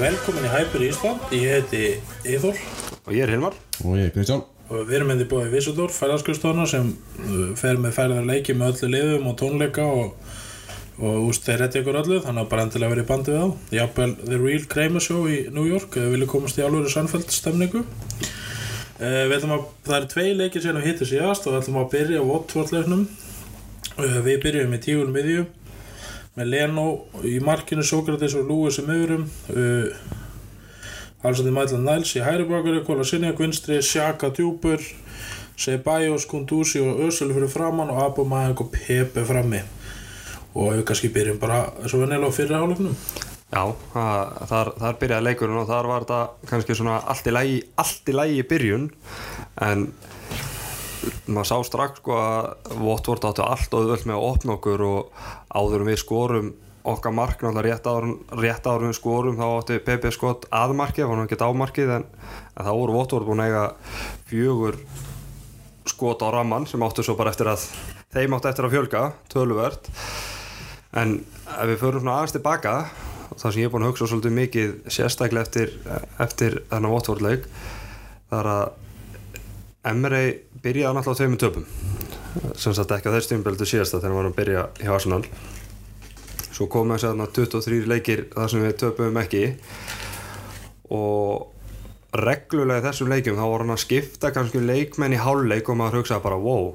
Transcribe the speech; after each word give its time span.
velkomin 0.00 0.46
í 0.48 0.50
Hyper 0.52 0.84
Ísland, 0.84 1.32
ég 1.34 1.50
heiti 1.50 1.82
Eithor 2.24 2.79
Og 3.10 3.18
ég 3.18 3.26
er 3.26 3.34
Hilmar 3.34 3.58
Og 3.82 3.98
ég 3.98 4.06
er 4.06 4.14
Kristján 4.14 4.46
og 4.70 4.86
við 4.86 5.00
erum 5.00 5.08
með 5.10 5.22
því 5.22 5.26
búið 5.32 5.48
í 5.48 5.54
Vissudór, 5.56 5.90
fæðarskustofna 5.90 6.64
sem 6.70 6.92
uh, 6.94 7.38
fer 7.58 7.80
með 7.82 7.96
færðar 7.96 8.28
leiki 8.28 8.54
með 8.54 8.76
öllu 8.76 8.90
liðum 8.92 9.24
og 9.26 9.36
tónleika 9.40 9.82
og, 9.82 10.12
og 11.00 11.24
úst, 11.26 11.42
þeir 11.46 11.64
rétti 11.64 11.80
ykkur 11.80 11.98
öllu, 12.04 12.20
þannig 12.22 12.44
að 12.44 12.52
bara 12.52 12.66
endilega 12.68 12.92
verið 12.92 13.02
í 13.02 13.08
bandi 13.08 13.34
við 13.34 13.40
þá. 13.40 13.72
Jafnvel 13.74 14.14
The 14.20 14.38
Real 14.38 14.68
Kramer 14.70 15.02
Show 15.02 15.24
í 15.26 15.40
New 15.56 15.66
York, 15.66 15.98
við 15.98 16.14
viljum 16.14 16.30
komast 16.30 16.60
í 16.60 16.64
alvöru 16.66 16.92
sannfælt 16.92 17.34
stemningu. 17.34 17.82
Uh, 19.00 19.24
við 19.26 19.36
ætlum 19.40 19.56
að, 19.56 19.66
það 19.88 19.98
eru 19.98 20.10
tvei 20.14 20.28
leikir 20.38 20.64
sem 20.68 20.78
við 20.78 20.88
hittum 20.92 21.10
síðast 21.10 21.48
og 21.48 21.56
við 21.56 21.62
ætlum 21.64 21.82
að 21.82 21.92
byrja 21.96 22.22
á 22.22 22.30
Watford-leiknum. 22.30 23.04
Uh, 23.96 24.18
við 24.22 24.42
byrjum 24.46 24.78
í 24.78 24.82
tígun 24.86 25.14
miðju 25.16 25.46
með 26.38 26.52
Leno 26.54 26.86
í 27.26 27.40
markinu, 27.42 27.82
Sókrates 27.82 28.38
og 28.38 28.46
Lewis 28.46 28.78
í 28.78 28.86
miðurum. 28.86 29.26
Uh, 29.50 30.19
Alsandi 31.20 31.50
Mætland 31.52 31.84
Næls 31.84 32.14
í 32.16 32.22
hæri 32.24 32.46
bakari, 32.48 32.80
Kola 32.84 33.04
Sinja, 33.04 33.34
Gvinstri, 33.36 33.82
Sjaka 33.84 34.30
Djúpur, 34.32 34.80
Sebajos, 35.60 36.24
Kundusi 36.24 36.80
og 36.80 37.02
Ösul 37.08 37.34
fyrir 37.36 37.50
framann 37.52 37.92
og 37.92 38.00
Abumæðing 38.06 38.62
og 38.64 38.70
Pepe 38.72 39.26
frammi. 39.28 39.60
Og 40.54 40.78
við 40.78 40.86
kannski 40.88 41.10
byrjum 41.12 41.42
bara 41.42 41.66
svo 41.84 42.00
vennilega 42.00 42.32
á 42.32 42.38
fyrri 42.38 42.56
hálfnum. 42.56 42.96
Já, 43.50 43.64
þar, 43.92 44.72
þar 44.78 44.98
byrjaði 45.02 45.26
leikurinn 45.26 45.60
og 45.60 45.68
þar 45.68 45.90
var 45.90 46.06
þetta 46.06 46.48
kannski 46.48 46.78
svona 46.78 46.96
allt 47.12 47.28
í 47.28 47.34
lægi, 47.34 47.60
allt 47.82 48.08
í 48.08 48.16
lægi 48.16 48.48
byrjun 48.54 48.88
en 49.66 49.86
maður 51.26 51.48
sá 51.50 51.56
strax 51.66 52.00
sko 52.00 52.16
að 52.16 52.76
Votvort 52.80 53.26
áttu 53.28 53.44
allt 53.44 53.76
og 53.76 53.92
öll 53.92 54.04
með 54.06 54.16
að 54.16 54.26
opna 54.28 54.56
okkur 54.56 54.84
og 54.86 55.24
áður 55.52 55.84
en 55.84 55.90
við 55.90 56.00
skorum 56.00 56.52
okkar 56.90 57.14
mark 57.14 57.42
náttúrulega 57.44 57.78
rétt 58.40 58.66
við 58.82 58.96
skorum 58.96 59.38
þá 59.38 59.46
átti 59.48 59.78
Pepe 59.84 60.12
skott 60.14 60.46
aðmarkið, 60.50 61.04
það 61.04 61.10
var 61.10 61.20
náttúrulega 61.20 61.38
ekki 61.38 61.50
ámarkið 61.50 61.92
en, 61.96 62.08
en 62.56 62.66
þá 62.66 62.72
voru 62.76 62.96
Votvort 62.96 63.28
búin 63.28 63.42
að 63.44 63.50
eiga 63.50 63.64
fjögur 64.30 64.80
skot 65.90 66.24
á 66.24 66.28
ramman 66.34 66.66
sem 66.68 66.82
áttu 66.82 67.04
svo 67.06 67.16
bara 67.18 67.32
eftir 67.34 67.50
að 67.50 67.64
þeim 68.14 68.36
áttu 68.36 68.50
eftir 68.50 68.66
að 68.66 68.74
fjölga, 68.74 69.04
töluvert. 69.32 69.90
En 70.98 71.20
ef 71.20 71.70
við 71.70 71.80
förum 71.82 72.02
svona 72.02 72.18
aðeins 72.18 72.34
tilbaka 72.36 72.74
það 73.36 73.46
sem 73.46 73.60
ég 73.62 73.68
er 73.68 73.72
búin 73.72 73.86
að 73.86 73.92
hugsa 73.92 74.10
svolítið 74.10 74.36
mikið 74.36 74.72
sérstaklega 74.90 75.46
eftir, 75.46 75.74
eftir 76.20 76.60
þennan 76.70 76.94
Votvort-leik 76.96 77.46
það 78.30 78.38
er 78.40 78.52
að 78.56 78.78
Emre 79.90 80.24
byrjaði 80.60 80.92
náttúrulega 80.92 81.16
á 81.16 81.20
tveimur 81.20 81.40
töpum. 81.40 81.62
Sem 82.60 82.74
sagt 82.76 82.90
ekki 82.92 83.08
á 83.08 83.14
þess 83.14 83.30
tímubeldu 83.30 83.64
síðasta 83.64 83.96
þegar 83.96 84.10
hann 84.10 84.18
var 84.18 84.28
að 84.28 84.36
byrja 84.36 84.64
hjá 84.82 84.90
Arsenal 84.92 85.22
svo 86.60 86.68
komum 86.68 86.92
við 86.92 87.06
að 87.08 87.30
23 87.38 87.86
leikir 87.88 88.26
þar 88.34 88.50
sem 88.52 88.60
við 88.60 88.74
töpum 88.82 89.16
ekki. 89.16 89.44
Og 90.92 91.46
reglulega 92.20 92.90
þessum 92.90 93.08
leikjum 93.14 93.38
þá 93.38 93.46
voru 93.46 93.64
hann 93.64 93.72
að 93.78 93.84
skipta 93.86 94.32
kannski 94.34 94.60
leikmenn 94.60 95.16
í 95.16 95.22
háluleik 95.22 95.70
og 95.72 95.78
maður 95.80 96.02
hugsaði 96.02 96.24
bara 96.26 96.40
wow, 96.42 96.74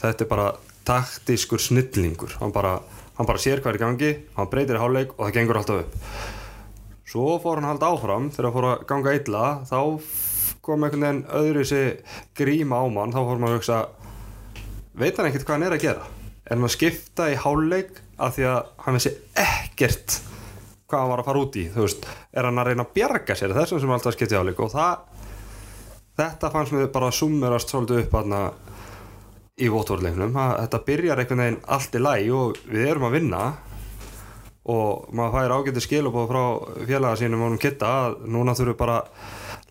þetta 0.00 0.24
er 0.24 0.30
bara 0.30 0.48
taktískur 0.88 1.60
snillingur. 1.60 2.38
Hann 2.40 2.54
bara, 2.54 2.78
hann 3.18 3.28
bara 3.28 3.42
sér 3.42 3.60
er 3.60 3.76
í 3.76 3.82
gangi 3.82 4.14
hann 4.38 4.48
breytir 4.48 4.78
í 4.78 4.80
háluleik 4.80 5.12
og 5.18 5.26
það 5.26 5.36
gengur 5.36 5.60
alltaf 5.60 5.84
upp. 5.84 6.00
Svo 7.06 7.36
fór 7.42 7.60
hann 7.60 7.68
halda 7.68 7.92
áfram 7.92 8.32
þegar 8.32 8.48
það 8.48 8.56
fór 8.56 8.70
að 8.70 8.88
ganga 8.88 9.16
illa 9.20 9.46
þá 9.68 9.80
kom 10.64 10.82
einhvern 10.86 11.04
veginn 11.04 11.24
öðru 11.42 11.68
sér 11.68 12.20
gríma 12.38 12.80
á 12.80 12.84
mann 12.88 13.12
þá 13.12 13.20
fór 13.20 13.42
maður 13.42 13.52
að 13.52 13.60
hugsa 13.60 13.80
veit 14.96 15.18
hann 15.18 15.28
ekkert 15.28 15.44
hvað 15.44 15.58
hann 15.58 15.68
er 15.68 15.76
að 15.76 15.84
gera 15.84 16.15
hann 16.54 16.68
að 16.68 16.74
skipta 16.76 17.30
í 17.32 17.38
háluleik 17.42 18.00
af 18.22 18.36
því 18.36 18.48
að 18.50 18.72
hann 18.84 18.96
vissi 18.96 19.12
ekkert 19.42 20.20
hvað 20.86 21.02
hann 21.02 21.10
var 21.10 21.22
að 21.22 21.28
fara 21.28 21.42
út 21.42 21.58
í 21.58 21.66
þú 21.74 21.82
veist, 21.82 22.06
er 22.32 22.46
hann 22.46 22.62
að 22.62 22.70
reyna 22.70 22.86
að 22.86 22.94
bjarga 22.94 23.36
sér 23.38 23.54
þessum 23.56 23.82
sem 23.82 23.94
alltaf 23.96 24.14
skipti 24.14 24.38
áleik 24.38 24.60
og 24.62 24.70
það 24.74 25.16
þetta 26.16 26.52
fannst 26.52 26.72
mér 26.72 26.92
bara 26.94 27.10
að 27.10 27.18
summerast 27.18 27.72
svolítið 27.72 28.04
upp 28.04 28.18
aðna 28.20 28.42
í 29.56 29.68
vótvorleiknum, 29.72 30.34
þetta 30.36 30.82
byrjar 30.84 31.22
einhvern 31.22 31.42
veginn 31.42 31.62
allt 31.72 31.96
í 31.96 32.02
læg 32.02 32.28
og 32.36 32.58
við 32.68 32.90
erum 32.90 33.06
að 33.08 33.16
vinna. 33.16 33.42
Og 34.66 35.06
maður 35.14 35.36
fær 35.36 35.54
ágætið 35.54 35.84
skilubóð 35.84 36.32
frá 36.32 36.42
félaga 36.88 37.18
sínum 37.20 37.44
ánum 37.46 37.60
kitta 37.62 37.92
að 38.02 38.16
núna 38.34 38.56
þurfum 38.58 38.78
bara 38.80 38.96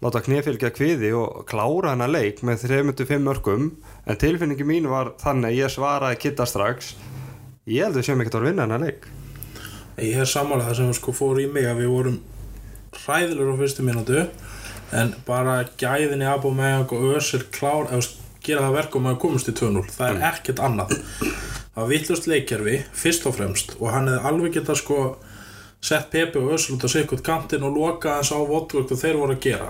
láta 0.03 0.22
knefylgja 0.25 0.72
kviði 0.75 1.11
og 1.16 1.45
klára 1.50 1.94
hennar 1.94 2.11
leik 2.11 2.41
með 2.45 2.66
3-5 2.67 3.22
mörgum 3.23 3.69
en 4.06 4.19
tilfinningi 4.19 4.67
mín 4.67 4.89
var 4.91 5.13
þannig 5.22 5.53
að 5.53 5.59
ég 5.61 5.75
svaraði 5.75 6.19
kitta 6.25 6.47
strax. 6.50 6.95
Ég 7.66 7.85
held 7.85 7.95
að 7.95 8.01
við 8.01 8.09
séum 8.09 8.23
ekkert 8.23 8.39
að 8.41 8.47
vinna 8.50 8.66
hennar 8.67 8.83
leik. 8.83 9.07
Ég 10.03 10.19
hef 10.19 10.29
sammálað 10.29 10.69
það 10.69 10.79
sem 10.81 10.94
sko 10.97 11.16
fór 11.16 11.39
í 11.39 11.47
mig 11.47 11.69
að 11.69 11.81
við 11.85 11.94
vorum 11.94 12.19
hræðilegur 13.06 13.56
á 13.56 13.61
fyrstu 13.61 13.85
mínútu 13.88 14.25
en 14.95 15.16
bara 15.28 15.61
gæðin 15.79 16.23
í 16.23 16.29
Abumeyang 16.29 16.91
og 16.91 17.16
Ösir 17.16 17.47
klár 17.56 17.88
eða 17.89 18.03
gera 18.45 18.67
það 18.67 18.77
verkum 18.77 19.07
að 19.09 19.22
komast 19.23 19.50
í 19.50 19.56
2-0 19.57 19.85
það 19.95 20.12
er 20.12 20.25
ekkert 20.29 20.62
annað. 20.63 20.97
Það 21.75 21.79
var 21.81 21.89
villust 21.91 22.27
leikjarfi 22.29 22.75
fyrst 22.95 23.25
og 23.27 23.38
fremst 23.39 23.73
og 23.79 23.89
hann 23.95 24.12
hefði 24.12 24.29
alveg 24.29 24.57
getað 24.59 24.81
sko 24.83 25.00
sett 25.85 26.09
Pepe 26.13 26.41
og 26.41 26.56
Ösir 26.56 26.75
út 26.75 26.85
á 26.85 26.90
sikkert 26.90 27.23
kantinn 27.25 27.66
og 27.68 27.75
loka 27.78 28.18
hans 28.18 28.34
á 28.34 28.40
votvöld 28.41 28.90
og 28.90 29.01
þeir 29.01 29.19
voru 29.22 29.35
að 29.35 29.44
gera. 29.46 29.69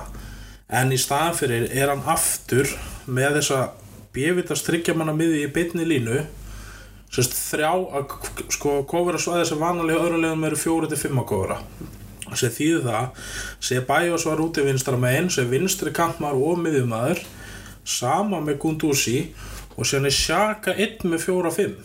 En 0.70 0.94
í 0.96 1.00
staðan 1.00 1.36
fyrir 1.38 1.68
er 1.76 1.92
hann 1.92 2.06
aftur 2.08 2.72
með 3.06 3.42
þessa 3.42 3.60
bjöfitast 4.16 4.66
tryggjamanna 4.70 5.14
miði 5.18 5.44
í 5.44 5.52
bytni 5.52 5.86
línu. 5.88 6.24
Sérst 7.12 7.36
þrjá 7.36 7.74
að 8.00 8.16
sko 8.56 8.80
kofura 8.90 9.20
svæði 9.22 9.50
sem 9.52 9.62
vanalega 9.62 10.08
öðru 10.08 10.24
legum 10.24 10.48
eru 10.48 10.60
fjóri 10.60 10.90
til 10.92 11.00
fimm 11.00 11.22
að 11.22 11.30
kofura 11.34 11.60
sem 12.34 12.50
þýðu 12.52 12.80
það 12.86 13.26
sem 13.64 13.84
Bajos 13.88 14.26
var 14.28 14.42
út 14.44 14.58
í 14.60 14.66
vinstra 14.66 14.98
megin 15.00 15.30
sem 15.32 15.50
vinstri 15.50 15.94
kantmar 15.96 16.38
og 16.38 16.58
miðjumæður 16.64 17.22
sama 17.86 18.42
með 18.44 18.58
Gunduzi 18.64 19.20
og 19.76 19.86
sem 19.88 20.06
er 20.08 20.16
Sjaka 20.16 20.74
1 20.74 21.06
með 21.06 21.28
fjóra 21.28 21.54
fimm 21.54 21.78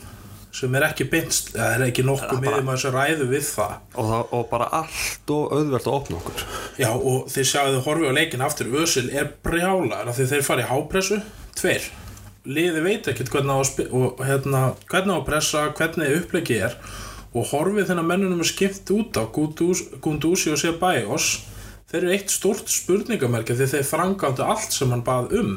sem 0.54 0.74
er 0.74 0.86
ekki 0.88 1.06
beinst, 1.10 1.52
það 1.54 1.74
er 1.76 1.84
ekki 1.86 2.04
nokkuð 2.06 2.40
miðjumæður 2.42 2.82
sem 2.82 2.94
ræðu 2.94 3.26
við 3.30 3.44
það. 3.46 3.74
Og, 3.94 4.08
það, 4.10 4.22
og 4.36 4.46
bara 4.50 4.68
allt 4.80 5.32
og 5.34 5.54
auðvelt 5.56 5.86
að 5.86 5.96
opna 5.98 6.18
okkur. 6.20 6.46
Já 6.80 6.88
og 6.94 7.28
þið 7.30 7.48
sjáðu 7.52 7.76
þið 7.76 7.84
horfið 7.86 8.10
á 8.10 8.18
leikin 8.18 8.46
aftur 8.46 8.72
Ösil 8.82 9.06
er 9.14 9.30
brjálar 9.46 10.10
af 10.10 10.18
því 10.18 10.28
þeir 10.32 10.46
fara 10.48 10.64
í 10.64 10.70
hápressu, 10.70 11.20
tveir. 11.60 11.86
Liði 12.50 12.82
veit 12.82 13.12
ekkert 13.12 13.30
hvernig 13.34 13.52
á 13.54 13.58
að, 13.60 13.84
og, 13.94 14.24
hérna, 14.26 14.64
hvernig 14.90 15.14
á 15.14 15.18
að 15.20 15.26
pressa, 15.28 15.64
hvernig 15.76 16.18
upplegi 16.18 16.60
er 16.66 16.76
og 17.30 17.46
horfið 17.52 17.92
þennan 17.92 18.08
mennunum 18.08 18.42
er 18.42 18.48
skipt 18.48 18.90
út 18.90 19.14
á 19.14 19.22
Gunduzi 19.30 20.50
og 20.50 20.58
Sebajos 20.58 21.28
þeir 21.90 22.00
eru 22.00 22.14
eitt 22.14 22.32
stort 22.32 22.70
spurningamerki 22.70 23.54
því 23.54 23.68
þeir 23.74 23.86
frangáttu 23.86 24.46
allt 24.46 24.74
sem 24.74 24.90
hann 24.90 25.04
bað 25.06 25.36
um 25.38 25.52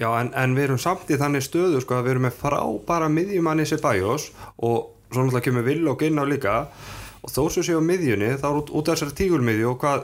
Já, 0.00 0.08
en, 0.18 0.32
en 0.34 0.56
við 0.56 0.68
erum 0.68 0.80
samt 0.82 1.10
í 1.14 1.18
þannig 1.20 1.44
stöðu 1.46 1.80
sko, 1.82 2.00
að 2.00 2.08
við 2.08 2.12
erum 2.16 2.24
með 2.26 2.38
frábæra 2.40 3.08
miðjumanni 3.14 3.66
Sebajos 3.70 4.30
og 4.58 4.90
svo 5.12 5.22
náttúrulega 5.22 5.44
kemur 5.46 5.66
Vill 5.68 5.90
og 5.90 6.00
Ginna 6.02 6.24
líka. 6.26 6.56
Og 7.24 7.30
þó 7.30 7.44
sem 7.54 7.64
séu 7.68 7.78
á 7.78 7.84
miðjunni 7.84 8.32
þá 8.40 8.48
er 8.50 8.58
út, 8.58 8.72
út 8.74 8.90
af 8.90 8.98
þessari 8.98 9.16
tígulmiðju 9.20 9.68
og 9.70 9.78
hvað 9.84 10.02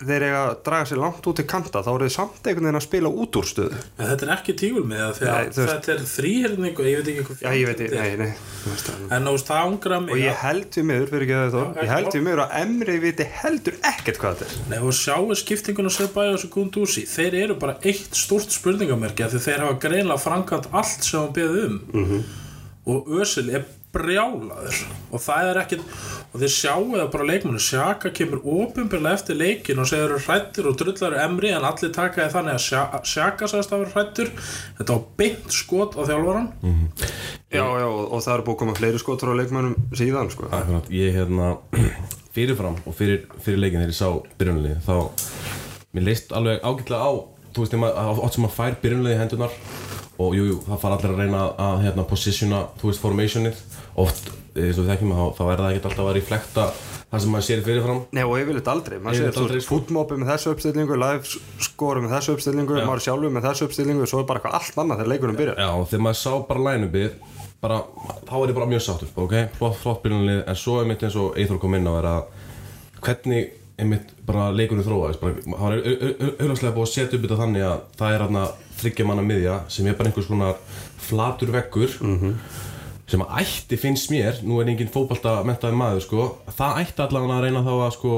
þeir 0.00 0.24
eiga 0.26 0.40
að 0.42 0.54
draga 0.66 0.88
sér 0.90 1.00
langt 1.00 1.26
út 1.30 1.38
til 1.40 1.46
kanta 1.48 1.82
þá 1.84 1.90
eru 1.92 2.06
þeir 2.06 2.14
samt 2.14 2.48
einhvern 2.48 2.66
veginn 2.66 2.78
að 2.80 2.84
spila 2.86 3.12
út 3.22 3.38
úr 3.40 3.48
stöðu. 3.48 3.80
En 3.96 4.10
þetta 4.10 4.26
er 4.26 4.32
ekki 4.36 4.54
tígulmiða 4.60 5.06
að 5.08 5.20
þetta 5.56 5.92
er 5.94 6.02
þrýherning 6.10 6.80
og 6.80 6.88
ég 6.90 7.00
veit 7.00 7.10
ekki 7.12 7.24
hvað 7.28 7.44
Já, 7.46 7.50
ég 7.56 7.70
veit, 7.70 7.82
það. 7.86 9.06
en 9.16 9.30
veist 9.30 9.50
það. 9.50 9.62
Ángra 9.66 10.00
mig 10.04 10.16
og 10.16 10.22
ég 10.22 10.42
held 10.42 10.68
því 10.76 10.84
miður, 10.90 11.08
fyrir 11.12 11.26
ekki 11.26 11.38
það 11.40 11.56
þó 11.56 11.80
ég 11.80 11.92
held 11.94 12.10
því 12.12 12.22
miður 12.26 12.42
að 12.44 12.56
Emri 12.60 12.98
viti 13.02 13.28
heldur 13.40 13.78
ekkert 13.92 14.20
hvað 14.22 14.36
þetta 14.42 14.48
er. 14.48 14.66
Nei, 14.72 14.78
og 14.80 14.96
sjáu 14.96 15.38
skiptinguna 15.40 15.92
Sebajos 15.96 16.46
og 16.46 16.52
Gunduzi 16.56 17.06
þeir 17.10 17.38
eru 17.44 17.58
bara 17.60 17.78
eitt 17.86 18.16
stort 18.18 18.54
spurningamerki 18.54 19.26
af 19.26 19.34
því 19.34 19.42
þeir 19.46 19.64
hafa 19.64 19.80
greinlega 19.86 20.22
framkvæmt 20.22 20.70
allt 20.72 21.06
sem 21.06 21.20
hann 21.22 21.34
beðið 21.36 21.66
um. 21.66 21.80
-hmm. 21.96 22.22
og 22.92 23.10
Ösil 23.20 23.50
er 23.54 23.66
brjálaður. 23.94 24.78
Og 25.14 25.20
það 25.22 25.50
er 25.50 25.58
ekkit 25.62 25.82
og 26.34 26.40
þeir 26.42 26.52
sjáu 26.52 26.82
það 26.92 27.06
bara 27.14 27.26
leikmennu 27.30 27.60
Sjaka 27.62 28.10
kemur 28.12 28.42
ofinbjörlega 28.44 29.16
eftir 29.16 29.38
leikin 29.40 29.78
og 29.80 29.88
segir 29.88 30.12
hrættur 30.26 30.68
og 30.68 30.76
drullar 30.80 31.14
emri 31.22 31.52
en 31.56 31.64
allir 31.64 31.92
taka 31.94 32.26
því 32.26 32.34
þannig 32.34 32.56
að 32.58 32.64
Sja- 32.66 33.00
Sjaka 33.08 33.48
sagðist 33.48 33.72
að 33.72 33.84
vera 33.84 33.94
hrættur 33.94 34.32
þetta 34.80 34.90
var 34.96 35.06
beint 35.22 35.56
skot 35.56 35.96
á 35.96 36.02
þjálfaran 36.10 36.50
Já, 37.56 37.62
já, 37.62 37.86
og, 37.86 38.02
og 38.12 38.20
það 38.26 38.34
eru 38.34 38.44
búið 38.48 38.56
að 38.56 38.60
koma 38.64 38.74
fleiri 38.76 39.00
skotur 39.00 39.30
á 39.32 39.38
leikmennum 39.38 39.76
síðan 39.96 40.28
sko. 40.34 40.48
Akkurat, 40.50 40.88
ég 40.92 41.14
hérna 41.14 41.52
fyrirfram 42.36 42.76
og 42.84 42.96
fyrir, 42.98 43.22
fyrir 43.40 43.62
leikin 43.62 43.80
þegar 43.80 43.94
ég 43.94 44.00
sá 44.02 44.10
byrjunalið 44.36 44.82
þá 44.84 44.94
mér 45.96 46.04
leist 46.10 46.34
alveg 46.36 46.60
ágætlega 46.66 47.00
á 47.06 47.12
þú 47.56 47.62
veist, 47.62 47.72
þegar 47.72 47.84
maður- 47.86 48.24
oft 48.26 48.34
sem 48.36 48.44
maður 48.44 48.56
fær 48.58 48.76
byrjunlega 48.82 49.16
í 49.16 49.20
hendunar 49.22 49.54
og 50.22 50.34
jú, 50.36 50.48
jú, 50.50 50.58
það 50.66 50.82
fara 50.82 50.98
allir 50.98 51.14
að 51.14 51.22
reyna 51.22 51.44
að 51.60 51.84
hérna, 51.84 52.04
positiona, 52.08 52.64
þú 52.80 52.90
veist, 52.90 53.02
formationið. 53.04 53.62
Oft, 54.02 54.28
eins 54.56 54.76
og 54.76 54.84
við 54.84 54.92
þekkjum, 54.92 55.14
þá, 55.16 55.24
þá 55.36 55.42
er 55.46 55.62
það 55.62 55.70
ekkert 55.70 55.88
alltaf 55.90 56.10
að 56.10 56.16
reflekta 56.18 56.66
það 57.06 57.22
sem 57.22 57.32
maður 57.32 57.46
sér 57.46 57.64
fyrirfram. 57.64 58.02
Nei 58.16 58.22
og 58.24 58.34
yfirleitt 58.40 58.70
aldrei, 58.72 58.96
maður 59.00 59.30
sér 59.30 59.36
sko. 59.36 59.68
fútmópi 59.70 60.18
með 60.20 60.32
þessu 60.32 60.52
uppstillingu, 60.56 60.98
live 61.00 61.38
skori 61.68 62.02
með 62.02 62.16
þessu 62.16 62.34
uppstillingu, 62.34 62.80
maður 62.82 63.04
sjálfur 63.06 63.34
með 63.36 63.48
þessu 63.50 63.68
uppstillingu 63.68 64.08
svo 64.10 64.24
er 64.24 64.28
bara 64.28 64.42
eitthvað 64.42 64.58
allt 64.58 64.80
annað 64.82 65.02
þegar 65.02 65.12
leikunum 65.12 65.38
byrjar. 65.38 65.60
Já, 65.62 65.70
og 65.70 65.86
þegar 65.92 66.04
maður 66.08 66.20
sá 66.24 66.32
bara 66.50 67.36
bara, 67.62 67.82
þá 68.26 68.34
er 68.38 68.50
ég 68.50 68.56
bara 68.56 68.68
mjög 68.70 68.84
sáttur 68.84 69.12
ok, 69.22 69.36
flott, 69.56 69.78
flott 69.80 70.02
byrjunlið, 70.04 70.42
en 70.44 70.58
svo 70.60 70.80
er 70.80 70.90
mitt 70.90 71.04
eins 71.06 71.16
og 71.20 71.38
Eithor 71.40 71.60
kom 71.62 71.76
inn 71.78 71.88
á 71.88 71.94
er 71.96 72.08
að 72.10 72.20
hvernig 73.06 73.54
einmitt 73.80 74.12
bara 74.28 74.48
leikunum 74.56 74.86
bara, 75.20 75.34
það 75.46 75.76
er 75.76 75.82
auðvarslega 76.40 76.74
búið 76.76 76.86
að 76.86 76.92
setja 76.92 77.18
upp 77.18 77.26
þetta 77.26 77.40
þannig 77.42 77.66
að 77.66 77.82
það 78.00 78.16
er 78.16 78.24
þryggja 78.80 79.06
manna 79.08 79.24
miðja 79.26 79.60
sem 79.72 79.86
er 79.86 79.96
bara 79.98 80.10
einhvers 80.10 80.30
konar 80.30 80.56
flatur 81.06 81.52
veggur 81.54 81.92
mm 82.00 82.16
-hmm. 82.20 82.34
sem 83.06 83.22
að 83.22 83.38
ætti 83.40 83.76
finnst 83.76 84.10
mér, 84.10 84.42
nú 84.42 84.60
er 84.60 84.68
enginn 84.68 84.92
fókbalta 84.92 85.44
mentaði 85.44 85.76
maður 85.76 86.02
sko, 86.02 86.38
það 86.58 86.80
ætti 86.82 87.02
allavega 87.02 87.38
að 87.38 87.44
reyna 87.44 87.62
þá 87.62 87.74
að 87.86 87.92
sko 87.92 88.14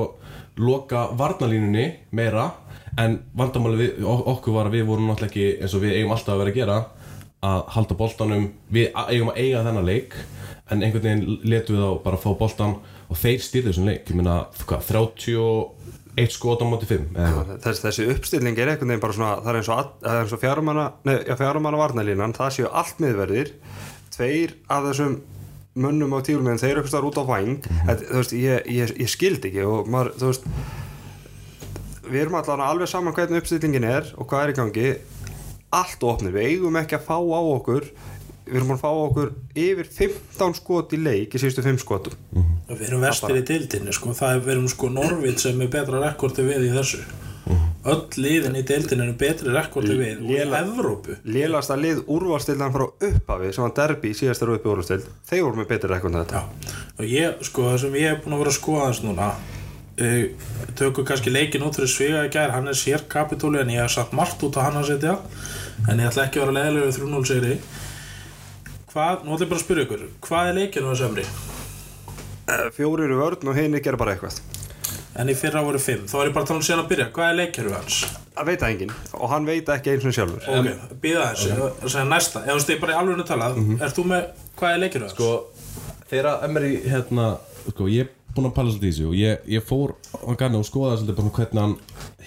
loka 0.59 1.09
varnalínunni 1.17 1.93
meira. 2.11 2.51
En 2.99 3.21
vandamáli 3.37 3.93
okkur 4.03 4.55
var 4.55 4.67
að 4.67 4.79
við 4.79 4.89
vorum 4.89 5.11
náttúrulega 5.11 5.31
ekki 5.31 5.63
eins 5.63 5.75
og 5.77 5.85
við 5.85 5.97
eigum 5.99 6.15
alltaf 6.15 6.35
að 6.35 6.41
vera 6.43 6.51
að 6.51 6.59
gera 6.59 6.79
að 7.49 7.61
halda 7.75 7.95
bóltanum, 7.95 8.49
við 8.75 8.89
eigum 9.07 9.31
að 9.31 9.39
eiga 9.39 9.65
þennan 9.67 9.87
leik. 9.87 10.17
En 10.69 10.83
einhvern 10.83 11.05
veginn 11.05 11.39
letu 11.45 11.77
við 11.77 11.85
á 11.87 11.91
bara 12.03 12.19
að 12.19 12.25
fá 12.25 12.31
bóltan 12.41 12.75
og 13.09 13.17
þeir 13.17 13.45
styrðu 13.45 13.71
þessum 13.71 13.87
leik, 13.89 14.11
ég 14.11 14.19
meina 14.19 14.39
30 14.59 15.39
eitt 16.19 16.35
skot 16.35 16.63
á 16.63 16.67
móti 16.69 16.89
fimm. 16.91 17.09
Sko, 17.15 17.59
þess, 17.65 17.83
þessi 17.87 18.09
uppstilling 18.13 18.59
er 18.59 18.73
einhvern 18.73 18.93
veginn 18.93 19.05
bara 19.05 19.17
svona 19.17 19.33
það 19.45 19.51
er 19.53 19.61
eins 19.61 19.73
og, 19.73 20.35
og 20.35 21.41
fjármanna 21.41 21.81
varnalínan, 21.81 22.37
það 22.37 22.55
séu 22.57 22.71
allt 22.71 23.03
miðverðir 23.03 23.55
tveir 24.15 24.57
af 24.67 24.89
þessum 24.89 25.21
munnum 25.79 26.17
á 26.17 26.19
tílum 26.27 26.51
en 26.51 26.59
þeir 26.59 26.81
aukastar 26.81 27.07
út 27.07 27.21
á 27.23 27.25
væng 27.25 27.55
mm 27.55 27.63
-hmm. 27.63 28.05
þú 28.11 28.21
veist, 28.21 28.33
ég, 28.35 28.67
ég, 28.67 28.95
ég 28.99 29.09
skildi 29.09 29.49
ekki 29.49 29.65
og 29.65 29.87
maður, 29.87 30.13
þú 30.19 30.33
veist 30.33 30.49
við 32.09 32.25
erum 32.25 32.39
allavega 32.39 32.69
alveg 32.73 32.91
saman 32.91 33.15
hvernig 33.17 33.43
uppstillingin 33.43 33.85
er 33.85 34.13
og 34.17 34.29
hvað 34.29 34.45
er 34.45 34.53
í 34.53 34.59
gangi. 34.59 34.93
Allt 35.69 36.05
ofnir, 36.09 36.33
við 36.33 36.47
eigum 36.55 36.79
ekki 36.81 36.97
að 36.97 37.05
fá 37.05 37.19
á 37.21 37.41
okkur 37.45 37.91
við 38.49 38.59
erum 38.59 38.73
búin 38.73 38.79
að 38.79 38.83
fá 38.83 38.91
okkur 39.05 39.33
yfir 39.55 39.89
15 39.99 40.59
skot 40.59 40.93
í 40.97 41.01
leik 41.03 41.35
í 41.37 41.41
síðustu 41.41 41.65
5 41.67 41.81
skotum. 41.85 42.19
Við 42.69 42.85
erum 42.89 43.05
vestir 43.05 43.39
í 43.39 43.47
deildinni 43.49 43.95
sko. 43.97 44.13
það 44.17 44.35
er, 44.35 44.45
við 44.45 44.55
erum 44.57 44.69
sko 44.73 44.93
Norvit 44.93 45.43
sem 45.45 45.65
er 45.65 45.73
betra 45.73 46.03
rekordi 46.03 46.47
við 46.47 46.69
í 46.69 46.75
þessu. 46.77 47.03
Öll 47.89 48.21
liðin 48.21 48.59
í 48.59 48.65
deildinni 48.67 49.07
eru 49.07 49.15
betri 49.17 49.53
rekordi 49.55 49.95
við 49.97 50.19
og 50.21 50.33
í 50.35 50.41
Evrópu. 50.59 51.15
lélasta 51.25 51.77
lið 51.79 52.03
úrvalstildan 52.11 52.75
frá 52.75 52.85
upphafi 52.91 53.53
sem 53.55 53.65
var 53.65 53.73
derbi 53.79 54.11
í 54.13 54.19
síðastar 54.19 54.53
uppi 54.53 54.69
úrvalstild 54.69 55.07
þeir 55.31 55.45
voru 55.47 55.61
með 55.63 55.71
betur 55.71 55.95
rekord 55.95 56.13
en 56.13 56.25
þetta. 56.25 56.43
Já, 56.43 56.75
og 56.99 57.07
ég, 57.09 57.39
sko, 57.49 57.71
það 57.71 57.81
sem 57.85 57.97
ég 58.03 58.13
er 58.13 58.21
búin 58.25 58.37
að 58.37 58.43
vera 58.43 58.53
að 58.53 58.59
skoða 58.59 58.91
þess 58.91 59.07
núna 59.07 59.31
uh, 60.03 60.23
tökum 60.77 61.09
kannski 61.09 61.33
leikin 61.33 61.65
út 61.65 61.79
fyrir 61.79 61.93
Sviga 61.95 62.27
í 62.27 62.33
gær, 62.35 62.53
hann 62.53 62.69
er 62.69 62.77
sér 62.77 63.07
kapitóli 63.09 63.63
en 63.63 63.73
ég 63.73 63.87
hef 63.87 63.97
satt 63.97 64.13
margt 64.17 64.43
út 64.45 64.59
á 64.61 64.67
hann 64.69 64.81
að 64.83 64.91
setja. 64.93 65.17
En 65.89 66.03
ég 66.03 66.11
ætla 66.11 66.27
ekki 66.27 66.43
að 66.43 66.49
vera 66.49 66.59
leiðilega 66.59 66.91
við 66.91 67.01
3-0 67.01 67.29
sigri 67.31 67.59
hvað, 68.93 69.25
nú 69.25 69.35
ætla 69.35 69.45
ég 69.47 69.51
bara 69.51 69.61
að 69.61 69.65
spyrja 69.65 69.87
ykkur 69.89 70.07
hvað 70.29 70.53
er 70.53 70.59
leikinu 70.61 70.93
þessu 70.93 71.09
ömri? 71.09 71.27
Eh, 72.49 72.69
fjórir 72.77 73.13
í 73.13 73.19
vörn 73.19 73.51
og 73.53 73.59
hinn 73.59 73.83
gera 73.83 74.01
bara 74.01 74.17
eitthvað 74.17 74.41
En 75.19 75.27
í 75.27 75.35
fyrra 75.35 75.65
voru 75.67 75.81
5, 75.83 76.05
þá 76.07 76.15
er 76.21 76.29
ég 76.29 76.35
bara 76.35 76.45
að 76.45 76.51
tala 76.53 76.61
um 76.61 76.67
síðan 76.67 76.85
að 76.85 76.91
byrja 76.93 77.07
hvað 77.17 77.31
er 77.33 77.39
leikinu 77.41 77.73
hans? 77.75 78.03
það 78.39 78.49
veit 78.49 78.63
það 78.63 78.75
enginn 78.75 78.93
og 79.19 79.33
hann 79.33 79.49
veit 79.49 79.71
ekki 79.75 79.95
eins 79.95 80.07
og 80.07 80.15
sjálfur 80.15 80.45
Ok, 80.55 80.69
býða 81.03 81.25
þessu, 81.33 81.57
okay. 81.65 81.91
segja 81.95 82.05
næsta 82.09 82.43
ef 82.45 82.51
þú 82.51 82.59
veist 82.59 82.73
ég 82.73 82.83
bara 82.83 82.95
í 82.95 82.99
alveg 83.01 83.23
að 83.25 83.31
tala, 83.33 83.49
ert 83.79 83.97
þú 83.99 84.05
með 84.13 84.29
hvað 84.61 84.75
er 84.75 84.83
leikinu 84.85 85.09
hans? 85.09 85.17
sko, 85.17 85.31
þegar 86.13 86.47
Emery 86.47 86.71
hérna, 86.85 87.27
sko, 87.67 87.89
ég 87.91 88.07
er 88.07 88.13
búinn 88.37 88.51
að 88.51 88.55
pæla 88.59 88.75
svolítið 88.75 88.89
í 88.89 88.93
þessu 88.93 89.09
og 89.09 89.19
ég, 89.19 89.51
ég 89.57 89.67
fór 89.67 89.97
á 90.23 90.31
Garni 90.39 90.61
og 90.61 90.69
skoða 90.69 90.95
svolítið 91.01 91.19
bara 91.19 91.35
hvernig 91.41 91.65
hann 91.65 91.77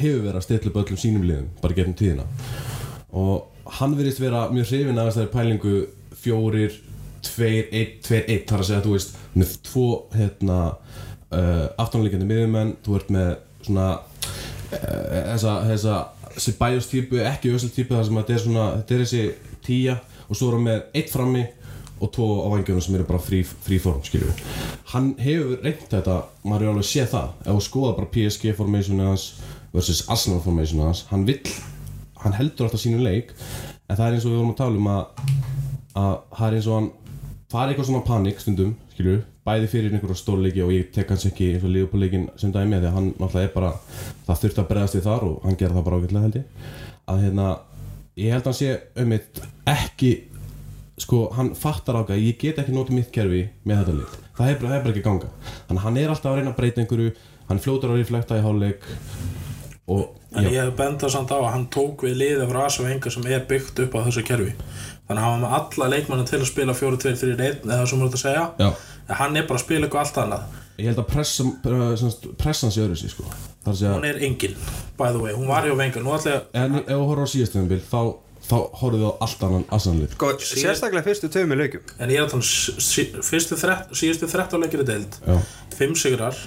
hefur 0.02 0.26
verið 0.28 0.42
að 0.42 0.46
stilla 0.48 0.72
upp 0.74 0.82
öllum 0.84 1.02
sínum 1.06 1.26
liðum, 1.30 1.50
bara 1.64 1.78
gegnum 1.80 1.98
tíðina 2.02 2.28
og 3.22 3.74
hann 3.80 3.96
verðist 3.96 4.22
vera 4.24 4.46
mjög 4.52 4.72
hrifin 4.74 5.00
af 5.00 5.12
þessari 5.12 5.32
pælingu 5.32 5.76
fjórir, 6.22 6.78
tveir, 7.26 7.68
einn, 7.72 8.00
tveir, 8.06 8.26
einn 8.28 8.48
þar 8.50 8.64
að 8.64 8.70
segja, 8.70 8.86
þú 8.86 8.96
veist, 8.96 9.16
með 9.38 9.54
tvo 9.68 9.88
hérna 10.16 10.58
uh, 10.72 11.68
aftanleikandi 11.82 12.28
miðjumenn, 12.30 12.76
þú 12.86 12.98
ert 13.00 13.14
með 13.14 13.32
svona 13.66 13.88
uh, 14.00 15.22
þessa, 15.34 15.56
þessa 15.70 16.00
Sibæjus 16.40 16.88
típu, 16.88 17.20
ekki 17.28 17.52
Ösel 17.52 17.72
típu 17.76 17.98
þar 17.98 18.06
sem 18.08 18.18
að 18.18 18.22
þetta 18.22 18.38
er 18.38 18.44
svona, 18.46 18.68
þetta 18.78 18.96
er 18.96 19.02
þessi 19.04 19.58
tíja 19.66 19.98
og 20.28 20.38
svo 20.38 20.48
er 20.48 20.56
hann 20.56 20.68
með 20.70 21.00
eitt 21.02 21.12
frammi 21.12 21.42
og 22.02 22.10
tvo 22.16 22.28
á 22.42 22.48
vangjörnum 22.50 22.82
sem 22.82 22.96
eru 22.98 23.06
bara 23.06 23.22
frí, 23.22 23.42
frí 23.44 23.78
form 23.82 24.02
skiljum 24.06 24.32
við. 24.32 24.46
Hann 24.94 25.12
hefur 25.22 25.60
reynt 25.62 25.84
þetta, 25.92 26.16
maður 26.48 26.64
er 26.64 26.72
alveg 26.72 26.86
að 26.86 26.90
sé 26.90 27.06
það 27.12 27.34
ef 27.44 27.52
þú 27.52 27.66
skoða 27.68 27.98
bara 28.00 28.12
PSG 28.16 28.56
formationu 28.58 29.10
hans 29.10 29.28
versus 29.76 30.02
Arsenal 30.10 30.42
formationu 30.44 30.88
hans 30.88 31.04
hann 31.12 31.28
vill, 31.28 31.54
hann 32.24 32.38
heldur 32.40 32.68
alltaf 32.68 32.82
sínu 32.82 33.04
leik 33.04 33.36
en 33.36 34.00
það 34.00 34.06
er 34.08 34.16
eins 34.18 34.26
og 34.26 34.34
við 34.34 34.40
vorum 34.40 34.56
að 34.56 34.62
tala 34.64 34.82
um 34.82 34.90
að 34.96 35.04
að 35.98 36.14
það 36.38 36.48
er 36.48 36.58
eins 36.58 36.70
og 36.70 36.78
hann 36.80 36.90
fari 37.52 37.74
eitthvað 37.74 37.90
svona 37.90 38.08
panik 38.08 38.40
stundum, 38.40 38.76
skilju 38.94 39.20
bæði 39.46 39.70
fyrir 39.72 39.96
einhverja 39.96 40.20
stórleiki 40.20 40.62
og 40.62 40.72
ég 40.76 40.90
tek 40.94 41.10
hans 41.10 41.26
ekki 41.26 41.56
eins 41.56 41.64
og 41.66 41.74
lífupóleikin 41.74 42.28
sem 42.38 42.52
dæmi 42.54 42.78
því 42.78 42.90
að 42.90 42.98
hann 42.98 43.08
náttúrulega 43.16 43.48
er 43.48 43.56
bara 43.56 43.72
það 44.28 44.42
þurfti 44.44 44.62
að 44.62 44.68
bregðast 44.70 44.98
við 44.98 45.08
þar 45.08 45.26
og 45.28 45.48
hann 45.48 45.58
gera 45.58 45.78
það 45.78 45.88
bara 45.88 46.00
ágætlega 46.02 46.26
held 46.28 46.38
ég. 46.38 46.68
Að 47.10 47.24
hérna, 47.26 47.48
ég 48.22 48.36
held 48.36 48.44
að 48.44 48.52
hann 48.52 48.60
sé 48.60 48.76
um 49.02 49.16
eitt 49.18 49.42
ekki 49.74 50.12
sko, 51.02 51.24
hann 51.34 51.52
fattar 51.58 51.98
ákvað 52.04 52.22
ég 52.22 52.38
get 52.44 52.62
ekki 52.62 52.76
notið 52.76 53.00
mitt 53.00 53.12
kerfi 53.16 53.44
með 53.66 53.82
þetta 53.82 53.98
lið. 53.98 54.16
Það 54.38 54.52
það 54.62 54.78
er 54.78 54.84
bara 54.86 54.94
ekki 54.94 55.02
að 55.02 55.10
ganga. 55.10 55.32
Þannig 55.66 55.82
að 55.82 55.86
hann 55.88 56.02
er 56.02 56.14
alltaf 56.14 56.32
að 56.32 56.38
reyna 56.38 56.54
að 56.54 56.60
breyta 56.62 56.84
einhverju 56.84 57.14
hann 57.50 57.62
fljótar 57.66 57.92
að 57.96 58.02
reflekta 58.04 58.38
í 58.38 58.46
hálfleik 58.46 58.86
og 59.92 60.21
En 60.32 60.48
ég 60.48 60.62
hef 60.62 60.74
bendað 60.80 61.12
samt 61.12 61.32
á 61.36 61.38
að 61.42 61.50
hann 61.52 61.68
tók 61.74 62.06
við 62.08 62.16
liðið 62.22 62.52
frá 62.54 62.62
Asa 62.66 62.86
Venga 62.86 63.12
sem 63.12 63.26
er 63.28 63.44
byggt 63.50 63.82
upp 63.84 63.98
á 63.98 64.00
þessu 64.06 64.24
kerfi. 64.24 64.54
Þannig 65.08 65.20
að 65.20 65.26
hann 65.28 65.42
var 65.42 65.44
með 65.44 65.56
alla 65.60 65.90
leikmanna 65.92 66.28
til 66.30 66.40
að 66.40 66.48
spila 66.48 66.76
4-2-3-1 66.78 67.66
eða 67.68 67.88
sem 67.90 68.04
þetta 68.06 68.20
að 68.20 68.24
segja. 68.24 68.46
Já. 68.62 68.70
en 69.12 69.18
hann 69.20 69.38
er 69.38 69.48
bara 69.48 69.60
að 69.60 69.66
spila 69.66 69.88
eitthvað 69.88 70.06
allt 70.06 70.20
annað. 70.24 70.60
Ég 70.80 70.88
held 70.90 71.00
að 71.02 71.08
pressa, 71.12 71.46
pressa, 71.62 72.10
pressan 72.40 72.72
sé 72.74 72.82
öðru 72.86 72.98
sig 72.98 73.12
sko. 73.14 73.26
það 73.62 73.72
að 73.74 73.80
segja 73.82 73.94
hún 73.94 74.08
er 74.08 74.20
engin, 74.26 74.56
by 74.98 75.12
the 75.14 75.22
way, 75.22 75.34
hún 75.36 75.50
var 75.52 75.68
hjá 75.68 75.76
Venga 75.78 76.02
ég 76.02 76.44
En 76.58 76.76
ef 76.80 76.88
þú 76.90 77.08
horfður 77.10 77.28
á 77.28 77.34
síðastöðumbil 77.34 77.82
þá, 77.86 78.02
þá 78.48 78.56
horfðu 78.82 79.02
þú 79.02 79.10
á 79.12 79.14
allt 79.28 79.44
annan 79.48 79.66
aðsannlið 79.78 80.16
sko, 80.16 80.32
sérstaklega 80.40 81.06
fyrstu 81.06 81.30
tveimur 81.34 81.62
leikum 81.62 81.84
en 82.00 82.14
ég 82.14 82.22
er 82.22 82.26
að 82.26 82.32
tala 82.34 82.42
um 82.42 82.48
sí- 82.88 83.12
fyrstu 83.30 83.60
þrett, 83.62 83.92
síðustu 83.94 84.32
13 84.32 84.64
leikir 84.64 84.82
í 84.82 84.88
deild. 84.90 85.20
Já, 85.28 85.38
5 85.78 86.00
sigrar, 86.02 86.40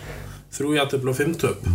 3 0.56 0.74
játtöfl 0.80 1.12
og 1.12 1.20
5 1.20 1.38
töp 1.44 1.68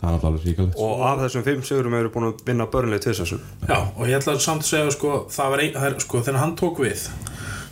það 0.00 0.08
er 0.08 0.14
alltaf 0.14 0.28
alveg 0.30 0.46
ríkalegt. 0.48 0.80
Og 0.80 1.04
af 1.06 1.20
þessum 1.24 1.44
fimm 1.46 1.62
sigurum 1.66 1.96
eru 1.98 2.12
búin 2.14 2.28
að 2.30 2.44
vinna 2.46 2.66
börnlega 2.72 3.04
tvisassum 3.04 3.42
Já, 3.68 3.78
og 3.96 4.02
ég 4.08 4.16
ætla 4.18 4.38
samt 4.40 4.64
að 4.64 4.70
segja 4.72 4.94
sko, 4.96 5.12
það 5.30 5.54
var 5.54 5.64
ein, 5.64 5.72
það 5.76 5.88
er, 5.90 5.98
sko, 6.06 6.22
þegar 6.26 6.40
hann 6.40 6.56
tók 6.58 6.82
við 6.84 7.06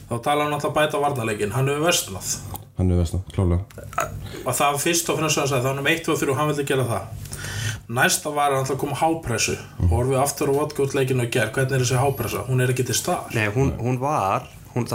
þá 0.09 0.15
tala 0.25 0.45
hann 0.47 0.57
alltaf 0.57 0.75
bæta 0.77 1.03
varnarleikin 1.03 1.55
hann 1.57 1.69
hefur 1.73 1.89
vestnað 1.89 2.33
Hann 2.79 2.93
er 2.95 3.01
vesna, 3.01 3.19
klálega 3.35 3.65
og 4.45 4.55
það 4.55 4.75
var 4.75 4.83
fyrst 4.83 5.09
og 5.11 5.19
finnast 5.19 5.41
að 5.43 5.49
segja 5.51 5.65
þá 5.65 5.71
hann 5.73 5.83
um 5.83 5.89
1 5.91 6.13
og 6.13 6.21
3 6.21 6.31
og 6.31 6.39
hann 6.39 6.51
vildi 6.53 6.65
gera 6.69 6.85
það. 6.89 7.05
Næsta 7.99 8.31
var 8.33 8.53
hann 8.53 8.63
alltaf 8.63 8.77
að 8.77 8.81
koma 8.83 8.99
hápressu. 9.01 9.57
Og 9.83 9.93
horfið 9.93 10.21
aftur 10.23 10.53
á 10.53 10.59
Vodgótt 10.59 10.95
leikinu 10.97 11.25
og 11.25 11.33
ger 11.35 11.51
hvernig 11.55 11.75
er 11.75 11.85
þessi 11.85 11.99
hápressa, 11.99 12.45
hún 12.49 12.63
er 12.63 12.73
ekki 12.73 12.87
til 12.89 12.97
stað 12.97 13.35
Nei, 13.35 13.49
hún, 13.55 13.75
hún 13.81 13.99
var 14.01 14.47
hún, 14.75 14.87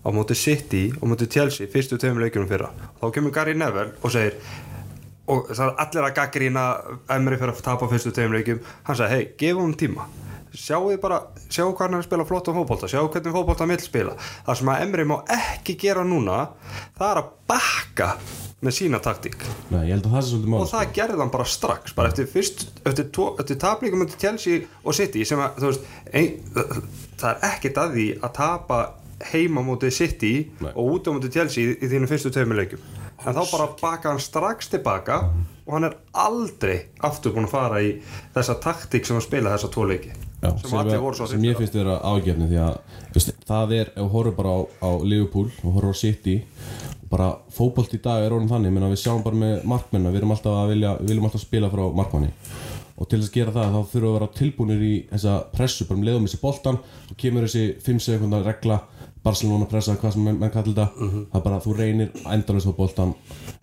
á 0.00 0.08
móti 0.14 0.36
City 0.38 0.88
og 1.00 1.12
móti 1.12 1.28
Chelsea 1.28 1.68
fyrstu 1.70 1.98
tveimur 2.00 2.24
leikunum 2.24 2.48
fyrra. 2.48 2.70
Þá 3.00 3.06
kemur 3.14 3.34
Gary 3.34 3.54
Neville 3.58 3.92
og 4.00 4.14
segir 4.14 4.38
og 5.30 5.52
það 5.52 5.66
er 5.66 5.76
allir 5.84 6.08
að 6.08 6.16
gaggrína 6.16 6.64
Emery 7.16 7.38
fyrir 7.38 7.54
að 7.54 7.62
tapa 7.66 7.88
fyrstu 7.90 8.12
tveimur 8.14 8.40
leikum 8.40 8.64
hann 8.88 8.98
sagði, 8.98 9.14
hei, 9.14 9.30
gefum 9.38 9.68
hún 9.68 9.78
tíma. 9.78 10.08
Sjáu 10.50 10.90
bara, 10.98 11.20
sjáu 11.46 11.70
hvernig 11.78 12.00
hann 12.00 12.06
spila 12.08 12.26
flott 12.26 12.48
á 12.50 12.52
fótbolta, 12.56 12.88
sjáu 12.90 13.06
hvernig 13.06 13.34
fótbolta 13.36 13.62
hann 13.62 13.74
vil 13.76 13.84
spila. 13.84 14.16
Það 14.48 14.60
sem 14.60 14.70
að 14.72 14.84
Emery 14.86 15.06
má 15.06 15.16
ekki 15.36 15.76
gera 15.78 16.02
núna 16.06 16.40
það 16.98 17.10
er 17.10 17.20
að 17.20 17.34
bakka 17.52 18.08
með 18.60 18.76
sína 18.76 19.00
taktík. 19.00 19.38
Nei, 19.72 19.86
það 20.02 20.32
og 20.58 20.66
það 20.68 20.90
gerði 20.98 21.22
hann 21.22 21.32
bara 21.32 21.46
strax 21.48 21.94
bara 21.96 22.10
eftir 22.10 22.26
fyrst, 22.28 22.66
eftir, 22.84 23.06
tvo, 23.14 23.30
eftir 23.40 23.60
taplíkum 23.62 24.02
eftir 24.04 24.20
Chelsea 24.26 24.66
og 24.82 24.96
City 24.96 25.24
sem 25.28 25.40
að, 25.40 25.62
veist, 25.64 25.86
ein, 26.12 26.34
það 27.20 27.30
er 27.30 27.46
ekkert 27.54 27.80
að 27.80 27.94
því 27.96 28.08
að 28.18 28.34
tapa 28.36 28.80
heima 29.32 29.62
mótið 29.66 29.94
City 29.98 30.34
Nei. 30.60 30.72
og 30.72 30.96
út 30.96 31.08
á 31.08 31.14
mótið 31.14 31.36
Chelsea 31.38 31.64
í, 31.64 31.76
í 31.76 31.90
þínu 31.92 32.08
fyrstu 32.10 32.32
tveimur 32.34 32.60
leikum 32.62 32.82
en 33.26 33.36
þá 33.36 33.42
bara 33.50 33.68
baka 33.80 34.12
hann 34.12 34.22
strax 34.22 34.70
tilbaka 34.72 35.20
og 35.66 35.74
hann 35.76 35.86
er 35.90 35.96
aldrei 36.16 36.76
aftur 37.06 37.34
búin 37.34 37.48
að 37.48 37.54
fara 37.54 37.80
í 37.84 37.92
þessa 38.34 38.56
taktík 38.64 39.06
sem 39.06 39.18
að 39.18 39.26
spila 39.26 39.52
þessa 39.54 39.70
tvo 39.74 39.86
leiki. 39.90 40.12
Já, 40.40 40.54
sem 40.64 40.94
svo 41.18 41.26
sem 41.28 41.44
ég 41.44 41.58
finnst 41.58 41.76
vera 41.76 41.98
ágefni 42.00 42.48
því 42.48 42.62
að 42.64 42.78
veist, 43.12 43.34
það 43.46 43.74
er, 43.76 43.90
ef 43.92 44.00
þú 44.00 44.08
horfður 44.14 44.36
bara 44.38 44.54
á, 44.56 44.60
á 44.88 44.90
Liverpool 45.04 45.50
og 45.60 45.76
horfður 45.76 45.92
á 45.92 46.00
City 46.00 46.36
bara 47.10 47.28
fótbolt 47.52 47.92
í 47.92 48.00
dag 48.00 48.24
er 48.24 48.32
orðin 48.32 48.48
þannig 48.48 48.72
menn 48.72 48.88
við 48.88 49.02
sjáum 49.02 49.24
bara 49.26 49.36
með 49.36 49.64
markmenna 49.68 50.12
við 50.14 50.22
erum 50.22 50.34
alltaf 50.36 50.56
að 50.56 50.72
vilja, 50.72 50.92
við 51.00 51.12
viljum 51.12 51.26
alltaf 51.28 51.44
spila 51.44 51.70
frá 51.72 51.82
markmanni. 52.00 52.30
Og 53.00 53.08
til 53.08 53.20
þess 53.20 53.32
að 53.32 53.36
gera 53.36 53.54
það 53.54 53.74
þá 53.74 53.80
þurfum 53.80 54.00
við 54.00 54.10
að 54.10 54.16
vera 54.16 54.32
tilbúinir 54.38 54.82
í 54.84 54.94
þessa 55.10 55.36
pressu 55.52 55.86
bara 55.88 55.98
um 55.98 56.06
leiðum 56.06 56.26
þessi 56.28 56.40
boltan 56.40 56.80
og 56.80 57.20
kemur 57.20 57.46
þessi 57.46 57.64
5 57.84 58.02
sekundar 58.06 58.44
regla 58.46 58.80
Barcelona 59.24 59.66
pressa, 59.68 59.96
hvað 60.00 60.14
sem 60.14 60.24
menn, 60.24 60.38
menn 60.40 60.52
kallar 60.52 60.70
þetta. 60.70 60.86
Það 61.30 61.38
er 61.38 61.44
bara 61.44 61.58
að 61.58 61.66
þú 61.66 61.74
reynir 61.76 62.12
endalins 62.24 62.68
á 62.68 62.72
boltan 62.76 63.14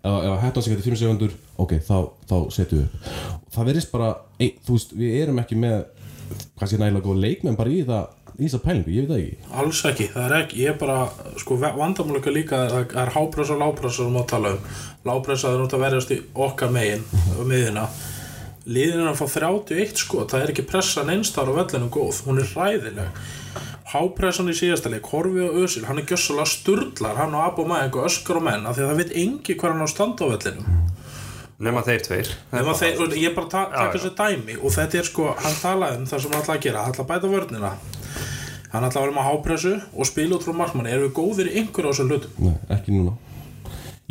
ef, 0.03 0.11
ef 0.11 0.35
hættan 0.43 0.65
sig 0.65 0.75
eftir 0.75 0.93
5 0.93 0.99
sekundur 1.01 1.33
ok, 1.57 1.77
þá, 1.87 1.97
þá 2.29 2.35
setjum 2.53 2.83
við 2.83 2.85
upp. 2.85 3.07
Það 3.55 3.71
verðist 3.71 3.93
bara, 3.93 4.11
ei, 4.37 4.51
þú 4.67 4.77
veist, 4.77 4.93
við 4.99 5.17
erum 5.23 5.41
ekki 5.41 5.57
með 5.63 5.79
kannski 6.59 6.79
nægilega 6.81 7.07
góð 7.07 7.23
leikmenn 7.23 7.57
bara 7.57 7.73
í 7.73 7.81
það 7.87 8.13
í 8.37 8.43
þessa 8.43 8.59
pælingu, 8.61 8.93
ég 8.93 9.07
veit 9.07 9.09
það 9.09 9.23
ekki. 9.23 9.55
Alls 9.63 9.79
ekki, 9.89 10.09
það 10.13 10.27
er 10.27 10.35
ekki, 10.43 10.59
ég 10.61 10.75
er 10.75 10.77
bara 10.77 10.97
sko 11.41 11.57
vandamáleika 11.57 12.33
líka 12.35 12.59
að 12.67 12.75
það 12.75 12.99
er 13.01 13.13
hápressa 13.15 13.55
og 13.55 13.63
lápressa 13.63 14.03
sem 14.03 14.13
má 14.13 14.21
tala 14.29 14.53
um. 14.53 14.69
Lápressa 15.07 15.49
er 15.55 15.63
náttúrulega 15.63 15.79
að 15.79 15.85
verjast 15.87 16.13
í 16.13 16.19
okkar 16.45 16.75
megin 16.75 17.07
um 17.33 17.49
miðina 17.49 17.87
liðin 18.67 19.05
er 19.05 19.13
að 19.13 19.21
fá 19.21 19.27
31 19.39 20.01
sko, 20.01 20.25
það 20.27 20.43
er 20.43 20.53
ekki 20.53 20.65
pressan 20.67 21.11
einstar 21.13 21.47
á 21.47 21.55
vellinu 21.55 21.87
góð, 21.93 22.21
hún 22.27 22.41
er 22.41 22.49
ræðileg 22.51 23.21
hápressan 23.93 24.51
í 24.51 24.57
síðasta 24.57 24.91
leik 24.91 25.07
Horfi 25.11 25.45
og 25.45 25.61
Ösil, 25.63 25.85
hann 25.87 26.01
er 26.01 26.09
gjössalega 26.09 26.49
sturlar 26.51 27.19
hann 27.21 27.35
og 27.37 27.45
Abo 27.45 27.67
Mæk 27.69 27.95
og 27.95 28.09
Öskar 28.09 28.41
og 28.41 28.47
menn 28.49 28.67
af 28.67 28.75
því 28.75 28.83
að 28.83 28.91
það 28.91 29.01
veit 29.03 29.17
engi 29.23 29.55
hvað 29.55 29.73
hann 29.73 29.83
á 29.83 29.87
að 29.87 29.93
standa 29.93 30.27
á 30.27 30.31
vellinu 30.33 30.77
nema 31.63 31.81
þeir 31.85 32.03
tveir. 32.05 32.31
Að 32.53 32.71
þeir, 32.77 32.99
og 33.01 33.15
ég 33.17 33.35
bara 33.35 33.49
ta 33.49 33.63
taka 33.71 33.93
þessu 33.95 34.11
dæmi 34.17 34.57
og 34.61 34.73
þetta 34.75 34.99
er 34.99 35.07
sko, 35.07 35.29
hann 35.41 35.57
talaði 35.61 36.01
um 36.01 36.09
það 36.09 36.23
sem 36.23 36.33
hann 36.33 36.43
ætlaði 36.43 36.57
að 36.59 36.65
gera 36.67 36.83
hann 36.83 36.93
ætlaði 36.93 37.05
að 37.05 37.13
bæta 37.13 37.31
vörnina. 37.33 37.71
Hann 38.73 38.87
ætlaði 38.87 39.01
að 39.01 39.07
vera 39.07 39.15
með 39.17 39.27
hápressu 39.27 39.73
og 39.93 40.09
spila 40.09 40.37
út 40.37 40.45
frá 40.45 40.57
markmanni. 40.61 40.93
Erum 40.93 41.07
við 41.07 41.15
góðir 41.17 41.49
í 41.49 41.55
einhverju 41.61 41.89
á 41.89 41.93
þessum 41.93 42.11
hlutum? 42.11 42.35
Nei, 42.45 42.57
ekki 42.77 42.93
núna. 42.93 43.15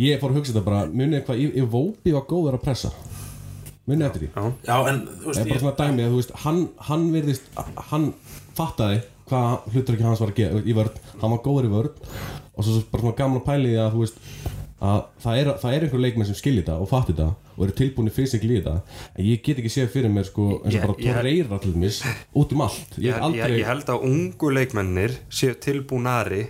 Ég 0.01 0.21
fór 0.21 0.33
að 0.33 0.41
hugsa 0.41 0.53
þetta 0.53 0.67
bara, 0.67 0.87
munið 0.91 1.23
hvað, 1.29 1.45
ef 1.47 1.69
Vópi 1.73 2.17
var 2.17 2.27
góður 2.29 2.59
að 2.59 2.65
pressa. 2.67 2.91
Munið 3.87 4.09
eftir 4.09 4.25
því? 4.25 4.31
Já. 4.67 4.77
En 4.91 5.03
veist 5.23 5.39
er 5.39 5.47
bara 5.47 5.55
ég, 5.55 5.63
svona 5.63 5.77
dæmi 5.79 6.03
að 6.05 6.11
þú 6.11 6.19
veist, 6.19 6.35
hann, 6.43 6.63
hann 6.89 7.07
virðist, 7.15 7.47
hann 7.93 8.09
fattaði 8.59 9.05
hvað 9.31 9.71
hlutur 9.75 9.95
ekki 9.97 10.07
hans 10.07 10.21
var 10.23 10.31
að 10.35 10.39
gera 10.43 10.61
í 10.65 10.77
vörn, 10.77 11.01
hann 11.23 11.33
var 11.35 11.43
góður 11.47 11.67
í 11.71 11.73
vörn 11.73 11.97
og 12.57 12.65
svo 12.65 12.83
bara 12.93 13.03
svona 13.03 13.19
gamla 13.19 13.41
pæliði 13.47 13.81
að 13.83 13.97
þú 13.97 14.05
veist 14.05 14.21
að 14.87 14.99
það 15.25 15.39
er, 15.41 15.49
það 15.63 15.75
er 15.75 15.85
einhver 15.87 16.01
leikmenn 16.05 16.27
sem 16.29 16.37
skilji 16.37 16.61
þetta 16.63 16.75
og 16.85 16.89
fatti 16.91 17.15
þetta 17.17 17.29
og 17.57 17.63
eru 17.65 17.73
tilbúinni 17.79 18.11
fysikli 18.13 18.59
í 18.59 18.61
þetta. 18.61 18.75
En 19.17 19.25
ég 19.25 19.39
get 19.47 19.57
ekki 19.63 19.71
séð 19.73 19.87
fyrir 19.95 20.11
mér 20.13 20.27
sko 20.29 20.45
eins 20.59 20.75
og 20.77 20.83
bara 20.83 20.97
Torreira 21.01 21.59
til 21.63 21.73
dæmis 21.73 22.03
út 22.37 22.53
um 22.53 22.61
allt. 22.67 22.99
Ég 23.01 23.09
hef 23.09 23.17
ég, 23.17 23.25
aldrei 23.25 23.57
ég 23.63 23.71
held 23.71 23.89
að 23.95 24.05
ungu 24.11 24.51
leikmennir 24.53 25.15
séu 25.33 25.57
tilbúnari 25.65 26.43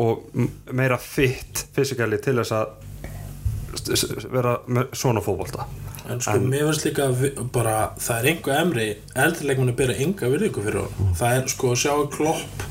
og 0.00 0.24
m- 0.32 0.48
meira 0.72 0.96
fitt 0.96 1.66
fysikali 1.76 2.16
til 2.24 2.38
þess 2.40 2.56
að 2.56 4.30
vera 4.32 4.56
svona 4.96 5.20
fótbolta 5.22 5.68
en 6.10 6.22
sko 6.24 6.36
mér 6.42 6.66
finnst 6.68 6.86
líka 6.88 7.08
að 7.08 7.24
bara 7.54 7.76
það 8.00 8.20
er 8.20 8.30
einhver 8.32 8.60
emri 8.60 8.86
eldri 9.24 9.48
leikmanni 9.50 9.76
bera 9.78 9.96
enga 9.96 10.30
virðingu 10.32 10.64
fyrir 10.66 10.82
honum. 10.84 11.14
Það 11.20 11.36
er 11.38 11.50
sko 11.54 11.74
að 11.74 11.82
sjá 11.84 11.92
klopp 12.16 12.66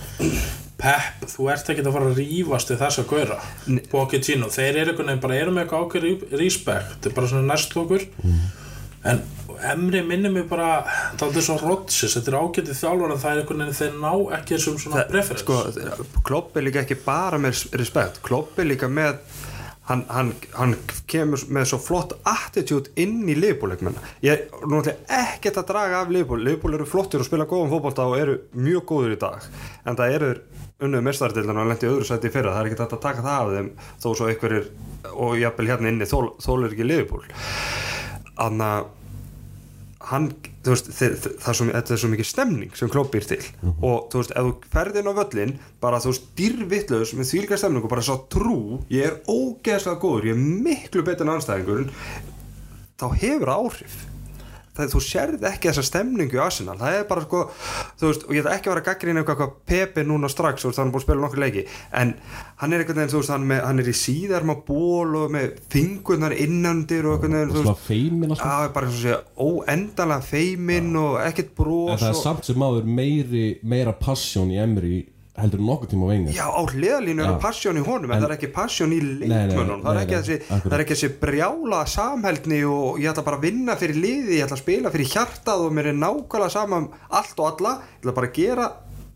Pep, 0.79 1.25
þú 1.27 1.49
ert 1.51 1.69
ekki 1.73 1.83
að 1.83 1.91
fara 1.91 2.07
að 2.07 2.21
rífast 2.21 2.69
við 2.71 2.79
þess 2.79 3.01
að 3.01 3.09
gauðra 3.09 3.39
Pochettino, 3.91 4.47
þeir 4.53 4.77
eru 4.85 4.93
bara 4.95 5.35
eru 5.35 5.51
með 5.51 5.65
eitthvað 5.65 5.83
ákveð 5.83 6.37
respect 6.39 6.93
þetta 6.93 7.09
er 7.09 7.17
bara 7.17 7.31
svona 7.33 7.49
næst 7.49 7.75
okkur 7.81 8.05
en 9.09 9.21
Emri 9.59 9.99
minnir 10.07 10.31
mig 10.31 10.45
bara 10.47 10.85
það 11.19 11.35
er 11.39 11.43
svo 11.43 11.57
Rodgers, 11.59 12.15
þetta 12.15 12.31
er 12.31 12.37
ágætið 12.39 12.77
þjálfur 12.79 13.11
en 13.11 13.19
það 13.19 13.31
er 13.31 13.41
einhvern 13.41 13.63
veginn, 13.63 13.77
þeir 13.79 13.97
ná 13.99 14.37
ekki 14.37 14.55
þessum 14.55 14.77
svona 14.79 15.03
preference 15.09 15.43
sko, 15.43 15.57
Klopp 16.27 16.55
er 16.55 16.65
líka 16.67 16.83
ekki 16.85 16.95
bara 17.03 17.39
með 17.41 17.65
respekt. 17.79 18.21
Klopp 18.23 18.59
er 18.59 18.69
líka 18.69 18.87
með 18.91 19.19
hann, 19.89 20.05
hann, 20.13 20.31
hann 20.55 20.75
kemur 21.09 21.41
með 21.51 21.71
svo 21.71 21.79
flott 21.81 22.15
attitude 22.29 22.93
inn 22.99 23.23
í 23.29 23.35
liðbúleikmenn 23.37 23.97
ég 24.25 24.35
er 24.35 24.45
náttúrulega 24.61 25.19
ekkert 25.23 25.59
að 25.61 25.69
draga 25.73 26.03
af 26.03 26.13
liðból 26.13 26.39
liðból 26.45 26.75
eru 26.77 26.87
flottir 26.89 27.23
og 27.23 27.27
spila 27.27 27.49
góðan 27.49 27.73
fótbolta 27.73 28.07
og 28.07 28.17
eru 28.19 28.37
mjög 28.53 28.85
góður 28.93 29.15
í 29.15 29.19
dag. 29.21 29.49
En 29.85 29.99
það 29.99 30.15
eru 30.19 30.31
unnið 30.79 31.05
mestardildan 31.09 31.59
og 31.59 31.67
lendi 31.73 31.89
öðru 31.89 32.07
sæti 32.07 32.31
fyrra. 32.31 32.53
Það 32.55 32.61
er 32.61 32.69
ekki 32.69 32.79
hægt 32.79 32.95
að 32.95 33.03
taka 33.03 33.25
það 33.25 33.41
af 33.41 33.53
þeim 33.57 33.71
þó 33.99 34.09
svo 34.13 34.29
einhverjir 34.29 34.69
og 35.15 35.35
jafnvel 35.39 35.69
hérna 35.73 35.91
inni 35.91 36.07
þól, 36.07 36.25
þólir 36.43 36.75
ekki 36.75 36.87
liðból 36.87 37.25
þannig 38.39 38.65
að 38.65 38.87
hann, 40.07 40.29
þú 40.63 40.73
veist, 40.73 40.91
þeir, 40.95 41.15
það 41.19 41.49
er 41.51 41.57
svo, 41.57 41.65
þetta 41.73 41.93
er 41.95 42.01
svo 42.01 42.09
mikið 42.13 42.27
stemning 42.29 42.77
sem 42.79 42.91
Klopp 42.91 43.11
býr 43.13 43.25
til. 43.27 43.41
Og 43.83 44.07
þú 44.11 44.21
veist, 44.21 44.31
ef 44.31 44.47
þú 44.47 44.71
ferð 44.75 44.99
inn 45.01 45.11
á 45.11 45.13
völlin 45.19 45.55
bara 45.83 45.99
þú 45.99 46.13
veist, 46.13 46.29
dýrvittlaus 46.39 47.15
með 47.17 47.31
þvílika 47.33 47.59
stemning 47.59 47.83
og 47.83 47.91
bara 47.91 48.05
svo 48.05 48.19
trú, 48.31 48.59
ég 48.93 49.09
er 49.09 49.19
ógeðslega 49.27 49.99
góður, 49.99 50.29
ég 50.31 50.37
er 50.37 50.63
miklu 50.69 51.03
betur 51.03 51.27
en 51.27 51.35
anstæðingur 51.35 51.89
þá 52.99 53.05
hefur 53.19 53.53
áhrif 53.55 53.99
það, 54.79 54.93
þú 54.95 55.01
sérð 55.05 55.45
ekki 55.49 55.69
þessa 55.69 55.85
stemningu 55.89 56.39
í 56.39 56.41
Arsenal, 56.43 56.77
það 56.79 56.97
er 56.99 57.07
bara 57.09 57.25
sko 57.25 57.41
þú 57.99 58.07
veist, 58.09 58.25
og 58.27 58.35
ég 58.35 58.43
ætla 58.43 58.55
ekki 58.57 58.71
að 58.71 58.75
vera 58.75 58.85
gaggrín 58.89 59.21
eitthvað 59.21 59.39
hvað 59.43 59.53
Pepe 59.69 60.05
núna 60.07 60.31
strax, 60.31 60.63
þú 60.63 60.71
veist, 60.71 60.81
hann 60.81 60.89
er 60.89 60.95
búin 60.95 61.03
að 61.03 61.05
spila 61.07 61.23
nokkur 61.25 61.43
leiki 61.43 61.65
en 62.01 62.13
hann 62.63 62.75
er 62.77 62.83
veginn, 62.85 63.11
þú 63.11 63.21
veist, 63.21 63.33
hann, 63.35 63.47
með, 63.51 63.61
hann 63.67 63.83
er 63.83 63.91
í 63.91 63.95
síðarma 63.99 64.57
ból 64.67 65.19
og 65.23 65.35
með 65.35 65.59
fingurnar 65.73 66.35
innandir 66.39 67.07
og 67.09 67.21
veginn, 67.23 67.51
þú 67.53 67.61
svona 67.63 67.75
veist. 67.75 67.85
feimin 67.89 68.33
alltaf 68.35 68.55
að 68.65 68.73
bara 68.79 68.89
eins 68.89 68.97
og 68.97 69.05
segja 69.05 69.21
óendanlega 69.49 70.27
feiminn 70.29 70.91
og 70.99 71.19
ekkert 71.25 71.53
en 71.53 71.55
brós 71.59 72.01
það 72.01 72.09
er 72.09 72.17
og, 72.17 72.23
samt 72.23 72.49
sem 72.49 72.59
maður 72.59 72.89
meiri 72.99 73.45
meira 73.63 73.95
passjón 73.99 74.51
í 74.53 74.59
Emri 74.61 74.99
heldur 75.43 75.61
nokkuð 75.65 75.89
tíma 75.93 76.05
á 76.05 76.09
vengar 76.11 76.33
já 76.37 76.45
á 76.47 76.61
hliðalínu 76.73 77.23
er 77.25 77.31
Já. 77.31 77.39
passjón 77.45 77.79
í 77.79 77.83
honum 77.85 78.11
en, 78.11 78.17
En- 78.17 78.23
það 78.23 78.29
er 78.29 78.35
ekki 78.37 78.51
passjón 78.55 78.93
í 78.95 78.99
nei, 79.01 79.29
leikmönnum 79.29 79.81
það, 79.85 79.99
það 80.49 80.73
er 80.77 80.83
ekki 80.85 80.95
þessi 80.97 81.09
brjála 81.23 81.79
samhældni 81.95 82.59
og 82.69 82.99
ég 82.99 83.11
ætla 83.13 83.23
bara 83.27 83.37
að 83.39 83.47
vinna 83.49 83.75
fyrir 83.79 83.99
liði 84.03 84.37
ég 84.39 84.45
ætla 84.47 84.57
að 84.59 84.63
spila 84.65 84.91
fyrir 84.93 85.11
hjartað 85.15 85.65
og 85.65 85.73
mér 85.77 85.91
er 85.93 85.97
nákvæmlega 86.03 86.49
sama 86.53 86.77
um 86.83 86.89
allt 87.09 87.39
og 87.39 87.49
alla. 87.53 87.73
Ég 87.99 88.03
ætla 88.05 88.15
bara 88.19 88.27
að 88.31 88.37
gera 88.39 88.67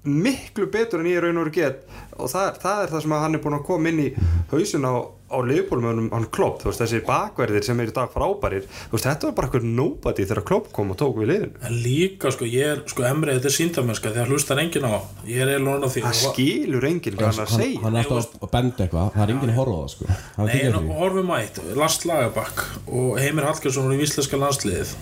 miklu 0.03 0.67
betur 0.71 0.99
en 1.03 1.07
ég 1.07 1.21
raun 1.23 1.39
og 1.39 1.45
veru 1.47 1.55
get. 1.55 1.83
Og 2.19 2.29
það, 2.29 2.57
það 2.61 2.81
er 2.83 2.91
það 2.93 3.03
sem 3.05 3.13
að 3.15 3.21
hann 3.23 3.37
er 3.37 3.41
búin 3.43 3.57
að 3.57 3.67
koma 3.67 3.89
inn 3.89 4.01
í 4.03 4.07
hausin 4.51 4.85
á, 4.85 4.93
á 5.33 5.37
liðbólum 5.47 6.09
hann 6.11 6.27
klopp, 6.33 6.59
þú 6.61 6.69
veist, 6.69 6.81
þessi 6.83 6.99
bakverðir 7.07 7.65
sem 7.65 7.79
er 7.81 7.89
í 7.89 7.95
dag 7.95 8.11
frábærir, 8.13 8.67
þú 8.67 8.97
veist, 8.97 9.07
þetta 9.07 9.29
var 9.29 9.37
bara 9.39 9.49
eitthvað 9.49 9.69
nobody 9.79 10.27
þegar 10.29 10.45
klopp 10.49 10.69
kom 10.75 10.93
og 10.93 10.99
tók 10.99 11.17
við 11.21 11.31
liðinu. 11.31 11.63
En 11.69 11.79
líka 11.85 12.33
sko, 12.35 12.49
ég 12.51 12.75
er, 12.75 12.83
sko 12.91 13.07
Emri, 13.09 13.33
þetta 13.39 13.49
er 13.49 13.57
síndamennska 13.57 14.13
því 14.13 14.23
að 14.25 14.35
hlustar 14.35 14.61
enginn 14.61 14.85
á 14.85 14.91
hann. 14.93 15.09
Ég 15.31 15.41
er 15.47 15.63
því 15.63 16.05
það 16.05 16.21
skilur 16.21 16.87
enginn 16.91 17.17
hvað 17.17 17.31
hann 17.31 17.39
er 17.39 17.47
að 17.47 17.55
hann, 17.55 17.65
segja. 17.65 17.83
hann 17.87 17.97
er 17.97 18.13
alltaf 18.13 18.47
að 18.47 18.53
benda 18.53 18.85
eitthvað. 18.85 19.11
Það 19.17 19.25
er 19.25 19.35
enginn 19.37 19.53
að 19.55 19.59
horfa 19.63 19.81
það 19.81 19.91
sko. 19.95 20.13
Hann 20.37 20.53
er 20.53 20.77
Nei, 20.77 20.95
horfum 20.99 21.33
að 21.33 21.43
eitt, 21.47 21.61
Lars 21.79 21.99
Lagerbakk 22.05 22.65
og 22.91 23.21
Heimir 23.23 23.49
Hallgjörsson 23.49 23.87
voru 23.87 23.97
í 23.97 24.03
víslenska 24.03 24.39
landsliðið 24.43 24.97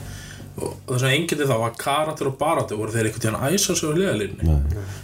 og 0.58 0.74
það 0.90 1.02
sem 1.04 1.16
enginn 1.16 1.48
þá 1.48 1.58
að 1.58 1.78
Karater 1.80 2.30
og 2.30 2.38
Barati 2.40 2.78
voru 2.78 2.94
þeir 2.94 3.10
einhvern 3.10 3.24
tíðan 3.24 3.40
að 3.40 3.56
æsa 3.56 3.76
sig 3.76 3.88
á 3.88 3.96
hliðalínni 3.96 4.56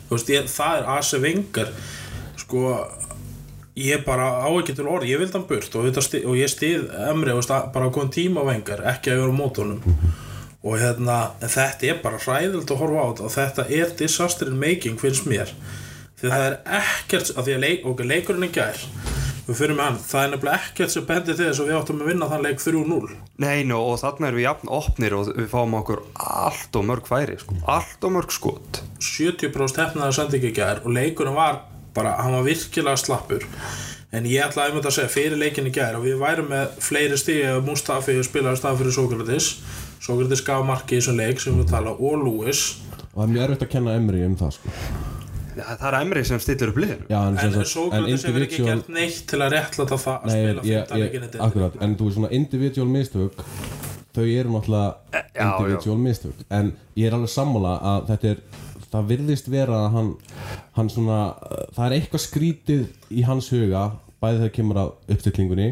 þú 0.08 0.16
veist, 0.18 0.32
ég, 0.34 0.50
það 0.52 0.80
er 0.80 0.90
Ase 0.98 1.22
Vengar 1.24 1.72
sko 2.38 2.64
ég 3.78 4.06
bara 4.06 4.30
á 4.42 4.50
ekki 4.58 4.74
til 4.76 4.88
orð, 4.90 5.06
ég 5.10 5.22
vildi 5.22 5.38
hann 5.38 5.46
burt 5.50 5.76
og, 5.78 5.86
og 5.86 6.38
ég 6.38 6.50
stið 6.50 6.88
Emri 7.12 7.36
og 7.36 7.44
stað, 7.46 7.70
bara 7.76 7.92
kom 7.94 8.10
tíma 8.14 8.46
Vengar, 8.48 8.82
ekki 8.94 9.14
að 9.14 9.22
vera 9.22 9.36
á 9.38 9.40
mótunum. 9.40 9.84
Og 10.66 10.80
hérna, 10.82 11.18
þetta 11.44 11.92
er 11.92 12.00
bara 12.02 12.20
hræðild 12.20 12.74
að 12.74 12.82
horfa 12.82 13.04
á 13.06 13.08
þetta 13.08 13.28
og 13.28 13.36
þetta 13.36 13.68
er 13.78 13.94
disaster 14.00 14.50
in 14.50 14.58
making 14.60 14.98
finnst 15.00 15.30
mér. 15.30 15.54
Því 16.18 16.34
það 16.34 16.48
er 16.48 16.58
ekkert, 16.80 17.32
að 17.38 17.46
því 17.46 17.56
að 17.56 17.64
leik, 17.68 17.86
okay, 17.86 18.10
leikurinn 18.10 18.48
er 18.48 18.56
gær 18.58 18.82
við 19.48 19.60
fyrir 19.62 19.78
með 19.78 19.88
hann, 19.88 20.00
það 20.04 20.24
er 20.24 20.32
nefnilega 20.34 20.60
ekkert 20.68 20.94
sem 20.94 21.06
bendir 21.08 21.38
til 21.38 21.48
þess 21.48 21.62
að 21.64 21.70
við 21.70 21.78
áttum 21.78 22.02
að 22.04 22.10
vinna 22.12 22.30
þann 22.32 22.46
leik 22.46 22.62
3-0 22.64 23.16
Nei, 23.44 23.64
nú, 23.68 23.80
og 23.80 24.00
þarna 24.02 24.30
erum 24.30 24.40
við 24.40 24.48
jafn 24.48 24.72
opnir 24.78 25.16
og 25.18 25.32
við 25.32 25.50
fáum 25.54 25.78
okkur 25.80 26.04
allt 26.28 26.80
og 26.80 26.88
mörg 26.90 27.08
færi 27.08 27.40
sko. 27.40 27.58
allt 27.78 28.08
og 28.08 28.16
mörg 28.18 28.36
skot. 28.36 28.82
70% 29.00 29.84
hefnaði 29.84 30.18
sendingi 30.18 30.54
gær 30.58 30.84
og 30.84 30.96
leikurinn 30.98 31.38
var 31.38 31.62
bara, 31.96 32.18
hann 32.22 32.36
var 32.36 32.48
virkilega 32.48 33.00
slappur. 33.00 33.46
En 34.16 34.28
ég 34.28 34.44
ætlaði 34.46 34.72
einmitt 34.72 34.88
að 34.88 34.96
segja 34.98 35.12
fyrir 35.12 35.40
leikin 35.40 35.68
í 35.68 35.74
gær 35.76 35.98
og 35.98 36.06
við 36.08 36.20
værum 36.22 36.48
með 36.52 36.78
fleiri 36.84 37.20
stíði 37.20 37.50
og 37.58 37.66
Mustafi 37.68 38.16
spilaði 38.24 38.62
stað 38.62 38.80
fyrir 38.82 38.96
Sókratis 38.96 39.50
Sókratis 40.04 40.44
gaf 40.48 40.64
marki 40.64 40.96
í 40.96 41.02
þessum 41.02 41.20
leik 41.20 41.42
sem 41.44 41.58
við 41.60 41.72
tala 41.74 41.92
og 41.92 42.24
Lewis. 42.24 42.78
Og 43.12 43.18
það 43.18 43.24
er 43.26 43.34
mjög 43.34 43.46
erfitt 43.48 43.68
að 43.68 43.72
kenna 43.76 43.96
Emri 44.00 44.24
um 44.24 44.38
það 44.40 44.60
sko 44.60 45.17
Það 45.58 45.88
er 45.90 45.98
Emri 46.02 46.24
sem 46.28 46.42
stillir 46.44 46.72
upp 46.72 46.80
liðinu. 46.84 47.08
Já, 47.10 47.18
en, 47.24 47.40
en 47.42 47.68
Sókratis 47.72 48.28
hefur 48.28 48.46
ekki 48.46 48.62
gert 48.68 48.92
neitt 48.94 49.24
til 49.30 49.42
að 49.42 49.54
réttlæta 49.56 50.00
það 50.04 50.16
að 50.16 50.30
Nei, 50.30 50.38
spila 50.38 50.66
ég, 50.68 50.88
15 50.88 51.02
ég, 51.02 51.04
leikinni 51.04 51.44
akkurat, 51.48 51.78
en 51.84 51.98
þú 51.98 52.08
veist 52.08 52.20
svona 52.20 52.32
individual 52.38 52.88
mistök 52.92 53.44
þau 54.18 54.24
eru 54.26 54.54
náttúrulega 54.54 55.22
já. 55.34 55.46
individual 55.48 56.00
mistök. 56.02 56.48
En 56.50 56.72
ég 56.98 57.10
er 57.10 57.18
alveg 57.18 57.34
sammála 57.34 57.76
að 57.92 58.10
þetta 58.12 58.32
er 58.32 58.42
það 58.88 59.12
virðist 59.12 59.50
vera 59.52 59.84
að 59.84 59.94
hann, 59.98 60.12
hann 60.78 60.92
svona, 60.92 61.20
uh, 61.44 61.64
það 61.76 61.86
er 61.86 61.96
eitthvað 61.98 62.24
skrítið 62.24 62.84
í 63.12 63.24
hans 63.28 63.50
huga 63.54 63.86
bæði 64.22 64.42
þegar 64.42 64.54
kemur 64.56 64.82
að 64.82 64.92
uppstillingunni 65.14 65.70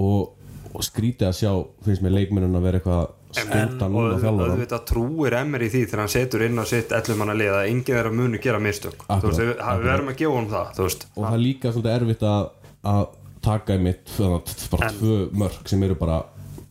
og, 0.00 0.34
og 0.70 0.86
skrítið 0.86 1.30
að 1.30 1.38
sjá 1.40 1.52
finnst 1.86 2.04
mér 2.04 2.18
leikmennun 2.18 2.58
að 2.58 2.68
vera 2.68 2.80
eitthvað 2.80 3.06
skjóta 3.38 3.88
núna 3.90 4.14
og 4.14 4.22
þjálfara 4.22 4.54
auðvitað 4.54 4.84
trúir 4.90 5.36
Emri 5.40 5.70
því 5.72 5.82
þegar 5.84 6.02
hann 6.04 6.14
setur 6.14 6.44
inn 6.46 6.62
á 6.62 6.64
sitt 6.70 6.94
ellum 6.98 7.24
hann 7.24 7.34
að 7.34 7.40
liða 7.42 7.58
að 7.60 7.70
enginn 7.72 7.88
þeirra 7.90 8.14
muni 8.14 8.40
gera 8.44 8.62
mistök. 8.62 9.04
Þú 9.08 9.30
veist, 9.30 9.42
við, 9.42 9.52
við 9.58 9.90
verðum 9.90 10.12
að 10.12 10.18
gefa 10.22 10.36
honum 10.38 10.52
það 10.54 10.72
þú 10.78 10.88
og 11.14 11.20
það 11.24 11.36
er 11.38 11.44
líka 11.44 11.74
svolítið 11.74 11.96
erfitt 11.98 12.26
að, 12.30 12.48
að 12.94 13.04
taka 13.44 13.76
þannig 13.76 14.20
að 14.24 14.54
bara 14.72 14.92
tvö 14.98 15.18
mörg 15.42 15.68
sem 15.70 15.84
eru 15.86 15.98
bara 16.00 16.20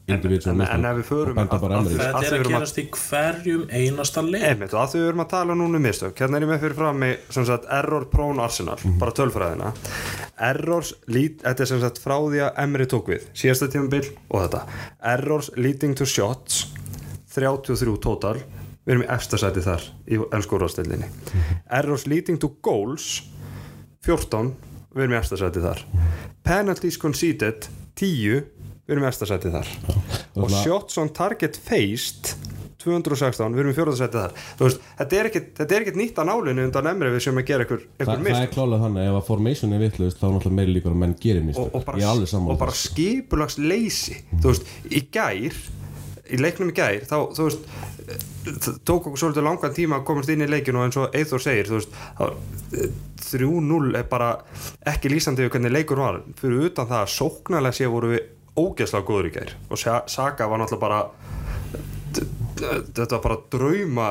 individual 0.08 0.60
en- 0.62 0.68
en 0.68 0.86
ef 0.86 0.98
við 0.98 1.06
förum 1.08 1.38
að- 1.38 1.50
að 1.50 1.86
því- 1.88 1.98
Þetta 1.98 2.24
er 2.26 2.34
að 2.34 2.40
að- 2.44 2.50
gerast 2.52 2.78
í 2.78 2.90
hverjum 2.92 3.62
einasta 3.72 4.22
leik 4.22 4.44
Einmitt, 4.44 4.74
og 4.74 4.80
að 4.82 4.90
því 4.92 5.00
við 5.00 5.08
erum 5.08 5.24
að 5.26 5.30
tala 5.30 5.54
núna 5.54 5.76
um 5.76 5.84
mistök. 5.84 6.14
Hérna 6.16 6.36
er 6.36 6.42
ég 6.42 6.50
með 6.50 6.60
fyrir 6.60 6.76
fram 6.76 7.46
sagt, 7.46 7.66
error 7.70 8.06
prone 8.06 8.40
arsenal, 8.44 8.78
bara 9.00 9.12
tölfræðina. 9.12 9.74
Errors, 10.40 10.94
lead, 11.08 11.38
þetta 11.44 11.60
er 11.62 11.66
sem 11.66 11.80
sagt 11.80 12.00
frá 12.04 12.18
því 12.20 12.40
að 12.50 12.58
Emri 12.58 12.86
tók 12.86 13.06
við, 13.08 13.22
síðasta 13.34 13.68
tímabil 13.72 14.10
og 14.30 14.50
þetta, 14.50 14.66
errors 15.04 15.50
leading 15.56 15.96
to 15.96 16.06
shots 16.06 16.66
33 17.34 17.98
total. 18.02 18.36
Við 18.86 18.92
erum 18.98 19.04
í 19.04 19.08
efsta 19.16 19.38
sæti 19.40 19.62
þar 19.64 19.82
í 20.12 20.18
ennsku 20.34 20.58
úrvarsdeildinni 20.60 21.06
errors 21.72 22.06
leading 22.06 22.38
to 22.38 22.50
goals 22.62 23.22
14, 24.02 24.54
við 24.94 25.06
erum 25.06 25.14
í 25.16 25.20
efsta 25.22 25.38
sæti 25.40 25.62
þar. 25.64 25.80
Penalties 26.44 26.98
conceded 26.98 27.68
10, 27.96 28.44
við 28.88 28.96
erum 28.98 29.06
í 29.06 29.10
efsta 29.12 29.28
sæti 29.30 29.52
þar. 29.54 29.70
Og 30.34 30.48
Þarna- 30.48 30.64
shots 30.64 30.98
on 31.02 31.10
target 31.16 31.58
faced 31.58 32.34
216, 32.84 33.54
við 33.56 33.62
erum 33.64 33.72
í 33.72 33.76
fjórðarsæti 33.78 34.20
þar. 34.20 34.34
Veist, 34.60 34.82
þetta 35.00 35.16
er 35.16 35.28
er 35.30 35.84
ekkit 35.86 35.96
nýtt 36.02 36.18
á 36.20 36.24
nálinu 36.28 36.66
undan 36.68 36.90
emri 36.92 37.12
við 37.14 37.22
sem 37.24 37.38
að 37.40 37.46
gera 37.48 37.64
einhver, 37.64 37.80
Þa, 37.80 37.94
einhver 38.02 38.18
það 38.18 38.26
mist 38.26 38.42
er 38.42 38.52
klálega 38.52 38.84
þannig 38.84 39.08
ef 39.08 39.16
að 39.20 39.28
formation 39.30 39.74
er 39.78 39.80
vitlaust 39.86 40.20
þá 40.20 40.26
er 40.28 40.34
náttúrulega 40.36 40.58
meiri 40.60 40.74
líkur 40.76 40.92
að 40.92 41.00
menn 41.06 41.16
gerir 41.24 41.46
mistök 41.48 41.64
og, 41.64 41.78
og 41.80 41.86
bara, 41.88 42.58
bara 42.60 42.76
skipulags 42.76 43.58
leysi 43.62 44.18
þú 44.34 44.52
veist, 44.52 44.68
í 44.92 45.02
gær 45.16 45.62
í 46.34 46.42
leiknum 46.44 46.74
í 46.74 46.76
gær, 46.76 47.00
þá 47.08 47.16
þú 47.40 47.48
veist 47.48 47.72
það 48.44 48.78
tók 48.84 49.08
okkur 49.08 49.22
svolítið 49.24 49.48
langan 49.48 49.74
tíma 49.80 50.02
að 50.02 50.06
komast 50.12 50.30
inn 50.36 50.44
í 50.44 50.52
leikinu 50.52 50.82
og 50.84 50.90
eins 50.90 51.00
og 51.00 51.16
Eithor 51.16 51.40
segir 51.40 51.72
þú 51.72 51.80
veist, 51.80 51.98
þá- 52.20 52.92
3-0 53.34 53.96
er 53.98 54.04
bara 54.12 54.30
ekki 54.92 55.10
lýsandi 55.10 55.46
við 55.46 55.54
hvernig 55.56 55.72
leikur 55.74 55.98
var. 56.04 56.20
Fyrir 56.38 56.68
utan 56.68 56.90
það 56.90 57.00
að 57.06 57.14
sóknarlega 57.16 57.78
sé 57.80 57.88
voru 57.90 58.12
við 58.12 58.26
ógeðslega 58.60 59.08
góður 59.08 59.30
í 59.30 59.34
gær. 59.38 59.54
Og 59.70 59.78
Sa- 59.82 60.04
Saka 60.08 60.48
var 60.48 60.60
náttúrulega 60.62 60.80
bara 60.80 61.02
þetta 62.14 63.18
var 63.18 63.22
bara 63.24 63.38
drauma 63.52 64.08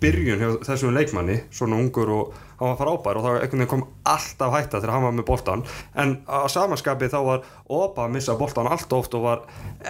byrjun 0.00 0.38
hjá 0.40 0.50
þessum 0.68 0.94
leikmanni 0.94 1.40
svona 1.52 1.78
ungur 1.82 2.12
og 2.14 2.36
hann 2.60 2.70
var 2.70 2.78
frábær 2.78 3.18
og 3.18 3.26
veginn 3.42 3.66
kom 3.70 3.82
alltaf 4.08 4.54
hætta 4.54 4.78
þegar 4.78 4.94
hann 4.94 5.06
var 5.08 5.16
með 5.16 5.26
boltan 5.28 5.64
en 5.98 6.14
á 6.30 6.46
samanskapi 6.52 7.08
þá 7.12 7.18
var 7.26 7.42
Opa 7.72 8.06
að 8.06 8.14
missa 8.16 8.36
boltan 8.38 8.70
allt 8.70 8.92
oft 8.94 9.14
og 9.18 9.24
var 9.26 9.42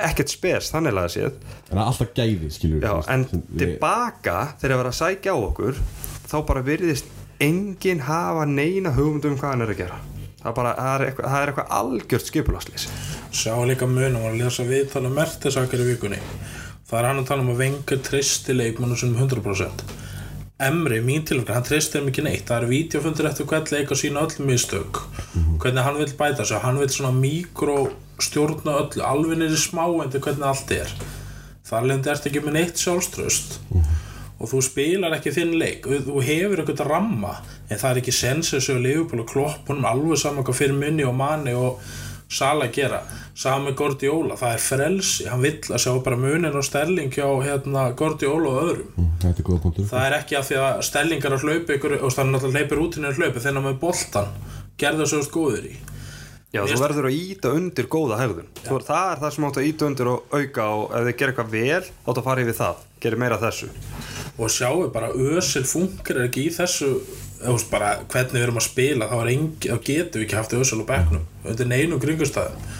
ekkert 0.08 0.32
spes 0.32 0.70
þannig 0.72 0.96
að 1.02 1.10
séð. 1.16 1.36
En 1.68 1.76
það 1.76 1.84
alltaf 1.90 2.14
gæði 2.16 2.50
skilur 2.56 2.86
Já, 2.86 2.94
en 3.12 3.26
tilbaka 3.58 4.38
þegar 4.56 4.72
það 4.76 4.80
var 4.82 4.90
að 4.92 4.98
sækja 5.02 5.36
á 5.36 5.38
okkur 5.42 5.82
þá 6.32 6.36
bara 6.48 6.64
virðist 6.64 7.12
enginn 7.42 8.04
hafa 8.08 8.46
neina 8.48 8.94
hugmynd 8.96 9.28
um 9.28 9.36
hvað 9.36 9.52
hann 9.52 9.66
er 9.66 9.74
að 9.74 9.82
gera 9.84 10.00
það 10.42 10.54
bara, 10.58 10.74
það 10.78 10.92
er 10.94 11.06
eitthvað, 11.06 11.30
það 11.32 11.42
er 11.42 11.52
eitthvað 11.52 11.74
algjört 11.78 12.30
skipulagslýs 12.30 12.86
Sjá 13.32 13.54
líka 13.68 13.88
munum 13.88 14.28
að 14.28 14.38
lesa 14.42 14.66
viðtala 14.68 15.10
mertisakar 15.12 15.80
í 15.80 15.88
vikunni. 15.88 16.18
Það 16.88 16.98
er 16.98 17.08
hann 17.08 17.20
að 17.22 17.28
tala 17.30 17.44
um 17.46 17.52
að 17.54 17.62
vengur 17.62 18.00
tristi 18.04 18.56
leikmannu 18.56 18.98
sem 19.00 19.14
100% 19.16 19.86
Emri, 20.62 21.00
mín 21.02 21.24
tilvæg, 21.26 21.48
hann 21.56 21.64
tristir 21.66 22.04
ekki 22.06 22.22
neitt. 22.22 22.44
Það 22.46 22.60
er 22.60 22.70
vídeofundur 22.70 23.26
eftir 23.26 23.48
hvern 23.50 23.70
leik 23.72 23.90
að 23.90 23.98
sína 23.98 24.22
öll 24.22 24.44
mistök. 24.46 25.00
Hvernig 25.58 25.82
hann 25.82 25.98
vil 25.98 26.12
bæta 26.20 26.44
sig 26.46 26.62
Hann 26.62 26.78
vil 26.78 26.92
svona 26.92 27.10
mikró 27.16 27.88
stjórna 28.22 28.76
öllu 28.84 29.02
Alveg 29.02 29.42
í 29.42 29.58
smá 29.58 29.82
en 29.88 30.12
hvernig 30.12 30.46
allt 30.46 30.70
er. 30.76 30.92
Þar 31.66 31.88
lendi 31.88 32.12
ertu 32.12 32.30
ekki 32.30 32.44
með 32.44 32.56
neitt 32.58 32.78
sjálfströst 32.78 33.58
og 34.42 34.50
þú 34.50 34.62
spilar 34.66 35.14
ekki 35.16 35.32
þinn 35.36 35.52
leik. 35.60 35.86
Þú 35.86 36.22
hefur 36.26 36.62
eitthvað 36.62 36.88
ramma 36.88 37.36
en 37.68 37.78
það 37.78 37.90
er 37.90 38.00
ekki 38.02 38.14
sensið 38.16 38.64
svo 38.64 38.78
Leopold 38.82 39.22
og 39.22 39.28
Klopp 39.30 39.70
honum 39.70 39.86
alveg 39.86 40.18
saman 40.20 40.46
hvað 40.46 40.58
fyrir 40.58 40.80
munni 40.80 41.06
og 41.06 41.14
manni 41.18 41.54
og 41.54 41.78
Sala 42.32 42.70
gera. 42.72 43.02
Saman 43.36 43.66
með 43.68 43.74
Gordiola, 43.76 44.36
það 44.40 44.54
er 44.54 44.62
frelsi. 44.64 45.26
Hann 45.28 45.42
vill 45.44 45.58
að 45.68 45.82
sjá 45.84 45.90
bara 46.04 46.16
munin 46.16 46.56
og 46.56 46.64
sterling 46.64 47.10
hjá 47.12 47.26
hérna, 47.44 47.90
Gordiola 47.96 48.48
og 48.48 48.60
öðrum. 48.62 49.08
Er 49.20 49.42
punktur. 49.50 49.84
Það 49.90 50.06
er 50.06 50.16
ekki 50.16 50.38
af 50.38 50.48
því 50.48 50.60
að 50.62 50.80
sterlingar 50.88 51.36
að 51.36 51.44
hlaupa 51.44 51.76
ykkur 51.76 51.96
og 51.98 52.14
þannig 52.14 52.38
náttúrulega 52.38 52.62
hleypir 52.62 52.82
út 52.86 52.96
henni 52.96 53.10
að 53.10 53.20
hlaupa 53.20 53.42
þegar 53.42 53.58
hann 53.58 53.66
með 53.68 53.80
boltan 53.82 54.32
gerðu 54.80 55.08
þessu 55.10 55.34
góður 55.34 55.66
í. 55.68 55.74
Já, 56.52 56.62
þú 56.68 56.78
verður 56.80 57.08
að 57.08 57.18
íta 57.18 57.52
undir 57.56 57.90
góða 57.92 58.20
hegðun. 58.20 58.48
Þú, 58.62 58.80
það 58.88 59.12
er 59.12 59.20
það 59.20 59.36
sem 59.36 59.46
átt 59.48 59.60
að 59.60 59.68
íta 59.68 59.86
undir 59.90 60.10
og 60.12 60.34
auka 60.36 60.66
og 60.72 60.96
ef 60.96 61.06
þið 61.06 61.20
gerir 61.20 61.34
eitthvað 61.34 61.52
vel, 61.52 61.92
átt 62.08 62.22
að 62.22 62.26
fara 62.30 62.44
yfir 62.46 62.58
það 62.62 62.88
gerir 63.02 63.20
meira 63.20 63.40
þessu. 63.42 63.68
Og 64.38 64.52
sjáu 64.52 64.86
bara 64.94 65.12
össil 65.12 65.66
funkar 65.68 66.24
ekki 66.26 66.46
í 66.48 66.54
þessu 66.54 66.94
þú 67.42 67.56
veist 67.56 67.72
bara 67.72 67.90
hvernig 68.06 68.36
við 68.38 68.44
erum 68.46 68.60
að 68.60 68.68
spila 68.68 69.08
þá, 69.10 69.16
er 69.18 69.30
engi, 69.32 69.68
þá 69.68 69.78
getum 69.88 70.20
við 70.20 70.26
ekki 70.26 70.38
haft 70.38 70.56
össil 70.58 70.78
á 70.82 70.90
bekknum. 70.92 71.26
Undir 71.42 71.68
neinum 71.68 72.02
kringustæðum 72.02 72.70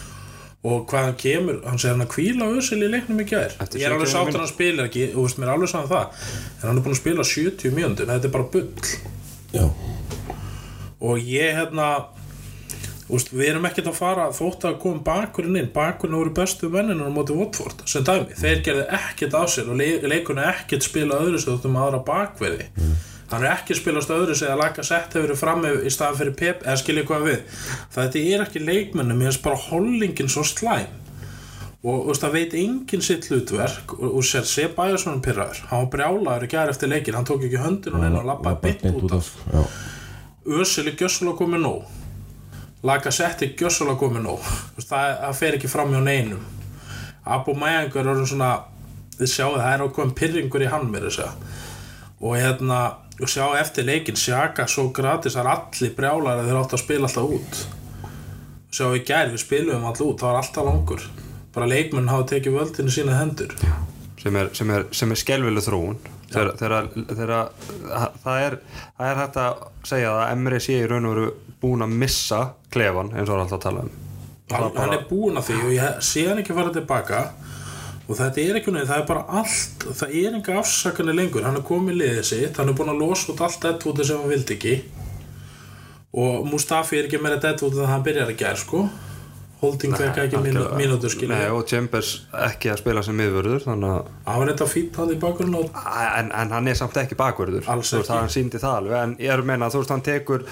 og 0.63 0.85
hvað 0.87 1.07
hann 1.09 1.17
kemur, 1.19 1.57
hann 1.67 1.81
segir 1.83 1.97
hann 1.97 2.05
að 2.05 2.13
kvíla 2.13 2.47
össil 2.55 2.77
í 2.79 2.91
leiknum 2.93 3.19
í 3.19 3.27
gær. 3.27 3.57
Eftir 3.65 3.81
ég 3.83 3.89
er 3.89 3.97
alveg 3.97 4.13
70 4.13 4.15
sáttur 4.15 4.37
að 4.37 4.45
hann 4.45 4.53
spila 4.53 4.85
ekki 4.87 5.09
og 5.11 5.25
veist 5.27 5.41
mér 5.43 5.49
er 5.49 5.55
alveg 5.57 5.73
saman 5.73 5.91
það. 5.91 6.29
En 6.53 6.67
hann 6.69 6.79
er 6.79 6.85
búin 6.85 6.95
að 6.95 7.01
spila 7.01 7.25
70 7.27 7.75
mjöndur, 7.75 8.11
þetta 8.13 8.29
er 8.29 8.35
bara 8.37 8.47
bull. 8.53 8.93
Já, 9.53 9.65
og 11.03 11.27
ég 11.27 11.59
hérna 11.59 11.89
úst, 13.13 13.33
við 13.33 13.53
erum 13.53 13.67
ekkert 13.69 13.91
að 13.93 13.99
fara 13.99 14.27
þótt 14.35 14.67
að 14.69 14.79
koma 14.83 15.05
bakurinn 15.07 15.59
inn. 15.61 15.71
Bakurinn 15.75 16.19
voru 16.19 16.35
bestu 16.37 16.71
menninu 16.73 17.09
á 17.09 17.13
móti 17.13 17.37
Watford 17.37 17.85
sem 17.89 18.05
dæmi, 18.07 18.37
þeir 18.39 18.63
gerði 18.67 18.87
ekkert 18.99 19.37
af 19.39 19.51
sér 19.53 19.73
og 19.73 19.81
le 19.81 19.89
leikunni 20.09 20.45
ekkert 20.49 20.87
spila 20.87 21.21
öðru 21.25 21.41
sem 21.43 21.53
þóttum 21.53 21.79
aðra 21.81 22.03
bakverði. 22.07 22.69
Hann 23.33 23.47
er 23.47 23.55
ekki 23.55 23.77
spilast 23.79 24.11
öðru 24.13 24.35
sem 24.37 24.51
að 24.53 24.61
laka 24.61 24.83
sett 24.85 25.15
hefur 25.17 25.39
fram 25.41 25.63
í 25.65 25.93
staðan 25.93 26.19
fyrir 26.19 26.35
Pep 26.37 26.67
eða 26.67 26.81
skilja 26.83 27.07
hvað 27.09 27.29
við. 27.31 27.63
Þetta 27.95 28.25
er 28.33 28.45
ekki 28.45 28.61
leikmennu 28.61 29.17
mér 29.17 29.31
finnst 29.31 29.45
bara 29.47 29.63
hollingin 29.71 30.29
svo 30.33 30.45
slæm. 30.45 30.99
Og 31.83 32.05
þú 32.05 32.11
veist, 32.13 32.23
það 32.23 32.35
veit 32.37 32.53
enginn 32.61 33.03
sitt 33.03 33.25
hlutverk 33.27 33.97
og, 33.97 34.19
og 34.21 34.27
sér. 34.29 34.45
Sé 34.47 34.69
bæjarsvonum 34.77 35.23
pyrraður 35.25 35.65
hann 35.71 35.81
var 35.83 35.89
brjálaður 35.97 36.45
í 36.47 36.51
gær 36.53 36.71
eftir 36.71 36.93
leikin 36.93 37.17
hann 37.19 37.27
tók 37.27 37.43
ekki 37.49 37.59
höndin 37.59 37.97
og 37.99 38.05
og 38.21 38.29
lappaði 38.29 38.61
beint 38.69 39.01
út 39.01 39.17
af. 39.17 39.33
já. 39.51 39.65
Ösil 40.61 40.87
er 40.87 40.95
gjössulega 41.01 41.41
komið 41.41 41.65
nóg 41.65 41.83
Lacazette 42.83 43.47
er 43.47 43.55
gjössulega 43.59 44.01
komið 44.01 44.27
nóg. 44.27 44.47
Það, 44.91 45.13
það 45.21 45.39
fer 45.39 45.57
ekki 45.59 45.71
fram 45.71 45.95
hjá 45.95 46.01
neinum. 46.03 46.43
Abu 47.23 47.55
Mayangur 47.55 48.09
er 48.11 48.25
svona 48.27 48.53
þið 49.19 49.31
sjáu 49.31 49.53
það 49.55 49.69
er 49.73 49.85
ákveðin 49.85 50.17
pyrringur 50.19 50.65
í 50.65 50.71
hann 50.73 50.89
mér 50.91 51.07
þess 51.07 51.23
að 51.29 51.61
og 52.23 52.37
hérna 52.39 52.79
og 53.19 53.31
sjá 53.31 53.45
eftir 53.59 53.87
leikin 53.87 54.19
sjaka 54.19 54.67
svo 54.71 54.89
gratis 54.95 55.35
er 55.39 55.49
allir 55.51 55.95
brjálar 55.97 56.39
að 56.39 56.49
þeir 56.49 56.59
átt 56.61 56.75
að 56.77 56.83
spila 56.83 57.09
alltaf 57.09 57.35
út. 57.37 57.61
Sjá 58.73 58.85
við 58.95 59.05
gær 59.11 59.31
við 59.31 59.43
spilum 59.43 59.87
alltaf 59.87 60.07
út 60.07 60.23
það 60.23 60.31
var 60.31 60.41
alltaf 60.41 60.69
langur. 60.69 61.07
Bara 61.53 61.69
leikmenn 61.71 62.11
hafa 62.11 62.29
tekið 62.33 62.59
völdinu 62.59 62.95
sína 62.95 63.19
hendur. 63.19 63.55
Sem 64.23 64.39
er, 64.39 64.51
sem 64.55 64.71
er, 64.71 64.87
sem 64.95 65.11
er 65.11 65.19
skelvileg 65.19 65.67
þróun 65.67 65.99
þegar, 66.33 66.53
þegar, 66.61 66.89
þegar 67.13 67.33
það 68.25 68.47
er, 68.47 68.57
það 68.99 69.11
er 69.11 69.21
hægt 69.23 69.39
að 69.43 69.65
segja 69.93 70.13
að 70.17 70.33
Emre 70.35 70.61
sé 70.63 70.79
í 70.79 70.89
raun 70.91 71.09
og 71.09 71.15
veru 71.17 71.29
búin 71.63 71.85
að 71.87 71.99
missa 72.03 72.41
klefan 72.73 73.13
eins 73.13 73.29
og 73.29 73.37
hann 73.37 73.45
alltaf 73.45 73.59
að 73.61 73.67
tala 73.67 73.85
um. 73.87 73.93
Hann, 74.53 74.73
hann 74.77 74.97
er 74.97 75.05
búinn 75.09 75.39
að 75.41 75.49
því 75.49 75.59
og 75.63 75.75
ég 75.77 76.01
sé 76.05 76.27
hann 76.29 76.43
ekki 76.43 76.57
fara 76.57 76.75
tilbaka. 76.75 77.23
Og 78.11 78.19
þetta 78.19 78.43
er 78.43 78.59
ekki 78.59 78.73
nefn, 78.75 78.89
það 78.89 78.99
er 78.99 79.07
bara 79.09 79.39
allt 79.41 79.87
það 80.01 80.17
er 80.19 80.35
enga 80.37 80.57
afsakanir 80.61 81.17
lengur. 81.17 81.47
Hann 81.47 81.61
er 81.61 81.65
komið 81.65 82.01
liðið 82.01 82.27
sitt, 82.29 82.59
hann 82.59 82.73
er 82.73 82.77
búinn 82.77 82.93
að 82.93 83.05
losa 83.05 83.31
út 83.33 83.45
allt 83.47 83.63
deadwoodi 83.63 84.09
sem 84.09 84.21
hann 84.21 84.33
vildi 84.33 84.59
ekki. 84.59 84.75
Og 86.19 86.45
Mustafi 86.51 86.99
er 86.99 87.09
ekki 87.09 87.23
meira 87.23 87.39
deadwoodi 87.41 87.81
en 87.81 87.93
hann 87.95 88.05
byrjar 88.05 88.35
að 88.35 88.41
gera 88.43 88.59
sko 88.61 88.83
Holding 89.63 89.93
fekk 89.95 90.17
ekki 90.25 90.39
mínútur 90.43 91.13
og 91.55 91.61
Chambers 91.71 92.09
ekki 92.35 92.73
að 92.73 92.81
spila 92.81 93.05
sem 93.07 93.15
miðvörður 93.15 93.63
þannig 93.63 93.93
að 93.93 94.09
hann 94.27 94.41
var 94.41 94.51
þetta 94.51 94.67
fýtt 94.73 94.99
hann 94.99 95.13
í 95.15 95.19
og 95.23 95.77
En, 96.19 96.33
en 96.35 96.55
hann 96.57 96.71
er 96.73 96.79
samt 96.79 96.99
ekki 96.99 97.19
bakvörður. 97.19 97.63
Veist, 97.69 97.95
ekki. 97.95 98.11
hann 98.11 98.33
síndi 98.33 98.59
það 98.59 98.79
alveg. 98.81 98.97
En 98.99 99.13
ég 99.23 99.31
er 99.31 99.43
að 99.43 99.51
meina, 99.53 99.69
þú 99.71 99.83
veist, 99.85 99.93
hann 99.95 100.03
tekur 100.09 100.47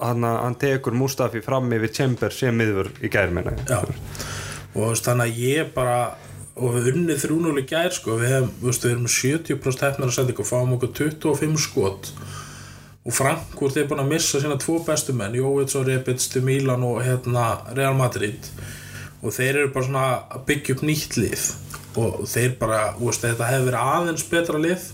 hann, 0.00 0.26
hann 0.26 0.58
tekur 0.58 0.96
Mustafi 0.98 1.42
fram 1.44 1.70
yfir 1.78 1.94
Chambers 2.00 2.40
sem 2.42 2.58
miðvör 2.58 2.90
í 2.98 3.12
gær. 3.14 3.30
Já, 3.68 3.78
og 3.78 4.74
þú 4.74 4.88
veist, 4.88 5.06
þannig 5.06 5.30
að 5.30 5.40
ég 5.44 5.70
bara 5.76 6.00
og 6.58 6.74
við 6.74 6.90
unnið 6.92 7.22
þrjúnuleg 7.22 7.70
gær 7.70 7.94
sko, 7.94 8.18
við, 8.18 8.34
hefum, 8.34 8.52
veist, 8.64 8.84
við 8.84 8.94
erum 8.94 9.06
með 9.06 9.16
70% 9.20 9.84
hefnar 9.86 10.10
að 10.10 10.16
senda 10.16 10.34
ykkur, 10.34 10.48
fáum 10.48 10.74
okkur 10.74 10.94
25 10.98 11.58
skot 11.62 12.10
og 13.08 13.14
Frankfurt 13.16 13.78
er 13.80 13.86
búin 13.88 14.02
að 14.02 14.10
missa 14.10 14.40
sína 14.42 14.58
tvo 14.60 14.82
bestu 14.84 15.14
menn, 15.16 15.36
Jóvits 15.38 15.78
og 15.78 15.86
Rebic 15.88 16.26
til 16.28 16.42
Milan 16.44 16.84
og 16.84 17.00
hérna 17.06 17.46
Real 17.72 17.96
Madrid. 17.96 18.50
Og 19.24 19.32
þeir 19.32 19.62
eru 19.62 19.70
bara 19.72 19.86
svona 19.86 20.02
að 20.36 20.42
byggja 20.50 20.74
upp 20.76 20.82
nýtt 20.84 21.16
lið. 21.16 21.46
Og 21.98 22.18
þeir 22.28 22.52
bara, 22.60 22.82
veist, 23.00 23.24
þetta 23.24 23.48
hefur 23.48 23.70
verið 23.70 23.94
aðeins 23.94 24.26
betra 24.28 24.60
lið. 24.60 24.84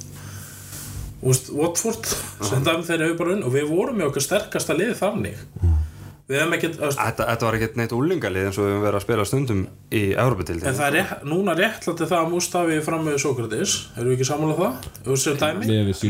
Veist, 1.24 1.50
Watford 1.58 2.06
sem 2.46 2.62
dæmi 2.62 2.86
þeir 2.86 3.04
hefur 3.08 3.18
bara 3.24 3.34
unn 3.34 3.44
og 3.48 3.56
við 3.56 3.66
vorum 3.72 3.98
með 3.98 4.12
okkar 4.12 4.26
sterkasta 4.28 4.78
lið 4.78 4.94
þannig 5.00 5.42
við 6.24 6.38
hefum 6.40 6.54
ekkert 6.56 6.78
Þetta, 6.80 7.26
þetta 7.28 7.46
var 7.46 7.56
ekkert 7.58 7.74
neitt 7.76 7.92
úlingalið 7.92 8.46
eins 8.48 8.58
og 8.58 8.64
við 8.64 8.72
höfum 8.72 8.84
verið 8.86 8.98
að 8.98 9.04
spila 9.04 9.26
stundum 9.28 9.58
í 9.90 10.00
En 10.14 10.22
Európa-dildinni 10.22 10.72
það 10.78 10.86
er 10.86 10.96
rétt, 10.96 11.26
núna 11.28 11.56
réttlætti 11.58 12.08
það 12.08 12.16
að 12.20 12.32
Mustafi 12.32 12.78
er 12.78 12.86
fram 12.86 13.04
með 13.04 13.18
Sókratis, 13.24 13.74
erum 13.92 14.08
við 14.08 14.16
ekki 14.16 14.28
sammálað 14.30 14.62
það? 14.62 14.88
Ef 14.94 15.10
við 15.10 15.20
séum 15.24 15.38
dæmi? 15.42 15.60
Og, 15.60 16.00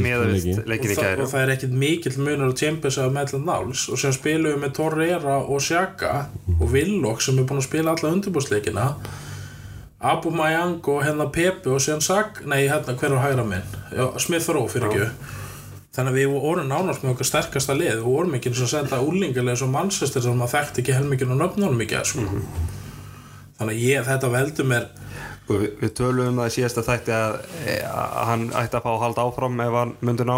það, 0.84 1.02
gæri 1.02 1.26
og 1.26 1.32
það 1.34 1.42
er 1.42 1.54
ekkit 1.56 1.76
mikill 1.82 2.14
munur 2.20 2.54
á 2.54 2.58
Champions 2.62 3.00
að 3.02 3.12
Maitland 3.18 3.50
Náls 3.50 3.84
og 3.90 4.02
sem 4.04 4.14
spilum 4.14 4.54
við 4.54 4.62
með 4.62 4.74
Torreira 4.78 5.36
og 5.42 5.62
Sjaka 5.66 6.14
og 6.60 6.66
Willock 6.70 7.24
sem 7.24 7.38
er 7.42 7.48
búin 7.50 7.62
að 7.62 7.68
spila 7.72 7.96
alla 7.96 8.14
undirbúrsleikina 8.14 8.90
Abu 10.04 10.30
Mayang 10.30 10.84
og 10.92 11.02
hérna 11.02 11.26
Pepe 11.32 11.72
og 11.72 11.80
síðan 11.82 12.04
Sak, 12.04 12.44
nei 12.46 12.68
hérna 12.68 12.94
hver 12.94 13.16
var 13.16 13.24
hægra 13.24 13.46
minn 13.48 14.20
Smith 14.22 14.52
Rowe 14.52 14.70
fyrir 14.70 14.92
ekki 14.92 15.33
þannig 15.94 16.10
að 16.10 16.18
við 16.18 16.34
vorum 16.34 16.70
nánast 16.70 17.04
með 17.04 17.14
okkar 17.14 17.30
sterkasta 17.30 17.76
lið. 17.78 18.00
Við 18.00 18.08
vorum 18.08 18.36
ekki 18.38 18.50
eins 18.50 18.60
og 18.62 18.68
að 18.68 18.72
senda 18.74 19.02
úlingarlega 19.04 19.60
svo 19.60 19.70
Manchester 19.70 20.24
sem 20.24 20.38
maður 20.40 20.56
þekkti 20.56 20.82
ekki 20.82 20.96
helmingin 20.98 21.34
og 21.34 21.40
nöfnunum 21.42 21.84
ekki 21.84 22.02
sko. 22.10 22.26
þannig 23.58 23.74
að 23.76 23.84
ég, 23.84 24.06
þetta 24.08 24.32
veldur 24.34 24.70
mér 24.70 24.88
Og 25.44 25.58
við, 25.60 25.72
við 25.76 25.90
tölum 25.98 26.30
um 26.30 26.38
það 26.40 26.46
í 26.48 26.52
síðasta 26.54 26.82
þætti 26.86 27.12
að, 27.12 27.34
að 27.84 28.28
hann 28.30 28.44
ætti 28.56 28.78
að 28.78 28.86
fá 28.86 28.90
að 28.94 29.02
halda 29.02 29.24
áfram 29.28 29.58
ef 29.60 29.74
hann 29.76 29.92
myndi 30.00 30.24
ná 30.24 30.36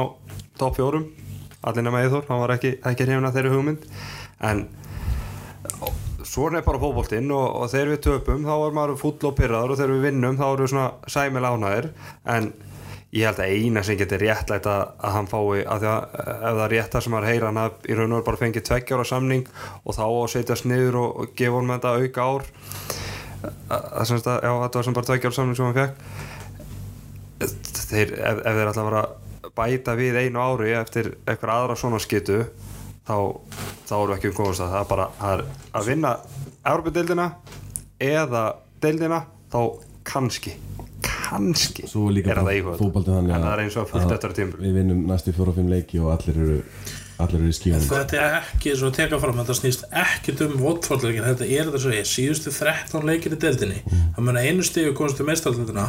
topp 0.59 0.81
fjórum. 0.81 1.05
Allir 1.67 1.87
nema 1.87 2.01
Eithor, 2.03 2.25
hann 2.27 2.43
var 2.43 2.55
ekki, 2.57 2.73
ekki 2.83 3.07
hrifin 3.07 3.29
að 3.29 3.39
þeirri 3.39 3.53
hugmynd. 3.55 3.87
En 4.47 4.65
svona 6.27 6.59
er 6.59 6.67
bara 6.67 6.81
fótboltinn 6.83 7.31
og, 7.35 7.47
og 7.63 7.71
þegar 7.71 7.93
við 7.93 8.03
töpum 8.09 8.47
þá 8.49 8.55
er 8.57 8.75
maður 8.77 8.99
full 9.01 9.15
og 9.29 9.37
pyrraður 9.39 9.75
og 9.75 9.81
þegar 9.81 9.95
við 9.95 10.07
vinnum 10.09 10.39
þá 10.41 10.47
erum 10.49 10.65
við 10.65 10.73
svona 10.75 11.13
sæmil 11.15 11.47
ánæðir 11.47 11.89
en 12.35 12.51
ég 13.17 13.25
held 13.25 13.41
að 13.41 13.53
eina 13.57 13.83
sem 13.87 13.97
getur 13.99 14.21
réttlætt 14.21 14.67
að, 14.69 14.83
að 15.01 15.15
hann 15.17 15.29
fái 15.31 15.65
að 15.65 15.83
því 15.83 15.89
að 15.91 16.01
ef 16.21 16.43
það 16.45 16.63
er 16.67 16.73
rétt 16.75 16.93
það 16.93 17.05
sem 17.05 17.15
maður 17.15 17.29
heyra 17.31 17.51
hann 17.51 17.61
að 17.63 17.73
í 17.87 17.97
raun 17.97 18.13
og 18.13 18.17
veru 18.19 18.27
bara 18.29 18.41
fengið 18.43 18.67
tveggjára 18.69 19.07
samning 19.09 19.45
og 19.83 19.97
þá 19.97 20.05
á 20.05 20.11
að 20.13 20.33
setjast 20.35 20.69
niður 20.69 20.99
og, 21.03 21.11
og 21.23 21.37
gefa 21.39 21.57
honum 21.57 21.75
þetta 21.77 21.95
auka 21.97 22.21
ár. 22.27 22.49
Að, 23.47 23.83
að, 23.85 24.05
semst 24.11 24.29
að, 24.31 24.39
já, 24.43 24.53
þetta 24.65 24.79
var 24.79 24.87
sem 24.87 24.97
bara 24.97 25.09
tveggjára 25.11 25.39
samning 25.39 25.57
sem 25.59 25.69
hann 25.69 25.79
fekk 25.81 25.95
þeir, 27.87 28.13
ef, 28.17 28.41
ef 28.41 28.59
þeir 28.59 28.71
að 28.71 28.81
vera 28.81 29.03
að 29.03 29.53
bæta 29.57 29.97
við 29.97 30.19
einu 30.21 30.43
ári 30.43 30.73
eftir 30.77 31.13
eitthvað 31.27 31.55
aðra 31.55 31.79
svona 31.79 32.01
skytu 32.03 32.43
þá, 33.07 33.17
þá 33.89 33.97
við 33.97 34.15
ekki 34.17 34.31
um 34.33 34.39
komast 34.41 34.65
að 34.65 34.73
það. 34.75 34.81
Er 34.81 34.91
bara 34.93 35.09
að, 35.31 35.45
að 35.73 35.91
vinna 35.91 36.15
Európa-deildina 36.67 37.29
eða 38.03 38.45
deildina 38.83 39.23
þá 39.53 39.61
kannski 40.07 40.57
kannski. 41.07 41.87
Svo 41.91 42.07
er 42.11 42.19
líka 42.19 42.35
er 42.35 42.43
það 42.43 42.61
íhuga 42.61 42.77
fótboltið 42.83 43.19
þannig 43.19 43.35
en 43.37 43.47
það 43.47 43.53
er 43.55 43.65
eins 43.65 43.81
og 43.81 43.91
fullt 43.91 44.15
eftir 44.17 44.37
tímur 44.41 44.63
Við 44.63 44.79
vinnum 44.81 45.03
næstu 45.11 45.35
fjóra 45.37 45.53
og 45.53 45.59
fimm 45.59 45.73
leiki 45.73 46.01
og 46.03 46.13
allir 46.17 46.41
eru 46.45 46.61
allir 47.23 47.41
eru 47.41 47.51
í 47.51 47.57
skíðan 47.57 47.85
Þetta 47.89 48.21
er 48.21 48.39
ekki, 48.43 48.75
svo 48.77 48.91
að 48.91 48.97
teka 49.01 49.21
fram, 49.23 49.39
þetta 49.41 49.57
snýst 49.57 49.87
ekkert 50.05 50.43
um 50.47 50.57
votfallleikin, 50.61 51.25
þetta 51.25 51.49
er 51.49 51.69
þetta 51.71 51.83
svo 51.83 51.95
ég, 51.95 52.09
síðustu 52.11 52.53
13 52.53 53.07
leikir 53.09 53.37
í 53.37 53.41
deildinni, 53.41 53.83
það 53.89 54.27
mun 54.27 54.41
að 54.41 54.49
einu 54.51 54.67
stigu 54.67 54.93
komast 54.97 55.21
til 55.21 55.29
meistaraldina 55.29 55.89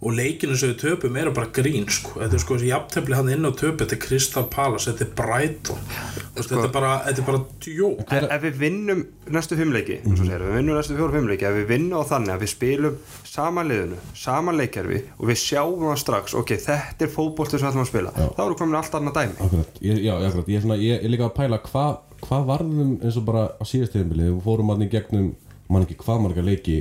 og 0.00 0.14
leikinu 0.16 0.56
sem 0.56 0.70
við 0.72 0.78
töpum 0.80 1.16
eru 1.20 1.32
bara 1.36 1.50
grín, 1.52 1.84
sko, 1.92 2.14
þetta 2.22 2.36
er 2.38 2.40
sko 2.40 2.56
þessi 2.56 2.70
jafntefli 2.70 3.16
hann 3.18 3.28
inn 3.34 3.44
á 3.44 3.52
töpu, 3.52 3.82
þetta 3.82 3.96
er 3.98 4.00
Crystal 4.00 4.46
Palace, 4.48 4.88
þetta 4.88 5.04
er 5.04 5.10
Brighton, 5.18 5.82
Þú 6.30 6.38
veist, 6.38 6.52
þetta 6.54 6.62
er 6.64 6.72
bara, 6.72 6.92
þetta 7.04 7.20
er 7.20 7.26
bara 7.26 7.40
djók. 7.66 8.00
Ef, 8.06 8.26
ef 8.36 8.44
við 8.46 8.56
vinnum 8.62 9.02
næstu 9.36 9.58
fimmleiki 9.58 9.98
eins 10.00 10.14
og 10.14 10.24
segir, 10.24 10.44
við 10.46 10.56
vinnum 10.56 10.78
næstu 10.78 10.96
fjóru 10.96 11.16
fimmleiki 11.18 11.48
ef 11.50 11.58
við 11.58 11.66
vinnum 11.74 12.00
á 12.00 12.04
þannig 12.14 12.32
að 12.32 12.44
við 12.46 12.52
spilum 12.54 12.96
saman 13.28 13.68
liðinu, 13.68 13.98
saman 14.16 14.58
leikjarfi 14.60 15.02
og 15.18 15.28
við 15.28 15.40
sjáum 15.42 15.84
það 15.84 16.00
strax, 16.04 16.36
ok, 16.40 16.54
þetta 16.64 17.06
er 17.06 17.12
fótbolti 17.12 17.58
sem 17.58 17.66
við 17.66 17.70
ætlum 17.74 17.84
að 17.84 17.90
spila, 17.92 18.14
þá 18.16 18.40
erum 18.40 18.54
við 18.54 18.60
komin 18.62 18.80
allt 18.80 18.96
annað 19.00 19.20
dæmi. 19.20 19.36
Akkurat, 19.44 19.82
ég, 19.84 20.00
já, 20.06 20.14
akkurat, 20.16 20.48
ég 20.48 20.62
er, 20.62 20.64
svona, 20.64 20.80
ég 20.80 21.04
er 21.04 21.12
líka 21.12 21.28
að 21.28 21.36
pæla 21.36 21.60
hvað 21.68 22.00
hva 22.24 22.40
varðum 22.48 22.96
eins 23.00 23.16
og 23.20 23.28
bara 23.28 23.46
á 23.56 23.64
síðast 23.68 23.94
tíðanbili 23.94 24.26
við 24.28 24.42
fórum 24.44 24.74
í 24.80 24.88
gegnum, 24.92 25.30
mann 25.70 25.86
ekki 25.86 25.96
hvað 26.00 26.24
marga 26.24 26.44
leiki 26.44 26.80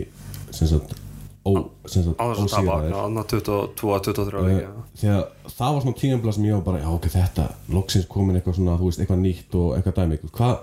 sem 0.55 0.67
sagt, 0.67 0.95
ó, 1.49 1.63
sem 1.89 2.05
sagt 2.05 2.19
á 2.21 2.25
þess 2.29 2.43
að 2.43 2.51
tapa, 2.53 2.59
ósigraðir. 2.59 2.93
á 2.93 2.99
annað 3.05 3.25
22-23 3.33 4.43
leiki 4.45 4.61
já. 4.61 4.69
því 5.01 5.09
að 5.15 5.23
það 5.55 5.73
var 5.75 5.85
svona 5.85 5.99
tíðanbila 6.01 6.35
sem 6.35 6.45
ég 6.49 6.57
var 6.57 6.65
bara 6.67 6.83
já 6.83 6.89
ok, 6.91 7.09
þetta, 7.15 7.47
loksins 7.77 8.07
komin 8.11 8.39
eitthvað 8.39 8.59
svona 8.59 8.77
þú 8.79 8.91
veist, 8.91 9.03
eitthvað 9.03 9.23
nýtt 9.23 9.57
og 9.59 9.73
eitthvað 9.77 9.99
dæmi 9.99 10.21
hvað 10.29 10.55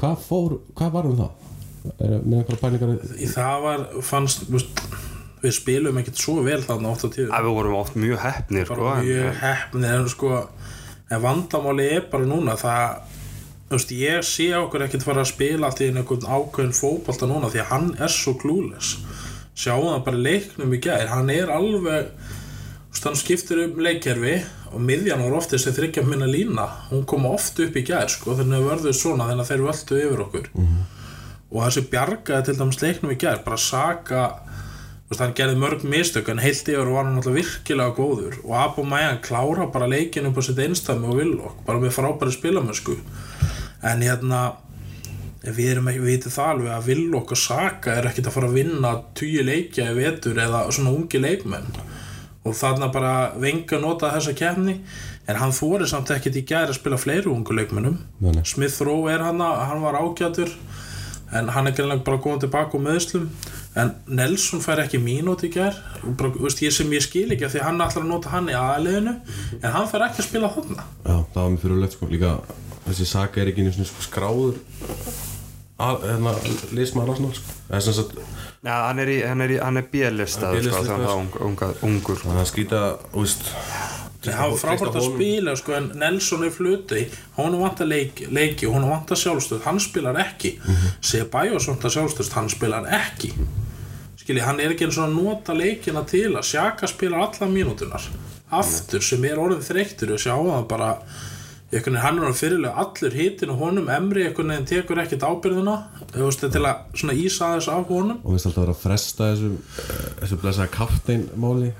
hva 0.00 0.12
fór, 0.20 0.58
hvað 0.74 0.94
varðum 0.98 1.18
það? 1.22 1.50
Er, 1.94 2.14
með 2.24 2.38
einhverja 2.38 2.60
pælingar 2.62 2.94
Í 3.20 3.26
það 3.28 3.66
var, 3.66 3.82
fannst, 4.08 4.46
þú 4.46 4.56
veist, 4.56 4.84
við 5.44 5.56
spilum 5.58 5.98
ekkert 6.00 6.20
svo 6.22 6.38
vel 6.44 6.62
þarna 6.64 6.94
oft 6.94 7.04
á 7.04 7.08
tíðum. 7.12 7.34
að 7.36 7.48
við 7.48 7.58
vorum 7.58 7.76
oft 7.80 7.98
mjög 8.00 8.22
hefnir 8.24 8.70
sko, 8.70 8.94
mjög 9.04 9.42
heppni 9.42 9.90
en 9.90 10.08
sko 10.08 10.38
en 11.12 11.20
vandamáli 11.20 11.90
er 11.98 12.06
bara 12.12 12.28
núna 12.28 12.56
það 12.56 13.02
þú 13.68 13.78
veist 13.78 13.92
ég 13.96 14.24
sé 14.28 14.48
okkur 14.56 14.86
ekkert 14.86 15.04
fara 15.06 15.24
að 15.24 15.32
spila 15.32 15.68
allt 15.68 15.82
í 15.82 15.90
einhvern 15.90 16.26
ákveðin 16.28 16.76
fótbolta 16.76 17.28
núna 17.28 17.50
því 17.52 17.62
að 17.62 17.70
hann 17.72 17.90
er 18.06 18.12
svo 18.12 18.36
klúles 18.40 18.94
sjáum 19.54 19.90
það 19.90 20.04
bara 20.08 20.24
leiknum 20.28 20.74
í 20.74 20.80
gær. 20.82 21.10
Hann 21.12 21.30
er 21.34 21.52
alveg 21.54 22.10
hann 23.04 23.18
skiptir 23.18 23.58
um 23.64 23.80
leikkerfi 23.82 24.36
og 24.72 24.80
miðjan 24.80 25.20
var 25.26 25.34
oft 25.36 25.52
þessi 25.52 25.74
þryggja 25.76 26.04
minna 26.06 26.28
lína. 26.30 26.66
Hún 26.90 27.04
kom 27.08 27.26
oft 27.28 27.58
upp 27.60 27.76
í 27.76 27.84
gær 27.86 28.08
sko 28.12 28.36
þannig 28.38 28.60
að 28.60 28.68
vörðu 28.70 28.94
svona 28.96 29.28
þannig 29.28 29.44
að 29.44 29.50
þeir 29.50 29.64
völdu 29.66 30.00
yfir 30.00 30.24
okkur. 30.24 30.50
Og 31.50 31.60
þessi 31.66 31.84
bjargaði 31.92 32.46
til 32.48 32.56
dæmis 32.58 32.82
leiknum 32.82 33.14
í 33.14 33.20
gær 33.20 33.44
bara 33.44 33.60
veist, 35.08 35.20
hann 35.20 35.34
gerði 35.36 35.60
mörg 35.60 35.84
mistök 35.84 36.30
en 36.32 36.40
heilt 36.40 36.68
yfir 36.68 36.88
var 36.90 37.04
hann 37.04 37.18
alltaf 37.18 37.36
virkilega 37.36 37.94
góður. 37.96 38.38
Og 38.44 38.54
Abu 38.56 38.84
Mayan 38.88 39.20
klára 39.22 39.68
bara 39.70 39.90
leikin 39.90 40.26
upp 40.30 40.40
á 40.40 40.42
sitt 40.42 40.58
einstæmi 40.58 41.10
og 41.10 41.18
villokk 41.20 41.64
bara 41.66 41.82
með 41.82 41.96
frábæri 41.98 42.32
spilamösku 42.32 42.96
en 43.84 44.00
hérna 44.00 44.54
við 45.52 45.70
erum 45.74 45.88
ekki, 45.90 46.00
við 46.00 46.14
veitum 46.14 46.34
það 46.34 46.52
alveg 46.52 46.74
að 46.74 46.86
villokk 46.88 47.34
og 47.34 47.40
Saka 47.40 47.96
er 47.98 48.08
ekkert 48.08 48.30
að 48.30 48.36
fara 48.36 48.48
að 48.48 48.58
vinna 48.60 48.92
tugi 49.18 49.44
leikja 49.44 49.90
í 49.90 49.96
vetur 49.98 50.40
eða 50.40 50.62
svona 50.72 50.94
ungi 50.94 51.20
leikmenn. 51.20 51.68
Og 52.44 52.56
þarna 52.56 52.90
bara 52.92 53.14
venga 53.40 53.80
nota 53.80 54.12
þessa 54.14 54.34
kefni 54.36 54.78
en 55.28 55.40
hann 55.40 55.54
fóri 55.56 55.88
samt 55.88 56.12
ekkert 56.12 56.36
í 56.40 56.44
gæri 56.44 56.72
að 56.72 56.78
spila 56.78 57.00
fleiri 57.00 57.30
ungu 57.32 57.56
leikmennum 57.56 57.96
nei. 58.20 58.42
Smith 58.44 58.82
Rowe 58.84 59.12
er 59.12 59.24
hann 59.24 59.40
hann 59.40 59.80
var 59.84 59.96
ágætur 59.96 60.52
en 61.34 61.48
hann 61.48 61.66
er 61.66 61.76
greinlega 61.76 62.04
bara 62.04 62.20
góðan 62.20 62.44
tilbaka 62.44 62.76
úr 62.76 62.84
meðslum 62.84 63.30
en 63.80 63.94
Nelson 64.06 64.62
fær 64.62 64.84
ekki 64.84 65.00
mínúti 65.02 65.48
í 65.48 65.54
gær. 65.56 65.74
Og 66.04 66.14
bara, 66.18 66.30
veist, 66.36 66.60
ég 66.62 66.74
sem 66.74 66.92
ég 66.94 67.02
skil 67.02 67.26
ekki 67.34 67.48
því 67.50 67.62
að 67.62 67.68
hann 67.68 67.82
ætlar 67.82 68.04
að 68.04 68.12
nota 68.12 68.34
hann 68.34 68.50
í 68.52 68.54
aðliðinu 68.58 69.16
en 69.58 69.74
hann 69.74 69.88
fær 69.90 70.06
ekki 70.06 70.22
að 70.22 70.28
spila 70.28 70.52
þarna. 70.54 70.86
Já, 71.02 71.16
það 71.34 71.40
var 71.40 71.52
mér 71.54 71.62
fyrirlegt 71.64 71.96
sko. 71.96 72.10
Líka 72.12 72.36
þessi 72.84 73.08
saga 73.08 73.42
er 73.42 73.50
ekki 73.50 73.64
einu 73.64 73.74
svona 73.74 73.90
sko 73.90 74.04
skráður 74.04 74.60
að, 75.78 76.06
hérna, 76.08 76.34
sko. 77.34 77.54
Sem 77.80 77.96
sagt, 77.96 78.18
Já, 78.64 78.74
hann 78.86 79.02
er, 79.02 79.10
í, 79.12 79.18
hann 79.26 79.44
er, 79.44 79.50
í, 79.52 79.58
hann 79.60 79.76
er 79.76 79.88
Hann 80.48 80.56
er 80.56 80.64
sko, 80.70 80.94
að 80.96 81.44
unga, 81.44 81.68
ungur. 81.84 82.20
Þannig 82.22 82.44
að 82.44 82.50
skýta, 82.52 82.80
Það 84.24 84.38
hafa 84.38 84.56
frábært 84.56 84.94
að 84.96 85.06
spila 85.10 85.52
sko, 85.60 85.74
en 85.76 85.90
Nelson 86.00 86.46
er 86.46 86.52
fluti 86.54 87.02
hún 87.36 87.58
vantar 87.60 87.90
leik, 87.90 88.22
leiki, 88.32 88.70
hún 88.72 88.86
vantar 88.88 89.20
sjálfstöð. 89.20 89.60
Hann 89.66 89.80
spilar 89.84 90.16
ekki. 90.16 90.54
Mm 90.62 90.74
-hmm. 90.74 90.94
Sebajos 91.00 91.68
vantar 91.68 91.90
sjálfstöð, 91.90 92.32
hann 92.32 92.48
spilar 92.48 92.88
ekki. 92.88 93.34
Skilji, 94.16 94.40
hann 94.40 94.60
er 94.60 94.72
ekki 94.72 94.86
eins 94.86 94.96
og 94.96 95.10
að 95.10 95.16
nota 95.18 95.52
leikina 95.52 96.02
til 96.08 96.32
að 96.32 96.46
Sjaka 96.48 96.86
spilar 96.88 97.26
alla 97.26 97.50
mínútunar 97.50 98.08
aftur 98.48 99.02
sem 99.02 99.24
er 99.24 99.40
orðið 99.40 99.68
þreyttur 99.68 100.14
og 100.14 100.22
sjá 100.22 100.34
það 100.36 100.66
bara 100.70 100.90
einhvern 101.74 101.96
veginn 101.96 102.04
hann 102.04 102.20
er 102.20 102.26
orðið 102.28 102.40
fyrirlega 102.40 102.84
allur 102.84 103.18
hitin 103.18 103.52
og 103.54 103.60
honum. 103.62 103.90
Emri 103.92 104.24
einhvern 104.28 104.54
veginn 104.54 104.70
tekur 104.70 105.02
ekkert 105.02 105.26
ábyrðina 105.26 105.76
þú 106.14 106.24
veist, 106.28 106.46
til 106.54 106.64
að 106.64 106.98
svona 107.00 107.18
ísa 107.18 107.52
þess 107.56 107.70
af 107.74 107.86
honum. 107.90 108.20
Og 108.22 108.34
við 108.34 108.48
alltaf 108.48 108.62
vera 108.62 108.74
að 108.76 108.82
fresta 108.84 109.30
þessu 109.32 109.52
þessu 110.24 110.40
blessaða 110.42 110.72
kaftein 110.74 111.28
máli 111.40 111.72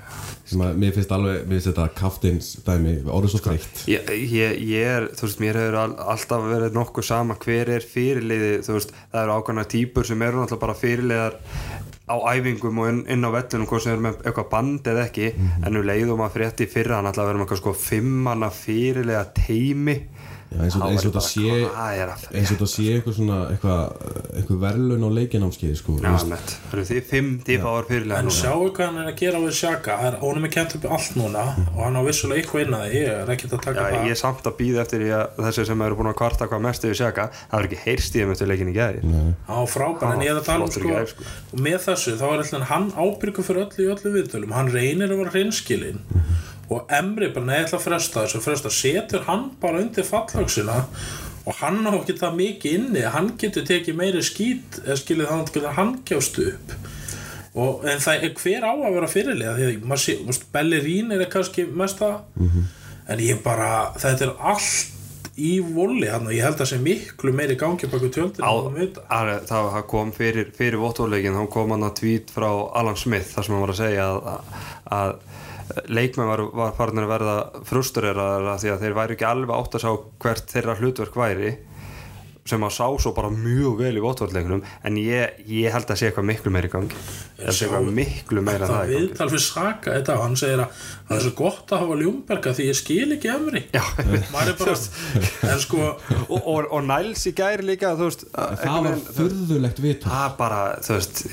sem 0.45 0.61
að 0.61 0.75
mér 0.81 0.93
finnst 0.93 1.13
alveg, 1.15 1.45
mér 1.47 1.57
finnst 1.57 1.69
þetta 1.71 1.85
kafteins 1.97 2.49
dæmi 2.65 2.95
orðið 3.09 3.33
svo 3.33 3.41
þreytt. 3.47 3.79
Ég, 3.89 4.11
ég, 4.29 4.59
ég 4.69 4.91
er, 4.91 5.07
þú 5.17 5.25
veist, 5.25 5.41
mér 5.41 5.59
hefur 5.61 5.77
all, 5.81 5.95
alltaf 6.13 6.45
verið 6.51 6.77
nokkuð 6.77 7.07
sama 7.07 7.37
hver 7.41 7.71
er 7.77 7.87
fyrirliði, 7.95 8.51
þú 8.67 8.77
veist, 8.77 8.93
það 9.13 9.23
eru 9.23 9.39
ákvæmna 9.39 9.65
típur 9.73 10.09
sem 10.09 10.25
eru 10.27 10.43
náttúrulega 10.43 10.65
bara 10.67 10.77
fyrirliðar 10.83 11.39
á 12.05 12.15
æfingum 12.35 12.79
og 12.83 12.89
inn, 12.91 13.01
inn 13.09 13.25
á 13.25 13.29
vellunum 13.33 13.67
hvort 13.69 13.83
sem 13.83 13.95
eru 13.95 14.03
með 14.05 14.19
eitthvað 14.21 14.49
band 14.51 14.89
eða 14.91 15.05
ekki 15.07 15.31
en 15.65 15.73
nú 15.73 15.81
leiðum 15.85 16.21
að 16.21 16.35
frétti 16.37 16.67
fyrra 16.69 16.99
hann 16.99 17.09
alltaf 17.09 17.25
verið 17.25 17.39
með 17.41 17.47
eitthvað 17.47 17.61
sko 17.63 17.73
fimmanna 17.81 18.49
fyrirliða 18.53 19.23
teimi 19.39 19.95
Já, 20.45 20.59
eins 20.61 20.75
og, 20.77 20.81
Þá 20.81 20.85
eins 20.93 21.05
og 21.05 21.09
þetta 21.09 21.23
sé 21.25 21.45
eins 22.37 22.49
og 22.51 22.55
þetta 22.55 22.67
sé 22.69 22.83
eitthvað 22.95 23.15
svona 23.17 23.37
eitthvað, 23.49 23.81
eitthvað 24.37 24.59
verðlun 24.61 25.03
á 25.03 25.09
leikinámskeið 25.17 25.73
sko, 25.79 25.91
Já, 25.99 26.11
það 26.21 26.75
eru 26.75 26.83
því 26.85 26.99
fimm 27.09 27.29
tífáar 27.47 27.83
fyrirliða 27.89 28.19
En 28.21 28.25
núna. 28.29 28.37
sjáu 28.37 28.61
hvað 28.69 28.85
hann 28.85 28.99
er 29.01 29.07
að 29.09 29.17
gera 29.23 29.39
við 29.41 29.53
Sjaka 29.57 29.93
Það 29.99 30.07
er- 30.11 30.19
honum 30.21 30.45
er 30.45 30.51
kent 30.55 30.71
upp 30.77 30.85
allt 30.95 31.13
núna 31.17 31.43
og 31.73 31.81
hann 31.81 31.97
á 31.97 32.01
vissulega 32.05 32.39
eitthvað 32.43 32.61
inn 32.67 32.75
að 32.77 32.81
það 32.85 32.93
ég 32.95 33.05
er 33.15 33.27
ekkert 33.35 33.53
að 33.57 33.61
taka 33.65 33.75
Já, 33.75 33.81
það. 33.89 34.05
ég 34.05 34.11
er 34.15 34.19
samt 34.21 34.43
að 34.45 34.55
býða 34.61 34.79
eftir 34.85 34.99
því 35.05 35.11
að 35.17 35.25
þessi 35.49 35.61
sem 35.71 35.79
eru 35.89 35.95
búin 35.99 36.11
að 36.13 36.19
kvarta 36.21 36.43
hvað 36.53 36.61
mest 36.69 36.81
yfir 36.85 36.99
sjaka 37.01 37.23
það 37.35 37.57
er 37.59 37.65
ekki 37.71 37.81
heyrst 37.87 38.13
í 38.15 38.17
þeim 38.21 38.31
eftir 38.35 38.47
leikin 38.53 38.71
í 38.71 38.77
gæði 38.77 38.99
hann 39.01 39.33
á 39.49 39.57
frábær 39.65 40.13
en 40.13 40.21
ég 40.21 40.29
er 40.31 40.37
að 40.39 40.45
tala 40.45 40.63
um 40.63 40.69
sko, 40.71 40.85
í 40.85 40.87
gær, 40.93 41.09
sko. 41.09 41.23
og 41.51 41.57
með 41.65 41.79
þessu 41.89 42.13
þá 42.21 42.25
er 42.29 42.37
alltaf 42.45 42.69
hann 42.69 42.87
ábyrgur 42.95 43.43
fyrir 43.49 43.65
öllu 43.65 43.81
í 43.81 43.89
öllu 43.91 44.09
hann 46.69 46.73
að 46.73 46.73
og 46.73 46.89
Emri 46.97 47.29
bara 47.33 47.45
neði 47.45 47.75
að 47.77 47.83
fresta 47.83 48.23
þessu 48.25 48.41
fresta, 48.41 48.71
setur 48.73 49.25
hann 49.27 49.51
bara 49.61 49.81
undir 49.83 50.07
fallhagsina 50.07 50.79
og 51.45 51.59
hann 51.59 51.85
á 51.85 51.93
ekki 51.93 52.17
það 52.17 52.39
mikið 52.39 52.77
inni. 52.79 53.03
Hann 53.05 53.35
getur 53.37 53.65
tekið 53.67 53.99
meiri 53.99 54.23
skít 54.25 54.79
eða 54.81 54.97
skilið 54.97 55.29
þannig 55.29 55.45
að 55.45 55.53
getur 55.59 55.77
hann 55.77 55.93
kjást 56.07 56.39
upp. 56.41 56.73
Og, 57.55 57.85
en 57.87 58.01
það 58.03 58.25
er 58.25 58.33
hver 58.41 58.65
á 58.67 58.73
að 58.73 58.97
vera 58.97 59.11
fyrirlega 59.11 59.53
því 59.55 59.67
að 59.69 60.41
Bellerín 60.51 61.13
er 61.15 61.29
kannski 61.31 61.67
mesta. 61.69 62.17
En 63.05 63.21
ég 63.21 63.43
bara, 63.45 63.93
þetta 64.01 64.25
er 64.25 64.35
allt 64.41 64.91
í 65.35 65.59
voli 65.59 66.07
hann 66.07 66.25
og 66.29 66.33
ég 66.33 66.45
held 66.47 66.61
að 66.63 66.69
sé 66.71 66.77
miklu 66.79 67.33
meiri 67.35 67.57
gangi 67.59 67.89
baka 67.91 68.07
að, 69.11 69.31
það 69.49 69.65
það 69.73 69.87
kom 69.91 70.13
fyrir, 70.15 70.51
fyrir 70.55 70.79
vottóleikin 70.79 71.35
þá 71.35 71.49
kom 71.51 71.73
hann 71.75 71.83
að 71.83 71.97
tweet 71.99 72.31
frá 72.31 72.47
Alan 72.79 72.95
Smith 72.95 73.33
þar 73.35 73.43
sem 73.43 73.55
hann 73.55 73.65
var 73.65 73.73
að 73.73 73.81
segja 73.81 74.05
að, 74.07 74.29
að, 74.31 74.39
að 74.95 75.11
leikmenn 75.89 76.29
var, 76.29 76.43
var 76.55 76.75
farin 76.77 77.01
að 77.01 77.11
verða 77.11 77.35
frustureraðar 77.67 78.59
því 78.61 78.73
að 78.73 78.83
þeir 78.83 78.97
væri 78.99 79.15
ekki 79.17 79.27
alveg 79.29 79.55
átt 79.55 79.77
að 79.77 79.85
sjá 79.85 79.93
hvert 80.25 80.53
þeirra 80.53 80.77
hlutverk 80.79 81.17
væri 81.19 81.55
sem 82.45 82.61
að 82.61 82.73
sá 82.75 82.85
svo 83.01 83.09
bara 83.17 83.31
mjög 83.33 83.79
vel 83.79 83.95
í 83.97 84.01
vottóleikinum 84.03 84.59
en 84.85 84.97
ég, 85.01 85.39
ég 85.49 85.73
held 85.73 85.89
að 85.89 85.97
sé 85.97 86.11
eitthvað 86.11 86.27
miklu 86.29 86.51
meira 86.53 86.67
í 86.69 86.73
gangi. 86.75 86.99
Eitthvað 87.41 87.87
miklu 87.97 88.43
meira 88.45 88.67
það 88.69 88.75
það 88.75 88.83
í 88.85 88.91
gangi. 88.91 88.99
viðtal 89.07 89.27
fyrir 89.31 89.43
Saka 89.45 89.95
þetta 89.95 90.13
og 90.19 90.21
hann 90.27 90.35
segir 90.37 90.61
að 90.61 90.83
það 91.09 91.15
er 91.15 91.23
svo 91.25 91.31
gott 91.39 91.73
að 91.73 91.81
hafa 91.81 91.97
ljúmberga 92.03 92.53
því 92.59 92.67
ég 92.69 92.77
skil 92.77 93.15
ekki 93.15 93.31
er 94.51 94.59
en 95.49 95.63
sko 95.65 95.81
og, 95.89 96.37
og, 96.37 96.69
og 96.69 96.85
Niles 96.85 97.25
í 97.25 97.33
gæri 97.41 97.65
líka 97.71 97.95
veist, 98.11 98.27
það 98.61 98.77
var 98.85 99.01
furðulegt 99.17 99.81
viðtal. 99.87 100.13
Það 100.13 100.37
bara, 100.43 100.61
þú 100.85 100.99
veist, 100.99 101.23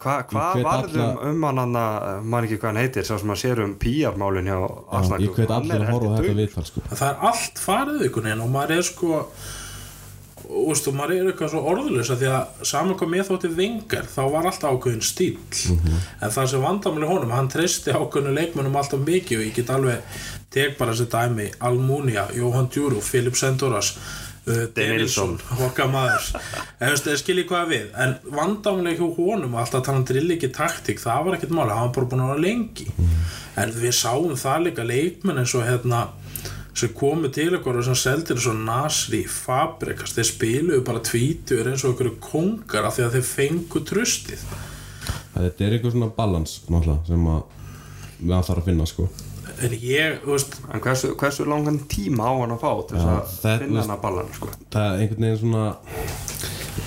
hvað 0.00 0.24
hva 0.32 0.48
varðum 0.64 1.04
alla- 1.04 1.30
um 1.34 1.46
hann 1.50 1.62
hann 1.66 1.80
að, 1.84 2.10
maður 2.32 2.48
ekki 2.48 2.60
hvað 2.64 2.72
hann 2.72 2.80
heitir, 2.86 3.04
sá 3.12 3.14
sem 3.20 3.34
að 3.36 3.42
sér 3.44 3.60
um 3.68 3.76
PR-málin 3.84 4.48
hjá 4.48 4.56
Arsenal 4.88 5.20
ég 5.28 5.36
hvet 5.36 5.52
Hann 5.52 5.68
allir 5.68 5.84
að 5.84 5.92
horfa 5.92 6.08
á 6.08 6.16
heldur 6.16 6.16
þetta 6.16 6.32
dauf. 6.32 6.40
viðtal 6.40 6.64
sko. 6.72 6.84
það 6.96 7.10
er 7.12 7.26
allt 7.32 7.62
farið 7.68 8.06
ykkur 8.08 8.30
og 8.46 8.50
maður 8.56 8.78
er 8.80 8.88
sko 8.88 9.26
og 10.52 10.68
veistu, 10.68 10.92
maður 10.96 11.16
er 11.16 11.30
eitthvað 11.32 11.52
svo 11.54 11.62
orðulis 11.72 12.10
að 12.12 12.22
því 12.22 12.30
að 12.36 12.62
saman 12.68 12.98
hvað 13.00 13.12
mér 13.14 13.26
þótti 13.28 13.50
vengar 13.56 14.08
þá 14.12 14.22
var 14.34 14.48
alltaf 14.50 14.76
ákveðin 14.76 15.06
stíl 15.06 15.38
en 16.20 16.34
það 16.34 16.50
sem 16.52 16.66
vandamæli 16.66 17.08
honum, 17.08 17.34
hann 17.36 17.50
treysti 17.52 17.94
ákveðinu 17.96 18.36
leikmennum 18.36 18.78
alltaf 18.80 19.02
mikið 19.06 19.40
og 19.40 19.46
ég 19.46 19.56
get 19.56 19.72
alveg 19.72 20.20
tek 20.52 20.76
bara 20.78 20.92
þessi 20.92 21.08
dæmi, 21.12 21.48
Almunia 21.64 22.26
Jóhann 22.36 22.68
Djúru, 22.72 23.00
Filip 23.04 23.36
Sendoras 23.40 23.94
uh, 23.96 24.66
Denilson, 24.76 25.38
okkar 25.64 25.88
maður. 25.92 26.28
En 26.78 26.92
veist, 26.92 27.06
það 27.06 27.20
skilji 27.22 27.46
hvað 27.48 27.70
við. 27.72 27.86
En 28.04 28.16
vandamæli 28.36 28.96
hjá 28.98 29.06
honum, 29.16 29.56
alltaf 29.56 29.80
að 29.80 29.86
tala 29.88 30.02
um 30.02 30.08
drill 30.10 30.34
ekki 30.36 30.52
taktík, 30.52 31.00
það 31.02 31.28
var 31.28 31.38
ekkert 31.38 31.54
máli, 31.56 31.76
hann 31.76 31.88
var 31.88 31.94
bara 31.96 32.10
búin 32.12 32.24
að 32.26 32.34
vera 32.34 32.44
lengi. 32.46 32.88
En 33.62 33.72
við 33.76 33.96
sáum 33.96 34.36
það 34.40 34.68
líka 34.68 34.86
leikmenn 34.88 35.42
eins 35.42 35.56
og 35.56 35.66
hérna 35.68 36.06
sem 36.74 36.92
komu 36.96 37.28
til 37.28 37.50
okkur 37.58 37.78
og 37.80 37.84
sem 37.84 37.94
seldir 38.00 38.38
svo 38.40 38.52
Nasri, 38.56 39.24
Fabregas. 39.28 40.14
Þeir 40.16 40.28
spiluðu 40.30 40.84
bara 40.86 41.02
tvítur 41.04 41.68
eins 41.68 41.84
og 41.84 41.94
okkur 41.94 42.14
kongar 42.24 42.86
af 42.88 42.96
því 42.96 43.04
að 43.08 43.16
þeir 43.18 43.26
fengu 43.28 43.82
tröstið 43.88 44.46
þetta 45.32 45.64
er 45.66 45.74
einhver 45.78 45.92
svona 45.94 46.10
balans 46.16 46.58
náttúrulega 46.68 47.06
sem 47.08 47.28
að 47.32 47.42
við 48.22 48.34
að 48.36 48.42
þarf 48.48 48.60
að 48.62 48.66
finna 48.70 48.86
sko. 48.86 49.06
en 49.62 49.72
ég, 49.80 50.18
þú 50.24 50.32
veist 50.34 50.56
En 50.72 50.80
hversu, 50.84 51.12
hversu 51.18 51.44
langan 51.48 51.78
tíma 51.90 52.28
á 52.28 52.32
hann 52.40 52.52
að 52.54 52.60
fá 52.62 52.70
til 52.88 52.96
þess 52.96 53.06
Já, 53.06 53.14
að 53.16 53.32
það- 53.42 53.62
finna 53.64 53.80
hann 53.82 53.94
að 53.96 54.02
ballan, 54.02 54.32
sko? 54.36 54.48
það 54.70 54.86
er 54.92 55.02
einhvern 55.02 55.26
veginn 55.26 55.40
svona 55.42 55.64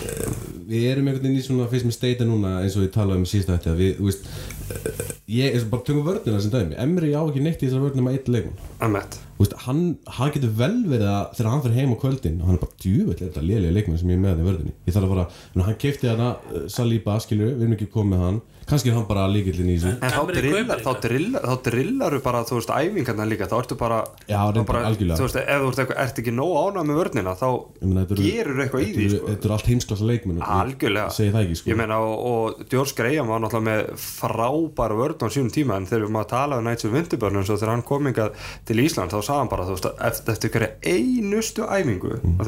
eh, 0.05 0.33
við 0.69 0.87
erum 0.91 1.07
einhvern 1.09 1.25
veginn 1.27 1.39
í 1.41 1.45
svona 1.45 1.67
fyrst 1.71 1.87
með 1.89 1.97
steita 1.97 2.27
núna 2.27 2.55
eins 2.63 2.77
og 2.79 2.85
ég 2.87 2.93
talaði 2.95 3.21
um 3.21 3.27
í 3.27 3.31
síðasta 3.33 3.57
hætti 3.57 3.71
að 3.73 3.81
við, 3.83 3.91
þú 3.99 4.09
veist 4.09 4.29
eh, 4.71 5.13
ég 5.39 5.57
er 5.59 5.67
bara 5.71 5.85
tökum 5.89 6.05
vörnina 6.07 6.41
sem 6.41 6.53
dæmi. 6.53 6.77
Emri 6.85 7.13
á 7.17 7.21
ekki 7.25 7.43
neitt 7.45 7.61
í 7.63 7.67
þessar 7.69 7.85
vörnum 7.89 8.09
að 8.11 8.17
eitt 8.19 8.31
leikun 8.33 8.57
Emmett 8.85 9.19
veist, 9.39 9.55
hann, 9.65 9.81
hann 10.17 10.33
getur 10.35 10.53
vel 10.55 10.75
verið 10.87 11.09
að 11.11 11.23
þegar 11.37 11.51
hann 11.51 11.63
fyrir 11.65 11.79
heim 11.79 11.95
á 11.95 11.97
kvöldin 12.03 12.37
og 12.39 12.49
hann 12.49 12.57
er 12.57 12.63
bara 12.63 12.79
djúvill 12.83 13.17
þetta 13.19 13.43
lélega 13.43 13.75
leikmenn 13.75 13.99
sem 13.99 14.11
ég 14.11 14.19
er 14.19 14.23
með 14.23 14.31
hann 14.33 14.43
í 14.43 14.47
vörðinni? 14.49 14.75
Ég 14.85 14.95
þarf 14.95 15.07
að 15.07 15.13
fara, 15.15 15.25
hann 15.65 15.79
keipti 15.81 16.11
hana 16.11 16.29
uh, 16.35 16.67
Saliba, 16.71 17.17
skilur, 17.23 17.51
við 17.51 17.65
erum 17.65 17.75
ekki 17.75 17.89
komið 17.91 18.23
hann 18.23 18.39
kannski 18.69 18.89
er 18.91 18.95
hann 18.97 19.05
bara 19.09 19.27
líkillin 19.29 19.69
í 19.69 19.75
þessu. 19.77 19.91
En 20.01 20.09
þá, 20.13 20.19
Emre 20.23 20.35
drillar, 20.41 20.65
kaupir 20.65 20.83
þá, 20.85 21.01
drillar, 21.05 21.43
þá 21.45 21.55
drillaru 21.69 22.19
bara, 22.25 22.43
þú 22.49 22.57
veist, 22.59 22.71
æfingarna 22.75 23.27
líka. 23.29 23.47
Þá 23.51 23.55
ertu 23.61 23.77
bara, 23.77 23.99
Já, 24.27 24.39
þá 24.55 24.61
bara 24.65 24.81
algjörlega. 24.89 25.17
þú 25.19 25.27
veist, 25.27 25.39
ef 25.41 25.61
þú 25.61 25.69
ert, 25.69 25.79
eitthvað, 25.83 25.99
ert 26.05 26.21
ekki 26.23 26.33
nóg 26.33 26.53
ánað 26.65 26.87
með 26.89 26.99
vörnina 27.01 27.35
þá 27.37 27.45
Ég 27.55 27.85
meina, 27.91 28.05
eru- 28.05 28.17
gerur 28.25 28.61
eitthvað 28.65 28.85
í 28.85 28.89
því, 28.95 29.05
sko. 29.15 29.27
þetta 29.29 29.45
eru 29.49 29.55
allt 29.57 29.69
heimsklassa 29.71 30.05
leikmenn 30.09 30.39
og 30.41 30.45
ég 30.45 30.55
Algjörlega. 30.55 31.09
segi 31.19 31.31
það 31.35 31.43
ekki, 31.45 31.55
sko. 31.61 31.69
Ég 31.69 31.77
meina 31.83 31.99
og, 32.01 32.15
og 32.31 32.65
George 32.73 32.93
Graham 32.97 33.27
var 33.27 33.39
náttúrulega 33.45 33.69
með 33.69 33.81
frábæra 34.01 34.95
vörn 34.99 35.21
á 35.21 35.27
sínum 35.29 35.51
tíma 35.53 35.77
en 35.77 35.85
þegar 35.89 36.05
við 36.07 36.15
maður 36.15 36.31
talaði 36.33 36.59
um 36.63 36.65
Nights 36.69 36.85
of 36.85 36.91
Winterburn 36.95 37.37
eins 37.41 37.49
og 37.53 37.59
þegar 37.61 37.73
hann 37.75 37.85
kom 37.85 38.09
hingað 38.09 38.33
til 38.65 38.77
Ísland 38.81 39.13
þá 39.13 39.19
sagði 39.21 39.39
hann 39.43 39.51
bara 39.53 39.67
þú 39.69 39.77
veist 39.77 40.29
eftir 40.35 40.49
hverja 40.55 40.71
einustu 40.85 41.61
æfingu 41.69 42.17
mm. 42.17 42.39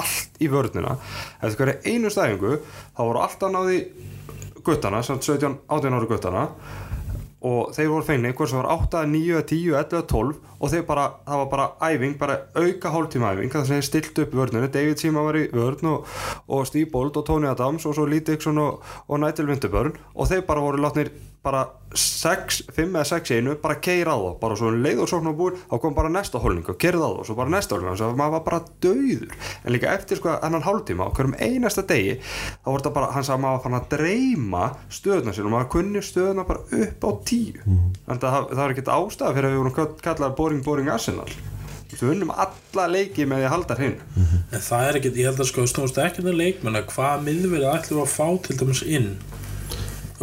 Allt 0.00 0.42
í 0.42 0.50
vörnina. 0.52 0.96
Eftir 1.40 1.64
hverja 1.64 1.94
einustu 1.94 2.24
æfingu 2.24 2.58
þá 2.58 3.00
voru 3.02 3.22
alltaf 3.24 3.54
náði 3.54 3.80
guttana, 4.64 5.02
samt 5.02 5.24
17, 5.24 5.56
18 5.68 5.96
ári 5.96 6.10
guttana 6.10 6.44
og 7.48 7.70
þeir 7.70 7.90
voru 7.92 8.02
fengni 8.02 8.32
hvort 8.34 8.50
sem 8.50 8.58
var 8.58 8.70
8, 8.74 9.04
9, 9.06 9.42
10, 9.46 9.74
11, 9.78 10.06
12 10.10 10.38
og 10.58 10.72
þeir 10.72 10.82
bara, 10.88 11.04
það 11.26 11.40
var 11.42 11.50
bara 11.52 11.66
æfing 11.86 12.16
bara 12.18 12.38
auka 12.58 12.90
hálftíma 12.90 13.30
æfing. 13.36 13.52
Það 13.52 13.68
sem 13.68 13.78
þeir 13.78 13.86
stilt 13.86 14.20
upp 14.24 14.34
vörninu, 14.34 14.70
David 14.74 14.98
Sima 14.98 15.22
var 15.22 15.38
í 15.38 15.44
vörn 15.54 15.90
og, 15.92 16.08
og 16.50 16.66
Steve 16.66 16.90
Bold 16.90 17.20
og 17.20 17.28
Tony 17.28 17.46
Adams 17.50 17.86
og 17.86 17.94
svo 17.94 18.08
Lee 18.10 18.24
Dixon 18.26 18.58
og, 18.58 18.82
og 19.06 19.22
Nigel 19.22 19.52
Winterburn 19.52 19.94
og 20.14 20.30
þeir 20.30 20.42
bara 20.48 20.64
voru 20.66 20.82
látnir 20.82 21.12
bara 21.44 21.60
6, 21.94 22.56
5 22.74 22.96
eða 22.98 23.04
6 23.08 23.30
í 23.32 23.36
einu 23.38 23.54
bara 23.62 23.78
keira 23.80 24.12
á 24.12 24.18
það, 24.18 24.34
bara 24.42 24.56
svo 24.58 24.68
um 24.72 24.80
leið 24.84 24.98
og 25.04 25.08
sókn 25.08 25.30
á 25.30 25.34
búin 25.38 25.56
þá 25.70 25.76
kom 25.80 25.94
bara 25.96 26.10
næsta 26.12 26.40
holning 26.42 26.66
og 26.68 26.78
kerði 26.82 27.00
á 27.00 27.08
það 27.08 27.20
og 27.22 27.26
svo 27.28 27.34
bara 27.38 27.52
næsta 27.54 27.74
holning, 27.76 27.94
þannig 27.94 28.04
að 28.08 28.18
maður 28.20 28.34
var 28.34 28.44
bara 28.48 28.60
döður 28.84 29.30
en 29.62 29.72
líka 29.72 29.92
eftir 29.94 30.16
sko 30.20 30.28
ennan 30.36 30.66
hálftíma 30.66 31.06
á 31.08 31.14
hverjum 31.16 31.36
einasta 31.38 31.82
degi, 31.88 32.14
þá 32.60 32.68
voru 32.68 32.82
þetta 32.82 32.94
bara 32.98 33.12
hann 33.14 33.24
sagði 33.24 33.38
að 33.38 33.44
maður 33.44 33.56
var 33.56 33.64
fann 33.64 33.78
að 33.78 33.88
dreyma 33.94 34.64
stöðuna 34.98 35.32
sér 35.36 35.46
og 35.48 35.54
maður 35.54 35.72
kunni 35.76 36.00
stöðuna 36.04 36.48
bara 36.48 36.60
upp 36.82 37.00
á 37.06 37.10
tíu. 37.30 37.58
Þannig 38.08 38.18
að 38.18 38.32
það, 38.34 38.42
það 38.52 38.64
er 38.64 38.72
ekkert 38.74 38.94
ástæða 38.98 39.34
fyrir 39.38 39.48
að 39.48 39.52
við 39.54 39.62
vorum 39.62 39.76
kallar 40.02 40.36
boring 40.36 40.62
boring 40.66 40.88
arsenal. 40.92 41.30
Við 41.88 42.10
unnum 42.12 42.30
alla 42.34 42.84
leiki 42.92 43.24
með 43.24 43.40
því 43.40 43.46
að 43.48 43.54
halda 43.54 43.74
hinn 43.78 43.96
en 44.52 44.60
það 44.60 44.82
er 44.88 44.94
ekkert, 45.00 45.16
ég 45.16 45.26
held 45.30 45.40
að 45.40 45.48
sko 45.48 45.64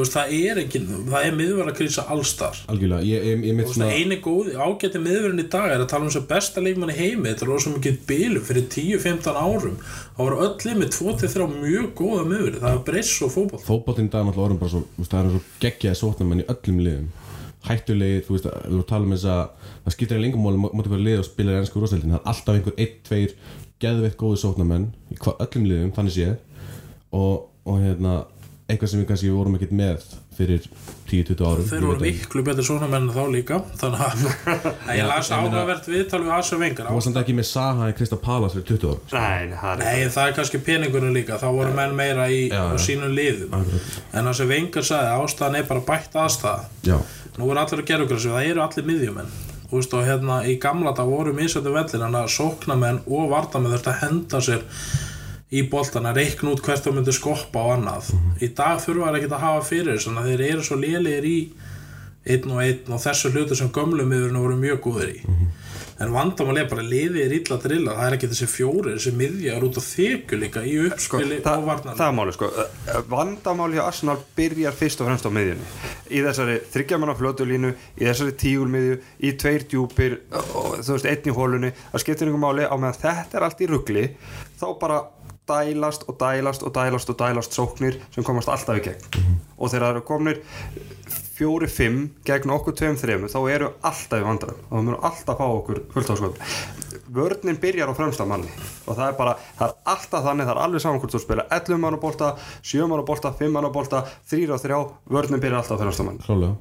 veist, 0.01 0.15
það 0.15 0.34
er 0.36 0.62
ekki 0.65 0.81
það 0.86 1.27
er 1.27 1.38
miðverið 1.39 1.71
að 1.71 1.77
krísa 1.79 2.05
allstar 2.12 2.62
algjörlega, 2.71 3.08
ég, 3.08 3.27
ég, 3.29 3.43
ég 3.47 3.55
Þú 3.55 3.60
mitt 3.60 3.71
svona 3.73 3.91
eini 3.95 4.19
góði 4.23 4.55
ágæti 4.60 5.01
miðverðin 5.01 5.43
í 5.43 5.47
dag 5.55 5.71
er 5.71 5.84
að 5.84 5.91
tala 5.93 6.08
um 6.08 6.15
að 6.19 6.27
besta 6.29 6.63
leikmann 6.63 6.91
í 6.93 6.97
heimi 6.97 7.31
þetta 7.31 7.45
er 7.45 7.51
rosa 7.51 7.73
mikið 7.73 7.99
bílum 8.10 8.45
fyrir 8.45 8.65
10-15 8.75 9.39
árum. 9.39 9.77
Þá 10.15 10.21
voru 10.21 10.41
öll 10.45 10.75
með 10.79 10.91
2-3 10.95 11.47
mjög 11.53 11.91
góða 11.99 12.25
miðverði, 12.29 12.62
það 12.63 12.75
er 12.75 12.84
breyss 12.89 13.21
og 13.25 13.34
fótboll 13.34 13.62
fótboltinn 13.65 14.10
í 14.10 14.13
dag 14.13 14.21
er 14.21 14.29
náttúrulega 14.29 14.49
orðin 14.49 14.62
bara 14.62 14.73
svo, 14.73 14.84
þú 14.95 15.03
veist, 15.03 15.13
það 15.13 15.21
er 15.21 15.34
svo 15.36 15.41
geggjaði 15.63 15.99
sótnamenn 16.01 16.43
í 16.43 16.47
öllum 16.53 16.81
liðum. 16.86 17.10
Hættulegir, 17.65 18.23
þú 18.27 18.36
veist, 18.36 18.47
að 18.51 18.84
tala 18.89 19.08
um 19.08 19.15
þess 19.15 19.29
að 19.34 19.71
það 19.86 19.95
skiptir 19.95 20.19
í 20.19 20.23
lengumáli 20.25 20.62
móti 20.62 20.91
hverju 20.91 21.05
lið 21.08 21.21
og 21.21 21.27
spilar 21.27 21.60
ennsku 21.60 21.81
rosaildin, 21.81 22.13
það 22.13 22.19
er 22.19 22.29
alltaf 22.31 22.60
einhver 22.60 22.75
1-2 22.86 23.21
geðveitt 23.81 24.17
góði 24.19 24.41
sótnamenn 24.43 24.86
í 25.10 25.17
öllum 25.34 25.65
liðum, 25.71 25.93
þannig 25.95 26.15
séð. 26.15 26.36
Og, 27.15 27.47
og 27.65 27.81
hérna 27.81 28.19
eitthvað 28.65 28.89
sem 28.91 29.01
við 29.01 29.10
kannski 29.12 29.30
vorum 29.30 29.56
ekkert 29.60 29.73
með 29.78 30.06
fyrir 30.36 30.63
10-20 31.08 31.43
árum 31.45 31.67
þeir 31.69 31.84
voru 31.86 32.01
miklu 32.01 32.43
betur 32.47 32.65
svona 32.65 32.88
menn 32.89 33.06
en 33.06 33.13
þá 33.13 33.21
líka 33.32 33.60
þannig 33.78 34.01
að 34.01 34.23
að 34.65 34.95
ég 34.97 35.10
las 35.12 35.30
áhugavert 35.32 35.89
viðtal 35.91 36.21
við 36.25 36.32
Asa 36.36 36.58
Vengar 36.60 36.89
það 36.89 36.97
var 36.97 37.06
samt 37.06 37.19
ekki 37.21 37.36
með 37.38 37.47
Saha 37.51 37.89
í 37.91 37.95
Krista 37.99 38.19
Palas 38.25 38.58
fyrir 38.58 38.67
20 38.73 38.89
árum 38.89 39.13
Nei, 39.13 39.78
Nei, 39.84 40.10
það 40.10 40.32
er 40.32 40.36
kannski 40.39 40.63
peningurinn 40.65 41.15
líka 41.15 41.38
þá 41.41 41.47
voru 41.54 41.78
menn 41.78 41.95
meira 41.97 42.25
í 42.34 42.47
Já, 42.49 42.58
já. 42.73 42.82
sínum 42.82 43.13
liðum. 43.15 43.54
En 43.56 44.25
það 44.25 44.38
sem 44.41 44.51
Vengar 44.56 44.88
sagði 44.89 45.15
ástæðan 45.21 45.60
er 45.62 45.69
bara 45.69 45.86
bætt 45.93 46.19
aðstæða 46.25 46.99
nú 47.36 47.49
er 47.51 47.60
allir 47.62 47.84
að 47.84 47.89
gera 47.89 48.06
okkur 48.08 48.23
það 48.25 48.49
eru 48.49 48.63
allir 48.65 48.89
miðjumenn. 48.89 49.34
Og 49.75 49.95
hérna 50.08 50.39
í 50.47 50.56
gamla 50.62 50.93
það 50.95 51.10
voru 51.12 51.34
misjöndi 51.36 51.73
vellir 51.73 52.06
en 52.06 52.17
að 52.17 52.30
sóknamenn 52.36 53.01
og 53.06 53.30
vardamenn 53.34 53.73
þurft 53.75 53.89
að 53.91 54.01
henda 54.06 54.41
sér 54.45 54.63
í 55.53 55.62
boltan 55.69 56.10
að 56.10 56.21
reikna 56.21 56.55
út 56.55 56.63
hvert 56.65 56.86
það 56.86 56.97
myndi 56.97 57.13
skoppa 57.15 57.62
og 57.62 57.75
annað. 57.75 58.12
Í 58.41 58.49
dag 58.58 58.81
þurfa 58.81 59.12
það 59.12 59.19
ekki 59.19 59.31
að 59.31 59.45
hafa 59.45 59.65
fyrir 59.67 59.97
þess 59.99 60.12
að 60.12 60.29
þeir 60.31 60.45
eru 60.49 60.65
svo 60.65 60.79
lélegir 60.81 61.29
í 61.29 61.39
einn 62.25 62.55
og 62.55 62.63
einn 62.63 62.95
og 62.95 63.03
þessu 63.03 63.29
hlutu 63.34 63.58
sem 63.58 63.69
gömlu 63.73 64.08
miðurinn 64.10 64.41
voru 64.41 64.58
mjög 64.58 64.81
góðir 64.88 65.12
í. 65.13 65.19
En 65.95 66.10
vandamál 66.12 66.58
er 66.60 66.65
bara 66.67 66.84
liðið 66.84 67.21
er 67.21 67.34
illa 67.38 67.55
drilla 67.63 67.93
það 67.95 68.08
er 68.10 68.15
ekki 68.17 68.29
þessi 68.31 68.47
fjóri, 68.51 68.95
þessi 68.97 69.13
miðjar 69.15 69.63
út 69.63 69.77
á 69.79 69.84
þykju 69.86 70.39
líka 70.41 70.63
í 70.67 70.73
sko, 70.75 70.89
uppspili 70.91 71.38
það, 71.45 71.62
og 71.62 71.69
varnan 71.69 71.95
það 71.95 72.10
er 72.10 72.17
máli 72.17 72.34
sko. 72.36 72.49
Vandamáli 73.13 73.77
hjá 73.77 73.84
Arsenal 73.86 74.17
byrjar 74.36 74.75
fyrst 74.75 75.03
og 75.03 75.08
fremst 75.08 75.29
á 75.29 75.31
miðjunni. 75.38 75.69
Í 76.12 76.23
þessari 76.25 76.58
þryggjamanna 76.73 77.15
flötulínu 77.15 77.71
í 77.71 78.10
þessari 78.10 78.36
tígulmiðju, 78.43 78.97
í 79.23 79.31
tveir 79.39 79.67
djúpir 79.71 80.17
og 80.36 80.81
þú 80.81 80.97
veist, 80.97 81.08
einn 81.13 81.31
í 81.31 81.38
hólunni 81.39 81.71
það 81.77 82.03
skiptir 82.03 82.27
einhver 82.27 82.43
máli. 82.43 82.67
Á 82.67 82.75
meðan 82.75 82.99
þetta 83.05 83.39
er 83.39 83.47
allt 83.47 83.63
í 83.63 83.71
ruggli 83.71 84.08
þá 84.60 84.67
bara 84.81 84.99
dælast 85.49 86.08
og 86.10 86.17
dælast 86.19 86.63
og 86.63 86.73
dælast 86.75 87.10
og 87.10 87.19
dælast 87.19 87.58
sóknir 87.58 87.99
sem 88.15 88.23
komast 88.23 88.49
alltaf 88.49 88.79
í 88.79 88.86
gegn. 88.86 89.38
Og 89.58 89.71
þegar 89.71 89.86
það 89.86 89.93
eru 89.93 90.05
komnir 90.08 90.41
fjóri, 91.36 91.67
fimm 91.67 92.10
gegn 92.25 92.53
okkur 92.55 92.75
tveim, 92.77 92.97
þreim 92.99 93.27
þá 93.31 93.39
eru 93.51 93.71
alltaf 93.81 94.21
í 94.21 94.25
vandræðum 94.25 94.62
og 94.65 94.73
það 94.73 94.86
munu 94.89 94.99
alltaf 95.10 95.39
fá 95.39 95.45
okkur 95.45 95.81
fullt 95.93 96.12
á 96.12 96.15
skot 96.19 96.43
vörnin 97.15 97.60
byrjar 97.62 97.91
á 97.91 97.95
fremsta 97.95 98.25
manni. 98.27 98.49
Og 98.88 98.97
það 98.97 99.08
er 99.08 99.17
bara, 99.19 99.36
það 99.55 99.67
er 99.69 99.75
alltaf 99.93 100.23
þannig 100.25 100.47
það 100.47 100.55
er 100.55 100.62
alveg 100.65 100.84
saman 100.84 101.01
hvort 101.03 101.15
þú 101.15 101.21
spila 101.23 101.45
11 101.53 101.81
manna 101.84 101.99
bolta 102.01 102.31
7 102.62 102.88
manna 102.91 103.05
bolta, 103.08 103.31
5 103.39 103.53
manna 103.55 103.69
bolta 103.71 104.01
3 104.31 104.49
og 104.51 104.63
3, 104.63 104.79
vörnin 105.15 105.43
byrjar 105.43 105.62
alltaf 105.62 105.79
á 105.79 105.84
fremsta 105.84 106.08
manni. 106.08 106.25
Klálega 106.25 106.55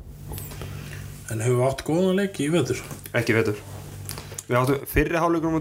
En 1.32 1.40
hefur 1.40 1.56
við 1.56 1.66
átt 1.70 1.86
góðan 1.86 2.20
leiki 2.20 2.46
í 2.46 2.52
vetur? 2.52 2.84
Ekki 3.16 3.34
veitur 3.34 3.62
við 4.44 4.58
áttum 4.60 4.84
fyrri 4.88 5.20
hálfleikur 5.20 5.54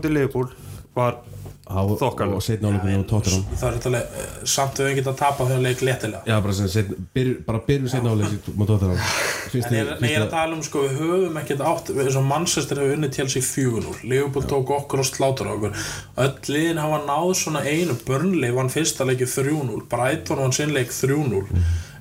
Þokkalegt. 1.64 2.36
Og 2.36 2.44
setna 2.44 2.70
áleikunum 2.70 3.04
á 3.04 3.08
Tottenham. 3.08 3.44
Það 3.56 3.68
er 3.70 3.76
þetta 3.78 3.92
leik, 3.94 4.18
samt 4.52 4.80
við 4.84 4.90
geta 4.98 5.14
tapað 5.16 5.48
þegar 5.54 5.62
leik 5.64 5.84
léttilega. 5.88 6.22
Já, 6.28 6.36
bara, 6.44 6.54
sem 6.58 6.68
setna, 6.74 6.98
byrj, 7.16 7.32
bara 7.48 7.62
byrjum 7.68 7.90
setna 7.94 8.12
áleik 8.14 8.50
á 8.52 8.64
Tottenham 8.68 9.00
Finnst 9.54 9.70
En 9.72 9.78
ég, 9.78 9.88
er- 9.94 10.04
ég 10.04 10.18
er 10.18 10.26
að 10.26 10.34
tala 10.34 10.58
um 10.58 10.64
sko, 10.66 10.82
við 10.84 11.00
höfum 11.00 11.40
ekkert 11.40 11.64
átt 11.70 11.90
eins 11.94 12.18
og 12.20 12.26
Manchester 12.28 12.82
hefur 12.82 12.98
unnið 12.98 13.12
til 13.16 13.30
sig 13.30 13.44
4-0 13.48 14.04
Liverpool 14.04 14.44
tók 14.50 14.74
okkur 14.76 15.00
og 15.00 15.08
slátur 15.08 15.52
okkur. 15.54 15.76
Öll 16.18 16.36
liðin 16.52 16.82
hafa 16.84 17.00
náð 17.08 17.32
svona 17.40 17.64
einu. 17.64 17.96
Burnley 18.06 18.52
vann 18.52 18.70
fyrsta 18.74 19.06
leiki 19.08 19.26
3-0 19.30 19.88
Brighton 19.90 20.44
vann 20.44 20.52
sinn 20.52 20.74
leik 20.76 20.92
3-0 20.92 21.46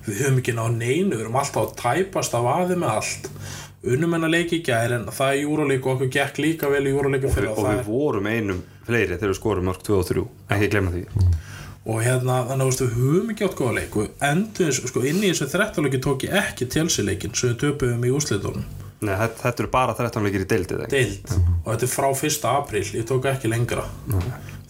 við 0.03 0.19
höfum 0.19 0.39
ekki 0.41 0.53
náð 0.57 0.73
neinu, 0.75 1.15
við 1.15 1.21
erum 1.23 1.39
alltaf 1.39 1.69
að 1.69 1.75
tæpast 1.79 2.33
af 2.35 2.43
aði 2.57 2.75
með 2.75 2.97
allt. 2.97 3.29
Unnum 3.83 4.13
hennar 4.15 4.31
leiki 4.31 4.59
í 4.59 4.63
gær 4.63 4.91
en 4.97 5.05
það 5.11 5.31
er 5.31 5.41
júralík 5.43 5.85
og 5.87 5.93
okkur 5.97 6.11
gekk 6.11 6.37
líka 6.43 6.69
vel 6.71 6.83
í 6.87 6.91
júralíku 6.91 7.31
fyrir 7.31 7.51
og 7.51 7.57
það 7.63 7.69
við 7.71 7.79
er 7.79 7.87
vorum 7.87 8.27
einum 8.31 8.61
fleiri 8.87 9.17
þegar 9.17 9.33
við 9.33 9.39
skorum 9.39 9.67
mörg 9.69 9.83
2 9.87 9.97
og 9.97 10.07
3 10.09 10.23
ekki 10.55 10.69
glemma 10.73 10.93
því. 10.93 11.03
Og 11.83 11.99
hérna 11.99 12.37
þannig 12.47 12.63
að 12.63 12.69
veistu, 12.69 12.87
við 12.87 12.99
höfum 13.01 13.33
ekki 13.33 13.47
átt 13.47 13.57
góða 13.59 13.73
leik 13.79 13.97
og 13.99 14.23
endur 14.29 14.77
sko 14.77 15.03
inn 15.03 15.19
í 15.19 15.31
þessu 15.33 15.49
13 15.51 15.87
leiki 15.87 16.01
tók 16.03 16.25
ég 16.27 16.37
ekki 16.39 16.69
Chelsea 16.71 17.05
leikin 17.07 17.35
sem 17.35 17.51
við 17.51 17.59
töpuðum 17.65 18.05
í 18.07 18.13
úrslitunum. 18.15 18.69
Nei, 19.03 19.17
þetta, 19.19 19.39
þetta 19.41 19.63
eru 19.65 19.71
bara 19.73 19.95
13 19.97 20.27
leikir 20.27 20.45
í 20.45 20.49
deildið 20.53 20.85
deild. 20.93 21.33
Og 21.65 21.73
þetta 21.73 21.89
er 21.89 21.91
frá 21.91 22.07
1. 22.13 22.45
apríl 22.53 22.85
ég 22.87 23.09
tók 23.09 23.27
ekki 23.33 23.51
lengra. 23.51 23.83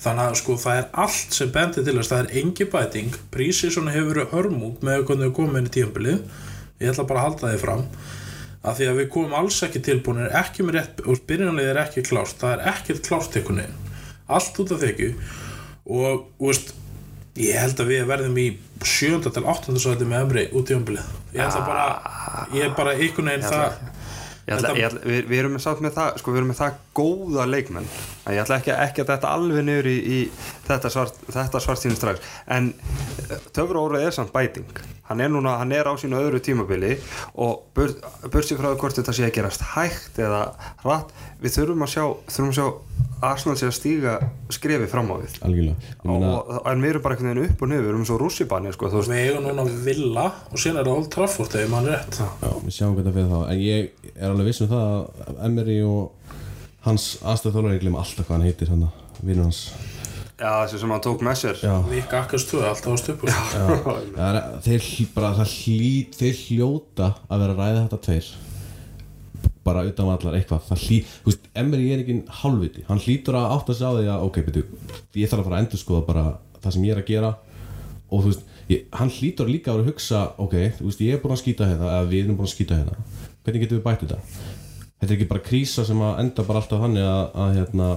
Þannig 0.03 0.23
að 0.23 0.39
sko 0.41 0.55
það 0.59 0.79
er 0.79 0.89
allt 1.03 1.37
sem 1.37 1.51
bendir 1.53 1.85
til 1.85 1.93
þess 1.99 2.11
það 2.11 2.23
er 2.23 2.41
engi 2.41 2.65
bæting. 2.73 3.13
Prísísona 3.31 3.93
hefur 3.93 4.09
verið 4.09 4.33
hörmung 4.33 4.81
með 4.81 5.05
hvernig 5.05 5.29
við 5.29 5.37
komum 5.37 5.61
inn 5.61 5.69
í 5.69 5.75
tíumbilið 5.77 6.25
ég 6.83 6.91
ætla 6.91 7.07
bara 7.07 7.23
að 7.23 7.29
halda 7.29 7.53
þið 7.53 7.63
fram 7.63 7.85
að 8.63 8.77
því 8.79 8.89
að 8.89 8.99
við 8.99 9.09
komum 9.13 9.37
alls 9.37 9.59
ekki 9.65 9.81
tilbúinir 9.83 10.35
ekki 10.39 10.65
með 10.65 10.77
rétt, 10.77 11.01
og 11.03 11.23
byrjunarlið 11.27 11.71
er 11.71 11.81
ekki 11.83 12.05
klárt 12.07 12.37
það 12.39 12.55
er 12.55 12.69
ekkert 12.73 13.07
klárt 13.07 13.37
veginn 13.37 13.73
allt 14.27 14.61
út 14.63 14.75
af 14.75 14.83
þekju 14.83 15.09
og 15.93 16.27
veist, 16.39 16.73
ég 17.39 17.59
held 17.59 17.81
að 17.81 17.91
við 17.91 18.05
verðum 18.11 18.39
í 18.39 18.47
7. 18.83 19.19
til 19.25 19.43
8. 19.43 19.75
sæti 19.79 20.07
með 20.07 20.25
emri 20.27 20.45
út 20.55 20.71
í 20.71 20.77
umbilið 20.77 21.11
ég 21.33 21.43
ætla 21.47 21.65
bara, 21.67 21.87
ég 22.53 22.67
er 22.67 22.77
bara 22.77 22.95
einhvern 22.97 23.31
veginn 23.33 23.49
það 23.49 23.81
Ég 24.43 24.57
ætla, 24.57 24.73
ég 24.75 24.89
ætla, 24.89 24.99
við, 25.07 25.19
við 25.31 25.39
erum 25.39 25.53
samt 25.63 25.79
með 25.83 25.93
það 25.95 26.17
sko, 26.19 26.31
við 26.33 26.41
erum 26.41 26.49
með 26.51 26.57
það 26.57 26.79
góða 26.99 27.43
leikmenn. 27.47 27.85
Að 28.27 28.35
ég 28.35 28.41
ætla 28.43 28.57
ekki, 28.59 28.71
ekki 28.75 29.03
að 29.03 29.11
þetta 29.13 29.29
alveg 29.37 29.63
niður 29.63 29.87
í, 29.87 29.93
í 30.03 30.17
þetta 30.67 30.91
svart, 30.91 31.21
þetta 31.31 31.61
svart 31.63 31.85
strax. 31.95 32.33
En 32.51 32.67
töfra 33.55 33.79
órað 33.79 34.03
er 34.09 34.17
samt 34.17 34.33
bæting. 34.35 34.81
Hann 35.07 35.23
er 35.23 35.31
núna, 35.31 35.55
hann 35.61 35.71
er 35.71 35.87
á 35.87 35.95
sínu 35.99 36.19
öðru 36.19 36.43
tímabili 36.43 36.97
og 37.39 37.63
bursi 37.77 38.59
frá 38.59 38.73
hvort 38.75 38.99
þetta 38.99 39.15
sé 39.15 39.29
að 39.29 39.35
gerast 39.37 39.63
hægt 39.77 40.19
eða 40.19 40.43
hratt, 40.83 41.15
við 41.39 41.55
þurfum 41.55 41.87
að 41.87 41.93
sjá 41.95 42.03
þurfum 42.27 42.51
að 42.51 42.59
sjá 42.59 42.67
Arsenal 43.23 43.55
sé 43.59 43.67
að 43.69 43.75
stíga 43.77 44.13
skrefi 44.53 44.87
fram 44.91 45.11
á 45.11 45.15
við. 45.21 45.37
Algjörlega. 45.47 45.91
Ég 45.93 46.05
meina, 46.09 46.31
og, 46.39 46.51
en 46.71 46.83
við 46.83 46.93
erum 46.93 47.05
bara 47.05 47.17
einhvern 47.17 47.31
veginn 47.31 47.51
upp 47.53 47.63
og 47.63 47.71
niður 47.71 47.85
við 47.85 47.91
erum 47.93 48.05
svo 48.09 48.17
rússibanni 48.21 48.73
sko, 48.75 48.91
þú 48.91 48.99
veist, 48.99 49.13
við 49.13 49.23
eigum 49.23 49.47
núna 49.47 49.65
Villa 49.85 50.25
og 50.49 50.59
síðan 50.61 50.81
er 50.81 50.89
það 50.89 50.99
Old 50.99 51.09
Trafford 51.13 51.57
ef 51.59 51.71
mann 51.71 51.89
rétt. 51.89 52.19
Já, 52.19 52.51
við 52.65 52.77
sjáum 52.77 52.97
hvað 52.97 53.09
það 53.09 53.17
fyrir 53.19 53.31
þá. 53.33 53.39
En 53.53 53.63
ég 53.63 54.11
er 54.13 54.27
alveg 54.29 54.49
viss 54.51 54.63
um 54.65 54.71
það 54.73 54.93
að 55.27 55.41
Emery 55.49 55.79
og 55.87 56.37
hans 56.83 57.09
aðstöð 57.23 57.57
þólar 57.57 57.75
ég 57.77 57.83
glem 57.85 57.99
alltaf 58.03 58.27
hvað 58.27 58.37
hann 58.37 58.47
heitir 58.49 58.73
hann 58.73 58.87
vinnur 59.23 59.47
hans. 59.47 59.65
Já, 60.33 60.65
þessi 60.65 60.79
sem 60.81 60.91
hann 60.91 61.03
tók 61.03 61.21
með 61.23 61.37
sér. 61.39 61.59
Akkas 62.17 62.47
2, 62.49 62.63
alltaf 62.67 62.95
á 62.95 62.97
stöpur 62.99 63.31
það 64.17 64.23
er, 64.25 64.39
þeir, 64.65 64.87
bara, 65.13 65.45
hlýt, 65.45 66.17
þeir 66.19 66.39
hljóta 66.41 67.13
að 67.29 67.45
vera 67.45 67.55
ræða 67.59 67.83
þetta 67.85 67.99
tveir 68.07 68.31
bara 69.63 69.83
utan 69.87 70.09
allar 70.11 70.35
eitthvað. 70.37 70.71
Veist, 71.25 71.45
Emery 71.55 71.91
er 71.93 72.01
ekki 72.03 72.17
hálfviti. 72.41 72.83
Hann 72.89 72.99
hlýtur 73.03 73.37
að 73.39 73.53
átta 73.57 73.75
sig 73.77 73.87
á 73.87 73.91
því 73.95 74.07
að 74.11 74.25
ok, 74.27 74.39
betur, 74.47 74.65
ég 75.15 75.29
þarf 75.31 75.43
að 75.43 75.47
fara 75.49 75.59
að 75.59 75.63
endurskoða 75.65 76.05
bara 76.09 76.25
það 76.63 76.75
sem 76.75 76.87
ég 76.87 76.95
er 76.97 77.01
að 77.03 77.07
gera. 77.13 77.31
Og 78.13 78.25
veist, 78.27 78.43
ég, 78.69 78.83
hann 78.99 79.13
hlýtur 79.13 79.49
líka 79.51 79.71
að 79.71 79.79
vera 79.79 79.85
að 79.87 79.91
hugsa 79.93 80.23
ok, 80.43 80.57
veist, 80.83 81.01
ég 81.05 81.15
er 81.15 81.23
búin 81.23 81.35
að 81.37 81.41
skýta 81.43 81.69
hérna 81.69 81.89
eða 81.95 82.09
við 82.11 82.25
erum 82.25 82.37
búin 82.41 82.49
að 82.49 82.55
skýta 82.57 82.79
hérna. 82.81 82.99
Hvernig 83.43 83.63
getum 83.65 83.79
við 83.79 83.87
bætt 83.87 84.03
þetta? 84.05 84.19
Þetta 84.99 85.09
er 85.11 85.17
ekki 85.17 85.29
bara 85.31 85.43
krísa 85.47 85.83
sem 85.87 85.99
að 86.03 86.19
enda 86.23 86.45
bara 86.47 86.61
alltaf 86.61 86.83
þannig 86.83 87.07
að, 87.07 87.23
að 87.43 87.57
hérna, 87.57 87.87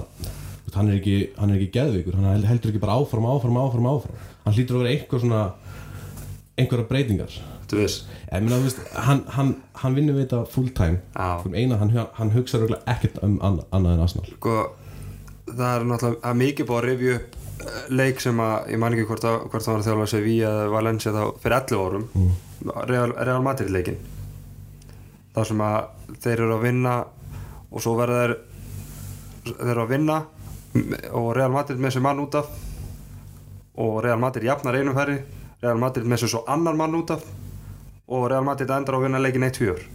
hann 0.75 0.89
er 0.91 0.97
ekki 0.97 1.13
hann 1.37 1.53
ekki 1.55 1.67
geðveikur, 1.77 2.17
hann 2.19 2.31
held- 2.33 2.47
heldur 2.49 2.73
ekki 2.73 2.81
bara 2.83 2.97
áfram, 2.99 3.27
áfram, 3.31 3.59
áfram, 3.61 3.87
áfram. 3.93 4.17
Hann 4.43 4.57
hlýtur 4.57 4.75
að 4.75 4.83
vera 4.83 4.91
einhver 4.95 5.23
svona 5.23 5.43
einhverja 6.57 6.87
breytingar 6.89 7.37
þú 7.71 7.79
veist 7.81 8.05
ég 8.07 8.43
meina, 8.43 8.57
þú 8.57 8.67
veist, 8.67 8.83
hann, 9.07 9.23
hann, 9.35 9.53
hann 9.81 9.97
vinnur 9.97 10.17
við 10.17 10.27
þetta 10.27 10.43
full 10.53 10.69
time. 10.77 11.01
Fyrir 11.43 11.59
eina, 11.63 11.79
hann, 11.81 11.93
hann 12.19 12.33
hugsa 12.35 12.61
röglega 12.61 12.95
ekkert 12.95 13.19
um 13.25 13.39
anna, 13.45 13.67
annað 13.75 13.97
en 13.97 14.05
Arsenal. 14.05 14.29
Sko, 14.33 14.57
það 15.51 15.67
er 15.69 15.87
náttúrulega 15.91 16.33
mikið 16.43 16.69
búið 16.69 16.79
að 16.81 16.89
rifja 16.89 17.17
upp 17.19 17.37
eh, 17.37 17.79
leik 18.01 18.21
sem 18.23 18.43
að 18.43 18.73
ég 18.73 18.83
man 18.83 18.97
ekki 18.97 19.07
hvort, 19.11 19.27
að, 19.27 19.39
hvort 19.47 19.67
það 19.67 19.73
var 19.73 19.83
að 19.83 19.89
þjálfa 19.89 20.11
Sevilla 20.13 20.51
eða 20.51 20.75
Valencia 20.75 21.15
þá 21.15 21.23
fyrir 21.43 21.57
11 21.61 21.87
árum. 21.87 22.07
Real, 22.89 23.11
Real 23.13 23.43
Madrid 23.45 23.69
leikin 23.73 23.99
þar 25.37 25.45
sem 25.51 25.59
að 25.61 26.15
þeir 26.23 26.39
eru 26.39 26.55
að 26.55 26.63
vinna 26.65 26.93
og 27.69 27.83
svo 27.83 27.93
verða 27.99 28.21
þeir 28.23 28.37
þeir 29.47 29.71
eru 29.71 29.83
að 29.83 29.91
vinna 29.93 30.17
og 31.17 31.27
Real 31.37 31.51
Madrid 31.53 31.79
með 31.79 31.91
þessi 31.91 32.03
mann 32.05 32.21
út 32.23 32.37
af 32.39 32.49
og 33.77 33.99
Real 34.03 34.19
Madrid 34.21 34.47
jafnar 34.47 34.77
einum 34.77 34.97
færi 34.97 35.19
Real 35.61 35.77
Madrid 35.81 36.07
með 36.07 36.23
þessu 36.23 36.33
svo 36.33 36.43
annar 36.49 36.77
mann 36.77 36.97
út 36.97 37.13
af 37.13 37.25
og 38.07 38.27
Real 38.31 38.45
Madrid 38.47 38.71
endar 38.71 38.95
á 38.95 38.97
að 38.99 39.07
vinna 39.07 39.21
leikin 39.23 39.47
1-4 39.47 39.85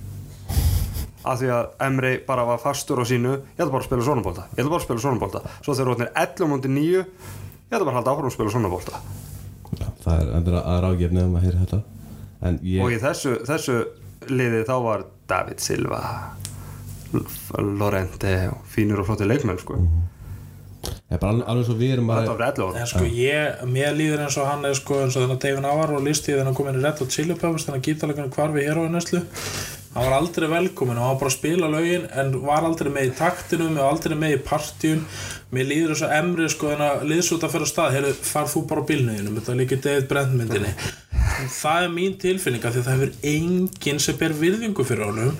af 1.22 1.38
því 1.38 1.50
að 1.54 1.68
Emre 1.86 2.12
bara 2.26 2.44
var 2.48 2.58
fastur 2.62 2.98
á 2.98 3.06
sínu 3.06 3.32
ég 3.38 3.60
ætla 3.60 3.72
bara 3.72 3.84
að 3.84 3.88
spila 3.90 4.06
svona 4.06 4.24
bólta 4.26 4.46
ég 4.52 4.62
ætla 4.62 4.72
bara 4.72 4.82
að 4.82 4.86
spila 4.88 5.04
svona 5.04 5.22
bólta 5.22 5.42
svo 5.62 5.74
þegar 5.74 5.90
rótnir 5.92 6.14
11 6.14 6.50
múndi 6.50 6.72
9 6.72 6.86
ég 6.98 7.06
ætla 7.70 7.84
bara 7.86 7.94
að 7.94 8.00
halda 8.00 8.14
áfram 8.16 8.30
að 8.30 8.36
spila 8.36 8.54
svona 8.56 8.72
bólta 8.72 9.02
Já, 9.80 9.88
það 10.04 10.20
er, 10.20 10.30
er 10.36 10.56
að 10.60 10.78
ráðgefni 10.84 11.24
um 11.24 11.36
að 11.38 11.44
heyra 11.46 11.64
þetta. 11.64 11.78
Ég, 12.60 12.78
og 12.84 12.92
í 12.92 12.98
þessu, 13.00 13.34
þessu 13.48 13.76
liði 14.28 14.64
þá 14.68 14.74
var 14.84 15.04
David 15.30 15.62
Silva 15.62 16.00
Lorente 17.62 18.32
og 18.50 18.66
fínur 18.72 19.02
og 19.02 19.08
flotti 19.08 19.28
leikmenn 19.28 19.60
sko. 19.60 19.78
ég 19.78 20.11
er 21.16 21.20
bara 21.22 21.44
alveg, 21.52 21.66
svo 21.68 21.76
við 21.78 21.94
erum 21.96 22.10
þetta 22.12 22.32
bara 22.32 22.38
var 22.38 22.46
11 22.52 22.64
ára 22.66 22.82
En 22.82 22.90
sko 22.92 23.04
ég, 23.08 23.60
mér 23.74 23.94
líður 23.98 24.24
eins 24.26 24.38
og 24.40 24.48
hann 24.48 24.66
er 24.68 24.78
sko 24.78 25.02
eins 25.02 25.18
og 25.18 25.26
þennan 25.26 25.42
David 25.44 25.64
Navarro 25.66 26.00
listi 26.02 26.32
þegar 26.32 26.50
hann 26.50 26.58
kom 26.58 26.72
inn 26.72 26.80
í 26.80 26.82
Red 26.82 27.04
Hot 27.04 27.14
Chili 27.14 27.36
Peppers 27.36 27.68
þannig 27.68 27.82
að 27.82 27.88
gítarleikunum 27.90 28.34
hvarfi 28.36 28.66
hér 28.66 28.82
á 28.82 28.84
næslu 28.92 29.22
hann 29.92 30.08
var 30.08 30.16
aldrei 30.16 30.48
velkomin 30.48 30.96
og 30.96 31.04
hann 31.04 31.12
var 31.12 31.20
bara 31.20 31.30
að 31.32 31.36
spila 31.36 31.68
lögin 31.68 32.06
en 32.16 32.32
var 32.46 32.64
aldrei 32.64 32.90
með 32.92 33.10
í 33.10 33.14
taktinum 33.18 33.76
og 33.76 33.90
aldrei 33.90 34.16
með 34.16 34.36
í 34.38 34.42
partjun 34.46 35.02
mér 35.52 35.68
líður 35.68 35.92
eins 35.92 36.04
og 36.06 36.14
Emri 36.16 36.48
sko 36.48 36.70
þannig 36.72 36.88
að 36.88 37.06
liðsúta 37.10 37.50
fyrir 37.52 37.68
stað 37.68 37.96
heyrðu, 37.98 38.12
farð 38.24 38.54
þú 38.54 38.62
bara 38.70 38.84
á 38.84 38.88
bílnuðinum 38.88 39.36
þetta 39.38 39.52
er 39.52 39.60
líka 39.60 39.80
David 39.84 40.08
Brent 40.08 40.36
myndinni. 40.38 40.72
Það 41.52 41.84
er 41.84 41.92
mín 41.92 42.16
tilfinning 42.20 42.64
af 42.64 42.72
því 42.74 42.80
að 42.80 42.88
það 42.88 42.98
hefur 42.98 43.28
enginn 43.32 44.00
sem 44.02 44.18
ber 44.20 44.34
virðingu 44.38 44.86
fyrir 44.86 45.10
honum 45.10 45.36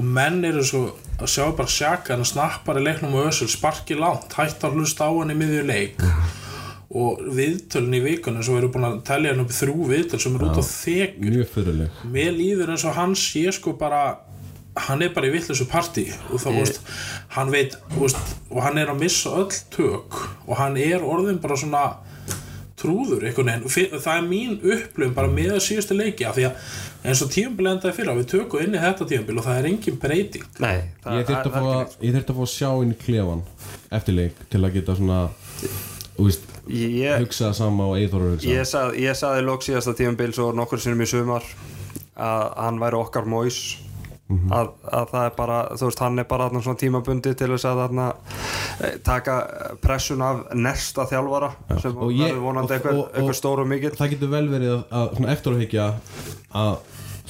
og 0.00 0.06
menn 0.16 0.40
eru 0.48 0.62
svo 0.64 0.82
að 1.20 1.28
sjá 1.28 1.44
bara 1.56 1.68
sjaka 1.68 2.14
hann 2.14 2.24
snappar 2.24 2.80
í 2.80 2.84
leiknum 2.86 3.18
og 3.20 3.28
össul 3.28 3.50
sparki 3.52 3.98
langt, 3.98 4.32
hætt 4.38 4.64
að 4.64 4.78
hlusta 4.78 5.10
á 5.10 5.12
hann 5.12 5.34
í 5.34 5.36
miðju 5.36 5.66
leik. 5.68 6.00
Og 6.90 7.20
viðtölun 7.36 7.98
í 7.98 8.00
vikunum 8.02 8.42
svo 8.42 8.56
eru 8.58 8.70
búin 8.72 8.88
að 8.88 8.96
telja 9.06 9.34
hann 9.34 9.44
upp 9.44 9.52
þrjú 9.54 9.90
viðtöl 9.92 10.18
sem 10.24 10.38
eru 10.38 10.48
út 10.48 10.58
á 10.58 10.64
fyrirleg 10.64 12.00
mér 12.16 12.32
líður 12.34 12.72
eins 12.74 12.86
og 12.88 12.96
hann 12.96 13.12
sé 13.14 13.44
sko 13.54 13.76
bara 13.78 14.00
hann 14.88 15.02
er 15.04 15.12
bara 15.14 15.28
í 15.28 15.34
vittlusu 15.34 15.66
partí. 15.70 16.08
Og 16.30 16.40
það, 16.42 16.60
veist, 16.62 16.80
hann 17.36 17.52
veit 17.52 17.76
veist, 17.98 18.34
og 18.50 18.62
hann 18.64 18.80
er 18.80 18.90
að 18.90 19.02
missa 19.04 19.34
öll 19.38 19.50
tök. 19.74 20.18
Og 20.48 20.56
hann 20.58 20.78
er 20.80 21.04
orðin 21.04 21.40
bara 21.42 21.58
svona 21.60 21.84
trúður 22.80 23.26
einhvern 23.28 23.50
veginn. 23.52 24.00
Það 24.00 24.14
er 24.16 24.26
mín 24.30 24.54
upplöfum 24.60 25.14
bara 25.18 25.28
með 25.34 25.50
að 25.58 25.62
síðustu 25.66 25.96
leiki 25.98 26.26
af 26.28 26.38
því 26.38 26.46
að 26.48 26.70
eins 27.10 27.22
og 27.24 27.30
tíumbil 27.34 27.68
endaði 27.74 27.96
fyrir 27.98 28.18
við 28.20 28.28
tökum 28.34 28.64
inn 28.64 28.76
í 28.76 28.82
þetta 28.84 29.08
tíumbil 29.12 29.38
og 29.40 29.46
það 29.48 29.58
er 29.62 29.68
engin 29.70 29.98
breyting. 30.02 30.46
Nei, 30.64 30.78
það, 31.04 31.18
ég 31.20 31.28
þurfti 31.28 31.36
að, 31.36 31.42
það- 31.42 31.52
það 31.52 31.54
fá 31.54 31.70
er 31.70 31.76
að, 31.76 31.82
ekki 31.86 32.06
ég 32.10 32.16
þurfti 32.16 32.34
að 32.34 32.40
fá 32.40 32.44
að 32.46 32.52
sjá 32.56 32.70
inn 32.84 32.94
í 32.94 32.98
klefan 33.04 33.42
eftir 34.00 34.16
leik 34.20 34.42
til 34.50 34.62
að 34.64 34.74
geta 34.78 34.96
svona 35.00 35.20
neitt. 36.20 36.46
ég, 36.70 37.18
hugsa 37.22 37.52
sama 37.56 37.86
og 37.90 37.96
Eithor 37.98 38.24
hugsa 38.34 38.48
ég, 38.50 38.66
sað, 38.68 38.96
ég 39.00 39.16
saði 39.18 39.44
lók 39.46 39.64
síðasta 39.64 39.94
tíumbil 39.98 40.32
svo 40.36 40.50
nokkur 40.56 40.80
sinnum 40.82 41.00
í 41.04 41.08
sumar 41.08 41.46
að 42.20 42.42
hann 42.60 42.78
væri 42.82 42.98
okkar 43.00 43.24
móis 43.30 43.60
að, 44.30 44.68
að 45.00 45.08
það 45.12 45.24
er 45.26 45.34
bara 45.36 45.58
þú 45.74 45.88
veist 45.88 46.02
hann 46.04 46.18
er 46.22 46.28
bara 46.30 46.46
þarna 46.48 46.62
svona 46.66 46.80
tímabundi 46.84 47.34
til 47.34 47.48
þess 47.54 47.66
að 47.70 47.80
þarna 47.82 48.06
eh, 48.86 48.94
taka 49.04 49.36
pressun 49.82 50.22
af 50.22 50.44
næsta 50.54 51.06
þjálfara 51.10 51.50
sem 51.82 51.96
Og 51.96 52.12
verður 52.14 52.40
vonandi 52.46 52.76
eitthvað, 52.78 52.98
og- 53.02 53.10
og- 53.10 53.28
mikill. 53.66 53.94
það 53.98 54.10
getur 54.14 54.32
vel 54.36 54.46
verið 54.52 54.72
að, 54.76 54.82
að 55.00 55.14
svona 55.16 55.32
eftir 55.34 55.52
að 56.54 56.76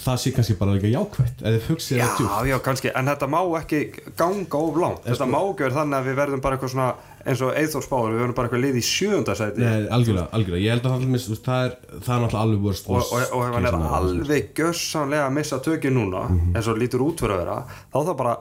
það 0.00 0.16
sé 0.22 0.30
kannski 0.32 0.54
bara 0.56 0.72
líka 0.78 0.88
jákvætt 0.88 1.42
eða 1.44 1.58
hugsið 1.68 1.98
Já, 1.98 2.04
það 2.06 2.18
djúpt. 2.20 2.46
já, 2.48 2.58
kannski, 2.64 2.90
en 2.96 3.06
þetta 3.10 3.26
má 3.28 3.40
ekki 3.60 3.80
ganga 4.16 4.56
of 4.56 4.76
langt. 4.80 5.02
Þetta 5.04 5.26
má 5.28 5.40
ekki 5.50 5.66
vera 5.66 5.74
þannig 5.76 5.98
að 5.98 6.06
við 6.08 6.16
verðum 6.22 6.40
bara 6.40 6.56
eitthvað 6.56 6.72
svona 6.72 6.94
eins 7.24 7.42
og 7.44 7.56
Eithor 7.60 7.84
spáður, 7.84 8.14
við 8.14 8.22
verðum 8.24 8.36
bara 8.38 8.48
eitthvað 8.48 8.64
lið 8.64 8.78
í 8.80 8.84
sjöunda 8.86 9.36
sæti. 9.38 9.64
Nei, 9.64 9.88
algjörlega, 9.92 10.28
algjörlega, 10.36 10.64
ég 10.64 10.74
held 10.74 10.86
að 10.86 10.94
það, 10.94 11.06
það, 11.06 11.26
það, 11.26 11.42
það 11.46 11.64
er 11.66 11.74
það 11.90 12.14
er 12.14 12.22
náttúrulega 12.24 12.44
alveg 12.44 12.68
worst 12.68 12.90
og, 12.90 13.00
og, 13.00 13.26
og 13.36 13.42
ef 13.46 13.56
hann 13.56 13.68
er 13.70 13.80
alveg 14.00 14.52
gössanlega 14.60 15.26
að 15.26 15.36
missa 15.36 15.60
tökið 15.64 15.96
núna 15.96 16.24
eins 16.54 16.70
og 16.70 16.80
lítur 16.80 17.04
út 17.04 17.20
fyrir 17.20 17.36
að 17.36 17.42
vera 17.44 17.58
þá 17.90 17.98
þá 18.08 18.14
bara 18.20 18.36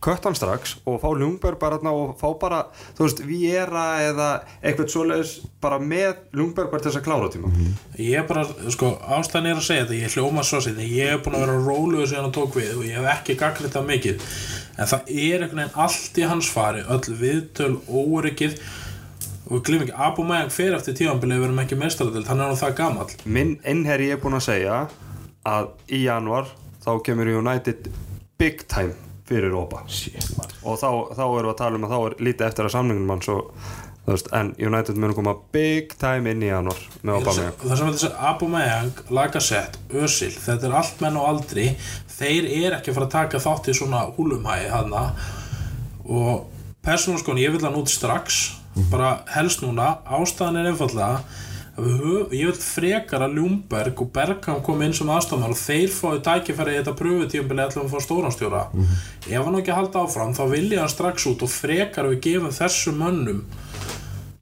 kött 0.00 0.24
hann 0.24 0.36
strax 0.36 0.76
og 0.88 0.96
fá 1.02 1.08
Ljungberg 1.16 1.60
bara 1.60 1.78
og 1.92 2.14
fá 2.20 2.28
bara 2.40 2.60
þú 2.96 3.06
veist, 3.06 3.20
Viera 3.26 3.84
eða 4.06 4.28
eitthvað 4.62 4.92
svoleiðis 4.94 5.34
bara 5.62 5.78
með 5.82 6.22
Ljungberg 6.36 6.72
bara 6.72 6.82
til 6.82 6.90
þess 6.90 7.00
að 7.02 7.06
klára 7.06 7.28
tíma. 7.32 7.52
Ég 8.00 8.22
er 8.22 8.26
bara, 8.28 8.46
sko, 8.72 8.94
ástæðan 9.18 9.50
er 9.52 9.60
að 9.60 9.66
segja 9.68 9.84
þetta 9.84 10.00
ég 10.00 10.16
hljóma 10.16 10.44
svo 10.46 10.62
sér, 10.64 10.80
ég 10.80 11.14
er 11.14 11.22
búin 11.24 11.36
að 11.36 11.46
vera 11.46 11.60
róluður 11.60 12.10
síðan 12.10 12.28
hann 12.28 12.36
tók 12.36 12.56
við 12.56 12.72
og 12.78 12.88
ég 12.88 12.96
hef 12.98 13.12
ekki 13.18 13.38
gagnrið 13.40 13.76
það 13.76 13.88
mikið 13.92 14.28
en 14.80 14.88
það 14.88 15.10
er 15.12 15.42
einhvern 15.44 15.62
veginn 15.62 15.82
allt 15.84 16.20
í 16.20 16.28
hans 16.30 16.48
fari 16.50 16.84
öll 16.88 17.16
viðtöl, 17.20 17.74
óryggið 17.86 18.56
og 19.50 19.52
við 19.56 19.62
glimum 19.66 19.86
ekki, 19.86 19.96
Abu 20.06 20.24
Mayang 20.26 20.52
fer 20.54 20.76
eftir 20.76 20.96
tímanbilið 20.96 21.42
við 21.42 21.48
erum 21.48 21.62
ekki 21.64 21.78
mestaradelt, 21.80 22.28
hann 22.30 22.40
er 22.40 22.52
nú 22.52 22.58
það 22.58 22.76
gamall. 22.78 23.14
Minn 23.26 23.56
innherri 23.66 24.10
er 24.14 24.20
búin 24.22 24.38
að 24.38 24.46
segja 24.46 24.80
að 25.48 25.70
í 25.90 26.04
januar 26.04 26.50
þá 26.84 26.92
kemur 27.04 27.32
United 27.40 27.90
big 28.40 28.64
time 28.70 28.94
fyrir 29.28 29.52
Rópa 29.52 29.84
og 29.84 30.78
þá, 30.80 30.90
þá 31.14 31.24
erum 31.24 31.44
við 31.44 31.52
að 31.52 31.60
tala 31.60 31.78
um 31.78 31.86
að 31.86 31.92
þá 31.92 31.98
er 32.00 32.16
lítið 32.26 32.46
eftir 32.48 32.66
að 32.66 32.74
samningunum 32.74 33.12
og 33.14 33.26
þú 33.26 33.36
veist, 34.14 34.30
en 34.36 34.52
United 34.58 34.98
munum 34.98 35.16
koma 35.18 35.34
big 35.54 35.94
time 36.00 36.32
inn 36.32 36.44
í 36.44 36.50
januar 36.50 36.78
með 37.02 37.18
Aubameyang. 37.18 37.58
það 37.64 37.80
sem 37.80 37.92
þessi 37.94 38.12
Abu 38.30 38.48
Mayang, 38.52 39.02
Lacazette, 39.10 39.82
Özil 39.90 40.32
þetta 40.36 40.70
er 40.70 40.78
allt 40.80 41.04
menn 41.04 41.18
og 41.20 41.28
aldri. 41.32 41.66
Þeir 42.20 42.48
er 42.48 42.78
ekki 42.78 42.92
að 42.92 42.98
fara 42.98 43.08
að 43.10 43.14
taka 43.16 43.42
þátt 43.42 43.70
í 43.70 43.76
svona 43.80 44.06
húlumhæði 44.16 44.72
hana 44.72 45.04
og 46.06 46.48
persónulega 46.84 47.24
sko, 47.24 47.36
ég 47.40 47.54
vil 47.54 47.64
hann 47.64 47.78
út 47.80 47.92
strax. 47.92 48.40
Bara 48.90 49.20
helst 49.34 49.64
núna, 49.64 49.96
ástæðan 50.06 50.60
er 50.60 50.70
einfallega 50.70 51.24
höf, 51.80 52.32
ég 52.34 52.50
vil 52.50 52.56
frekar 52.60 53.24
að 53.24 53.38
Ljúmberg 53.38 54.02
og 54.02 54.10
Bergham 54.14 54.60
kom 54.64 54.82
inn 54.84 54.94
sem 54.96 55.10
aðstofnar 55.10 55.54
og 55.54 55.60
þeir 55.60 55.92
fáið 55.94 56.22
tækifæri 56.26 56.74
í 56.74 56.80
þetta 56.80 56.94
pröfutíumbili 56.98 57.64
ætlum 57.64 57.86
að 57.86 57.94
fá 57.94 58.04
stóranstjóra 58.04 58.62
ef 59.30 59.46
hann 59.46 59.58
ekki 59.60 59.72
að 59.72 59.80
halda 59.80 60.04
áfram 60.04 60.34
þá 60.36 60.42
vil 60.52 60.66
ég 60.74 60.80
hann 60.82 60.92
strax 60.92 61.26
út 61.30 61.44
og 61.46 61.52
frekar 61.52 62.10
við 62.10 62.22
gefum 62.26 62.54
þessum 62.54 63.00
mönnum 63.00 63.42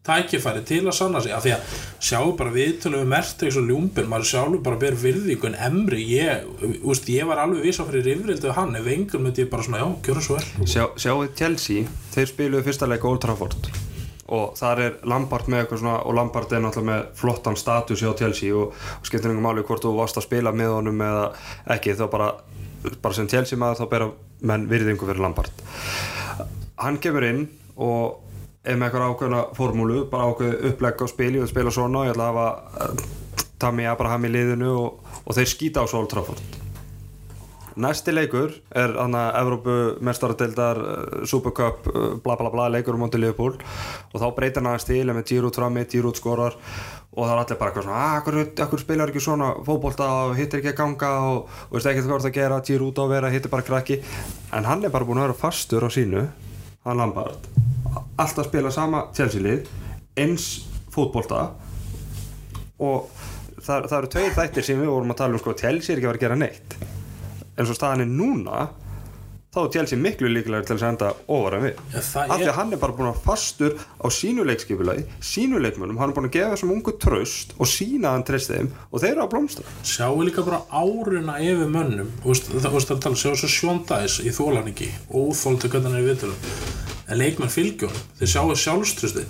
tækifæri 0.09 0.65
til 0.69 0.83
að 0.87 0.97
sanna 0.99 1.23
sig 1.25 1.35
af 1.37 1.45
því 1.45 1.55
að 1.57 1.75
sjáu 2.11 2.33
bara 2.39 2.55
viðtölu 2.55 3.03
við 3.03 3.11
Mertex 3.13 3.59
og 3.61 3.69
Ljúmbir 3.69 4.09
maður 4.11 4.31
sjálfur 4.33 4.63
bara 4.67 4.81
ber 4.81 4.97
virðingu 4.99 5.51
en 5.51 5.59
Emri, 5.69 6.05
ég, 6.17 6.49
úst, 6.83 7.11
ég 7.13 7.29
var 7.29 7.43
alveg 7.45 7.69
vísa 7.69 7.87
fyrir 7.89 8.07
rifrildu 8.09 8.55
hann, 8.57 8.77
ef 8.79 8.89
engur 8.95 9.23
myndi 9.23 9.45
ég 9.45 9.53
bara 9.53 9.67
svona, 9.67 9.85
já, 9.85 9.91
gjöra 10.09 10.25
svo 10.25 10.39
vel. 10.39 10.49
Sjá, 10.65 10.87
sjáu 10.97 11.29
Chelsea, 11.39 11.85
þeir 12.17 12.33
spiluðu 12.33 12.67
fyrsta 12.71 12.89
leik 12.91 13.05
á 13.05 13.11
Old 13.13 13.23
Trafford 13.25 13.71
og 14.29 14.53
þar 14.59 14.83
er 14.85 14.97
Lampard 15.09 15.49
með 15.49 15.63
eitthvað 15.63 15.83
svona 15.83 15.99
og 16.05 16.17
Lampard 16.17 16.53
er 16.53 16.61
náttúrulega 16.61 16.91
með 16.91 17.05
flottan 17.17 17.57
status 17.57 18.03
hjá 18.05 18.11
Chelsea 18.19 18.53
og, 18.53 18.75
og 18.77 19.09
skiptir 19.09 19.33
einhver 19.33 19.47
máli 19.47 19.65
hvort 19.65 19.85
þú 19.85 19.95
varst 19.97 20.21
að 20.21 20.27
spila 20.29 20.53
með 20.53 20.75
honum 20.75 21.01
eða 21.05 21.23
ekki 21.77 21.97
þá 21.97 22.05
bara, 22.13 22.29
bara 23.01 23.17
sem 23.17 23.31
Chelsea 23.31 23.61
maður 23.61 23.81
þá 23.81 23.93
bera 23.95 24.11
menn 24.49 24.69
virðingu 24.71 25.09
fyrir 25.09 25.25
Lampard. 25.25 25.65
Hann 26.79 27.01
kemur 27.03 27.25
inn 27.27 27.47
og 27.81 28.28
með 28.77 28.89
eitthvað 28.89 29.09
ákveðna 29.13 29.43
formúlu 29.57 30.05
bara 30.11 30.29
ákveð 30.29 30.69
upplegg 30.73 31.03
á 31.03 31.07
spili 31.09 31.41
og 31.41 31.49
spila 31.49 31.73
svona 31.73 32.03
og 32.03 32.09
ég 32.09 32.17
ætla 32.17 32.29
að 32.29 32.39
hafa 32.39 32.89
uh, 32.89 33.45
Tammy 33.59 33.89
Abraham 33.89 34.29
í 34.29 34.33
liðinu 34.35 34.73
og, 34.77 35.13
og 35.25 35.37
þeir 35.39 35.53
skýta 35.55 35.85
á 35.85 35.87
svo 35.89 36.03
Old 36.03 36.11
Trafford. 36.13 36.43
Næsti 37.79 38.11
leikur 38.11 38.57
er 38.75 38.97
hann 38.99 39.15
að 39.15 39.37
Evrópu 39.39 39.75
mestaradildar 40.03 40.81
uh, 40.83 41.19
Supercup, 41.31 41.87
uh, 41.93 42.09
bla 42.23 42.35
bla 42.41 42.51
bla 42.51 42.67
leikur 42.75 42.99
um 42.99 43.05
Monti 43.05 43.21
Liverpool. 43.21 43.55
Og 44.13 44.19
þá 44.19 44.27
breytir 44.35 44.61
hann 44.63 44.73
aðeins 44.73 44.89
til 44.89 45.05
með 45.13 45.29
Giroud 45.31 45.59
frammi, 45.61 45.87
Giroud 45.87 46.19
skorar. 46.19 46.59
Og 47.15 47.23
það 47.25 47.33
er 47.35 47.41
allir 47.45 47.61
bara 47.61 47.71
eitthvað 47.71 47.87
svona 47.87 48.03
að 48.03 48.19
akkur, 48.19 48.41
akkur 48.67 48.83
spilar 48.83 49.13
ekki 49.13 49.23
svona 49.23 49.53
fótbolta 49.67 50.11
og 50.27 50.35
hittir 50.39 50.61
ekki 50.61 50.75
að 50.75 50.81
ganga 50.83 51.15
og, 51.31 51.55
og 51.69 51.79
veist 51.79 51.89
ekki 51.91 52.05
hvað 52.05 52.27
það 52.27 52.29
að 52.31 52.37
gera 52.37 52.61
Giroud 52.67 52.99
á 52.99 53.03
að 53.07 53.15
vera, 53.15 53.33
hittir 53.33 53.55
bara 53.55 53.67
krakki. 53.71 54.03
En 54.55 54.69
hann 54.69 54.85
er 54.85 54.95
bara 54.95 55.07
búin 55.09 55.23
að 55.23 55.31
vera 55.31 55.41
fastur 55.47 55.87
á 55.87 55.91
sínu 55.91 56.27
hann 56.89 57.05
Lampard 57.05 57.49
alltaf 58.19 58.49
spila 58.49 58.71
sama 58.75 59.07
Chelsea 59.17 59.43
lið 59.43 59.69
eins 60.19 60.49
fótbolta. 60.93 61.45
Og 62.83 63.09
það, 63.63 63.87
það 63.91 63.97
eru 63.99 64.11
tveir 64.15 64.37
þættir 64.37 64.67
sem 64.67 64.81
við 64.81 64.93
vorum 64.93 65.15
að 65.15 65.21
tala 65.21 65.39
um 65.39 65.43
sko, 65.43 65.55
Chelsea 65.59 65.95
er 65.95 66.01
ekki 66.01 66.09
að 66.09 66.13
vera 66.13 66.19
að 66.19 66.25
gera 66.27 66.39
neitt. 66.43 66.77
En 67.59 67.67
svo 67.67 67.77
staðan 67.77 68.05
er 68.05 68.11
núna 68.11 68.67
þá 69.59 69.65
er 69.67 69.73
Chelsea 69.75 69.99
miklu 69.99 70.29
líkilega 70.31 70.67
til 70.69 70.77
að 70.79 70.85
enda 70.89 71.09
ofar 71.35 71.57
en 71.59 71.65
við. 71.67 71.81
Ja, 71.93 71.99
af 71.99 72.13
því 72.39 72.45
er- 72.47 72.51
að 72.53 72.59
hann 72.61 72.73
er 72.73 72.81
bara 72.85 72.93
búin 72.99 73.11
að 73.11 73.21
fastur 73.27 73.75
á 73.99 74.07
sínu 74.09 74.47
leikskipulagi, 74.47 75.05
sínu 75.21 75.59
leikmönnum 75.61 75.99
hann 75.99 76.11
er 76.11 76.17
búin 76.17 76.29
að 76.31 76.37
gefa 76.39 76.55
þessum 76.55 76.73
ungu 76.77 76.95
tröst 77.03 77.53
og 77.59 77.67
sína 77.67 78.15
hann 78.15 78.25
treyst 78.25 78.53
þeim 78.55 78.71
og 78.93 79.01
þeir 79.03 79.11
eru 79.17 79.27
að 79.27 79.31
blómstra. 79.35 79.65
Sjáu 79.83 80.23
líka 80.25 80.45
bara 80.47 80.63
áruna 80.71 81.37
yfir 81.43 81.69
mönnum. 81.75 82.11
Þú 82.23 82.33
veist, 82.33 82.51
það 82.55 82.71
þú 82.71 82.77
veist 82.79 82.91
að 82.95 83.01
tala, 83.01 83.15
sjáu 83.17 83.37
svo 83.37 83.49
sjóndæs 83.59 84.21
í 84.25 84.31
þólaningi 84.33 84.91
óþóldu 85.13 85.69
hvernig 85.69 85.91
hann 85.91 85.99
er 85.99 86.05
í 86.07 86.11
viðtölum. 86.13 86.39
En 87.09 87.19
leikmenn 87.19 87.49
fylgjum, 87.51 87.95
þeir 88.21 88.29
sjáu 88.29 88.55
sjálfstrusti 88.55 89.25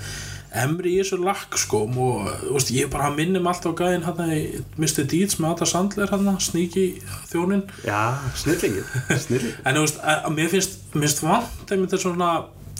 Emri 0.56 0.94
í 0.96 1.00
þessu 1.02 1.18
lakkskóm 1.20 1.96
og 2.00 2.28
veist, 2.54 2.70
ég 2.72 2.88
bara 2.92 3.10
minnum 3.12 3.46
alltaf 3.50 3.74
á 3.76 3.78
gæðin 3.82 4.06
hann 4.06 4.30
í 4.32 4.38
Mr. 4.80 5.04
Deeds 5.10 5.36
með 5.42 5.50
Ada 5.56 5.66
Sandler 5.68 6.12
hann 6.14 6.30
sníki 6.40 6.86
þjónin 7.30 7.66
já, 7.84 7.98
snillingir 8.40 8.86
en 9.68 9.76
þú 9.76 9.82
veist, 9.84 9.98
að, 10.00 10.22
að 10.30 10.38
mér 10.38 10.48
finnst, 10.54 10.78
finnst 10.94 11.20
vant 11.26 11.74
einmitt 11.74 11.92
þetta 11.92 12.00
svona 12.06 12.30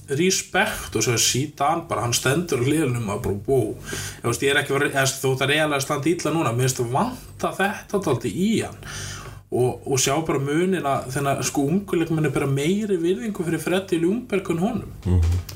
respekt 0.08 0.94
og 0.96 1.04
svo 1.04 1.18
síðan 1.20 1.82
bara 1.90 2.06
hann 2.06 2.14
stendur 2.16 2.62
á 2.62 2.64
hliðunum 2.64 3.10
og 3.12 3.20
bara 3.26 3.36
wow. 3.44 3.74
Þú 4.22 4.30
veist, 4.30 4.46
ég 4.46 4.54
er 4.54 4.62
ekki 4.62 4.72
verið, 4.72 4.96
þú 5.20 5.34
þetta 5.34 5.44
er 5.44 5.52
eiginlega 5.58 5.84
standa 5.84 6.08
ítla 6.14 6.32
núna, 6.32 6.52
mér 6.56 6.70
finnst 6.70 6.80
vanta 6.94 7.50
þetta 7.58 8.00
taldi 8.06 8.32
í 8.32 8.48
hann. 8.62 8.78
Og, 9.52 9.84
og 9.88 10.00
sjá 10.00 10.14
bara 10.28 10.40
munin 10.44 10.84
að 10.88 11.10
þennan 11.12 11.44
sko 11.48 11.62
unguleikmenni 11.68 12.32
bara 12.32 12.48
meiri 12.48 12.96
virðingu 13.00 13.44
fyrir 13.46 13.60
Freddi 13.64 14.00
Ljungberg 14.00 14.48
en 14.52 14.64
honum. 14.64 14.90
Ég 15.08 15.12
svo, 15.12 15.20
myndi- 15.20 15.28
svo 15.28 15.44
ég- 15.44 15.54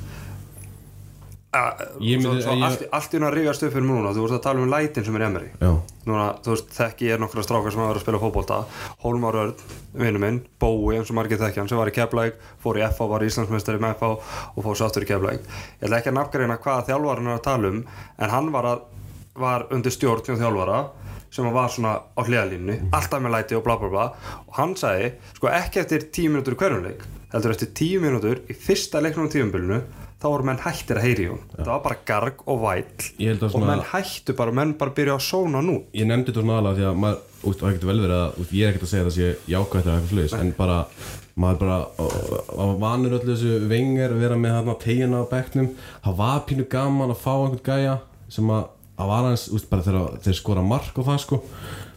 allt, 1.52 1.82
í 2.00 2.14
hún 2.16 3.26
að 3.26 3.34
rifjast 3.36 3.64
upp 3.66 3.74
fyrir 3.74 3.84
núna 3.84 4.12
þú 4.16 4.22
veist 4.24 4.36
að 4.38 4.44
tala 4.46 4.62
um 4.62 4.70
lætin 4.72 5.04
sem 5.04 5.16
er 5.18 5.24
Já. 5.60 5.72
núna, 6.08 6.28
þú 6.44 6.54
veist, 6.54 6.70
þekki 6.72 7.08
ég 7.10 7.16
er 7.16 7.20
nokkra 7.20 7.44
strákar 7.44 7.74
sem 7.74 7.82
hafa 7.82 7.92
verið 7.92 8.00
að 8.00 8.06
spila 8.06 8.20
fótbolta. 8.22 8.58
Hólmar 9.04 9.38
Örn, 9.42 9.52
vinnu 9.92 10.22
minn, 10.22 10.40
Bói 10.62 10.96
eins 10.96 11.12
og 11.12 11.18
margir 11.18 11.40
þekki 11.42 11.60
hann 11.60 11.68
sem 11.68 11.78
var 11.80 11.92
í 11.92 11.94
Keflæk 11.98 12.40
fór 12.64 12.80
í 12.80 12.86
FH, 12.88 13.10
var 13.12 13.26
Íslandsmeistari 13.28 13.82
með 13.84 13.98
FH 13.98 14.10
og 14.56 14.64
fór 14.64 14.80
sáttur 14.80 15.04
í 15.04 15.10
Keflæk 15.12 15.44
ég 15.44 15.86
ætla 15.86 16.00
ekki 16.00 16.12
að 16.12 16.18
nafngreina 16.22 16.58
hvaða 16.64 16.88
þjálfara 16.88 17.20
hann 17.20 17.30
er 17.30 17.36
að 17.36 17.46
tala 17.46 17.72
um 17.72 17.80
en 18.16 18.36
hann 18.38 18.52
var, 18.56 18.72
að, 18.72 18.84
var 19.44 19.68
undir 19.76 19.92
stjórn 19.92 20.24
hjá 20.24 20.38
þjálfara 20.40 20.82
sem 21.32 21.48
var 21.52 21.72
svona 21.72 21.98
á 22.16 22.20
hliðalínu 22.20 22.78
alltaf 22.92 23.20
með 23.20 23.36
læti 23.36 23.56
og 23.56 23.64
bla 23.64 23.76
bla 23.80 23.88
bla. 23.92 24.10
Og 24.48 24.56
hann 24.56 24.72
sagði, 24.76 25.14
sko 25.36 25.48
ekki 25.52 25.80
eftir 25.80 26.08
tíu 26.12 26.32
minútur 26.32 26.56
í 26.56 26.60
hverjumleik 26.60 27.04
heldur 27.32 27.54
eftir 27.54 27.70
tíu 27.76 28.00
minútur 28.02 28.42
í 28.52 28.56
fyrsta 28.56 29.00
leiknum 29.00 29.28
á 29.28 29.32
tíumbylunu 29.32 29.78
þá 30.22 30.28
voru 30.30 30.46
menn 30.48 30.62
hættir 30.62 31.00
að 31.00 31.06
heyri 31.08 31.26
hún 31.32 31.40
það 31.56 31.70
var 31.72 31.82
bara 31.86 31.98
garg 32.08 32.44
og 32.46 32.60
Ég 33.22 33.42
að 33.42 33.56
og 33.58 33.64
menn 33.66 33.84
hættu 33.90 34.36
bara, 34.38 34.54
menn 34.54 34.74
bara 34.78 34.94
byrja 34.96 35.16
að 35.18 35.24
sóna 35.26 35.62
nú. 35.64 35.80
Ég 35.96 36.08
nefndi 36.08 36.30
þetta 36.30 36.44
svona 36.44 36.58
aðalega 36.60 36.78
því 36.78 36.86
að 36.90 37.00
maður, 37.02 37.24
út, 37.42 37.56
og 37.56 37.64
það 37.64 37.74
getur 37.76 37.90
vel 37.90 37.98
verið 38.04 38.18
að 38.18 38.38
út, 38.42 38.54
ég 38.58 38.62
er 38.62 38.72
ekkert 38.72 38.86
að 38.86 38.92
segja 38.92 39.02
að 39.02 39.10
það 39.10 39.16
sé 39.18 39.52
jákvæmt 39.52 39.88
eða 39.88 39.96
eitthvað 39.96 40.12
sluðis 40.12 40.36
en 40.38 40.52
bara, 40.58 40.78
maður 41.42 41.60
bara 41.62 41.78
á 42.54 42.64
vanur 42.84 43.16
öllu 43.18 43.32
þessu 43.32 43.58
vengar 43.72 44.16
vera 44.20 44.38
með 44.38 44.56
þarna 44.58 44.78
tegina 44.86 45.22
á 45.26 45.32
bekknum. 45.32 45.70
Það 46.06 46.18
var 46.22 46.44
pínu 46.48 46.68
gaman 46.76 47.14
að 47.14 47.22
fá 47.24 47.32
einhvern 47.34 47.66
gæja 47.66 47.98
sem 48.32 48.54
að, 48.54 48.71
að 49.00 49.08
var 49.08 49.24
aðeins, 49.24 49.46
út, 49.56 49.64
bara 49.70 49.82
þegar 49.86 50.18
þeir 50.22 50.36
skora 50.36 50.62
mark 50.62 50.98
og 51.00 51.06
það 51.08 51.20
sko. 51.22 51.38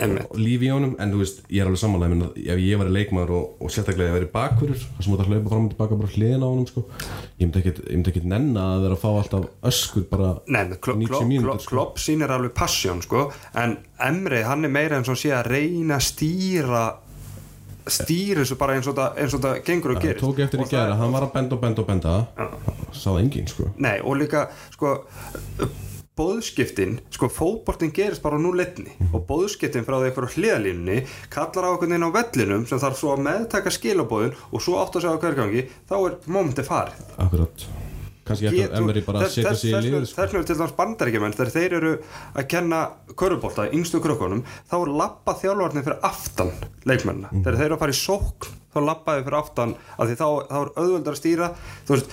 Og 0.05 0.37
lífi 0.39 0.67
í 0.67 0.71
honum, 0.71 0.93
en 0.99 1.11
þú 1.11 1.19
veist, 1.21 1.41
ég 1.51 1.61
er 1.61 1.67
alveg 1.69 1.79
samanlega 1.81 2.29
ef 2.55 2.61
ég 2.63 2.79
var 2.79 2.89
leikmaður 2.95 3.33
og, 3.35 3.49
og 3.63 3.71
sérstaklega 3.71 4.09
ég 4.11 4.15
væri 4.15 4.29
bakverður, 4.31 4.81
það 4.95 5.05
sem 5.05 5.13
út 5.15 5.23
að 5.23 5.29
hlaupa 5.31 5.51
fram 5.53 5.67
og 5.67 5.73
tilbaka 5.75 5.99
bara 6.01 6.11
hliðina 6.15 6.47
á 6.47 6.49
honum 6.51 6.67
sko 6.71 6.83
ég 7.35 7.43
myndi 7.45 7.61
ekkert, 7.61 7.79
ég 7.85 7.95
myndi 7.99 8.11
ekkert 8.13 8.27
nenna 8.31 8.65
að 8.75 8.85
vera 8.87 8.97
að 8.97 9.03
fá 9.03 9.09
alltaf 9.11 9.47
öskur 9.71 10.07
bara 10.11 10.31
Nei, 10.47 10.63
Klopp, 10.79 10.99
90 11.03 11.11
Klopp, 11.11 11.27
mínútur 11.29 11.63
sko. 11.63 11.75
Klopp 11.75 12.01
sýnir 12.03 12.33
alveg 12.35 12.55
passjón 12.57 13.03
sko, 13.05 13.25
en 13.63 13.77
Emre, 14.09 14.43
hann 14.47 14.67
er 14.67 14.73
meira 14.75 14.99
eins 14.99 15.11
og 15.11 15.19
sé 15.19 15.31
að 15.35 15.51
reyna 15.51 15.99
að 15.99 16.07
stýra 16.09 16.83
stýra 17.85 18.41
þessu 18.41 18.55
bara 18.57 18.75
eins 18.79 18.87
og 18.89 18.95
það, 18.97 19.17
eins 19.21 19.33
og 19.37 19.41
það 19.45 19.59
gengur 19.67 19.93
og 19.93 19.99
gerist. 20.01 20.23
tók 20.25 20.39
eftir 20.41 20.59
í 20.59 20.63
það- 20.65 20.71
gera, 20.73 20.95
hann 20.97 21.11
var 21.13 21.27
að 21.27 21.33
benda 21.35 21.55
og 21.55 21.61
benda 21.61 21.81
og 21.83 21.87
benda 21.87 22.13
sá 22.91 23.09
það 23.11 23.19
enginn 23.21 23.47
sko. 23.51 23.67
Nei, 23.77 23.99
og 24.01 24.17
líka, 24.17 24.47
sko 24.73 24.95
bóðskiptin, 26.15 26.99
sko 27.11 27.27
fótboltin 27.27 27.91
gerist 27.95 28.21
bara 28.23 28.37
á 28.39 28.43
núleitni 28.43 28.93
og 29.11 29.25
bóðskiptin 29.27 29.83
frá 29.87 29.97
því 29.99 30.09
eitthvað 30.11 30.35
hliðalínunni 30.37 30.99
kallar 31.33 31.67
á 31.67 31.69
einhvern 31.73 31.91
veginn 31.91 32.07
á 32.07 32.15
vellinum 32.15 32.67
sem 32.69 32.79
þarf 32.79 32.99
svo 33.01 33.15
að 33.17 33.25
meðtaka 33.27 33.73
skilabóðin 33.75 34.37
og 34.51 34.63
svo 34.63 34.77
átt 34.79 34.95
að 34.95 35.03
segja 35.07 35.17
á 35.19 35.23
hverjangi 35.25 35.65
þá 35.91 35.95
er 36.07 36.15
mómenti 36.31 36.63
farið. 36.67 37.03
Akkurat. 37.19 37.67
Kannski 38.25 38.47
eftir 38.49 38.71
að 38.71 38.79
Emery 38.79 39.01
bara 39.05 39.27
setja 39.29 39.51
sig 39.53 39.69
í 39.69 39.73
vegna- 39.75 39.99
sko. 40.07 40.15
Þess 40.15 40.31
vegna 40.31 40.39
er 40.39 40.45
til 40.49 40.55
dæmis 40.57 40.71
bandaríkjumenn 40.79 41.35
þegar 41.37 41.51
þeir 41.53 41.73
eru 41.77 41.91
að 42.33 42.47
kenna 42.49 42.79
körubólta, 43.13 43.67
yngstu 43.71 43.99
krökkunum 44.01 44.41
þá 44.71 44.77
lappa 44.97 45.35
þjálfarnir 45.43 45.83
fyrir 45.85 45.99
aftan 46.01 46.51
leikmennina, 46.89 47.29
Mhm. 47.31 47.43
þegar 47.43 47.57
þeir 47.59 47.65
eru 47.65 47.75
að 47.75 47.79
fara 47.79 47.91
í 47.91 48.01
sókn 48.01 48.49
þá 48.73 48.79
lappaði 48.81 49.23
fyrir 49.27 49.37
aftan 49.43 49.75
af 49.99 50.07
því 50.09 50.15
þá, 50.17 50.25
þá 50.49 50.57
er 50.63 50.71
auðveldar 50.75 51.13
að 51.13 51.21
stýra. 51.21 51.55
Þú 51.85 51.93
veist 51.93 52.09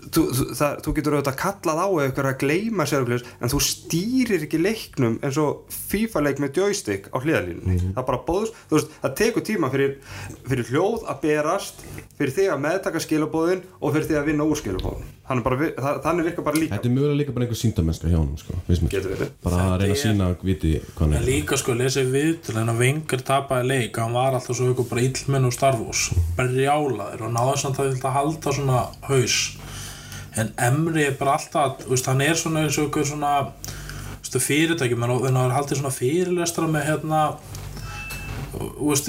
Þú, 0.00 0.22
þú, 0.32 0.44
það, 0.56 0.76
þú 0.84 0.92
getur 0.96 1.14
auðvitað 1.18 1.36
kallað 1.42 1.80
á 1.84 1.88
ykkur 2.08 2.28
að 2.30 2.38
gleyma 2.40 2.86
sér 2.88 3.02
okkur, 3.04 3.24
en 3.44 3.50
þú 3.52 3.58
stýrir 3.66 4.44
ekki 4.46 4.60
leiknum 4.62 5.18
eins 5.22 5.36
og 5.42 5.66
FIFA 5.90 6.22
leik 6.24 6.40
með 6.40 6.56
joystick 6.56 7.10
á 7.12 7.16
hliðalínunni 7.20 7.76
Mhm. 7.76 7.92
það 7.98 8.06
bara 8.08 8.20
bóðs, 8.26 8.50
þú 8.70 8.78
veist, 8.78 8.88
það 9.02 9.14
tekur 9.20 9.44
tíma 9.44 9.70
fyrir, 9.70 9.96
fyrir 10.48 10.64
hljóð 10.70 11.04
að 11.04 11.20
berast 11.20 11.84
fyrir 12.18 12.32
þig 12.36 12.48
að 12.54 12.62
meðtaka 12.64 13.02
skilabóðin 13.04 13.62
og 13.80 13.92
fyrir 13.94 14.08
þig 14.08 14.18
að 14.22 14.26
vinna 14.30 14.44
úr 14.48 14.56
skilabóðin 14.62 15.08
þannig, 15.30 15.44
bara, 15.44 15.56
vi- 15.60 15.74
það, 15.78 16.00
þannig 16.02 16.24
virkar 16.30 16.44
bara 16.44 16.56
líka. 16.58 16.74
Þetta 16.74 16.88
er 16.90 16.94
mögulega 16.96 17.18
líka 17.20 17.32
bara 17.36 17.44
einhver 17.46 17.60
síndamennska 17.60 18.08
hjá 18.10 18.16
honum 18.18 18.38
sko. 18.40 18.54
Bara 19.44 19.56
að 19.62 19.78
reyna 19.80 19.94
að 19.94 20.00
sína 20.00 20.26
viti 20.42 20.72
hvað 20.96 21.04
hann 21.04 21.12
er. 21.14 21.26
Líka 21.28 21.56
sko, 21.60 21.72
lesið 21.78 22.10
viðtöl 22.16 22.56
en 22.60 22.72
að 22.72 22.80
Vengar 22.80 23.22
tapaði 23.22 23.68
leik 23.68 23.96
hann 24.00 24.12
var 24.16 24.32
alltaf 24.34 24.56
svo 24.56 24.72
ykkur 24.74 24.88
bara 24.90 25.04
illmenn 25.06 25.46
og 25.46 25.52
starfús 25.54 26.10
bara 26.36 26.48
rjálaður 26.48 27.22
og 27.28 27.32
náði 27.36 27.56
samt 27.62 27.78
að 27.78 27.92
þetta 27.94 28.12
halda 28.16 28.52
svona 28.56 28.80
haus 29.06 29.36
en 30.38 30.52
Emri 30.58 31.06
er 31.08 31.16
bara 31.18 31.38
alltaf 31.38 31.84
þú 31.84 31.94
veist, 31.94 32.06
hann 32.06 32.20
er 32.24 32.38
svona 32.38 32.64
eins 32.64 32.78
og 32.78 32.90
ykkur 32.90 33.06
svona 33.06 33.32
þú 33.50 34.20
veist, 34.20 34.38
fyrirtæki, 34.46 34.98
menn 34.98 35.14
og 35.16 35.26
hann 35.26 35.40
er 35.42 35.56
haldið 35.56 35.80
svona 35.80 35.94
fyrirlestra 35.94 36.68
með 36.70 36.86
hérna 36.90 37.22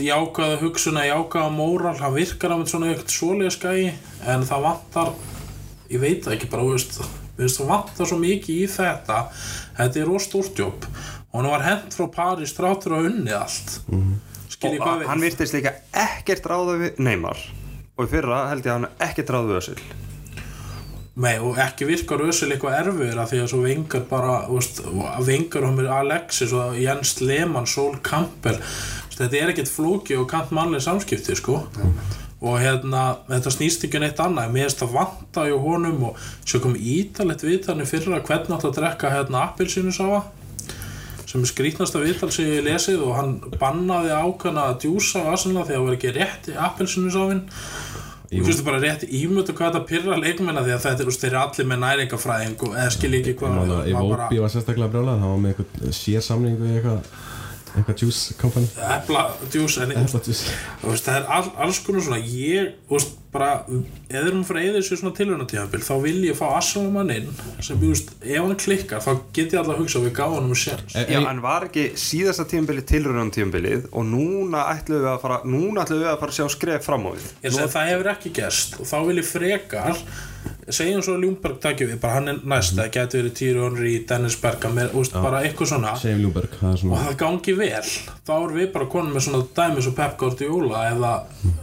jákaða 0.01 0.59
hugsuna 0.61 1.05
jákaða 1.05 1.49
móral, 1.53 1.97
hann 1.99 2.15
virkar 2.15 2.55
af 2.55 2.67
svona 2.69 2.91
eitthvað 2.91 3.15
svolega 3.15 3.53
skæi 3.53 3.93
en 4.29 4.45
það 4.47 4.65
vantar 4.67 5.13
ég 5.91 6.01
veit 6.01 6.23
það 6.25 6.37
ekki 6.37 6.51
bara, 6.51 6.63
þú 6.63 6.73
veist 7.41 7.59
það 7.59 7.71
vantar 7.71 8.09
svo 8.09 8.19
mikið 8.21 8.59
í 8.63 8.67
þetta. 8.69 9.21
Þetta 9.79 10.01
er 10.01 10.11
óstúrtjóp 10.11 10.85
og 11.31 11.39
hann 11.39 11.49
var 11.53 11.65
hent 11.65 11.95
frá 11.95 12.05
París 12.11 12.53
þráttur 12.55 12.97
að 12.97 13.09
unni 13.09 13.33
allt. 13.33 13.81
Mm 13.87 14.01
-hmm. 14.03 14.77
og 14.81 15.07
hann 15.07 15.21
virtist 15.21 15.53
líka 15.53 15.73
ekkert 15.93 16.45
ráða 16.45 16.77
við 16.77 16.99
Neymar. 16.99 17.37
Og 17.97 18.05
í 18.05 18.11
fyrra 18.11 18.47
held 18.49 18.65
ég 18.65 18.71
að 18.71 18.79
hann 18.79 18.91
ekkert 18.99 19.29
ráða 19.29 19.47
við 19.47 19.57
Özil 19.57 20.10
Nei, 21.21 21.35
og 21.37 21.59
ekki 21.61 21.85
virkar 21.85 22.23
Össil 22.25 22.49
eitthvað 22.49 22.79
erfiður 22.79 23.19
af 23.21 23.29
því 23.29 23.41
að 23.43 23.51
svo 23.51 23.59
vengar 23.61 24.05
bara 24.09 24.39
veist, 24.49 24.81
vengar 25.27 25.67
hann 25.67 25.77
með 25.77 25.91
Alexis 25.93 26.53
og 26.57 26.79
Jens 26.81 27.13
Lehmann, 27.21 27.69
Sol 27.69 27.93
veist, 28.01 28.63
þetta 29.19 29.37
er 29.37 29.53
ekkert 29.53 29.69
flóki 29.69 30.17
og 30.17 30.25
kant 30.31 30.53
mannlega 30.55 30.87
samskipti 30.87 31.37
sko. 31.37 31.61
Og 32.41 32.57
hérna, 32.57 33.19
þetta 33.27 33.53
snýst 33.53 33.83
ekki 33.85 33.99
um 33.99 34.05
neitt 34.07 34.21
annað. 34.23 34.53
Mér 34.55 34.65
finnst 34.65 34.79
það 34.81 34.95
vanta 34.95 35.43
í 35.45 35.51
honum 35.53 36.07
og 36.09 36.23
svo 36.41 36.61
kom 36.63 36.73
ítalegt 36.73 37.45
viðtalni 37.45 37.85
fyrra 37.85 38.23
hvernig 38.25 38.55
átt 38.55 38.65
að 38.71 38.79
drekka 38.79 39.11
hérna 39.13 39.43
appelsínusafa 39.51 40.23
sem 41.31 41.45
er 41.45 41.47
skrítnasta 41.47 42.01
viðtal 42.01 42.31
sem 42.33 42.49
ég 42.49 42.65
lesið 42.65 43.05
og 43.05 43.13
hann 43.15 43.35
bannaði 43.61 44.11
ákveðna 44.11 44.65
að 44.71 44.81
djúsa 44.83 45.21
á 45.23 45.31
Arsenal 45.31 45.63
því 45.63 45.75
að 45.75 45.77
það 45.77 45.85
var 45.85 45.95
ekki 45.95 46.13
rétt 46.17 46.49
í 46.51 46.57
appelsínusafin 46.65 47.43
Þú 48.31 48.45
finnst 48.47 48.63
bara 48.63 48.77
rétt 48.79 49.01
ímyndu 49.11 49.51
hvað 49.51 49.73
þetta 49.73 49.87
pyrra 49.89 50.17
leikmenna 50.21 50.61
því 50.63 50.71
að 50.77 50.85
þetta 50.85 51.03
er, 51.03 51.09
þeir 51.19 51.29
eru 51.33 51.39
allir 51.41 51.67
með 51.67 51.79
næringafræðing 51.81 52.61
og 52.63 52.77
eða 52.79 52.93
skil 52.95 53.17
ekki 53.17 53.33
hvað 53.41 53.73
Óbi 53.91 54.39
var 54.39 54.53
sérstaklega 54.53 54.93
brjálað 54.93 55.25
það 55.25 55.33
var 55.33 55.41
með 55.43 55.91
sér 55.97 56.23
samning 56.23 56.55
við 56.61 56.77
eitthvað 56.77 57.09
eitthvað 57.75 58.03
juice 58.05 58.35
company? 58.41 58.67
En 58.75 59.01
þú 59.07 60.03
Epla 60.03 60.21
juice. 60.27 60.53
Þú 60.81 60.91
veist, 60.91 61.07
það 61.07 61.17
er 61.21 61.33
all, 61.37 61.49
alls 61.65 61.81
konar 61.85 62.05
svona 62.05 62.21
ég, 62.25 62.71
þú 62.89 62.97
veist, 62.97 63.17
bara 63.31 63.51
eða 64.11 64.27
erum 64.27 64.41
fyrir 64.43 64.65
eða 64.67 64.79
þessu 64.81 64.97
svona 64.99 65.15
tilhörnatíðanbíl 65.15 65.83
þá 65.87 65.91
vil 66.03 66.17
ég 66.27 66.35
fá 66.35 66.43
Assalman 66.57 67.13
inn 67.15 67.29
sem, 67.63 67.77
þú 67.79 67.91
veist, 67.93 68.11
ef 68.19 68.41
hann 68.43 68.57
klikkar 68.59 69.03
þá 69.05 69.11
get 69.31 69.55
ég 69.55 69.61
alltaf 69.61 69.77
að 69.77 69.83
hugsa 69.85 70.01
við 70.03 70.13
gáðum 70.17 70.49
um 70.49 70.57
séns. 70.59 70.97
Eh, 70.99 71.13
Já, 71.15 71.21
hann 71.29 71.39
var 71.43 71.67
ekki 71.69 71.85
síðasta 71.99 72.43
tímabilið 72.51 72.89
tilröðan 72.91 73.31
tímabilið 73.31 73.87
og 73.91 74.07
núna 74.09 74.65
ætlum 74.73 74.99
við 74.99 75.13
að 75.13 75.21
fara 75.23 75.39
núna 75.47 75.85
ætlum 75.85 76.03
við 76.03 76.11
að 76.11 76.19
fara 76.25 76.35
að 76.35 76.41
sjá 76.41 76.57
skref 76.57 76.89
fram 76.89 77.07
á 77.07 77.11
segi 77.15 77.71
það 77.77 77.89
hefur 77.93 78.11
ekki 78.17 78.33
gerst 78.41 78.77
og 78.81 78.91
þá 78.91 78.97
vil 79.07 79.17
ég 79.21 79.29
frekar 79.31 80.03
segjum 80.71 81.03
svo 81.03 81.17
að 81.17 81.25
Ljúmberg 81.25 81.59
takja 81.63 81.87
við 81.89 81.99
bara 82.01 82.17
hann 82.19 82.31
er 82.31 82.41
næst, 82.47 82.75
það 82.77 82.91
geti 82.95 83.19
verið 83.19 83.35
Týri 83.39 83.63
Henry, 83.65 83.93
Dennis 84.09 84.37
Bergam 84.41 84.81
úst, 84.99 85.15
bara 85.17 85.43
eitthvað 85.45 85.71
svona. 85.73 85.93
Segjum 85.99 86.41
er 86.41 86.49
og 86.71 86.97
það 87.05 87.15
gangi 87.21 87.55
vel. 87.59 87.85
Þá 88.27 88.33
erum 88.37 88.57
við 88.57 88.69
bara 88.75 88.89
konum 88.95 89.15
með 89.17 89.27
svona 89.27 89.45
dæmi 89.57 89.85
svo 89.85 89.95
Pep 89.97 90.17
Guardiola 90.21 90.83
eða 90.91 91.13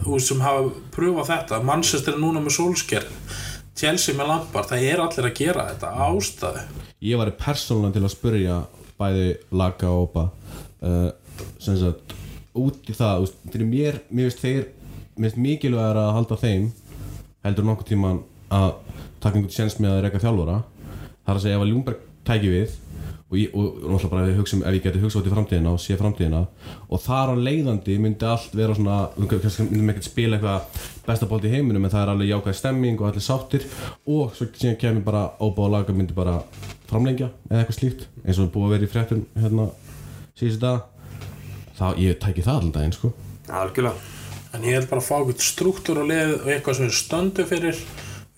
úst, 0.05 0.29
sem 0.29 0.43
hafa 0.45 0.67
pröfað 0.95 1.31
þetta, 1.33 1.63
Manchester 1.71 2.15
er 2.15 2.21
núna 2.23 2.43
með 2.43 2.57
Solskjær 2.59 3.07
Chelsea 3.79 4.15
með 4.17 4.27
Lampard, 4.33 4.67
það 4.67 4.85
er 4.89 5.01
allir 5.03 5.29
að 5.29 5.37
gera 5.37 5.69
þetta 5.69 5.91
ástæðu. 6.09 6.63
Ég 7.07 7.19
var 7.21 7.29
persónulega 7.39 7.95
til 7.95 8.03
að 8.03 8.11
spurja 8.11 8.57
bæði 8.99 9.27
Laga 9.55 9.91
og 9.93 10.09
Opa 10.09 10.25
uh, 10.83 11.11
sem 11.63 11.77
sagt 11.79 12.15
út 12.59 12.89
í 12.91 12.95
það, 12.97 13.23
veist, 13.23 13.37
fyrir 13.53 13.69
mér 13.69 14.01
mér 14.09 14.27
finnst 14.27 14.43
þeir, 14.43 14.65
mér 15.15 15.29
finnst 15.29 15.43
mikilvægur 15.45 16.01
að 16.01 16.11
halda 16.17 16.39
þeim 16.41 16.67
heldur 17.47 17.69
nokkuð 17.69 17.89
tíman 17.93 18.19
að 18.49 18.69
taka 19.19 19.35
einhvern 19.35 19.55
séns 19.55 19.79
með 19.79 19.95
að 19.95 20.03
reyka 20.05 20.21
þjálfara. 20.23 20.59
Það 21.23 21.33
er 21.33 21.39
að 21.39 21.43
segja 21.45 21.57
ef 21.57 21.65
að 21.65 21.71
Ljúmberg 21.73 22.05
tæki 22.29 22.53
við 22.53 22.77
og, 23.29 23.35
ég, 23.37 23.51
og, 23.53 23.65
og 23.65 23.91
náttúrulega 23.93 24.11
bara 24.13 24.23
ef, 24.23 24.29
ég 24.31 24.39
hugsa, 24.39 24.57
ef 24.57 24.75
ég 24.77 24.85
geti 24.85 25.01
hugsað 25.03 25.21
út 25.21 25.29
í 25.29 25.33
framtíðina 25.33 25.73
og 25.75 25.81
sé 25.83 25.97
framtíðina 25.99 26.39
og 26.89 27.03
þar 27.03 27.33
á 27.33 27.35
leiðandi 27.37 27.97
myndi 28.01 28.25
allt 28.25 28.55
vera 28.57 28.77
svona 28.77 28.97
kannski 29.29 29.67
myndum 29.67 29.91
ekkert 29.93 30.09
spila 30.09 30.39
eitthvað 30.39 30.87
besta 31.05 31.29
bótt 31.29 31.45
í 31.45 31.53
heiminum 31.53 31.85
en 31.85 31.93
það 31.93 32.05
er 32.05 32.13
alveg 32.15 32.31
jákvæð 32.31 32.57
stemming 32.57 33.01
og 33.01 33.09
allir 33.11 33.25
sáttir. 33.25 33.67
Og 34.09 34.33
svo 34.37 34.49
síðan 34.49 34.79
kemur 34.81 35.05
bara 35.05 35.25
óbá 35.37 35.65
og 35.67 35.73
laga 35.75 35.95
myndi 35.95 36.17
bara 36.17 36.39
framlengja 36.89 37.29
eða 37.51 37.61
eitthvað 37.61 37.79
slíkt 37.79 38.07
eins 38.25 38.39
og 38.39 38.47
er 38.47 38.53
búið 38.55 38.65
að 38.65 38.75
vera 38.75 38.87
í 38.87 38.93
fréttum 38.95 39.25
hérna 39.37 39.69
síðustu 40.39 40.63
dag 40.63 40.87
þá 41.77 41.87
ég 42.01 42.19
tæki 42.19 42.45
það 42.45 42.59
allan 42.59 42.75
daginn 42.75 42.97
sko. 42.97 43.13
Algjörlega. 43.49 44.17
En 44.57 44.65
ég 44.65 44.79
held 44.79 44.89
bara 44.89 45.03
að 45.03 45.05
fá 45.05 45.15
eitthvað 45.19 45.45
struktúr 45.45 46.01
og 46.01 46.09
leið 46.09 46.31
og 46.39 46.47
eitthvað 46.49 46.79
sem 46.79 46.89
við 46.89 46.97
stöndu 46.97 47.45
fyrir 47.49 47.81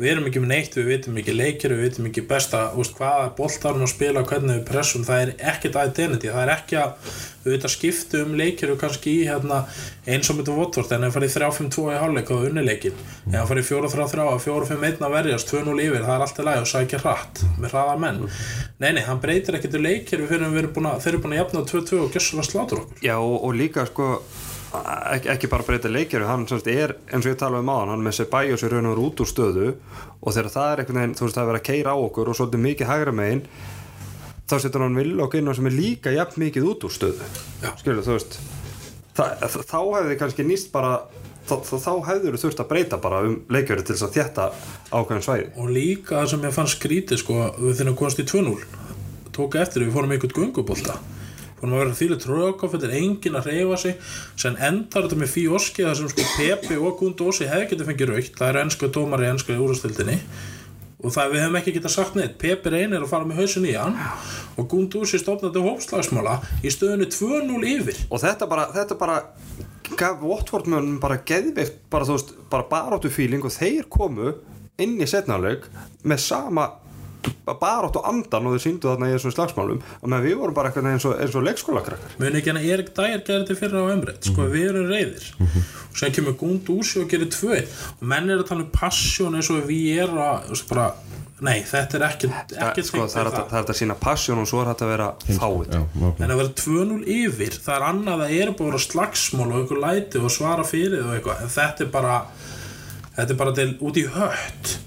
við 0.01 0.11
erum 0.15 0.29
ekki 0.29 0.41
með 0.41 0.51
neitt, 0.51 0.77
við 0.77 0.87
vitum 0.89 1.17
ekki 1.21 1.35
leikir 1.35 1.75
við 1.75 1.83
vitum 1.85 2.07
ekki 2.09 2.23
besta, 2.29 2.61
úst, 2.79 2.95
hvaða 2.97 3.31
boltarinn 3.37 3.85
að 3.85 3.91
spila 3.93 4.23
hvernig 4.25 4.57
við 4.57 4.63
pressum, 4.71 5.05
það 5.05 5.25
er 5.25 5.33
ekkert 5.51 5.77
identity, 5.77 6.31
það 6.31 6.45
er 6.45 6.53
ekki 6.55 6.79
að 6.81 7.11
við 7.41 7.55
veit 7.55 7.65
að 7.65 7.73
skipta 7.73 8.21
um 8.21 8.33
leikir 8.37 8.73
og 8.73 8.79
kannski 8.81 9.13
í 9.17 9.21
hérna, 9.29 9.63
eins 10.05 10.29
og 10.29 10.37
með 10.37 10.51
Votvort, 10.57 10.91
en 10.93 11.07
ef 11.07 11.15
farið 11.15 11.37
3-5-2 11.37 11.85
í 11.89 11.99
hálfleik 12.01 12.33
og 12.33 12.45
unnileikin, 12.49 13.01
ef 13.31 13.49
farið 13.49 13.67
4-3-3 13.71 14.27
og 14.27 14.43
4-5-1 14.45 15.01
að 15.07 15.15
verjast, 15.15 15.53
2-0 15.53 15.85
yfir 15.87 16.05
það 16.05 16.13
er 16.15 16.25
alltaf 16.27 16.47
læg 16.47 16.61
og 16.61 16.69
sækja 16.69 17.01
hratt 17.01 17.43
með 17.57 17.73
hraða 17.73 17.97
menn. 18.03 18.21
Nei, 18.77 18.91
nei, 18.93 19.01
hann 19.07 19.21
breytir 19.23 19.57
ekkert 19.57 19.79
leikir 19.81 20.21
við 20.21 20.35
fyrir 20.35 20.53
við 20.53 20.63
erum 20.63 20.77
búin 20.77 20.91
að, 20.91 21.01
þeir 21.05 21.13
eru 21.15 21.23
búin 21.25 21.35
að 21.37 21.41
jafna 21.41 21.65
2-2 21.73 22.01
og 22.05 22.15
gjössulega 22.15 22.49
slátur 22.51 22.83
okkur. 22.83 23.01
Já 23.05 23.17
og 23.17 23.53
líka 23.57 23.89
sko 23.89 24.13
ekki, 24.71 25.29
ekki 25.33 25.49
bara 25.51 25.65
breyta 25.67 25.91
leikjari 25.91 26.27
hann 26.27 26.47
semst, 26.49 26.67
er 26.71 26.95
eins 27.11 27.25
og 27.25 27.33
ég 27.33 27.39
talaði 27.39 27.65
um 27.65 27.71
aðan 27.73 27.93
hann 27.95 28.05
með 28.05 28.17
Ceballos 28.21 28.63
er 28.63 28.75
raun 28.75 28.87
og 28.87 28.95
veru 28.95 29.07
út 29.09 29.23
úr 29.23 29.29
stöðu 29.29 29.67
og 30.21 30.35
þegar 30.35 30.51
það 30.55 30.71
er 30.71 30.81
einhvern 30.83 31.01
veginn 31.01 31.15
þú 31.19 31.27
veist 31.27 31.37
það 31.37 31.43
er 31.43 31.51
verið 31.51 31.61
að 31.61 31.69
keira 31.69 31.95
á 31.95 31.97
okkur 31.99 32.31
og 32.31 32.37
svolítið 32.39 32.63
mikið 32.65 32.91
hægra 32.91 33.15
megin 33.17 33.43
þá 34.51 34.55
setur 34.63 34.85
hann 34.85 34.99
Willock 34.99 35.37
inn 35.39 35.51
á 35.51 35.53
sem 35.55 35.69
er 35.69 35.75
líka 35.75 36.15
jafn 36.15 36.43
mikið 36.43 36.67
út 36.71 36.85
úr 36.87 36.95
stöðu. 36.95 37.27
Skilur 37.79 38.05
þú 38.05 38.15
veist 38.17 38.39
það, 39.17 39.45
þá 39.71 39.79
hefði 39.97 40.17
kannski 40.19 40.47
nýst 40.47 40.71
bara 40.73 40.97
þá, 41.47 41.55
þá, 41.67 41.93
hefður 42.07 42.37
þú 42.37 42.43
þurft 42.45 42.63
að 42.63 42.69
breyta 42.71 42.99
bara 43.01 43.23
um 43.27 43.37
leikjari 43.51 43.85
til 43.85 43.95
þess 43.95 44.07
að 44.07 44.17
þjætta 44.17 44.49
ákveðin 44.91 45.25
svæði. 45.27 45.47
Og 45.55 45.71
líka 45.71 46.19
það 46.19 46.29
sem 46.33 46.45
ég 46.47 46.55
fann 46.57 46.71
skrítið 46.71 47.21
sko, 47.23 47.39
við 47.59 47.79
þurfum 47.79 47.93
að 47.93 47.99
komast 48.01 48.23
í 48.23 48.27
2-0 48.31 48.55
tók 49.31 49.55
eftir 49.61 49.85
við 49.85 49.95
fórum 49.95 50.11
einhvern 50.11 50.35
göngubólta 50.35 50.97
fórum 51.61 51.75
að 51.77 51.83
vera 51.83 51.97
þetta 52.71 52.87
er 52.89 52.95
engin 52.99 53.37
að 53.37 53.51
reyfa 53.51 53.77
sig. 53.81 54.15
Sen 54.35 54.57
endar 54.57 55.05
þetta 55.05 55.19
með 55.21 55.33
Fíoski 55.35 55.85
þar 55.85 55.99
sem 55.99 56.09
sko 56.11 56.25
Pepe 56.37 56.79
og 56.79 56.97
Gundósi 56.99 57.49
hefði 57.49 57.69
getið 57.71 57.91
fengið 57.91 58.11
raukt 58.11 58.39
það 58.39 58.49
eru 58.49 58.63
ennsku 58.65 58.91
dómar 58.91 59.23
í 59.23 59.29
ennsku 59.29 59.57
úrstildinni 59.61 60.17
og 61.01 61.13
það 61.15 61.31
við 61.33 61.41
hefum 61.41 61.57
ekki 61.57 61.73
getað 61.77 61.93
sagt 61.95 62.17
neitt. 62.17 62.37
Pepe 62.41 62.69
reynir 62.73 63.01
að 63.01 63.09
fara 63.09 63.25
með 63.25 63.41
hausin 63.41 63.65
í 63.65 63.73
hann. 63.73 63.95
Og 64.59 64.67
Gundósi 64.69 65.17
stofnaði 65.21 65.63
hópslagsmála 65.65 66.37
í 66.61 66.73
stöðunni 66.73 67.09
2-0 67.09 67.71
yfir. 67.71 68.03
Og 68.13 68.21
þetta 68.21 68.49
bara, 68.49 68.67
þetta 68.75 68.97
bara 68.99 69.17
gaf 69.97 70.21
Watford 70.21 70.69
mönnum 70.71 70.99
bara 71.01 71.19
geðveikt 71.25 71.81
bara 71.91 72.07
þú 72.07 72.17
veist, 72.17 72.35
bara 72.51 72.67
baráttu 72.69 73.11
fíling 73.11 73.43
og 73.45 73.53
þeir 73.53 73.89
komu 73.91 74.35
inn 74.81 75.01
í 75.01 75.07
setnáleik 75.09 75.67
með 76.07 76.23
sama 76.23 76.67
baráttu 77.61 78.01
andan 78.07 78.47
og 78.47 78.55
þeir 78.55 78.63
síndu 78.65 78.89
þarna 78.89 79.09
í 79.09 79.15
þessum 79.15 79.33
slagsmálum. 79.35 79.81
Og 80.01 80.09
við 80.25 80.35
vorum 80.39 80.55
bara 80.57 80.69
eitthvað 80.71 80.89
eins 80.93 81.05
og, 81.09 81.15
eins 81.21 81.35
og 81.35 81.43
leikskólakrakar 81.47 82.15
muni 82.21 82.39
ekki 82.41 82.51
hann 82.53 82.61
að 82.61 82.69
Erik 82.73 82.91
Dyer 82.97 83.21
gerir 83.27 83.45
þetta 83.45 83.57
fyrir 83.59 83.81
á 83.81 83.85
Emreit 83.93 84.29
sko 84.31 84.47
við 84.51 84.67
erum 84.71 84.89
reyðir 84.91 85.29
og 85.41 85.97
sen 85.99 86.13
kemur 86.15 86.37
Gundúsi 86.39 87.01
og 87.03 87.09
gerir 87.11 87.29
tvö 87.33 87.57
og 87.61 88.05
menn 88.07 88.29
er 88.31 88.41
að 88.43 88.47
tala 88.51 88.65
um 88.65 88.71
passion 88.73 89.35
eins 89.35 89.49
og 89.53 89.65
við 89.67 89.99
erum 90.05 90.21
að 90.23 90.61
bara, 90.69 90.85
nei 91.41 91.59
þetta 91.67 91.97
er 91.99 92.05
ekki, 92.07 92.29
ekki 92.69 92.85
sko, 92.87 93.03
það, 93.09 93.17
er 93.21 93.29
hægt 93.31 93.39
að- 93.41 93.57
er 93.59 93.73
að 93.73 93.79
sína 93.81 93.97
passion 93.99 94.39
og 94.39 94.47
svo 94.47 94.61
er 94.61 94.71
þetta 94.71 94.85
að 94.87 94.93
vera 94.93 95.09
fáið 95.41 95.75
en 95.75 96.31
að 96.31 96.41
vera 96.41 96.53
2-0 96.61 97.01
yfir 97.17 97.57
það 97.65 97.75
er 97.75 97.87
annað 97.89 98.23
að 98.27 98.35
er 98.39 98.53
bara 98.61 98.81
slagsmál 98.87 99.49
og 99.51 99.57
einhver 99.61 99.81
læti 99.83 100.21
og 100.21 100.31
svara 100.31 100.63
fyrir 100.67 101.03
og 101.05 101.15
eitthvað. 101.17 101.41
En 101.43 101.53
þetta 101.57 101.85
er 101.87 101.91
bara 101.97 102.15
þetta 103.17 103.29
er 103.35 103.39
bara 103.41 103.51
til 103.57 103.73
út 103.83 103.97
í 103.99 104.05
hött. 104.07 104.77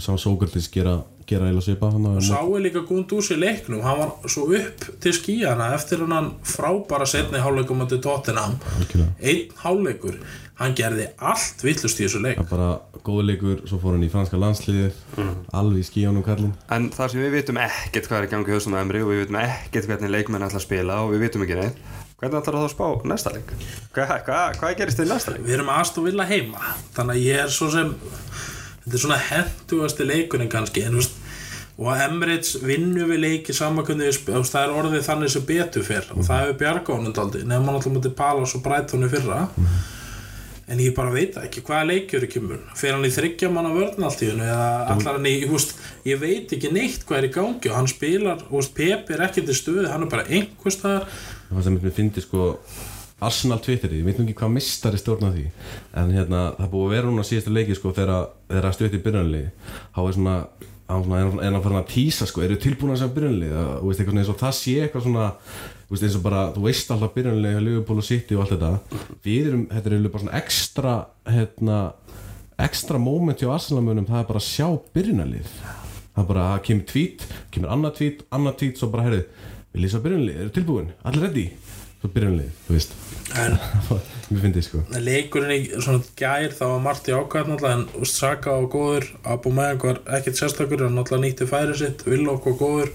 Sá 0.00 0.12
Sókratis 0.20 0.68
gera, 0.72 0.98
gera 1.30 1.48
eila 1.50 1.62
svipa 1.64 1.88
að 1.94 2.20
sáu 2.26 2.58
líka 2.60 2.82
Gundús 2.88 3.30
í 3.34 3.38
leiknum. 3.38 3.80
Hann 3.86 3.98
var 4.02 4.30
svo 4.30 4.48
upp 4.58 4.86
til 5.02 5.14
skíjana 5.16 5.72
eftir 5.76 6.04
hann 6.04 6.34
frábæra 6.46 7.06
setni 7.08 7.40
hálfleikum 7.42 7.86
til 7.88 8.02
Tottenham. 8.04 8.58
Einn 9.20 9.50
hálfleikur. 9.64 10.20
Hann 10.60 10.74
gerði 10.76 11.06
allt 11.24 11.62
villust 11.64 12.02
í 12.02 12.04
þessu 12.04 12.20
leik. 12.20 12.42
Bara 12.50 12.74
góðu 13.06 13.22
leikur, 13.30 13.62
svo 13.64 13.78
fór 13.80 13.94
hann 13.96 14.04
í 14.04 14.10
franska 14.12 14.36
landsliðið. 14.36 14.98
Alveg 15.56 15.80
í 15.80 15.86
skíjónum 15.88 16.24
kallinn 16.26 16.52
En 16.68 16.90
þar 16.92 17.14
sem 17.14 17.22
við 17.24 17.38
vitum 17.38 17.60
ekkert 17.62 18.10
hvað 18.10 18.18
er 18.18 18.26
í 18.26 18.30
gangi 18.34 18.52
í 18.52 18.56
haustum 18.58 18.76
á 18.76 18.82
Emri 18.82 19.00
og 19.00 19.08
við 19.08 19.22
vitum 19.22 19.40
ekkert 19.40 19.88
hvernig 19.88 20.12
leikmenn 20.12 20.44
ætla 20.44 20.60
að 20.60 20.66
spila 20.66 21.00
og 21.06 21.14
við 21.14 21.24
vitum 21.24 21.46
ekki 21.46 21.56
neitt. 21.62 21.80
Hvernig 22.20 22.42
ætlar 22.42 22.58
það 22.58 22.66
að 22.66 22.74
spá 22.74 23.08
næsta 23.08 23.32
leik? 23.32 23.54
Hvað, 23.96 24.10
hvað, 24.26 24.58
hvað 24.60 24.76
gerist 24.82 25.00
til 25.00 25.08
næsta 25.08 25.32
leik? 25.32 25.46
við 25.46 25.56
erum 25.56 25.72
aðstof 25.72 26.04
vilja 26.04 26.26
heima 26.28 26.74
þannig 26.92 27.14
að 27.14 27.24
ég 27.24 27.40
er 27.46 27.54
svo 27.54 27.70
sem 27.72 27.94
þetta 28.84 28.98
er 28.98 29.02
svona 29.06 29.20
hentugasti 29.30 30.06
leikurinn 30.08 30.52
kannski 30.52 30.84
en, 30.84 30.98
þú 30.98 31.00
veist, 31.00 31.19
og 31.80 31.94
Emirates 31.96 32.58
vinnu 32.60 33.06
við 33.08 33.22
leiki 33.24 33.56
samankunni 33.56 34.10
það 34.12 34.58
er 34.60 34.74
orðið 34.76 35.06
þannig 35.06 35.32
sem 35.32 35.46
betur 35.48 35.86
fyrr 35.86 36.10
og 36.12 36.26
það 36.26 36.42
hefur 36.44 36.58
bjarga 36.60 36.98
honum 36.98 37.14
daldi 37.16 37.40
nefnum 37.46 37.72
alltaf 37.72 37.94
mútið 37.94 38.14
Palas 38.18 38.54
og 38.58 38.62
Brighton 38.66 39.06
í 39.06 39.10
fyrra. 39.12 39.46
En 40.70 40.78
ég 40.78 40.92
bara 40.94 41.10
veit 41.10 41.34
ekki 41.40 41.64
hvaða 41.66 41.88
leikjur 41.88 42.22
er 42.22 42.30
kemur? 42.30 42.60
Fyrir 42.78 42.94
hann 42.94 43.08
í 43.08 43.10
þryggja 43.10 43.48
manna 43.50 43.72
vörn 43.74 44.04
allt 44.06 44.20
í 44.22 44.28
hennu 44.28 44.44
eða 44.46 44.68
allar 44.92 45.16
hann 45.16 45.26
í, 45.26 45.32
veist, 45.50 45.72
ég 46.06 46.20
veit 46.20 46.52
ekki 46.54 46.70
neitt 46.70 47.02
hvað 47.08 47.18
er 47.18 47.26
í 47.26 47.32
gangi 47.34 47.72
og 47.72 47.74
hann 47.74 47.90
spilar, 47.90 48.44
þú 48.44 48.60
veist, 48.60 48.76
Pepe 48.76 49.16
er 49.16 49.24
ekki 49.26 49.42
til 49.48 49.56
stöði, 49.58 49.88
hann 49.90 50.06
er 50.06 50.12
bara 50.12 50.28
einhvers 50.30 50.78
staðar. 50.78 51.08
Það 51.48 51.72
að 51.72 51.80
mér 51.80 51.96
fyndi 51.96 52.22
sko 52.22 52.52
Arsenal 53.20 53.58
Twitterið, 53.60 53.98
ég 54.00 54.06
veit 54.06 54.20
nú 54.20 54.24
ekki 54.24 54.38
hvað 54.38 54.52
mistari 54.54 55.00
stjórna 55.00 55.32
því 55.34 55.48
en 56.00 56.12
hérna, 56.14 56.44
það 56.56 56.64
er 56.64 56.70
búið 56.72 56.86
að 56.86 56.94
vera 56.94 57.10
núna 57.10 57.24
síðasta 57.26 57.52
leiki 57.52 57.76
sko 57.76 57.92
þegar 57.96 58.12
að 58.62 58.76
stjórn 58.76 58.96
í 58.96 59.02
byrjunlið 59.04 59.74
þá 59.96 60.00
er 60.04 60.14
svona, 60.16 60.36
er 60.90 61.28
hann 61.30 61.62
farin 61.64 61.80
að 61.80 61.90
tísa 61.92 62.28
sko, 62.28 62.44
eru 62.44 62.58
tilbúin 62.60 62.94
að 62.94 63.02
segja 63.02 63.14
byrjunlið 63.16 64.16
eins 64.20 64.32
og 64.32 64.40
það 64.40 64.56
sé 64.58 64.76
eitthvað 64.84 65.06
svona 65.06 65.26
veist 65.90 66.06
eins 66.06 66.16
og 66.18 66.24
bara, 66.24 66.46
þú 66.54 66.64
veist 66.66 66.90
alltaf 66.94 67.14
byrjunlið 67.16 67.60
Liverpool 67.66 68.02
og 68.02 68.06
City 68.06 68.36
og 68.36 68.44
allt 68.44 68.56
þetta. 68.56 69.00
Við 69.26 69.50
erum, 69.50 69.66
þetta 69.70 69.90
er 69.90 70.08
bara 70.08 70.24
svona 70.24 70.40
ekstra 70.40 70.96
hérna, 71.26 71.78
ekstra 72.66 73.02
moment 73.02 73.42
hjá 73.42 73.50
Arsenal-munum, 73.54 74.08
það 74.10 74.22
er 74.22 74.28
bara 74.30 74.42
að 74.42 74.50
sjá 74.50 74.68
byrjunlið 74.94 75.54
það 76.14 76.22
er 76.22 76.28
bara, 76.28 76.46
það 76.52 76.64
kemur 76.68 76.86
tweet 76.90 77.26
kemur 77.54 77.74
annað 77.74 77.96
tweet, 78.00 78.22
annað 78.34 78.56
tweet, 78.62 78.78
svo 78.80 78.90
bara 78.92 79.06
heyrðu 79.06 79.22
við 79.70 79.84
lýsa 79.84 80.02
byrjunlið, 80.04 80.40
eru 80.42 80.54
tilbúin, 80.54 80.90
allir 81.06 81.26
ready 81.26 81.46
svo 82.00 82.10
byrjunlið, 82.14 82.52
þú 82.66 82.76
veist. 82.76 82.96
En 83.38 83.58
mér 84.30 84.42
finnst 84.44 84.56
þið 84.56 84.64
sko 84.66 84.80
leikurinn 85.06 85.52
í 85.54 85.82
svona 85.82 86.00
gær 86.18 86.54
það 86.54 86.72
var 86.72 86.80
margt 86.84 87.10
í 87.10 87.14
ákvæð 87.14 87.50
náttúrulega 87.50 87.76
en 87.76 87.84
úst, 88.02 88.16
Saka 88.18 88.56
var 88.56 88.68
góður, 88.72 89.06
Abu 89.34 89.52
Mayang 89.54 89.84
var 89.84 90.00
ekkert 90.18 90.40
sérstakur 90.40 90.84
hann 90.86 90.96
náttúrulega 90.98 91.26
nýtti 91.26 91.48
færi 91.50 91.76
sitt 91.78 92.02
Willock 92.08 92.48
var 92.48 92.58
góður, 92.58 92.90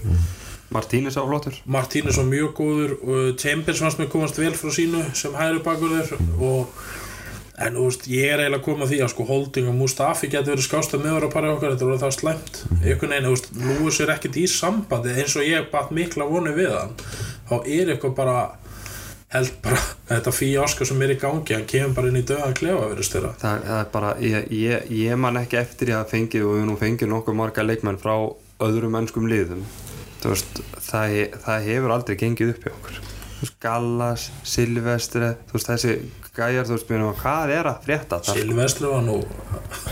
Martínez 0.74 1.16
á 1.16 1.22
flottur. 1.22 1.56
Martínez 1.64 2.18
var 2.18 2.28
mjög 2.28 2.52
góður 2.58 2.94
og 2.98 3.40
Chambers 3.40 3.80
fannst 3.84 4.00
mér 4.02 4.12
komast 4.12 4.40
vel 4.40 4.52
frá 4.58 4.72
sínu 4.74 5.04
sem 5.14 5.36
hægri 5.36 5.62
bakurður 5.64 6.16
og 6.42 6.72
en 7.56 7.78
úst, 7.80 8.04
ég 8.12 8.34
er 8.34 8.42
eiginlega 8.42 8.58
að 8.60 8.66
koma 8.66 8.84
að 8.84 8.90
því 8.92 8.98
að 9.04 9.12
sko 9.14 9.24
Holding 9.30 9.68
og 9.70 9.76
Mustafi 9.78 10.28
getur 10.28 10.52
verið 10.52 10.66
skásta 10.66 10.98
meður 11.00 11.28
að 11.28 11.32
pari 11.32 11.48
okkar 11.54 11.72
þetta 11.72 11.86
voru 11.88 12.02
það 12.02 12.16
slæmt. 12.18 12.58
Einhvern 12.82 13.14
veginn, 13.14 13.30
úst, 13.32 13.48
Lewis 13.56 14.00
er 14.04 14.12
ekkert 14.12 14.36
í 14.36 14.44
sambandi 14.50 15.14
eins 15.16 15.38
og 15.40 15.46
ég 15.46 15.70
batt 15.72 15.94
mikla 15.96 16.28
voni 16.28 16.52
við 16.58 16.74
hann 16.74 16.92
þá 17.48 17.56
er 17.62 17.94
eitthvað 17.94 18.16
bara 18.18 18.36
held 19.34 19.52
bara 19.62 19.82
þetta 20.06 20.32
fíaska 20.32 20.86
sem 20.86 21.02
er 21.02 21.16
í 21.16 21.18
gangi 21.20 21.56
hann 21.56 21.66
kemur 21.68 21.96
bara 21.96 22.10
inn 22.12 22.20
í 22.20 22.26
döðan 22.26 22.54
klefa 22.56 22.90
verið 22.92 23.08
styrra 23.08 23.32
það, 23.40 23.64
það 23.66 23.80
er 23.80 23.88
bara, 23.92 24.12
ég, 24.22 24.50
ég, 24.54 24.90
ég 25.02 25.18
man 25.18 25.40
ekki 25.40 25.58
eftir 25.60 25.92
ég 25.92 26.00
að 26.00 26.12
fengið 26.14 26.46
og 26.46 26.58
við 26.58 26.68
nú 26.68 26.76
fengið 26.80 27.10
nokkuð 27.10 27.38
marga 27.40 27.66
leikmenn 27.66 27.98
frá 28.00 28.14
öðrum 28.62 28.94
mennskum 28.96 29.28
liðum. 29.28 29.64
Veist, 30.24 30.62
það, 30.82 31.16
það 31.44 31.66
hefur 31.68 31.92
aldrei 31.94 32.16
gengið 32.18 32.54
upp 32.54 32.64
hjá 32.64 32.72
okkur. 32.72 33.00
Gallas, 33.62 34.30
Silvestre 34.48 35.34
veist, 35.52 35.68
þessi 35.68 35.98
gæjar, 36.36 36.68
þú 36.68 36.76
veist, 36.76 36.90
mínum, 36.92 37.14
hvað 37.20 37.52
er 37.56 37.70
að 37.70 37.82
frétta? 37.86 38.20
Það? 38.26 38.40
Silvestri 38.40 38.90
var 38.92 39.04
nú 39.06 39.16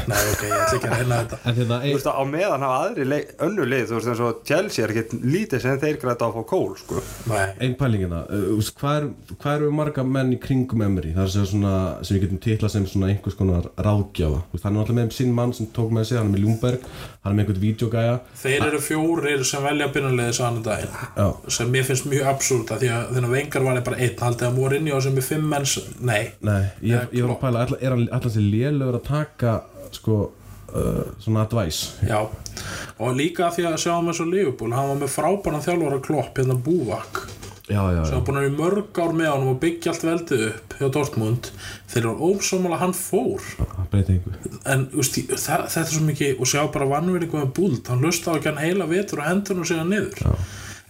nei 0.04 0.20
ok, 0.30 0.42
ég 0.44 0.54
ætla 0.54 0.78
ekki 0.78 0.88
að 0.88 0.98
reyna 1.00 1.18
þetta. 1.22 1.38
En 1.44 1.56
hérna, 1.58 1.78
Þú 1.84 1.92
veist, 1.96 2.08
á 2.12 2.22
meðan 2.28 2.64
hafa 2.64 2.80
aðri 2.84 3.06
leik, 3.08 3.32
önnu 3.46 3.66
lið, 3.68 3.84
þú 3.88 3.98
veist, 3.98 4.10
eins 4.12 4.22
og 4.24 4.42
Chelsea 4.48 4.84
er 4.84 4.92
ekkert 4.92 5.14
lítið 5.24 5.64
sem 5.64 5.80
þeir 5.82 5.98
græta 6.02 6.26
á 6.26 6.28
að 6.28 6.36
fá 6.36 6.46
kól, 6.52 6.74
sko. 6.78 7.02
Nei, 7.30 7.44
ein 7.64 7.76
pælingina 7.80 8.22
uh, 8.28 8.44
þú 8.50 8.58
veist, 8.60 8.74
hvað, 8.80 8.98
er, 9.00 9.34
hvað 9.40 9.58
eru 9.58 9.72
marga 9.80 10.06
menn 10.06 10.34
í 10.36 10.40
kringum 10.42 10.84
Emery? 10.86 11.14
Það 11.16 11.24
er 11.26 11.34
sem, 11.34 11.48
svona, 11.54 11.74
sem 12.04 12.18
við 12.18 12.26
getum 12.26 12.42
titlað 12.44 12.74
sem 12.76 12.88
svona 12.90 13.10
einhvers 13.12 13.38
konar 13.38 13.70
ráðgjáða 13.80 14.44
Þú 14.44 14.58
veist, 14.58 14.68
hann 14.68 14.76
er 14.78 14.84
alltaf 14.84 15.00
með 15.00 15.16
sinn 15.18 15.34
mann 15.36 15.56
sem 15.56 15.70
tók 15.74 15.94
með 15.94 16.10
sig, 16.10 16.20
hann 16.20 16.30
er 16.30 16.36
með 16.36 16.44
Ljungberg 16.44 16.88
hann 17.24 17.32
er 17.32 17.36
með 17.38 17.46
einhvern 17.46 17.62
videogæja 17.62 18.16
þeir 18.36 18.64
eru 18.66 18.78
fjórir 18.84 19.44
sem 19.48 19.62
velja 19.64 19.86
byrjunlega 19.94 20.32
sannu 20.36 20.60
daginn 20.64 20.90
Já. 21.16 21.28
sem 21.56 21.70
mér 21.72 21.86
finnst 21.88 22.08
mjög 22.10 22.26
absúrda 22.34 22.76
því 22.82 22.90
að 22.92 23.14
þennan 23.16 23.32
vengar 23.32 23.64
var 23.64 23.80
bara 23.86 24.00
einn 24.04 24.20
haldið 24.20 24.48
að 24.50 24.58
Mourinho 24.58 24.98
á 25.00 25.04
sem 25.06 25.16
er 25.16 25.24
fimm 25.24 25.46
menns, 25.48 25.78
nei 26.04 26.33
Nei, 26.40 26.62
ég, 26.82 27.06
ég 27.12 27.22
var 27.26 27.36
að 27.36 27.40
pæla, 27.44 27.66
ætla- 27.66 27.80
er 27.82 27.90
hann 27.94 28.08
alltaf 28.12 28.32
sér 28.34 28.48
lélögur 28.50 28.98
að 29.00 29.06
taka 29.08 29.54
sko, 29.92 30.18
uh, 30.74 31.04
svona 31.22 31.44
advice? 31.46 31.92
Já, 32.08 32.20
og 32.98 33.16
líka 33.16 33.50
því 33.54 33.68
að 33.70 33.78
sjáum 33.84 34.08
eins 34.10 34.20
og 34.20 34.28
Liverpool, 34.32 34.72
hann 34.72 34.88
var 34.88 35.00
með 35.04 35.14
frábæran 35.14 35.64
þjálfara 35.64 36.02
klopp 36.02 36.38
hérna 36.38 36.58
Búvak 36.58 37.24
Já, 37.64 37.80
já, 37.94 38.04
sem 38.04 38.12
já, 38.12 38.18
var 38.20 38.24
búin 38.26 38.36
að 38.36 38.42
vera 38.44 38.52
í 38.52 38.56
mörg 38.58 38.98
ár 39.00 39.12
með 39.16 39.30
honum 39.32 39.52
og 39.54 39.60
byggja 39.62 39.92
allt 39.94 40.02
veldið 40.04 40.42
upp 40.50 40.74
hjá 40.76 40.88
Dortmund. 40.92 41.46
Þeir 41.88 42.02
eru 42.02 42.26
ósámála 42.28 42.76
hann 42.82 42.92
fór. 42.92 43.40
En 44.68 44.82
úst, 44.92 45.16
það, 45.16 45.62
þetta 45.72 45.80
er 45.80 45.94
svo 45.94 46.02
mikið 46.04 46.42
og 46.44 46.50
sjá 46.50 46.60
bara 46.74 46.90
vannverðingu 46.90 47.40
með 47.40 47.54
Búld 47.56 47.88
hann 47.88 48.04
hlusta 48.04 48.34
á 48.34 48.36
ekki 48.36 48.50
hann 48.52 48.60
heila 48.60 48.84
vetur 48.90 49.22
og 49.22 49.28
hendur 49.30 49.56
hann 49.62 49.70
síðan 49.70 49.94
niður 49.94 50.44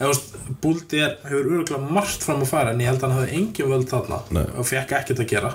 eða 0.04 0.14
úst, 0.14 0.30
Búld 0.60 0.92
er, 0.92 1.16
hefur 1.24 1.48
öruglega 1.48 1.92
margt 1.96 2.24
fram 2.24 2.42
að 2.44 2.50
fara 2.52 2.72
en 2.74 2.80
ég 2.82 2.90
held 2.90 3.00
að 3.00 3.08
hann 3.08 3.18
hafði 3.18 3.36
engin 3.40 3.70
völd 3.70 3.90
þarna 3.90 4.20
Nei. 4.36 4.46
og 4.52 4.68
fekk 4.68 4.96
ekkert 5.00 5.22
að 5.24 5.30
gera. 5.30 5.52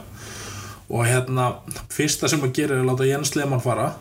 Og 0.89 1.05
hérna, 1.05 1.49
fyrsta 1.93 2.29
sem 2.31 2.41
að 2.45 2.55
gera 2.57 2.77
er 2.77 2.83
að 2.83 2.89
láta 2.89 3.09
Jens 3.09 3.35
Lehmann 3.37 3.61
fara 3.61 3.91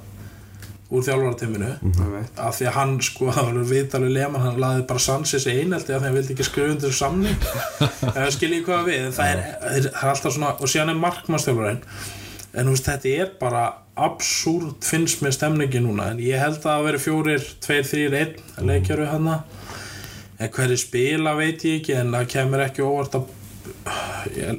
úr 0.89 1.05
þjálfaratiminu 1.05 1.75
mm. 1.85 2.15
af 2.41 2.55
því 2.57 2.69
að 2.71 2.77
hann 2.79 2.95
sko, 3.05 3.27
það 3.37 3.49
var 3.51 3.67
viðtalið 3.73 4.15
Lehmann 4.15 4.45
hann 4.47 4.61
laði 4.63 4.87
bara 4.89 5.03
Sanchez 5.05 5.45
í 5.45 5.59
einelti 5.59 5.93
af 5.93 5.99
því 5.99 5.99
að 5.99 6.07
hann 6.07 6.17
vildi 6.17 6.33
ekki 6.33 6.47
skrifa 6.49 6.73
undir 6.73 6.95
samning. 6.97 7.43
Það 8.17 8.31
skiljið 8.39 8.63
hvað 8.71 8.89
við? 8.89 9.05
Það 9.19 9.35
er, 9.35 9.43
það 9.59 9.77
er 9.85 10.13
alltaf 10.15 10.37
svona 10.39 10.55
og 10.57 10.73
síðan 10.73 10.95
er 10.95 11.03
markmannstjálfarinn 11.03 11.83
en 12.55 12.71
þú 12.71 12.73
veist 12.73 12.89
þetta 12.89 13.13
er 13.21 13.31
bara 13.43 13.67
absúrt 13.99 14.89
finnst 14.89 15.21
mér 15.25 15.37
stemningi 15.37 15.83
núna. 15.85 16.13
En 16.15 16.23
ég 16.25 16.41
held 16.41 16.61
að 16.63 16.67
það 16.71 16.89
veri 16.89 17.03
fjórir, 17.05 17.49
tveir, 17.65 17.89
þrýr, 17.93 18.19
einn 18.23 18.71
leikjaru 18.73 19.09
hann 19.13 19.33
en 20.39 20.53
hverju 20.55 20.77
spila 20.79 21.35
veit 21.39 21.65
ég 21.67 21.81
ekki 21.81 21.97
en 21.99 22.13
það 22.15 22.29
kemur 22.35 22.63
ekki 22.67 22.85
óvart 22.87 23.19
að 23.19 23.35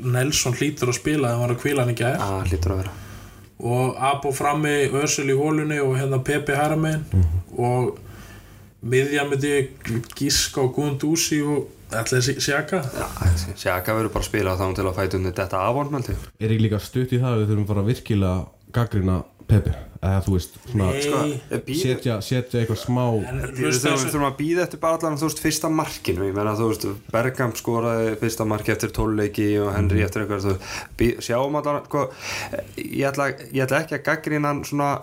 Nelson 0.03 0.53
hlýtur 0.57 0.91
að 0.91 0.97
spila 0.99 1.31
hann 1.33 1.43
var 1.43 1.53
að 1.55 1.61
kvíla 1.63 1.83
hann 1.85 1.93
ekki 1.93 2.05
að 2.07 2.21
Ah, 2.25 2.43
hlýtur 2.47 2.73
að 2.75 2.81
vera. 2.83 2.93
Og 3.59 3.97
Abo 4.09 4.31
frammi 4.35 4.75
Örsel 4.95 5.31
í 5.33 5.35
hólunni 5.35 5.79
og 5.83 5.97
hérna 5.99 6.21
Pepe 6.23 6.55
Haramein 6.55 7.01
og 7.59 7.97
miðja 8.87 9.25
myndi 9.27 9.53
gíska 10.15 10.61
og 10.63 10.77
Gundúsi 10.77 11.41
og 11.43 11.67
allir 11.91 12.23
sjaka 12.39 12.79
Sjaka 13.57 13.95
verður 13.97 14.13
bara 14.13 14.23
að 14.23 14.29
spila 14.29 14.53
þá 14.55 14.65
til 14.77 14.85
að 14.87 14.95
fæta 15.01 15.19
undir 15.19 15.35
þetta 15.35 15.63
afvonmeldi 15.67 16.15
Er 16.39 16.53
ekki 16.53 16.63
líka 16.67 16.79
stutt 16.79 17.11
í 17.11 17.19
það 17.19 17.33
að 17.33 17.41
við 17.41 17.51
þurfum 17.51 17.69
bara 17.73 17.85
virkilega 17.89 18.45
gaggrina 18.77 19.17
Pepe 19.49 19.75
eða 19.99 20.21
þú 20.23 20.33
veist, 20.37 20.55
svona 20.71 20.87
Nei, 20.93 21.75
setja, 21.75 22.17
setja 22.23 22.61
eitthvað 22.61 22.79
smá 22.79 23.03
hlusta 23.59 23.93
þurfum, 23.99 24.25
að 24.29 24.37
býða 24.39 24.65
eftir 24.65 24.81
bara 24.83 24.99
allan 24.99 25.19
þú 25.19 25.27
veist 25.27 25.43
fyrsta 25.43 25.71
markinu. 25.73 26.27
Ég 26.29 26.37
meina 26.37 26.55
þú 26.55 26.71
veist 26.71 26.87
Bergam 27.11 27.55
skoraði 27.59 28.15
fyrsta 28.21 28.47
marki 28.47 28.73
eftir 28.75 28.93
tóluleiki 28.95 29.49
og 29.59 29.73
Henry 29.75 30.05
eftir 30.05 30.23
eitthvað 30.23 30.47
þú 30.47 31.11
sjáum 31.25 31.59
allan 31.59 31.83
sko, 31.85 32.07
ég, 32.79 33.05
ætla, 33.11 33.31
ég 33.51 33.63
ætla 33.67 33.83
ekki 33.83 33.99
að 33.99 34.05
gaggrina 34.07 34.53
hann 34.53 34.63
svona 34.67 34.93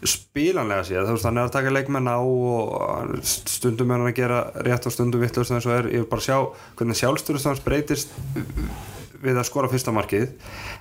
spilanlega 0.00 0.86
sér 0.88 1.04
þú 1.04 1.14
veist 1.14 1.26
hann 1.28 1.38
er 1.38 1.46
að 1.46 1.56
taka 1.58 1.74
leikmenn 1.76 2.08
á 2.08 2.18
og 2.18 3.18
stundum 3.28 3.90
er 3.92 4.00
hann 4.00 4.10
að 4.10 4.16
gera 4.16 4.38
rétt 4.66 4.88
og 4.88 4.94
stundum 4.96 5.22
vittlust 5.22 5.52
eins 5.54 5.68
og 5.68 5.76
er. 5.76 5.90
Ég 5.92 6.06
vil 6.06 6.10
bara 6.10 6.24
sjá 6.24 6.38
hvernig 6.78 6.98
sjálfstöðust 6.98 7.50
hans 7.50 7.62
breytist 7.62 8.16
við 9.20 9.40
að 9.40 9.48
skora 9.48 9.70
fyrsta 9.72 9.94
markið 9.94 10.28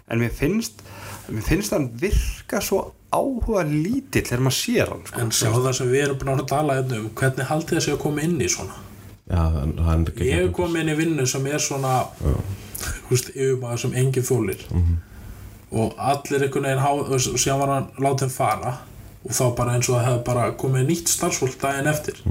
en 0.09 0.21
mér 0.21 0.33
finnst 0.35 0.83
mér 1.29 1.45
finnst 1.45 1.75
hann 1.75 1.89
virka 2.01 2.61
svo 2.63 2.81
áhuga 3.13 3.65
lítill 3.67 4.25
þegar 4.25 4.45
maður 4.45 4.57
sér 4.59 4.93
hann 4.93 5.03
sko. 5.05 5.21
en 5.21 5.33
sjá 5.35 5.49
það 5.51 5.73
sem 5.79 5.91
við 5.91 6.05
erum 6.05 6.21
búin 6.21 6.33
að 6.35 6.47
tala 6.53 6.77
hérna 6.79 7.01
um 7.01 7.11
hvernig 7.19 7.49
haldið 7.49 7.79
þessi 7.79 7.95
að 7.95 8.01
koma 8.05 8.25
inn 8.25 8.39
í 8.41 8.49
svona? 8.49 8.77
Já, 9.29 9.43
ég 10.25 10.33
hef 10.33 10.51
komið 10.57 10.81
inn 10.81 10.91
í 10.93 10.97
vinnu 10.97 11.25
sem 11.29 11.45
er 11.45 11.61
svona 11.61 11.93
yfirmaður 13.11 13.83
sem 13.83 13.95
engin 14.01 14.25
þólir 14.25 14.63
og 15.69 15.99
allir 16.01 16.47
einhvern 16.47 16.65
veginn 16.65 16.85
og 17.13 17.25
síðan 17.37 17.59
var 17.61 17.73
hann 17.75 17.89
látið 18.01 18.31
fara 18.33 18.77
og 19.19 19.35
þá 19.35 19.43
bara 19.57 19.75
eins 19.75 19.89
og 19.89 19.97
það 19.97 20.07
hefði 20.07 20.23
bara 20.31 20.45
komið 20.57 20.87
nýtt 20.89 21.11
starfsfólk 21.11 21.57
daginn 21.61 21.89
eftir. 21.91 22.21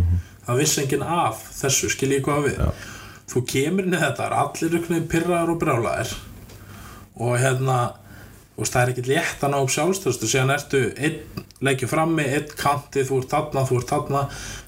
Það 0.47 0.61
vissi 0.63 0.81
enginn 0.83 1.05
af 1.05 1.43
þessu, 1.53 1.91
skil 1.93 2.15
ég 2.17 2.25
hvað 2.25 2.47
við 2.49 2.61
þú 3.29 3.45
kemur 3.53 3.89
inn 3.89 3.97
í 3.97 4.03
þetta, 4.03 4.29
allir 4.33 4.74
einhvern 4.74 4.95
veginn 4.95 5.11
pyrraðar 5.12 5.55
og 5.55 5.62
brjálæðir 5.62 6.14
og 7.18 7.35
hérna 7.43 7.79
og 8.59 8.66
það 8.66 8.81
er 8.81 8.93
ekkert 8.93 9.11
létt 9.12 9.45
að 9.45 9.53
ná 9.53 9.59
upp 9.61 9.74
sjálfstöðust 9.74 10.24
og 10.24 10.31
síðan 10.33 10.55
ertu 10.55 10.81
einn 10.99 11.45
leikju 11.62 11.89
frammi, 11.91 12.24
einn 12.26 12.49
kanti, 12.59 13.05
þú 13.07 13.20
ert 13.22 13.35
þarna, 13.35 13.66
þú 13.66 13.79
ert 13.79 13.93
þarna. 13.93 14.22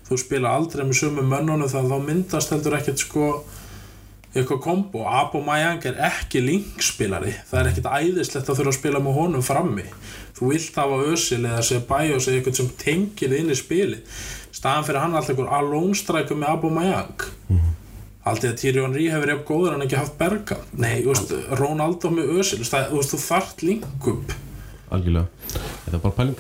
Þú 0.07 0.19
spila 0.19 0.53
aldrei 0.59 0.85
með 0.87 1.01
sömu 1.01 1.25
mönnunum 1.27 1.71
þá 1.71 1.97
myndast 2.03 2.51
heldur 2.55 2.77
ekkert 2.79 3.03
sko 3.03 3.27
eitthvað 4.31 4.61
kombo, 4.63 5.03
Aubameyang 5.11 5.83
er 5.91 5.97
ekki 6.07 6.43
linkspilari, 6.45 7.33
það 7.49 7.61
er 7.61 7.71
ekkert 7.73 7.89
æðislegt 7.91 8.51
að 8.51 8.61
þurfa 8.61 8.71
að 8.71 8.77
spila 8.79 9.01
með 9.03 9.17
honum 9.19 9.43
frammi. 9.43 9.87
Þú 10.39 10.53
vilt 10.53 10.79
hafa 10.79 11.01
Özil 11.11 11.41
eða 11.41 11.65
Ceballos 11.67 12.29
eða 12.29 12.39
eitthvað 12.39 12.61
sem 12.61 12.71
tengir 12.79 13.35
inn 13.41 13.51
í 13.51 13.59
spili 13.59 13.99
staðan 14.55 14.87
fyrir 14.87 15.03
hann 15.03 15.15
alltaf 15.19 15.35
einhver 15.35 15.51
alone 15.59 15.99
striker 15.99 16.39
með 16.39 16.55
Aubameyang 16.55 17.27
Haldið 18.27 18.51
að 18.51 18.57
Thierry 18.61 18.83
Henry 18.85 19.07
hefur 19.11 19.31
jafn 19.33 19.45
góður 19.49 19.75
en 19.79 19.85
ekki 19.87 19.97
haft 19.97 20.17
berga 20.21 20.57
Nei, 20.77 21.03
veist, 21.07 21.31
Ronaldo 21.61 22.11
með 22.13 22.35
Özil 22.41 22.61
það- 22.69 22.91
þú 22.91 22.99
veist, 23.01 23.15
þú 23.15 23.21
þarft 23.25 23.63
linkup 23.69 24.35
algjörlega. 24.91 25.27
Þetta 25.85 25.95
er 25.95 26.01
bara 26.03 26.15
pæling. 26.17 26.39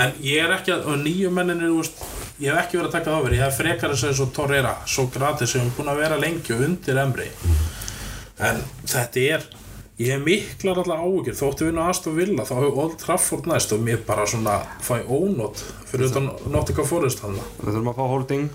En 0.00 0.12
ég 0.24 0.38
er 0.44 0.54
ekki 0.54 0.72
að, 0.72 0.86
og 0.88 1.02
nýju 1.04 1.30
menninir, 1.36 1.74
veist 1.76 2.00
Ég 2.40 2.54
hef 2.54 2.60
ekki 2.64 2.78
verið 2.78 2.88
að 2.88 2.92
taka 2.94 3.10
það 3.10 3.18
over, 3.20 3.32
ég 3.34 3.42
hef 3.42 3.56
frekar 3.58 3.90
að 3.90 3.98
segja 3.98 4.14
svo 4.14 4.26
Torreira, 4.32 4.72
svo 4.86 5.04
gratis 5.10 5.50
sem 5.50 5.60
er 5.66 5.72
búin 5.76 5.90
að 5.90 5.96
vera 6.04 6.18
lengi 6.22 6.54
og 6.54 6.60
undir 6.68 7.00
Emri 7.02 7.26
En 8.38 8.60
þetta 8.86 9.24
er, 9.34 9.42
ég 9.98 10.12
hef 10.12 10.22
miklar 10.22 10.78
allar 10.78 11.00
áhugir 11.02 11.34
Þóttu 11.34 11.66
við 11.66 11.74
nú 11.74 11.82
aðstof 11.82 12.14
vilja, 12.14 12.44
þá 12.46 12.54
hefur 12.60 12.80
Old 12.84 12.96
Trafford 13.02 13.48
næst 13.50 13.72
og 13.74 13.82
mér 13.82 14.00
bara 14.06 14.26
svona 14.30 14.60
fæ 14.84 15.02
ónót 15.04 15.62
fyrir 15.90 16.06
utan 16.12 16.28
Nottingham 16.52 16.86
Forest 16.86 17.24
hann 17.24 17.38
Við 17.58 17.72
þurfum 17.72 17.90
að 17.90 17.98
fá 17.98 18.04
holding, 18.12 18.48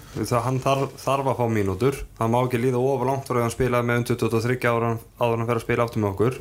hann 0.48 0.60
þarf, 0.64 0.96
þarf 1.04 1.32
að 1.34 1.40
fá 1.42 1.46
mínútur. 1.52 2.00
Það 2.20 2.32
má 2.32 2.40
ekki 2.42 2.62
líða 2.64 2.80
ofur 2.80 3.12
langt 3.12 3.28
því 3.28 3.36
að 3.36 3.44
hann 3.44 3.56
spilaði 3.58 3.90
með 3.90 4.02
um 4.02 4.08
23 4.14 4.60
ára 4.72 4.92
áður 5.20 5.38
hann 5.42 5.50
fer 5.50 5.60
að 5.60 5.66
spila 5.66 5.88
áttum 5.88 6.06
með 6.06 6.14
okkur. 6.14 6.40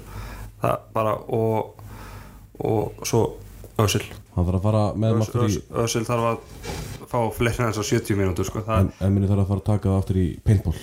Það 0.62 0.86
bara 0.94 1.16
og, 1.40 1.88
og 2.62 3.07
svo 3.09 3.22
Ösil 3.87 4.03
hann 4.35 4.47
þarf 4.49 4.59
að 4.59 4.64
fara 4.66 4.83
með 4.97 5.12
hann 5.14 5.24
aftur 5.26 5.47
í 5.49 5.59
Ösil 5.85 6.05
þarf 6.09 6.28
að 6.30 6.37
fá 7.12 7.18
fleiri 7.37 7.61
en 7.61 7.72
þess 7.72 7.83
að 7.83 7.89
70 7.91 8.20
mínútur 8.22 8.49
sko. 8.49 8.62
það, 8.64 8.78
en, 8.87 8.93
en 9.05 9.12
minni 9.14 9.28
þarf 9.28 9.43
að 9.45 9.51
fara 9.53 9.62
að 9.62 9.66
taka 9.68 9.91
það 9.91 9.99
aftur 10.03 10.20
í 10.22 10.28
paintball. 10.47 10.78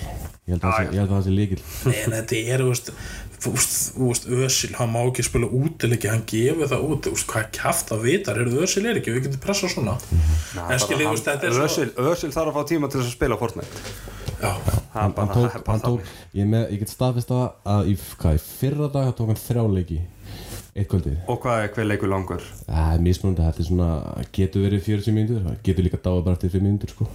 Ég 0.49 0.55
held 0.55 0.65
að, 0.65 1.09
það 1.13 1.23
sé- 1.25 1.33
líkil 1.37 1.59
Nei, 1.85 1.95
en 2.03 2.13
þetta 2.17 2.41
er, 2.53 2.63
þú 3.39 3.51
veist, 3.55 4.27
Ösil, 4.39 4.69
hann 4.77 4.91
má 4.93 4.99
ekki 5.05 5.25
spila 5.25 5.49
útileiki, 5.59 6.09
hann 6.11 6.23
gefur 6.29 6.69
það 6.69 6.85
út, 6.89 7.01
þú 7.07 7.13
veist, 7.15 7.27
hvað 7.29 7.49
kæft 7.55 7.93
að 7.95 8.05
vitar, 8.05 8.39
er 8.41 8.53
Ösil 8.65 8.85
er 8.89 8.99
ekki, 8.99 9.13
við 9.15 9.27
getum 9.27 9.43
pressað 9.45 9.73
svona. 9.75 9.97
er 11.49 12.09
Ösil 12.13 12.33
þarf 12.35 12.51
að 12.51 12.57
fá 12.57 12.63
tíma 12.73 12.89
til 12.89 12.99
þess 13.01 13.11
að 13.13 13.17
spila 13.17 13.39
Fortnite. 13.39 13.83
Já, 14.39 14.53
hann, 14.95 15.13
tók, 15.83 16.05
ég, 16.33 16.47
með, 16.47 16.69
ég 16.71 16.79
get 16.83 16.91
staðfist 16.93 17.31
að, 17.35 17.47
að 17.67 17.89
í, 17.91 17.95
hvað, 18.21 18.37
í 18.37 18.43
fyrra 18.43 18.87
dag 18.93 19.09
tók 19.17 19.33
hann 19.33 19.39
þrjá 19.39 19.65
leiki 19.73 19.97
eitt 20.75 20.89
kvöldið 20.91 21.31
Og 21.31 21.41
hvað 21.43 21.63
er 21.63 21.73
hver 21.75 21.89
leikur 21.89 22.11
langur? 22.11 22.45
Það 22.67 22.93
er 22.93 23.07
mismunandi, 23.07 23.47
þetta 23.47 23.63
er 23.63 23.69
svona, 23.71 23.89
getur 24.35 24.67
verið 24.67 24.85
40 24.91 25.17
mínútur, 25.17 25.41
það 25.47 25.59
getur 25.69 25.89
líka 25.89 26.03
dáið 26.05 26.23
bara 26.27 26.39
eftir 26.39 26.55
5 26.57 26.65
mínútur 26.67 26.95
sko. 26.95 27.09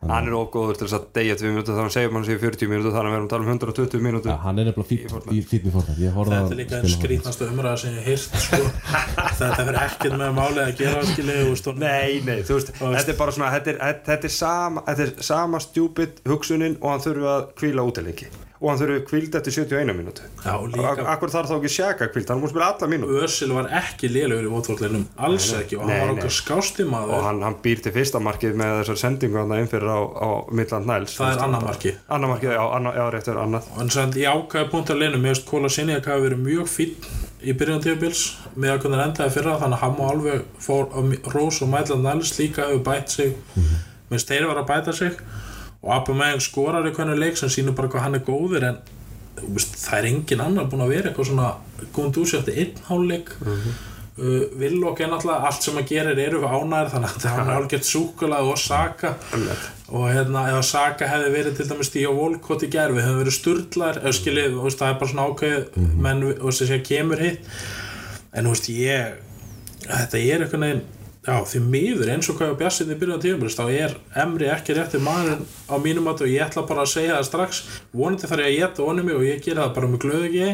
Hann 0.00 0.30
er 0.30 0.32
ofgóður 0.32 0.78
til 0.80 0.86
þess 0.86 0.96
að 0.96 1.08
deyja 1.18 1.34
2 1.36 1.50
mínútur 1.50 1.74
þannig 1.76 1.90
að 1.90 1.96
segja 1.98 2.10
mann 2.14 2.22
sér 2.24 2.38
40 2.40 2.70
mínútur 2.70 2.94
þannig 2.94 3.10
að 3.10 3.12
við 3.12 3.18
erum 3.18 3.26
að 3.26 3.32
tala 3.34 3.44
um 3.44 3.50
120 3.52 4.04
mínútur 4.06 4.30
Ja, 4.30 4.36
hann 4.46 4.60
er 4.62 4.68
nefnilega 4.70 5.10
Fortnite. 5.12 5.36
í 5.36 6.12
horfði 6.14 6.38
þetta 6.38 6.54
er 6.54 6.60
líka 6.62 6.78
einn 6.78 6.94
skrítnasta 6.94 7.48
umræða 7.50 7.80
sem 7.82 7.98
ég 7.98 8.08
heyrt, 8.08 8.38
sko, 8.46 8.62
þetta 9.42 9.60
fyrir 9.60 9.80
ekkert 9.84 10.16
með 10.22 10.36
málið 10.40 10.62
að 10.64 10.72
gera, 10.80 11.04
og 11.04 11.80
Nei, 11.84 12.16
nei, 12.24 12.38
þú 12.48 12.56
veist, 12.56 12.72
þetta 12.80 13.12
er 13.12 13.18
bara 13.20 13.36
svona 13.36 13.52
þetta 13.58 13.74
er, 13.76 13.80
er 14.16 14.36
sama, 14.40 14.86
þetta 14.88 15.04
er 15.10 15.16
sama 15.28 15.60
stjúpid 15.68 16.24
hugsunin 16.32 16.80
og 16.80 16.94
hann 16.94 17.04
þurfi 17.04 17.34
að 17.36 17.50
kvíla 17.60 17.84
útileiki 17.92 18.32
og 18.60 18.68
hann 18.68 18.78
þurfi 18.80 19.04
kvíld 19.08 19.34
eftir 19.38 19.54
71 19.64 19.94
mínútu. 19.96 20.20
Já, 20.44 20.52
og 20.60 20.68
líka- 20.74 21.06
Akkur 21.08 21.30
þarf 21.32 21.48
þá 21.48 21.54
ekki 21.56 21.70
sjaka 21.72 22.08
kvíld, 22.12 22.28
hann 22.28 22.42
múið 22.42 22.50
spila 22.52 22.66
alla 22.74 22.88
mínútu. 22.92 23.22
Ösil 23.24 23.54
var 23.56 23.68
ekki 23.72 24.08
lélugur 24.12 24.44
í 24.44 24.50
vótvortleginum, 24.52 25.06
alls 25.16 25.46
ekki, 25.56 25.76
og 25.78 25.80
hann 25.86 25.88
Nei, 25.88 26.00
var 26.00 26.12
nei. 26.12 26.16
okkar 26.20 26.34
skásti 26.36 26.84
og 26.92 27.22
hann, 27.24 27.40
hann 27.42 27.54
býr 27.64 27.80
til 27.82 27.92
fyrsta 27.92 28.20
markið 28.20 28.54
með 28.60 28.84
þessar 28.84 28.98
sendingu 29.00 29.38
hann 29.40 29.52
inn 29.58 29.66
fyrir 29.72 29.88
á, 29.88 30.00
á 30.12 30.28
Midland 30.52 30.86
Niles. 30.86 31.16
Það 31.16 31.32
er 31.36 31.42
annar 31.44 31.60
marki. 31.64 31.94
Annar 32.10 32.28
markið, 32.34 32.52
já, 32.52 32.64
annar, 32.76 32.94
já, 33.00 33.10
rétt 33.10 33.28
er 33.28 33.40
annað. 33.40 33.64
Og 33.72 33.78
hann 33.78 33.88
sagði, 33.88 34.20
ég 34.20 34.28
ákvæði 34.36 34.70
punkt 34.70 34.88
að 34.90 34.98
leinu, 35.00 35.16
mér 35.16 35.32
veist 35.34 35.46
Kóla 35.48 35.70
Sinjak 35.72 36.04
hafi 36.04 36.28
verið 36.28 36.44
mjög 36.44 36.68
fín 36.68 36.94
í 37.40 37.52
byrjun 37.56 37.80
tíðabils 37.80 38.36
með 38.56 38.74
að 38.76 38.82
hvernig 38.84 39.04
endaði 39.08 39.30
fyrra 39.32 39.56
þannig 39.56 39.78
að 39.78 39.84
hann 39.86 39.96
má 39.96 40.04
alveg 40.12 40.42
fór 40.60 40.84
á 40.92 41.00
Rós 41.32 41.62
og 41.62 41.68
Mæland 41.72 42.02
Nælis 42.04 42.36
líka 42.36 42.68
hefur 42.68 42.84
bætt 42.84 43.08
sig. 43.08 43.36
Mér 44.10 44.20
veist 44.20 44.28
og 45.80 45.92
Abba 45.96 46.32
skorar 46.42 46.88
í 46.88 46.94
hvernig 46.96 47.20
leik 47.20 47.38
sem 47.40 47.52
sýnur 47.52 47.76
bara 47.76 47.88
hvað 47.92 48.06
hann 48.06 48.18
er 48.18 48.26
góður 48.26 48.66
en 48.68 48.80
veist, 49.40 49.78
það 49.80 49.98
er 49.98 50.08
engin 50.10 50.42
annar 50.44 50.68
búin 50.68 50.84
að 50.84 50.92
vera 50.94 51.10
eitthvað 51.10 51.30
svona 51.30 51.54
góðum 51.94 52.12
dúsi 52.16 52.36
eftir 52.38 52.60
einn 52.60 52.84
hálfleik. 52.90 53.32
Uh, 54.20 54.42
Villok 54.60 55.00
er 55.00 55.08
náttúrulega 55.08 55.48
allt 55.48 55.64
sem 55.64 55.78
hann 55.78 55.86
gerir 55.88 56.18
eru 56.20 56.42
ánæður 56.44 56.90
þannig 56.92 57.14
að 57.14 57.26
hann 57.30 57.46
er 57.46 57.56
algjört 57.56 57.88
súkulega 57.88 58.52
og 58.52 58.58
Saka. 58.60 59.14
Og 59.88 60.06
hérna 60.12 60.44
ef 60.52 60.66
Saka 60.68 61.08
hefði 61.08 61.32
verið 61.38 61.56
til 61.56 61.68
dæmis 61.70 61.88
Stíó 61.88 62.12
Volkot 62.18 62.66
í 62.66 62.70
gerð 62.74 62.98
við 62.98 63.06
hefðum 63.06 63.22
verið 63.22 63.38
sturlar 63.38 64.02
ef 64.02 64.18
skiljið, 64.18 64.58
þú 64.58 64.66
veist, 64.66 64.82
það 64.82 64.92
er 64.92 65.00
bara 65.00 65.12
svona 65.14 65.26
ákveð 65.30 65.80
menn, 66.04 66.24
þú 66.26 66.50
veist, 66.50 66.62
þessi 66.62 66.76
að 66.76 66.86
kemur 66.90 67.24
hitt. 67.24 67.52
En 68.36 68.46
þú 68.46 68.54
veist, 68.54 68.72
ég 68.76 69.18
þetta 69.88 70.20
er 70.20 70.44
eitthvað 70.44 70.64
neginn 70.66 70.88
já, 71.26 71.34
því 71.52 71.60
miður 71.72 72.12
eins 72.14 72.30
og 72.30 72.38
hvað 72.38 72.52
ég 72.52 72.60
bjassið 72.62 72.94
í 72.94 72.98
byrjun 73.00 73.22
tíumbrist 73.24 73.60
þá 73.60 73.66
er 73.74 73.96
Emri 74.22 74.48
ekki 74.52 74.76
réttir 74.76 75.04
maður 75.04 75.44
á 75.68 75.74
mínum 75.82 76.08
matu 76.08 76.26
og 76.26 76.32
ég 76.32 76.46
ætla 76.46 76.64
bara 76.68 76.86
að 76.86 76.94
segja 76.94 77.18
það 77.18 77.28
strax. 77.28 77.62
Vonandi 77.92 78.30
þarf 78.30 78.46
ég 78.46 78.50
að 78.50 78.58
geta 78.60 79.04
mig 79.04 79.18
og 79.18 79.28
ég 79.28 79.44
gera 79.44 79.66
það 79.66 79.76
bara 79.78 79.92
með 79.92 80.02
glöðu 80.06 80.30
ekki. 80.30 80.48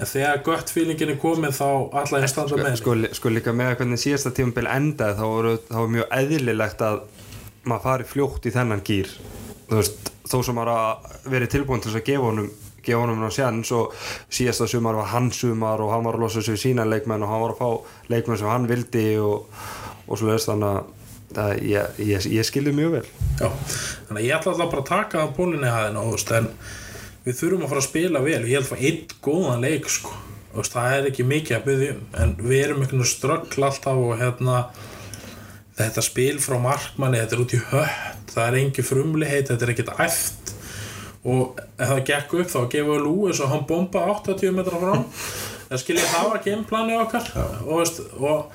En 0.00 0.08
þegar 0.08 0.44
gött 0.46 0.70
feelingin 0.72 1.12
er 1.12 1.18
komin 1.20 1.52
þá 1.52 1.66
ætla 2.00 2.20
ég 2.20 2.28
að 2.28 2.32
standa 2.32 2.60
með 2.60 2.78
sko, 2.80 2.94
sko 3.18 3.32
líka 3.32 3.52
með 3.56 3.74
hvernig 3.80 4.00
síðasta 4.00 4.32
tímabil 4.36 4.68
endaði 4.70 5.18
þá 5.18 5.24
voru, 5.28 5.56
þá 5.66 5.76
var 5.76 5.90
mjög 5.96 6.14
eðlilegt 6.20 6.84
að 6.86 7.00
maður 7.68 7.84
fari 7.84 8.08
fljótt 8.08 8.48
í 8.48 8.54
þennan 8.54 8.84
gýr 8.86 9.10
þú 9.68 9.78
veist, 9.78 10.10
þó 10.30 10.36
sem 10.46 10.56
maður 10.56 10.72
að 10.74 11.18
verið 11.34 11.52
tilbúin 11.54 11.82
til 11.84 11.92
að 11.92 12.06
gefa 12.06 12.30
honum 12.30 12.48
gefa 12.84 13.02
honum 13.02 13.20
ná 13.22 13.30
sjans 13.34 13.72
og 13.76 13.94
síðasta 14.32 14.68
sumar 14.70 14.98
var 14.98 15.10
hans 15.12 15.40
sumar 15.42 15.82
og 15.82 15.92
hann 15.94 16.06
var 16.06 16.18
að 16.18 16.24
losa 16.24 16.44
við 16.44 16.62
sína 16.62 16.86
leikmenn 16.88 17.24
og 17.26 17.32
hann 17.32 17.44
var 17.44 17.54
að 17.54 17.60
fá 17.60 18.12
leikmenn 18.12 18.40
sem 18.40 18.50
hann 18.50 18.68
vildi 18.70 19.04
og, 19.22 19.60
og 20.06 20.20
svo 20.20 20.30
leist 20.30 20.50
þannig 20.50 21.40
að 21.40 21.52
ég, 21.70 22.00
ég, 22.02 22.28
ég 22.40 22.46
skilði 22.46 22.74
mjög 22.74 22.96
vel. 22.98 23.04
Já, 23.38 23.48
þannig 24.08 24.22
að 24.22 24.26
ég 24.26 24.36
ætla 24.38 24.54
alltaf 24.54 24.72
bara 24.72 24.82
að 24.84 24.90
taka 24.90 25.20
það 25.20 25.36
bólinni 25.36 25.74
og 26.00 26.10
veist, 26.14 26.32
en 26.34 26.50
við 27.26 27.38
þurfum 27.38 27.66
að 27.66 27.72
fara 27.72 27.84
að 27.84 27.88
spila 27.88 28.24
vel. 28.24 28.40
Ég 28.40 28.56
held 28.56 28.66
að 28.66 28.72
fá 28.72 28.86
einn 28.88 29.16
góðan 29.22 29.66
leik 29.66 29.90
sko. 29.92 30.16
Veist, 30.56 30.74
það 30.74 30.96
er 30.96 31.10
ekki 31.12 31.28
mikið 31.30 31.56
að 31.58 31.68
byggja 31.68 31.92
um 31.94 32.06
en 32.24 32.32
við 32.40 32.64
erum 32.64 32.80
einhvern 32.82 33.04
veginn 33.04 33.12
ströggl 33.12 33.66
alltaf 33.68 34.00
og 34.02 34.16
hérna 34.18 34.56
þetta 35.78 36.02
spil 36.04 36.40
frá 36.42 36.58
markmanni, 36.60 37.20
þetta 37.22 37.36
er 37.36 37.44
út 37.44 37.54
í 37.54 37.60
hött 37.70 38.34
það 38.34 38.46
er 38.46 38.58
engi 38.60 38.84
frumliheit, 38.86 39.48
þetta 39.50 39.66
er 39.66 39.72
ekkert 39.74 39.92
æft 40.04 40.39
og 41.24 41.58
ef 41.76 41.88
það 41.90 42.02
gekk 42.08 42.34
upp 42.40 42.50
þá 42.54 42.60
gefum 42.72 42.92
við 42.94 43.02
Lúis 43.04 43.40
og 43.44 43.50
hann 43.52 43.64
bomba 43.68 44.04
80 44.14 44.54
metra 44.56 44.78
fram. 44.80 45.02
Það 45.70 45.82
skilja 45.84 46.06
það 46.10 46.28
var 46.32 46.44
gameplani 46.46 46.96
okkar. 46.98 47.26
Og, 47.66 47.74
veist, 47.80 48.00
og 48.18 48.52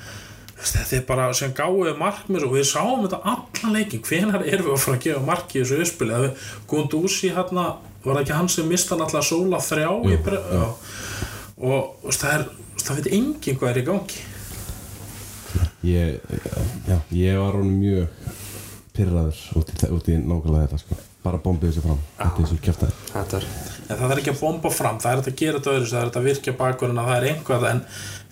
þetta 0.66 0.97
er 0.97 1.03
bara 1.07 1.28
sem 1.38 1.53
gáðið 1.55 1.99
markmið 2.01 2.47
og 2.47 2.55
við 2.57 2.66
sáum 2.72 3.05
þetta 3.05 3.22
allan 3.36 3.76
leikin 3.78 4.03
hvenar 4.07 4.43
erum 4.47 4.70
við 4.72 4.74
að 4.76 4.84
fara 4.86 4.97
að 4.97 5.05
gefa 5.05 5.26
marki 5.30 5.59
í 5.59 5.63
þessu 5.63 5.82
uppspili? 5.86 6.32
Gundúsi 6.72 7.32
hérna 7.36 7.68
var 8.05 8.22
ekki 8.22 8.36
hann 8.38 8.49
sem 8.51 8.68
mista 8.70 8.97
náttúrulega 8.97 9.30
sóla 9.30 9.61
þrjá 9.66 9.89
bre- 10.26 10.43
já. 10.57 10.66
og 11.57 12.05
veist, 12.05 12.22
það 12.26 12.34
er 12.39 12.47
það 12.86 12.99
veit 12.99 13.11
enginn 13.20 13.59
hvað 13.61 13.72
er 13.72 13.80
í 13.82 13.86
gangi. 13.88 14.24
Ég, 15.86 16.20
já, 16.89 16.97
ég 17.13 17.38
var 17.39 17.57
mjög 17.61 18.07
pyrraður 18.95 19.41
út 19.59 19.70
í, 19.70 20.16
í 20.16 20.22
nákvæmlega 20.22 20.66
þetta 20.66 20.82
sko. 20.82 20.97
Bara 21.26 21.39
bombið 21.45 21.71
þessu 21.73 21.84
fram. 21.86 22.01
Út 22.26 22.39
í 22.39 22.43
þessu 22.45 22.59
kjæftæði 22.65 22.99
þetta 23.13 23.39
er 23.41 23.47
en 23.86 23.97
það 24.01 24.11
er 24.15 24.19
ekki 24.21 24.32
að 24.34 24.39
bomba 24.41 24.69
fram, 24.73 24.99
það 25.01 25.11
er 25.11 25.19
þetta 25.21 25.32
að 25.36 25.41
gera 25.41 25.59
þetta 25.59 25.73
öðru 25.76 25.89
það 25.91 25.99
er 25.99 26.07
þetta 26.09 26.21
að 26.21 26.30
virkja 26.30 26.53
bakurinn 26.61 27.01
að 27.01 27.09
það 27.11 27.17
er 27.19 27.28
einhvað 27.32 27.65
en 27.69 27.82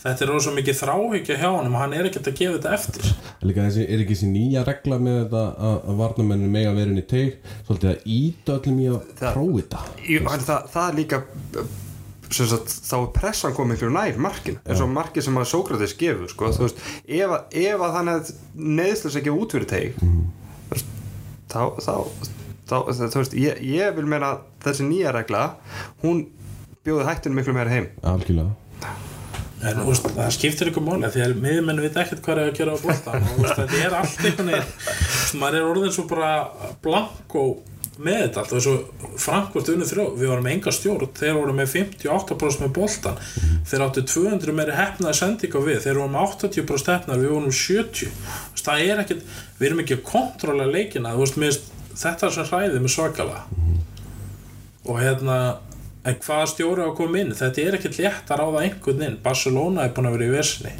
þetta 0.03 0.25
er 0.25 0.31
rosa 0.33 0.53
mikið 0.55 0.79
þráhyggja 0.79 1.35
hjá 1.39 1.49
honum 1.53 1.75
og 1.77 1.83
hann 1.83 1.93
er 1.95 2.07
ekkert 2.09 2.29
að 2.31 2.39
gefa 2.39 2.55
þetta 2.57 2.73
eftir. 2.79 3.11
Líka 3.47 3.67
þessi, 3.67 3.85
er 3.85 4.01
ekki 4.03 4.17
þessi 4.17 4.31
nýja 4.33 4.63
regla 4.67 4.97
með 5.05 5.19
þetta 5.21 5.43
að, 5.69 5.77
að 5.93 6.01
varnamennin 6.01 6.51
mega 6.57 6.73
vera 6.75 6.91
inn 6.91 6.99
í 6.99 7.05
teig 7.13 7.37
svolítið 7.67 7.91
að 7.93 8.09
íta 8.17 8.57
öllum 8.57 8.81
í 8.83 8.89
að 8.89 8.99
prófa 9.21 9.61
þetta? 9.61 9.85
Það, 10.49 10.67
það 10.73 10.89
er 10.89 10.97
líka 10.99 11.21
sem 12.33 12.47
sagt, 12.49 12.71
þá 12.89 12.93
er 12.97 13.09
pressan 13.13 13.53
komið 13.53 13.75
miklu 13.77 13.91
nær 13.93 14.15
markin 14.25 14.55
eins 14.65 14.81
og 14.81 14.89
markin 14.89 15.21
sem 15.25 15.35
að 15.37 15.49
Sókrates 15.51 15.93
gefur 15.99 16.31
sko, 16.31 16.49
veist, 16.57 16.79
ef, 17.05 17.29
að- 17.37 17.57
ef 17.61 17.83
að 17.85 17.93
hann 17.99 18.09
hefði 18.09 18.37
neðslis 18.81 19.17
ekki 19.21 19.35
út 19.37 19.53
fyrir 19.53 19.69
teig 19.69 19.99
þú 20.01 20.71
veist, 20.73 20.89
þá, 21.53 21.61
þá, 21.77 21.93
þá 22.73 23.05
þú 23.13 23.21
veist, 23.21 23.37
ég, 23.39 23.63
ég 23.73 23.95
vil 23.97 24.07
meina 24.09 24.33
að 24.33 24.43
þessi 24.65 24.89
nýja 24.89 25.13
regla 25.15 25.45
hún 26.03 26.25
bjóði 26.83 27.07
hættinu 27.07 27.39
miklu 27.39 27.55
meira 27.55 27.71
heim. 27.71 27.89
Algjörlega. 28.03 28.57
En 29.63 29.85
úst, 29.87 30.09
það 30.11 30.33
skiptir 30.35 30.69
ykkur 30.73 30.83
máli 30.83 31.07
því 31.11 31.21
að 31.23 31.37
miðmenn 31.39 31.79
veit 31.79 31.95
ekkert 32.01 32.23
hvað 32.25 32.41
er 32.41 32.49
að 32.49 32.57
gera 32.57 32.73
á 32.73 32.75
og 32.75 32.87
úst, 32.89 33.59
þetta 33.61 33.77
er 33.79 33.93
allt 33.95 34.25
einhvern 34.27 34.49
veginn 34.51 35.39
maður 35.39 35.59
er 35.59 35.69
orðin 35.69 35.93
svo 35.95 36.03
bara 36.09 36.31
blanko 36.83 37.43
með 38.03 38.19
þetta 38.19 38.41
allt. 38.41 38.51
Og 38.51 38.59
eins 38.59 38.67
og 38.71 39.17
Frankfurt 39.21 39.71
unnið 39.73 39.91
þrjó 39.91 40.05
við 40.17 40.31
vorum 40.31 40.47
með 40.47 40.55
enga 40.57 40.73
stjórn, 40.73 41.11
þeir 41.19 41.37
voru 41.37 41.55
með 41.57 41.71
58% 41.77 42.63
með 42.65 42.73
boltan, 42.77 43.19
þeir 43.69 43.85
áttu 43.85 44.05
200 44.09 44.57
meiri 44.57 44.77
hefnaði 44.77 45.19
sendinga 45.19 45.63
við, 45.67 45.79
þeir 45.85 45.99
voru 46.01 46.13
með 46.15 46.25
80% 46.27 46.93
hefnaði, 46.97 47.23
við 47.23 47.33
vorum 47.35 47.49
með 47.49 47.59
70 47.61 48.11
Þú 48.13 48.57
veist, 48.57 48.65
það 48.67 48.83
er 48.87 49.03
ekkit, 49.03 49.23
við 49.59 49.69
erum 49.69 49.83
ekki 49.83 49.99
að 49.99 50.05
kontróla 50.09 50.67
leikina, 50.69 51.13
þú 51.13 51.23
veist, 51.23 51.39
finnst 51.39 51.72
þetta 51.99 52.27
er 52.27 52.35
sem 52.35 52.49
hræðið 52.49 52.81
með 52.81 52.93
svakala 52.95 53.43
og 54.83 54.99
hérna 54.99 55.37
en 56.03 56.19
hvaða 56.19 56.49
stjóri 56.51 56.83
á 56.83 56.87
að 56.89 56.97
koma 56.99 57.21
inn? 57.21 57.31
Þetta 57.37 57.63
er 57.63 57.77
ekkert 57.77 57.99
létt 58.01 58.31
að 58.33 58.41
ráða 58.41 58.63
einhvern 58.65 59.05
inn. 59.07 59.19
Barcelona 59.23 59.85
er 59.85 59.93
búin 59.95 60.09
að 60.09 60.17
vera 60.17 60.27
í 60.27 60.33
vesni 60.33 60.73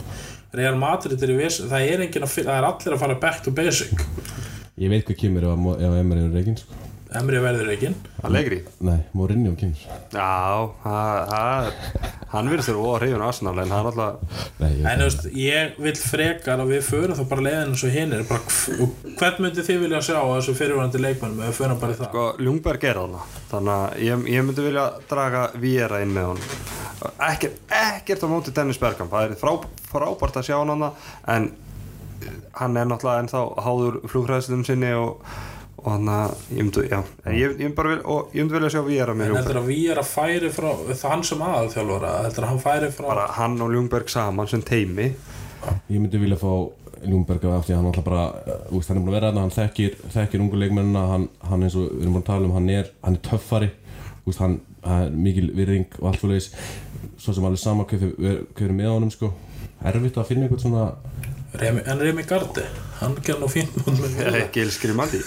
Real 0.53 0.76
Madrid 0.78 1.22
er 1.26 1.32
í 1.34 1.36
vesni, 1.39 1.66
það 1.72 1.88
er 1.89 2.01
að 2.05 2.28
það 2.30 2.51
er 2.53 2.68
allir 2.68 2.93
að 2.93 2.99
fara 3.01 3.16
back 3.22 3.41
to 3.41 3.53
basic. 3.57 4.03
Ég 4.78 4.91
veit 4.91 5.07
hvað 5.07 5.18
kemur 5.24 5.47
ef, 5.49 5.64
ef 5.82 5.95
Emre 5.97 6.22
er 6.22 6.36
reygin 6.36 6.59
sko. 6.59 6.78
Emri 7.18 7.39
verður 7.43 7.70
ekki 7.74 7.89
að 8.24 8.34
leikri 8.34 8.57
Nei, 8.84 8.99
Mourinho 9.14 9.53
kemur. 9.59 9.84
Já, 10.14 10.34
hann 12.34 12.49
þér 12.66 12.80
óa 12.82 12.99
hrifun 13.01 13.24
á 13.24 13.28
Arsenal 13.30 13.55
en 13.61 13.74
hann 13.74 13.89
alltaf 13.89 14.43
Nei, 14.61 14.70
ég, 14.80 14.88
en 14.89 15.03
þú 15.03 15.07
veist, 15.07 15.28
ég 15.38 15.80
vil 15.86 15.95
frekar 15.99 16.64
að 16.64 16.74
við 16.74 16.86
förum 16.88 17.20
þá 17.20 17.24
bara 17.32 17.45
leiðin 17.47 17.74
eins 17.74 17.86
og 17.88 17.95
hinn 17.97 18.16
er 18.18 18.26
og 18.34 19.09
hvern 19.20 19.41
myndi 19.45 19.66
þið 19.68 19.82
vilja 19.86 20.03
sjá 20.09 20.18
á 20.22 20.28
þessu 20.34 20.57
fyrirvænandi 20.59 21.03
leikmannum 21.03 21.43
ef 21.43 21.51
við 21.51 21.59
förum 21.61 21.82
bara 21.84 21.95
í 21.95 21.99
það? 21.99 22.09
Sko, 22.11 22.28
Ljungberg 22.41 22.88
er 22.89 23.01
þarna 23.01 23.26
þannig 23.51 23.76
að 23.78 24.05
ég, 24.07 24.26
ég 24.34 24.47
myndi 24.47 24.68
vilja 24.70 24.88
draga 25.11 25.43
Viera 25.61 26.01
inn 26.03 26.16
með 26.16 26.32
hann 26.32 26.45
ekkert, 27.30 27.59
ekkert 27.70 28.24
á 28.24 28.28
móti 28.32 28.55
Dennis 28.55 28.80
Bergkamp 28.82 29.14
það 29.14 29.30
er 29.30 29.38
frá, 29.39 29.53
frábært 29.91 30.39
að 30.39 30.49
sjá 30.49 30.57
hann 30.61 30.89
en 31.34 31.51
hann 32.57 32.78
er 32.78 32.88
náttúrulega 32.88 33.24
ennþá 33.24 33.41
háður 33.66 33.97
flugræðslun 34.11 34.66
sinni 34.68 34.93
og, 34.95 35.24
og 35.84 35.90
hann 35.92 36.12
að 36.14 36.36
ég 36.50 36.62
myndi, 36.64 36.86
já, 36.90 37.00
en 37.26 37.36
ég, 37.36 37.42
ég 37.44 37.58
myndi 37.60 37.76
bara 37.78 37.94
vil, 37.94 38.04
og 38.08 38.36
ég 38.36 38.44
myndi 38.44 38.58
vilja 38.58 38.74
sjá 38.74 38.84
Viera 38.88 39.16
með 39.16 39.26
en 39.26 39.34
Ljungberg. 39.34 39.50
heldur 39.50 39.62
að 39.62 40.00
að 40.04 40.12
færi 40.14 40.52
frá 40.56 40.70
það 40.94 41.10
hann 41.12 41.26
sem 41.28 41.44
aðalþjálfara, 41.48 42.14
heldur 42.28 42.48
að 42.48 42.54
hann 42.54 42.64
færi 42.64 42.92
frá 42.96 43.10
bara 43.10 43.28
hann 43.40 43.60
og 43.62 43.74
Ljungberg 43.74 44.14
saman 44.14 44.50
sem 44.52 44.64
teimi 44.64 45.10
ég 45.92 46.00
myndi 46.00 46.22
vilja 46.22 46.40
fá 46.40 46.54
Ljungberg 47.04 47.46
af 47.52 47.66
því 47.68 47.74
að 47.74 47.80
hann 47.80 47.90
alltaf 47.90 48.06
bara 48.06 48.24
uh, 48.32 48.76
úst, 48.78 48.90
hann 48.90 49.00
er 49.00 49.04
búin 49.04 49.12
að 49.14 49.18
vera 49.18 49.30
þarna, 49.30 49.44
hann 49.44 49.56
þekkir, 49.58 49.96
þekkir 50.14 50.44
ungu 50.44 50.60
leikmennina 50.60 51.04
hann, 51.10 51.26
hann 51.50 51.66
eins 51.66 51.76
og 51.80 51.90
við 51.90 52.04
erum 52.06 52.16
búin 52.16 52.24
að 52.24 52.30
tala 52.30 52.48
um 52.48 52.56
hann 52.58 52.70
er, 52.72 52.92
hann 53.04 53.18
er 53.18 53.24
töffari. 53.28 53.70
Úst, 54.24 54.40
hann, 54.40 54.60
hann 54.86 55.08
er 55.10 55.18
mikil 55.26 55.50
virðing 55.58 55.98
og 56.00 56.12
allt 56.12 56.24
fyrir 56.24 56.46
svo 57.20 57.36
sem 57.36 57.48
alveg 57.48 57.60
sama 57.60 57.88
hvað 57.90 58.06
við 58.06 58.14
hvað 58.22 58.62
við 58.62 58.68
erum 58.70 58.80
með 58.80 58.92
honum 58.94 59.12
sko. 59.14 59.34
Erfitt 59.84 60.20
að 60.22 60.30
finna 60.32 60.48
einhvern 60.48 60.64
svona 60.64 60.86
Remi, 61.62 61.82
en 61.86 61.99
Remi 62.01 62.24
Gardi, 62.26 62.64
hann 62.99 63.16
gerði 63.22 63.39
nú 63.78 63.93
með 63.99 64.18
mér 64.18 64.38
Gilskri 64.56 64.93
Mandi 64.97 65.20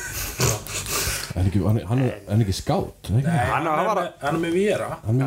hann 1.36 1.44
er 1.44 1.48
ekki, 1.50 1.60
hann 1.66 1.80
hann 1.90 2.02
hann 2.30 2.42
ekki 2.44 2.54
skátt 2.56 3.10
er 3.12 3.18
ekki? 3.20 3.30
Hann- 3.30 3.50
hann, 3.52 3.66
hann 3.66 3.80
er 3.80 3.88
var 3.90 4.00
með, 4.00 4.12
hann 4.24 4.34
er 4.34 4.40
með 4.46 4.56
Viera 4.56 4.88
hann 5.04 5.20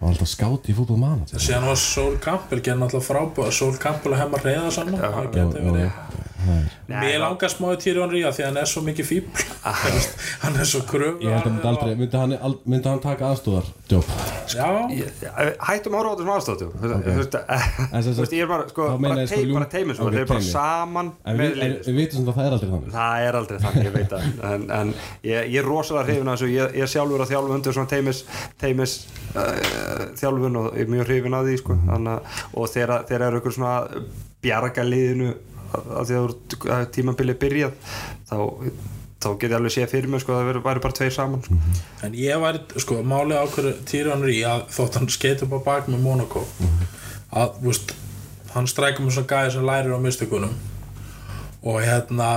var 0.00 0.08
alltaf 0.14 0.30
skátt 0.32 0.70
í 0.72 0.74
fútbolmann 0.76 1.26
síðan 1.34 1.66
var 1.68 1.76
Sol 1.82 2.16
Campbell 2.24 2.62
gerði 2.64 2.80
náttúrulega 2.80 3.08
frábæð 3.10 3.50
Sol 3.52 3.74
Campbell 3.82 4.14
og 4.16 4.22
Hemmar 4.22 4.46
reyða 4.48 4.70
saman 4.72 4.96
það 4.96 5.36
já, 5.36 5.44
verið. 5.54 5.92
Mér 6.90 7.18
langar 7.22 7.52
smá 7.52 7.68
í 7.74 7.78
Tyrion 7.82 8.10
Ría 8.12 8.30
því 8.34 8.42
að 8.44 8.48
hann 8.50 8.60
er 8.62 8.70
svo 8.70 8.82
mikið 8.86 9.08
fíbl 9.10 9.44
hann 10.44 10.56
er 10.60 10.68
svo 10.68 10.80
kröf 10.88 11.20
ég 11.24 11.34
held 11.36 11.50
að 11.52 11.68
aldrei 11.72 11.94
myndi 12.00 12.16
hann, 12.20 12.36
al- 12.40 12.58
myndi 12.64 12.88
hann 12.90 13.02
taka 13.04 13.30
aðstóðar 13.34 13.68
jobb 13.90 14.10
já, 14.54 14.66
hættum 15.68 15.96
ára 15.98 16.10
á 16.10 16.14
þessum 16.18 16.32
aðstáttu 16.36 16.70
þú 16.80 17.16
veist 17.20 17.36
En 17.90 18.02
sem 18.04 18.12
þú 18.12 18.16
sagt, 18.16 18.20
veist, 18.24 18.34
ég 18.36 18.44
er 18.44 18.50
bara 18.50 18.66
sko, 18.70 18.86
sko 18.94 19.14
teim, 19.30 19.44
Ljung- 19.46 19.56
bara 19.58 19.68
teimin 19.72 19.96
sko, 19.96 20.08
þeir 20.10 20.20
eru 20.22 20.28
bara 20.30 20.44
saman 20.46 21.10
við, 21.40 21.90
vitum 21.96 22.24
sem 22.24 22.28
það 22.36 22.46
er 22.46 22.54
aldrei 22.56 22.70
þannig. 22.70 22.90
Það 22.94 23.24
er 23.28 23.38
aldrei 23.40 23.58
þannig, 23.64 23.86
ég 23.88 23.94
veit 23.94 24.12
það. 24.14 24.26
En, 24.50 24.64
en 24.78 24.92
ég, 25.26 25.50
ég 25.54 25.58
er 25.62 25.66
rosalega 25.68 26.06
hrifin 26.08 26.30
að 26.30 26.36
þessu. 26.38 26.50
Ég, 26.54 26.74
ég 26.78 26.86
er 26.86 26.92
sjálfur 26.94 27.24
að 27.24 27.32
þjálfa 27.32 27.56
undir 27.56 27.76
svona 27.76 27.90
teimis, 27.90 28.22
teimis 28.62 28.94
uh, 29.34 29.50
þjálfun 30.20 30.58
og 30.62 30.68
ég 30.78 30.84
er 30.86 30.92
mjög 30.94 31.10
hrifin 31.10 31.38
að 31.40 31.50
því 31.50 31.56
sko. 31.62 31.78
Að- 31.96 32.42
og 32.60 32.70
þegar 32.74 33.26
eru 33.28 33.40
ykkur 33.42 33.56
svona 33.58 33.74
bjarga 34.44 34.86
liðinu 34.86 35.32
að 35.74 36.10
því 36.10 36.16
að 36.20 36.70
að 36.76 36.86
tímabilið 36.96 37.38
byrjað 37.44 37.72
þá, 38.30 38.36
þá 39.20 39.28
get 39.40 39.50
ég 39.50 39.56
alveg 39.58 39.74
séð 39.76 39.90
fyrir 39.94 40.08
mig 40.12 40.20
sko, 40.24 40.32
að 40.34 40.40
það 40.40 40.50
væri- 40.64 40.82
bara 40.82 40.96
tveir 40.98 41.14
saman 41.14 41.42
sko. 41.44 41.58
en 42.06 42.14
ég 42.18 42.40
væri 42.42 42.80
sko, 42.84 43.00
málið 43.02 43.40
á 43.42 43.46
hverju 43.54 43.74
Tyrion 43.90 44.24
Ría 44.26 44.54
þótt 44.70 44.98
hann 45.00 45.08
skeit 45.08 45.42
upp 45.46 45.52
á 45.56 45.60
bak 45.70 45.88
með 45.92 46.00
Monaco 46.06 46.46
að, 47.32 47.58
þú 47.60 47.66
veist 47.70 47.94
hann 48.54 48.66
strækir 48.66 49.04
með 49.06 49.18
svona 49.18 49.30
gæði 49.34 49.52
sem 49.52 49.66
lærir 49.68 49.94
á 49.94 50.00
mistökunum 50.02 50.54
og 51.62 51.80
hérna 51.84 52.30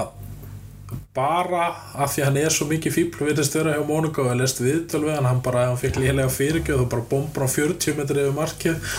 bara 1.14 1.66
af 1.94 2.14
því 2.14 2.24
að 2.24 2.28
hann 2.28 2.38
er 2.42 2.54
svo 2.54 2.66
mikið 2.70 2.96
fíbl 2.96 3.28
virðist 3.28 3.54
vera 3.58 3.76
hjá 3.76 3.84
Monaco 3.86 4.26
og 4.26 4.38
lest 4.40 4.62
viðtöl 4.64 5.04
við 5.04 5.14
hann, 5.14 5.28
hann 5.30 5.42
bara, 5.46 5.68
hann 5.70 5.78
fekk 5.78 6.00
lélega 6.02 6.32
fyrirgjöð 6.34 6.86
og 6.86 6.90
bara 6.90 7.06
bombar 7.12 7.46
á 7.46 7.50
40 7.54 8.00
metri 8.00 8.24
yfir 8.24 8.38
markið. 8.38 8.96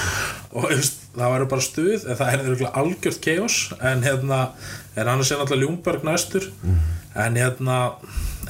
Og 0.55 0.71
það 0.71 1.33
væri 1.35 1.49
bara 1.51 1.67
stuð 1.67 2.07
en 2.07 2.19
það 2.21 2.31
er 2.31 2.45
örugglega 2.45 2.83
algjört 2.83 3.21
chaos 3.25 3.59
en 3.81 4.07
hérna, 4.07 4.41
en 4.95 5.11
hann 5.11 5.25
er 5.25 5.27
sér 5.27 5.43
náttúrulega 5.43 5.67
Ljungberg 5.67 6.07
næstur. 6.07 6.51
En 7.15 7.39
hérna 7.39 7.79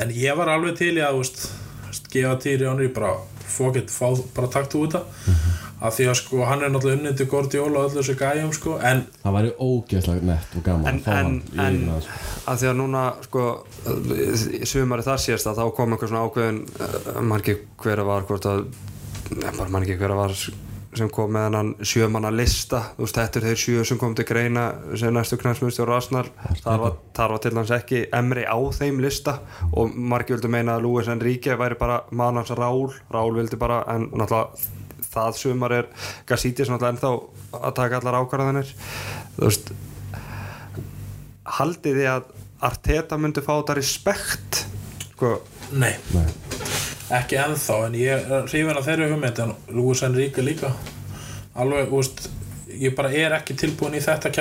en 0.01 0.13
ég 0.13 0.37
var 0.37 0.53
alveg 0.53 0.77
til 0.81 0.97
í 0.99 1.05
að, 1.05 1.17
þú 1.17 1.25
veist, 1.25 2.11
gefa 2.13 2.37
týri 2.45 2.69
ánri 2.69 2.91
bara 2.93 3.17
fókitt, 3.55 3.93
fá, 3.93 4.13
bara 4.37 4.51
taktu 4.51 4.85
út 4.85 4.97
það 4.99 5.05
af 5.85 5.97
því 5.99 6.09
að 6.11 6.19
sko, 6.21 6.41
hann 6.49 6.65
er 6.65 6.73
náttúrulega 6.73 7.01
unnið 7.01 7.17
til 7.21 7.29
Gordiola 7.29 7.83
og 7.83 7.91
öllu 7.91 8.01
þessu 8.01 8.17
gæjum 8.21 8.53
sko, 8.57 8.77
en 8.81 9.05
það 9.21 9.37
væri 9.39 9.53
ógeðslega 9.67 10.29
nett 10.31 10.59
og 10.59 10.67
gaman 10.67 10.91
en, 10.91 11.01
að 11.05 11.13
en, 11.13 11.17
hann 11.19 11.67
en 11.67 11.79
eina 11.81 12.01
sko. 12.05 12.19
að 12.53 12.61
því 12.63 12.71
að 12.71 12.77
núna 12.81 13.05
sko, 13.29 13.47
sumari 14.73 15.07
það 15.07 15.25
sést 15.27 15.51
að 15.51 15.61
þá 15.61 15.65
kom 15.79 15.97
einhver 15.97 16.13
svona 16.13 16.27
ákveðin 16.29 16.61
uh, 16.79 17.25
margir 17.33 17.65
hver 17.83 18.05
að 18.05 18.13
var 18.13 18.29
hvort 18.31 18.49
að 18.49 18.63
ja, 18.65 19.51
bara 19.51 19.73
margir 19.77 20.01
hver 20.01 20.15
að 20.15 20.23
var 20.23 20.39
sem 20.95 21.09
kom 21.11 21.33
með 21.35 21.49
hennan 21.49 21.71
sjömanna 21.83 22.31
lista. 22.31 22.81
Þú 22.95 23.03
veist, 23.03 23.17
þetta 23.19 23.41
er 23.41 23.47
þeir 23.49 23.61
sjö 23.65 23.87
sem 23.89 23.99
kom 23.99 24.13
til 24.15 24.27
greina 24.29 24.67
sem 24.95 25.11
næstu 25.15 25.39
knæsmjöstjóra 25.41 25.97
Arsenal. 25.99 26.29
Þar 26.61 26.85
var, 26.85 26.95
þar 27.19 27.35
var 27.35 27.43
til 27.43 27.53
hans 27.59 27.73
ekki 27.75 28.05
emri 28.15 28.45
á 28.47 28.59
þeim 28.79 29.01
lista 29.03 29.41
og 29.73 29.91
margir 29.91 30.37
vildu 30.37 30.53
meina 30.55 30.77
að 30.79 30.87
Luis 30.87 31.11
Enrique 31.11 31.59
væri 31.59 31.79
bara 31.81 32.05
mann 32.15 32.39
hans 32.39 32.55
Rál, 32.55 32.93
Rál 33.11 33.35
vildi 33.35 33.59
bara 33.59 33.83
en 33.91 34.07
náttúrulega 34.13 34.84
það 35.15 35.39
sumar 35.41 35.75
er 35.79 35.89
Gassítis 36.29 36.71
náttúrulega 36.71 36.95
ennþá 36.97 37.61
að 37.61 37.75
taka 37.79 38.01
allar 38.01 38.19
ákvarðanir. 38.23 38.73
Þú 39.37 39.49
veist 39.49 39.75
haldið 41.59 42.01
þið 42.01 42.11
að 42.15 42.31
Arteta 42.65 43.19
myndi 43.21 43.43
fá 43.45 43.53
þetta 43.59 43.77
respekt? 43.77 44.63
Sko, 45.11 45.35
nei, 45.77 45.93
Nei. 46.15 46.29
ekki 47.19 47.37
ennþá 47.39 47.81
en 47.89 47.99
ég 47.99 48.25
er 48.25 48.47
hrifin 48.49 48.79
að 48.79 48.89
þeirri 48.89 49.11
hugmynd 49.13 49.43
en 49.45 49.53
Lúis 49.77 50.03
Enrique 50.07 50.43
líka. 50.45 50.73
Alveg, 51.55 51.91
þú 51.91 52.01
veist 52.01 52.25
ég 52.81 52.95
bara 52.97 53.13
er 53.15 53.37
ekki 53.37 53.55
tilbúin 53.59 53.95
í 53.95 54.03
þetta 54.03 54.33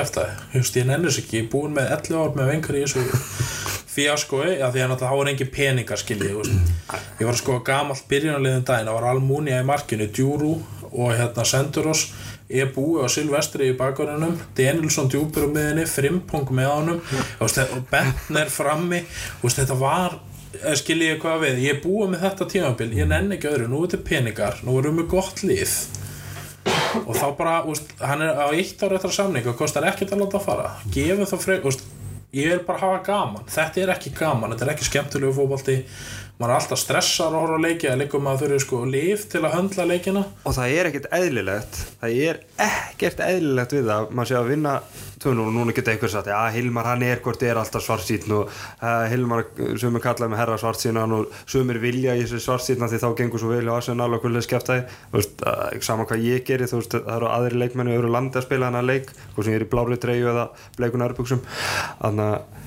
veist, 0.63 0.77
ég 0.79 0.87
nennis 0.89 1.19
ekki, 1.21 1.41
ég 1.41 1.45
er 1.45 1.51
búin 1.53 1.75
með 1.75 1.91
11 1.99 2.17
ár 2.23 2.33
með 2.37 2.49
vengur 2.53 2.79
í 2.79 2.85
þessu 2.85 3.62
fíaskoi 3.93 4.57
að 4.57 4.75
því 4.75 4.83
að 4.83 4.91
náttúrulega 4.91 5.09
þá 5.09 5.23
er 5.23 5.31
engin 5.31 5.51
peningar 5.53 6.01
skilji 6.01 6.31
ég, 6.33 7.25
var 7.27 7.39
sko 7.39 7.59
gamalt 7.65 8.05
byrjunarliðin 8.09 8.65
daginn 8.67 8.89
það 8.89 8.97
var 8.97 9.09
Almunia 9.11 9.61
í 9.61 9.67
markinu, 9.67 10.09
Djúru 10.09 10.55
og 10.93 11.15
hérna 11.17 11.45
Senduros 11.47 12.07
Ebu 12.53 12.99
og 13.01 13.09
Silvestri 13.11 13.71
í 13.71 13.77
bakgrunum 13.77 14.35
Danielsson 14.57 15.09
djúpur 15.11 15.47
á 15.47 15.49
miðinni, 15.49 15.87
Frimpong 15.89 16.51
með 16.53 16.69
honum 16.69 17.01
veist, 17.39 17.63
og 17.63 17.87
Bentner 17.89 18.51
frammi 18.51 19.01
veist, 19.41 19.57
þetta 19.61 19.77
var 19.79 20.19
eh, 20.59 20.75
skilji 20.77 21.13
ég 21.13 21.21
hvað 21.23 21.47
við, 21.47 21.63
ég 21.69 21.81
búið 21.85 22.13
með 22.13 22.25
þetta 22.27 22.49
tímabil 22.53 22.91
ég 22.99 23.09
nenni 23.09 23.37
ekki 23.39 23.51
öðru, 23.53 23.71
nú 23.71 23.81
er 23.81 23.93
þetta 23.93 24.09
peningar 24.09 24.61
nú 24.67 24.77
erum 24.81 25.01
við 25.01 25.11
gott 25.15 25.43
lið. 25.45 25.75
Og 27.03 27.15
þá 27.17 27.25
bara, 27.37 27.55
úst, 27.67 27.89
hann 27.99 28.21
er 28.21 28.37
á 28.37 28.47
eitt 28.53 28.81
ára 28.85 28.99
eftir 28.99 29.13
samning 29.15 29.47
og 29.49 29.57
kostar 29.57 29.87
ekkert 29.89 30.13
að 30.13 30.21
láta 30.21 30.37
að 30.37 30.45
fara. 30.45 30.67
Gefum 30.93 31.25
þá 31.27 31.37
frek, 31.41 31.65
úst, 31.67 31.81
ég 32.33 32.49
vil 32.49 32.63
bara 32.65 32.81
hafa 32.81 33.01
gaman. 33.05 33.45
Þetta 33.49 33.81
er 33.83 33.93
ekki 33.93 34.13
gaman, 34.17 34.53
þetta 34.55 34.65
er 34.65 34.73
ekki 34.73 34.87
skemmtilegu 34.87 35.35
fótbolti 35.37 35.75
maður 36.43 36.57
er 36.57 36.59
alltaf 36.59 36.79
stressar 36.81 37.31
að 37.31 37.39
horfa 37.39 37.55
á 37.55 37.63
leiki 37.63 37.87
að 37.87 38.01
líka 38.01 38.19
maður 38.19 38.41
þurfi 38.43 38.63
sko 38.65 38.79
líf 38.89 39.21
til 39.31 39.41
að 39.45 39.53
höndla 39.55 39.83
leikina. 39.87 40.23
Og 40.43 40.55
það 40.57 40.73
er 40.75 40.89
ekkert 40.89 41.05
eðlilegt 41.15 41.77
það 42.01 42.17
er 42.27 42.39
ekkert 42.65 43.21
eðlilegt 43.23 43.75
við 43.77 43.87
það 43.87 44.09
maður 44.11 44.31
sé 44.33 44.39
að 44.41 44.49
vinna 44.51 44.73
2-0 45.23 45.45
og 45.45 45.53
núna 45.55 45.75
geta 45.75 45.93
einhver 45.93 46.11
sagt 46.11 46.27
já 46.27 46.39
Hilmar 46.51 46.89
hann 46.89 47.05
er 47.07 47.21
hvort 47.23 47.45
er 47.47 47.59
alltaf 47.61 47.85
svartsýtn 47.85 48.33
og 48.35 48.49
uh, 48.51 49.05
Hilmar 49.07 49.45
sumir 49.79 50.03
kallaði 50.03 50.33
með 50.33 50.41
herra 50.41 50.57
svartsýnan 50.59 51.15
og 51.15 51.37
sumir 51.47 51.79
vilja 51.83 52.17
í 52.17 52.25
þessu 52.25 52.41
svartsýtna 52.43 52.89
því 52.91 52.99
þá 53.05 53.07
gengur 53.21 53.43
svo 53.43 53.53
vel 53.53 53.69
á 53.71 53.77
Arsenal 53.77 54.09
og 54.17 54.25
hvernig 54.25 54.43
skeftaði 54.43 54.83
uh, 55.15 55.79
sama 55.79 56.07
hvað 56.09 56.27
ég 56.27 56.43
geri 56.49 56.67
þú 56.67 56.81
veist, 56.81 56.97
það 56.97 57.15
eru 57.15 57.31
aðri 57.31 57.61
leikmenni 57.63 57.95
í 57.95 58.01
öðru 58.01 58.11
landi 58.17 58.41
að 58.41 58.49
spila 58.49 58.67
þennan 58.67 58.89
leik 58.89 59.13
hvort 59.13 59.47
sem 59.47 59.55
ég 59.55 59.61
er 59.61 59.67
í 59.67 59.71
blári 59.71 60.01
treyju 60.03 60.33
eða 60.33 60.49
bleikun 60.75 61.07
ærbuksum 61.07 61.47
þannig 62.01 62.27
að 62.33 62.61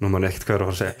nú 0.00 0.08
mann 0.08 0.24
ekkert 0.24 0.46
hvað 0.48 0.56
er 0.56 0.62
að 0.64 0.70
fara 0.70 0.74
að 0.74 0.80
segja. 0.80 0.94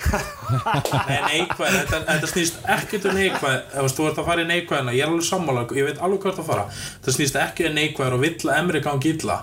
En 1.00 1.24
neikvæð, 1.30 1.76
þetta, 1.78 2.00
þetta 2.10 2.28
snýst 2.34 2.60
ekkert 2.74 3.08
um 3.08 3.16
neikvæð 3.16 3.56
ef 3.80 3.94
þú 3.96 4.06
ert 4.10 4.20
að 4.20 4.28
fara 4.28 4.44
í 4.44 4.48
neikvæðina, 4.50 4.94
ég 4.96 5.06
er 5.06 5.12
alveg 5.14 5.28
sammála 5.30 5.64
ég 5.78 5.88
veit 5.88 6.02
alveg 6.04 6.26
hvert 6.26 6.42
að 6.42 6.50
fara, 6.50 6.66
þetta 6.98 7.16
snýst 7.16 7.38
ekki 7.40 7.68
um 7.70 7.76
neikvæður 7.78 8.16
og 8.18 8.24
vill 8.26 8.50
að 8.50 8.58
emri 8.58 8.82
gangi 8.84 9.14
illa. 9.14 9.38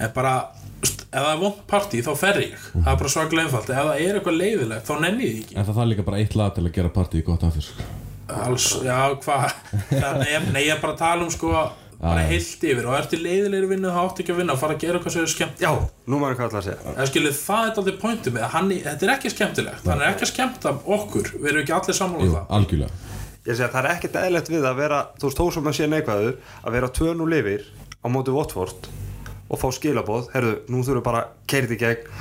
En 0.00 0.14
bara, 0.16 0.34
ef 0.80 1.18
það 1.18 1.30
er 1.34 1.42
vond 1.44 1.60
partí 1.68 2.00
þá 2.06 2.12
fer 2.22 2.40
ég. 2.46 2.56
Það 2.72 2.92
er 2.94 3.00
bara 3.02 3.14
svaklega 3.16 3.44
einfalt, 3.46 3.68
ef 3.74 3.90
það 3.90 4.06
er 4.06 4.20
eitthvað 4.20 4.40
leiðilegt 4.40 4.88
þá 4.88 4.94
nenni 5.04 5.28
ég 5.28 5.34
því 5.36 5.44
ekki. 5.44 5.58
En 5.58 5.68
það 5.68 5.80
þarf 5.82 5.92
líka 5.92 6.06
bara 6.08 6.22
eitt 6.24 6.38
lag 6.40 6.56
til 6.56 6.64
að 6.64 6.74
gera 6.78 6.94
partíi 6.96 7.26
gott 7.26 7.44
aftur 7.48 7.68
sko. 7.68 7.90
Alls, 8.32 8.66
já, 8.80 8.96
hvað? 9.20 9.48
Nei, 9.92 10.62
ég 10.64 10.72
er 10.72 10.80
bara 10.80 10.94
að 10.94 11.02
tala 11.02 11.26
um 11.26 11.32
sko 11.34 11.52
bara 12.02 12.24
heilt 12.26 12.64
yfir 12.66 12.86
og 12.90 12.96
ertu 12.98 13.18
leiðilegri 13.22 13.68
vinnu 13.70 13.92
þá 13.94 14.00
áttu 14.02 14.22
ekki 14.24 14.34
að 14.34 14.40
vinna, 14.42 14.56
fara 14.58 14.74
að 14.74 14.82
gera 14.82 14.98
eitthvað 14.98 15.14
sem 15.14 15.22
er 15.22 15.30
skemmt. 15.32 15.60
Já, 15.62 15.70
nú 16.10 16.18
maður 16.18 16.38
hvað 16.40 16.48
ætla 16.48 16.60
að 16.62 16.66
segja 16.66 16.94
Það 16.96 17.10
skilur, 17.12 17.36
það 17.38 17.68
er 17.68 17.78
aldrei 17.82 17.96
pointið 18.02 18.34
með 18.36 18.46
að 18.48 18.72
þetta 18.88 19.06
er 19.06 19.12
ekki 19.14 19.32
skemmtilegt, 19.36 19.86
hann 19.86 20.02
er 20.02 20.08
ekki 20.10 20.26
að 20.26 20.32
skemmta 20.32 20.72
okkur, 20.96 21.30
við 21.38 21.50
erum 21.52 21.62
ekki 21.62 21.76
allir 21.78 21.98
sammála 22.00 22.22
um 22.22 22.26
Jú, 22.26 22.34
það. 22.34 22.48
algjörlega. 22.58 22.98
Ég 23.42 23.58
segi 23.58 23.66
að 23.66 23.72
það 23.76 23.80
er 23.86 23.90
ekkert 23.96 24.18
eðlert 24.22 24.50
við 24.52 24.66
að 24.72 24.76
vera 24.82 24.98
þú 25.18 25.28
veist, 25.30 25.38
þó 25.42 25.46
sem 25.56 25.70
að 25.70 25.78
sé 25.78 25.88
neikvæður 25.90 26.34
að 26.62 26.76
vera 26.76 26.90
tvönu 26.98 27.28
lifir 27.30 27.64
á 28.02 28.06
móti 28.10 28.34
Watford 28.34 28.90
og 29.52 29.60
fá 29.62 29.68
skilaboð, 29.74 30.28
herðu, 30.34 30.52
nú 30.70 30.82
þurfum 30.86 31.06
bara 31.06 31.24
keirið 31.50 31.74
í 31.74 31.80
gegn 31.82 32.12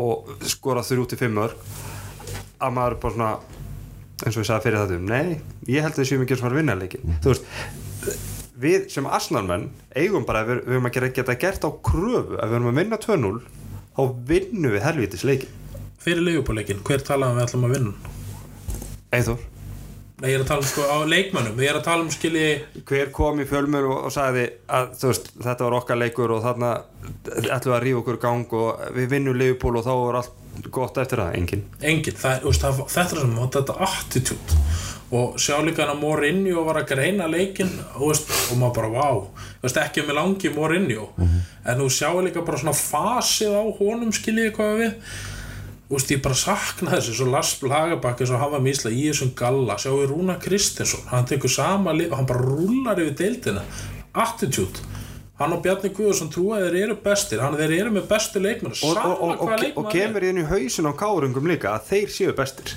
og 0.00 0.30
skora 0.48 0.84
þurr 0.84 1.02
út 1.04 1.12
í 1.16 1.20
fimmur 1.20 1.52
að 2.60 2.74
maður 2.76 2.96
bara 3.02 3.14
svona 3.16 3.30
eins 4.20 4.36
og 4.36 4.42
ég 4.42 4.48
sagði 4.48 4.64
fyrir 4.66 4.82
þetta 4.84 4.98
nei, 5.08 5.40
ég 5.68 5.84
held 5.84 5.94
að 5.94 6.00
þessi 6.02 6.18
mikið 6.20 6.40
sem 6.40 6.48
var 6.48 6.56
vinnaleikin 6.58 7.14
þú 7.24 7.32
veist, 7.32 7.46
við 8.60 8.88
sem 8.92 9.06
asnarmenn 9.08 9.68
eigum 9.96 10.26
bara, 10.28 10.44
við, 10.48 10.64
við 10.66 10.76
höfum 10.76 10.90
að 10.90 10.96
gera, 10.96 11.12
geta 11.20 11.38
gert 11.40 11.66
á 11.66 11.70
kröfu, 11.90 12.36
ef 12.38 12.50
við 12.50 12.56
höfum 12.58 12.72
að 12.72 12.80
vinna 12.80 13.00
2-0 13.04 13.32
þá 13.96 14.02
vinnum 14.30 14.74
við 14.76 14.84
helvítis 14.86 15.26
leikin 15.28 15.56
Fyrir 16.00 16.24
leifupáleikin, 16.24 16.80
hver 16.86 17.02
talaðum 17.04 17.36
við 17.36 17.46
ætlum 17.46 17.66
að 17.66 17.74
vinna? 17.76 18.12
Eithor 19.12 19.48
Nei, 20.20 20.34
ég 20.34 20.36
er 20.36 20.42
að 20.44 20.50
tala 20.50 20.60
um 20.60 20.68
sko 20.68 20.84
á 20.84 20.96
leikmönnum, 21.08 21.60
ég 21.64 21.70
er 21.70 21.78
að 21.78 21.86
tala 21.86 22.04
um 22.04 22.10
skilji 22.12 22.48
hver 22.88 23.08
kom 23.16 23.38
í 23.40 23.46
fjölmur 23.48 23.86
og, 23.88 24.02
og 24.04 24.12
sagði 24.12 24.42
að 24.68 24.90
veist, 25.06 25.30
þetta 25.38 25.64
var 25.64 25.76
okkar 25.78 25.96
leikur 25.96 26.34
og 26.34 26.42
þarna 26.44 26.72
ætlum 27.38 27.70
við 27.70 27.76
að 27.78 27.84
rífa 27.86 28.02
okkur 28.02 28.18
gang 28.20 28.52
og 28.60 28.82
við 28.98 29.08
vinnum 29.14 29.38
Liverpool 29.40 29.80
og 29.80 29.86
þá 29.86 29.94
er 29.94 30.18
allt 30.20 30.68
gott 30.76 31.00
eftir 31.00 31.22
það, 31.22 31.38
engin 31.38 31.64
enginn, 31.80 32.18
það, 32.20 32.44
veist, 32.44 32.66
það, 32.66 32.82
þetta 32.92 33.16
er 33.16 33.22
sem 33.22 33.38
þetta 33.56 33.78
attitude 33.88 34.60
og 35.10 35.40
sjá 35.42 35.56
líka 35.66 35.82
hann 35.82 35.96
að 35.96 36.02
Mourinho 36.04 36.62
var 36.68 36.78
að 36.80 36.92
greina 36.92 37.26
leikin 37.30 37.70
og, 37.96 38.12
veist, 38.12 38.30
og 38.52 38.60
maður 38.60 38.76
bara, 38.76 38.90
vá. 38.94 39.08
Þú 39.58 39.66
veist, 39.66 39.80
ekki 39.82 40.04
um 40.04 40.08
mig 40.10 40.18
langi 40.20 40.52
Mourinho. 40.54 41.08
En 41.66 41.82
þú 41.82 41.88
sjá 41.90 42.10
líka 42.22 42.44
bara 42.46 42.60
svona 42.62 42.76
fasið 42.78 43.56
á 43.58 43.62
honum 43.80 44.12
skiljið 44.14 44.52
hvað 44.54 44.76
við? 44.84 44.92
Þú 45.88 45.96
veist, 45.96 46.12
ég 46.14 46.22
bara 46.22 46.38
sakna 46.38 46.92
þessu 46.94 47.16
svo 47.18 47.26
Lars 47.32 47.56
Blagabakki 47.58 48.28
svo 48.30 48.38
hafa 48.38 48.60
mísla 48.62 48.92
í 48.94 49.08
þessum 49.08 49.32
galla. 49.34 49.74
Sjáu 49.82 49.96
við 49.98 50.12
Rúna 50.12 50.38
Kristinsson 50.38 51.10
hann 51.10 51.26
tekur 51.26 51.50
sama 51.50 51.90
og 51.90 52.14
hann 52.14 52.30
bara 52.30 52.46
rúlar 52.46 53.02
yfir 53.02 53.18
deildina. 53.18 53.66
Attitude. 54.14 54.86
Hann 55.40 55.56
og 55.56 55.64
Bjarni 55.64 55.90
Guðarsson 55.96 56.30
trúa 56.30 56.60
að 56.60 56.68
þeir 56.68 56.78
eru 56.84 56.96
bestir. 57.02 57.42
Hann 57.42 57.58
þeir 57.58 57.74
eru 57.80 57.96
með 57.96 58.06
bestu 58.12 58.42
leikmenn. 58.44 58.76
Og, 58.76 58.94
og, 58.94 59.10
og, 59.10 59.34
og, 59.40 59.52
og, 59.56 59.66
og 59.82 59.90
kemur 59.90 60.28
inn 60.28 60.42
í 60.42 60.46
hausin 60.46 60.86
á 60.86 60.94
kárungum 60.94 61.50
líka 61.50 61.74
að 61.74 61.86
þeir 61.90 62.14
séu 62.14 62.34
bestir 62.36 62.76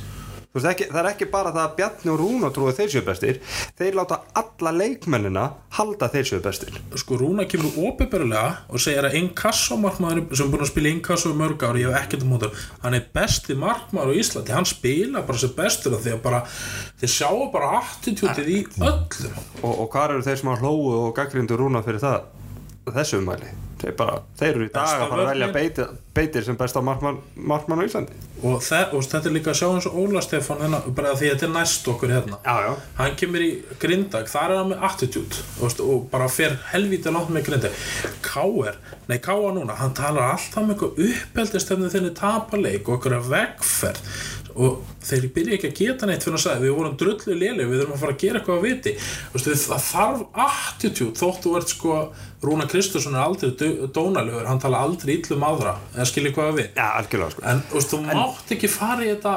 veist, 0.53 0.67
ekki, 0.69 0.87
það 0.91 0.99
er 1.01 1.09
ekki 1.11 1.27
bara 1.33 1.53
það 1.53 1.63
að 1.63 1.75
Bjarni 1.79 2.11
og 2.13 2.19
Rúna 2.21 2.51
trúið 2.53 2.79
þeir 2.79 2.91
séu 2.93 3.05
bestir 3.07 3.39
þeir 3.79 3.97
láta 3.97 4.19
alla 4.39 4.73
leikmennina 4.77 5.45
halda 5.77 6.09
þeir 6.13 6.29
séu 6.29 6.41
bestir. 6.43 6.77
Sko 6.99 7.17
Rúna 7.17 7.47
kemur 7.49 7.77
óbyrgulega 7.87 8.43
og 8.69 8.83
segir 8.83 9.07
að 9.07 9.17
Inkasso 9.21 9.77
markmaður 9.81 10.27
sem 10.33 10.45
er 10.45 10.53
búin 10.53 10.65
að 10.65 10.71
spila 10.73 10.93
Inkasso 10.93 11.33
í 11.33 11.39
mörg 11.39 11.65
ári, 11.65 11.83
ég 11.83 11.93
hef 11.93 12.05
ekkert 12.05 12.27
um 12.27 12.33
mótur 12.35 12.63
hann 12.83 12.97
er 12.97 13.07
besti 13.15 13.57
markmaður 13.57 14.13
á 14.13 14.19
Íslandi 14.21 14.55
hann 14.55 14.69
spila 14.69 15.25
bara 15.25 15.41
sem 15.41 15.55
bestur 15.57 15.97
af 15.97 16.05
því 16.05 16.15
að 16.17 16.23
bara 16.27 16.43
þeir 17.01 17.13
sjáu 17.17 17.49
bara 17.53 17.73
attitútið 17.81 18.53
í 18.53 18.61
öllum 18.77 19.41
og, 19.63 19.73
og 19.73 19.89
hvað 19.93 20.15
eru 20.17 20.27
þeir 20.29 20.41
sem 20.41 20.53
hafa 20.53 20.63
hlóu 20.63 20.95
og 20.99 21.11
gaggrindu 21.17 21.59
Rúna 21.59 21.83
fyrir 21.85 22.03
það 22.03 22.42
þessu 22.91 23.21
umæli 23.21 23.51
þeir, 23.83 23.95
bara, 23.99 24.19
þeir 24.39 24.49
eru 24.49 24.67
í 24.67 24.71
dag 24.73 24.91
að 24.91 25.09
fara 25.11 25.23
að 25.23 25.29
velja 25.31 25.47
beitir, 25.53 25.91
beitir 26.15 26.45
sem 26.45 26.57
besta 26.59 26.81
markmann, 26.83 27.19
markmann 27.35 27.83
á 27.83 27.87
Íslandi 27.87 28.17
og, 28.43 28.57
þe 28.63 28.81
og 28.91 29.05
þetta 29.07 29.29
er 29.29 29.35
líka 29.37 29.51
að 29.53 29.59
sjá 29.59 29.67
eins 29.69 29.87
og 29.89 29.97
Óla 30.03 30.23
Stefán 30.23 30.63
hérna, 30.63 30.81
bara 30.95 31.15
því 31.15 31.29
að 31.29 31.33
þetta 31.33 31.47
er 31.47 31.53
næst 31.55 31.89
okkur 31.93 32.13
hérna 32.13 32.39
já, 32.43 32.67
já. 32.67 32.73
hann 32.99 33.17
kemur 33.19 33.45
í 33.45 33.49
grindag, 33.81 34.29
þar 34.31 34.49
er 34.49 34.61
hann 34.61 34.71
með 34.73 34.85
attitude 34.89 35.47
veist, 35.61 35.83
og 35.83 36.05
bara 36.11 36.29
fer 36.31 36.59
helvítið 36.73 37.17
langt 37.17 37.33
með 37.33 37.47
grindag 37.49 37.81
K.R. 38.25 38.79
nei 39.11 39.17
K.A. 39.23 39.51
núna, 39.55 39.79
hann 39.79 39.95
talar 39.97 40.35
alltaf 40.35 40.63
um 40.63 40.75
eitthvað 40.75 41.03
uppeldist 41.07 41.71
þegar 41.71 41.95
þeirni 41.95 42.15
tapaleik 42.19 42.87
og 42.87 42.99
eitthvað 42.99 43.29
vegferð 43.31 44.15
og 44.53 44.83
þeir 45.01 45.23
byrja 45.33 45.55
ekki 45.57 45.69
að 45.69 45.79
geta 45.79 46.07
neitt 46.07 46.25
fyrir 46.25 46.37
að 46.37 46.43
segja 46.43 46.61
við 46.61 46.75
vorum 46.77 46.97
drullu 46.99 47.37
léli, 47.37 47.65
við 47.65 47.79
þurfum 47.81 47.95
að 47.95 48.03
fara 48.03 48.13
að 48.13 48.19
gera 48.21 48.39
eitthvað 48.39 48.59
að 48.59 48.67
viti 48.67 48.93
það 49.63 49.87
þarf 49.87 50.21
attitude 50.45 51.17
þótt 51.17 51.47
þú 51.47 51.53
ert 51.57 51.73
sko 51.73 51.95
Rúna 52.43 52.65
Kristursson 52.67 53.15
er 53.15 53.23
aldrei 53.23 53.51
dó- 53.59 53.87
dónalegur 53.95 54.45
hann 54.49 54.59
tala 54.59 54.81
aldrei 54.83 55.15
illum 55.21 55.45
aðra 55.47 55.77
eða 55.95 56.07
skilja 56.09 56.33
hvað 56.35 56.57
við? 56.59 56.67
Algjörlega 56.83 57.31
sko. 57.35 57.43
en 57.51 57.61
þú 57.69 57.77
veist, 57.79 57.93
þú 57.93 58.01
mátt 58.09 58.51
ekki 58.57 58.69
fara 58.69 59.05
í 59.05 59.11
þetta. 59.13 59.35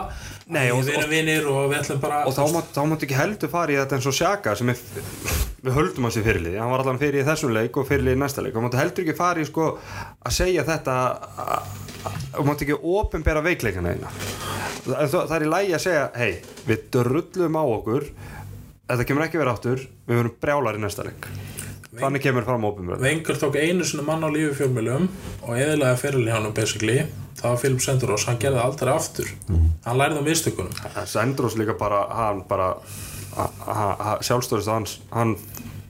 Nei, 0.49 0.71
og- 0.71 0.83
við 0.87 0.99
erum 0.99 1.11
vinir 1.11 1.47
og 1.51 1.71
við 1.71 1.79
ætlum 1.83 2.01
bara 2.03 2.25
og 2.27 2.35
þá 2.35 2.43
mátt, 2.55 2.73
þá 2.75 2.83
mátt 2.91 3.03
ekki 3.07 3.19
heldur 3.19 3.49
fara 3.51 3.73
í 3.73 3.79
þetta 3.81 3.97
eins 3.99 4.07
og 4.11 4.15
Sjaka 4.19 4.57
sem 4.59 4.69
er, 4.71 4.77
við 5.67 5.73
höldum 5.79 6.07
hans 6.07 6.19
í 6.19 6.23
fyrirlið. 6.27 6.59
Hann 6.59 6.71
var 6.71 6.85
allan 6.85 6.99
fyrir 7.03 7.23
í 7.23 7.27
þessum 7.27 7.55
leik 7.55 7.77
og 7.77 7.89
fyrirlið 7.89 8.15
í 8.19 8.23
næsta 8.23 8.43
leik. 8.43 8.55
Og 8.57 8.63
mátt 8.67 8.79
heldur 8.79 9.03
ekki 9.07 9.17
fara 9.17 9.41
í 9.43 9.47
sko 9.49 9.79
að 10.27 10.33
segja 10.33 10.63
þetta 10.67 10.97
og 12.39 12.47
mátt 12.47 12.63
ekki 12.63 12.77
ofinbera 12.83 13.43
veikleikana 13.43 13.95
eina 13.97 14.11
það 14.87 15.33
er 15.35 15.43
í 15.47 15.51
lægi 15.51 15.75
að 15.75 15.83
segja 15.83 16.05
hei, 16.15 16.37
við 16.69 16.85
drullum 16.95 17.57
á 17.59 17.63
okkur 17.67 18.05
þetta 18.87 19.07
kemur 19.09 19.25
ekki 19.27 19.41
verið 19.41 19.57
áttur 19.57 19.81
við 20.07 20.21
verum 20.21 20.37
brjálar 20.43 20.79
í 20.79 20.83
næsta 20.85 21.03
leik 21.09 21.27
þannig 22.01 22.25
kemur 22.25 22.47
fram 22.47 22.65
ofinbera 22.69 23.01
Vengur 23.03 23.39
tók 23.41 23.59
einu 23.61 23.85
sinni 23.87 24.05
mann 24.07 24.25
á 24.25 24.29
lífi 24.33 24.55
fjölmjölum 24.61 25.09
og 25.43 25.53
eðilega 25.57 25.97
fyrirli 26.01 26.35
hann 26.35 26.49
basically. 26.57 27.05
Það 27.37 27.51
var 27.53 27.61
Philip 27.61 27.83
Sendros, 27.85 28.25
hann 28.27 28.39
gerði 28.41 28.63
aldrei 28.63 28.93
aftur. 28.95 29.29
Hann 29.85 29.99
lærði 30.01 30.23
á 30.23 30.29
mistökunum. 30.29 30.79
Sendros 31.05 31.57
líka 31.61 31.77
bara 31.79 32.07
hann 32.17 32.43
bara 32.49 32.75
sjálfstöðust 34.25 34.73
hans 34.73 34.99
hann 35.13 35.37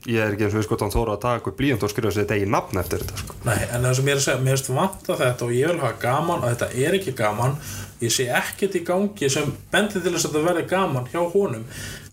ég 0.07 0.23
er 0.23 0.35
ekki 0.35 0.47
eins 0.47 0.55
og 0.55 0.61
við 0.61 0.67
sko 0.69 0.79
hann 0.81 0.95
þóra 0.95 1.17
að 1.17 1.23
taka 1.25 1.41
eitthvað 1.41 1.57
blíjant 1.59 1.85
og 1.87 1.91
skrifa 1.91 2.13
sér 2.15 2.29
degi 2.31 2.47
nafn 2.51 2.79
eftir 2.79 3.03
þetta 3.03 3.23
sko. 3.23 3.37
Nei, 3.47 3.59
en 3.65 3.87
það 3.87 3.97
sem 3.99 4.09
ég 4.09 4.15
er 4.15 4.21
að 4.21 4.25
segja, 4.27 4.43
mér 4.47 4.57
finnst 4.57 4.71
vanta 4.77 5.19
þetta 5.23 5.47
og 5.47 5.55
ég 5.57 5.73
vil 5.73 5.83
hafa 5.83 6.01
gaman 6.03 6.43
og 6.43 6.53
þetta 6.53 6.69
er 6.87 6.99
ekki 6.99 7.15
gaman 7.19 7.57
ég 8.03 8.13
sé 8.15 8.27
ekkert 8.39 8.77
í 8.79 8.83
gangi 8.87 9.31
sem 9.33 9.55
bendir 9.73 10.05
til 10.05 10.13
þess 10.13 10.29
að 10.29 10.37
þetta 10.37 10.45
verði 10.47 10.67
gaman 10.71 11.09
hjá 11.11 11.23
honum 11.33 11.67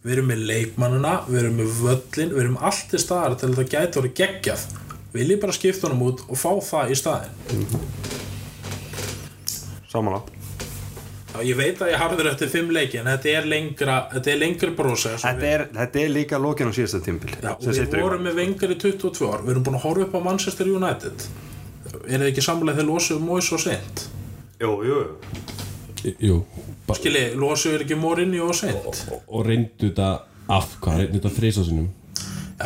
við 0.04 0.16
erum 0.18 0.32
með 0.32 0.46
leikmannuna, 0.52 1.18
við 1.30 1.42
erum 1.42 1.60
með 1.62 1.76
völlin 1.82 2.34
við 2.34 2.46
erum 2.46 2.58
allt 2.60 2.94
í 2.94 3.02
staðar 3.02 3.38
til 3.40 3.50
að 3.50 3.60
þetta 3.60 3.72
gæti 3.78 4.02
orðið 4.02 4.18
geggjað. 4.22 4.66
Vil 5.14 5.30
ég 5.30 5.42
bara 5.42 5.54
skipta 5.54 5.88
honum 5.88 6.08
út 6.08 6.24
og 6.26 6.40
fá 6.42 6.50
það 6.66 6.94
í 6.94 6.96
staðin 6.98 8.14
samanlagt 9.94 10.32
Já, 11.34 11.40
ég 11.42 11.58
veit 11.58 11.80
að 11.82 11.90
ég 11.90 12.02
harður 12.02 12.30
eftir 12.30 12.50
fimm 12.52 12.70
leiki 12.74 13.00
en 13.02 13.08
þetta 13.10 13.32
er 13.32 13.48
lengra, 13.50 13.96
þetta 14.12 14.32
er 14.34 14.40
lengri 14.42 14.74
brósa 14.78 15.16
Þetta 15.22 15.48
er, 15.50 15.64
þetta 15.78 16.02
er 16.04 16.12
líka 16.14 16.40
lokin 16.42 16.70
á 16.70 16.74
síðasta 16.78 17.02
tímbil 17.06 17.34
Já, 17.40 17.54
við 17.58 17.96
vorum 17.98 18.26
með 18.28 18.38
vengar 18.38 18.74
í 18.74 18.78
22 18.78 19.30
ár. 19.32 19.42
Við 19.46 19.56
erum 19.56 19.66
búin 19.66 19.80
að 19.80 19.86
horfa 19.88 20.06
upp 20.06 20.18
á 20.18 20.22
Manchester 20.28 20.70
United. 20.70 21.26
Er 22.06 22.22
þið 22.22 22.28
ekki 22.30 22.46
samlega 22.46 22.78
þegar 22.78 22.90
losuðu 22.92 23.26
Mois 23.26 23.50
og 23.54 23.64
Seint 23.64 24.06
Jú, 24.62 24.76
jú. 24.86 25.00
Jú, 26.22 26.38
bara, 26.94 27.02
skilji, 27.02 27.26
losuðu 27.40 27.80
er 27.80 27.84
ekki 27.88 28.00
Mourinho 28.00 28.48
og 28.48 28.56
Seint 28.58 29.04
og 29.28 29.44
reyndu 29.48 29.90
þetta 29.90 30.14
af, 30.54 30.78
hvað, 30.80 31.02
reyndu 31.02 31.20
þetta 31.20 31.36
þrisa 31.40 31.68
sinum 31.68 31.92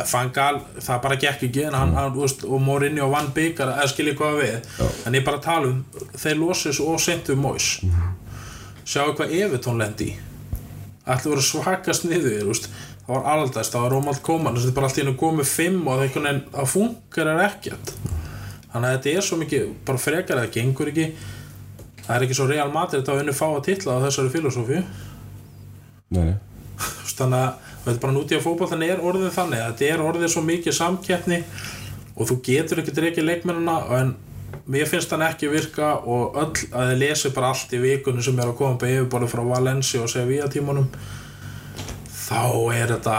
Fangal, 0.06 0.60
það 0.84 1.00
bara 1.02 1.16
gekk 1.18 1.48
ekki 1.48 1.64
en 1.66 1.74
hann, 1.74 1.94
hann, 1.96 2.12
þú 2.14 2.22
veist, 2.22 2.44
og 2.46 2.60
Mourinho 2.62 3.08
vann 3.10 3.32
byggar 3.34 3.72
eða 3.72 3.88
skilji 3.90 4.14
hvað 4.20 4.40
við 4.44 4.84
en 5.08 5.16
ég 5.16 5.24
bara 5.26 5.42
tala 5.42 5.72
um, 5.72 5.80
þeir 6.14 6.38
losuðu 6.38 6.86
og 6.92 7.02
Seint 7.02 7.32
við 7.32 7.40
Mois 7.42 7.72
sjáu 8.88 9.12
hvað 9.16 9.34
Evertón 9.36 9.80
lendi 9.80 10.12
í. 10.12 10.14
Ætlu 11.08 11.34
voru 11.34 11.44
svakast 11.44 12.06
niður 12.08 12.48
veist. 12.48 12.68
það 13.06 13.14
var 13.14 13.26
aldast, 13.32 13.72
það 13.72 13.82
var 13.84 13.92
Rómald 13.94 14.22
Koman 14.24 14.56
þess 14.56 14.64
að 14.64 14.68
þetta 14.68 14.72
er 14.72 14.78
bara 14.78 14.88
allt 14.88 14.98
í 14.98 15.02
hennu 15.02 15.16
komið 15.22 15.50
fimm 15.50 15.88
og 15.88 16.00
það 16.00 16.40
það 16.52 16.70
funkar 16.72 17.30
er 17.32 17.42
ekkert. 17.46 17.92
Þannig 18.68 18.88
að 18.88 18.94
þetta 18.94 19.12
er 19.12 19.26
svo 19.26 19.38
mikið, 19.40 19.68
bara 19.88 20.02
frekar 20.04 20.40
það 20.40 20.54
gengur 20.56 20.92
ekki 20.92 21.06
það 22.08 22.14
er 22.16 22.26
ekki 22.26 22.38
svo 22.38 22.48
Real 22.48 22.70
Madrid 22.72 23.08
að 23.08 23.22
unni 23.22 23.36
fá 23.36 23.46
að 23.50 23.64
titla 23.68 23.98
á 24.00 24.04
þessari 24.08 24.82
nei. 26.08 26.36
Þannig 27.18 27.40
að 27.42 27.74
þetta 27.82 27.92
er 27.92 28.00
bara 28.04 28.14
núti 28.14 28.38
á 28.38 28.40
fótball 28.40 28.68
þannig 28.70 28.92
er 28.94 29.02
orðið 29.02 29.34
þannig. 29.34 29.60
Að 29.60 29.72
þetta 29.72 29.92
er 29.92 30.02
orðið 30.06 30.32
svo 30.32 30.42
mikið 30.46 30.76
samkeppni 30.76 31.38
og 32.14 32.28
þú 32.30 32.36
getur 32.46 32.82
ekki 32.82 32.94
dreikið 32.94 33.26
leikmennina 33.26 33.76
en 33.98 34.14
mér 34.70 34.88
finnst 34.88 35.10
hann 35.14 35.24
ekki 35.26 35.50
virka 35.50 35.96
og 35.98 36.38
öll 36.38 36.64
að 36.70 36.92
þið 36.92 37.02
lesi 37.02 37.32
bara 37.34 37.52
allt 37.52 37.74
í 37.74 37.82
vikunni 37.82 38.24
sem 38.24 38.38
er 38.38 38.52
að 38.52 38.58
koma 38.60 38.78
på 38.78 38.90
yfirborði 38.90 39.30
frá 39.32 39.42
Valencia 39.50 40.02
og 40.04 40.12
Sevilla 40.12 40.48
tímunum 40.52 40.88
þá 42.14 42.42
er 42.76 42.94
þetta 42.94 43.18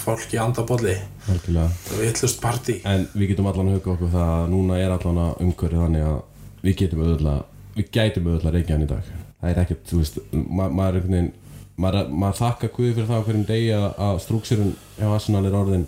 fólk 0.00 0.36
í 0.36 0.40
andabólli 0.40 0.96
Algjörlega. 1.30 1.68
Villust 2.00 2.40
partí. 2.42 2.80
En 2.88 3.04
við 3.14 3.32
getum 3.34 3.48
allan 3.50 3.70
að 3.70 3.78
huga 3.78 3.94
okkur 3.94 4.12
það 4.14 4.30
að 4.34 4.46
núna 4.50 4.78
er 4.80 4.94
allan 4.94 5.20
að 5.26 5.42
umhverju 5.44 5.82
þannig 5.84 6.06
að 6.08 6.16
við 6.64 6.76
getum 6.80 7.02
auðvitað 7.04 7.42
við 7.76 7.92
gætum 7.94 8.28
auðvitað 8.30 8.56
reykja 8.56 8.76
hann 8.76 8.86
í 8.86 8.90
dag. 8.90 9.12
Það 9.40 9.50
er 9.52 9.62
ekkert, 9.62 9.84
þú 9.88 10.00
veist, 10.00 10.18
ma 10.32 10.68
maður 10.68 10.90
er 10.90 11.00
einhvern 11.00 11.16
veginn 11.16 11.32
maður, 11.80 12.10
maður 12.22 12.40
þakka 12.40 12.70
Guði 12.74 12.92
fyrir 12.96 13.08
það 13.08 13.24
hverjum 13.28 13.46
degi 13.48 13.70
að, 13.76 13.86
að 14.06 14.20
strúksirun 14.26 14.74
hjá 14.98 15.06
Arsenal 15.08 15.44
er 15.48 15.56
orðin 15.60 15.86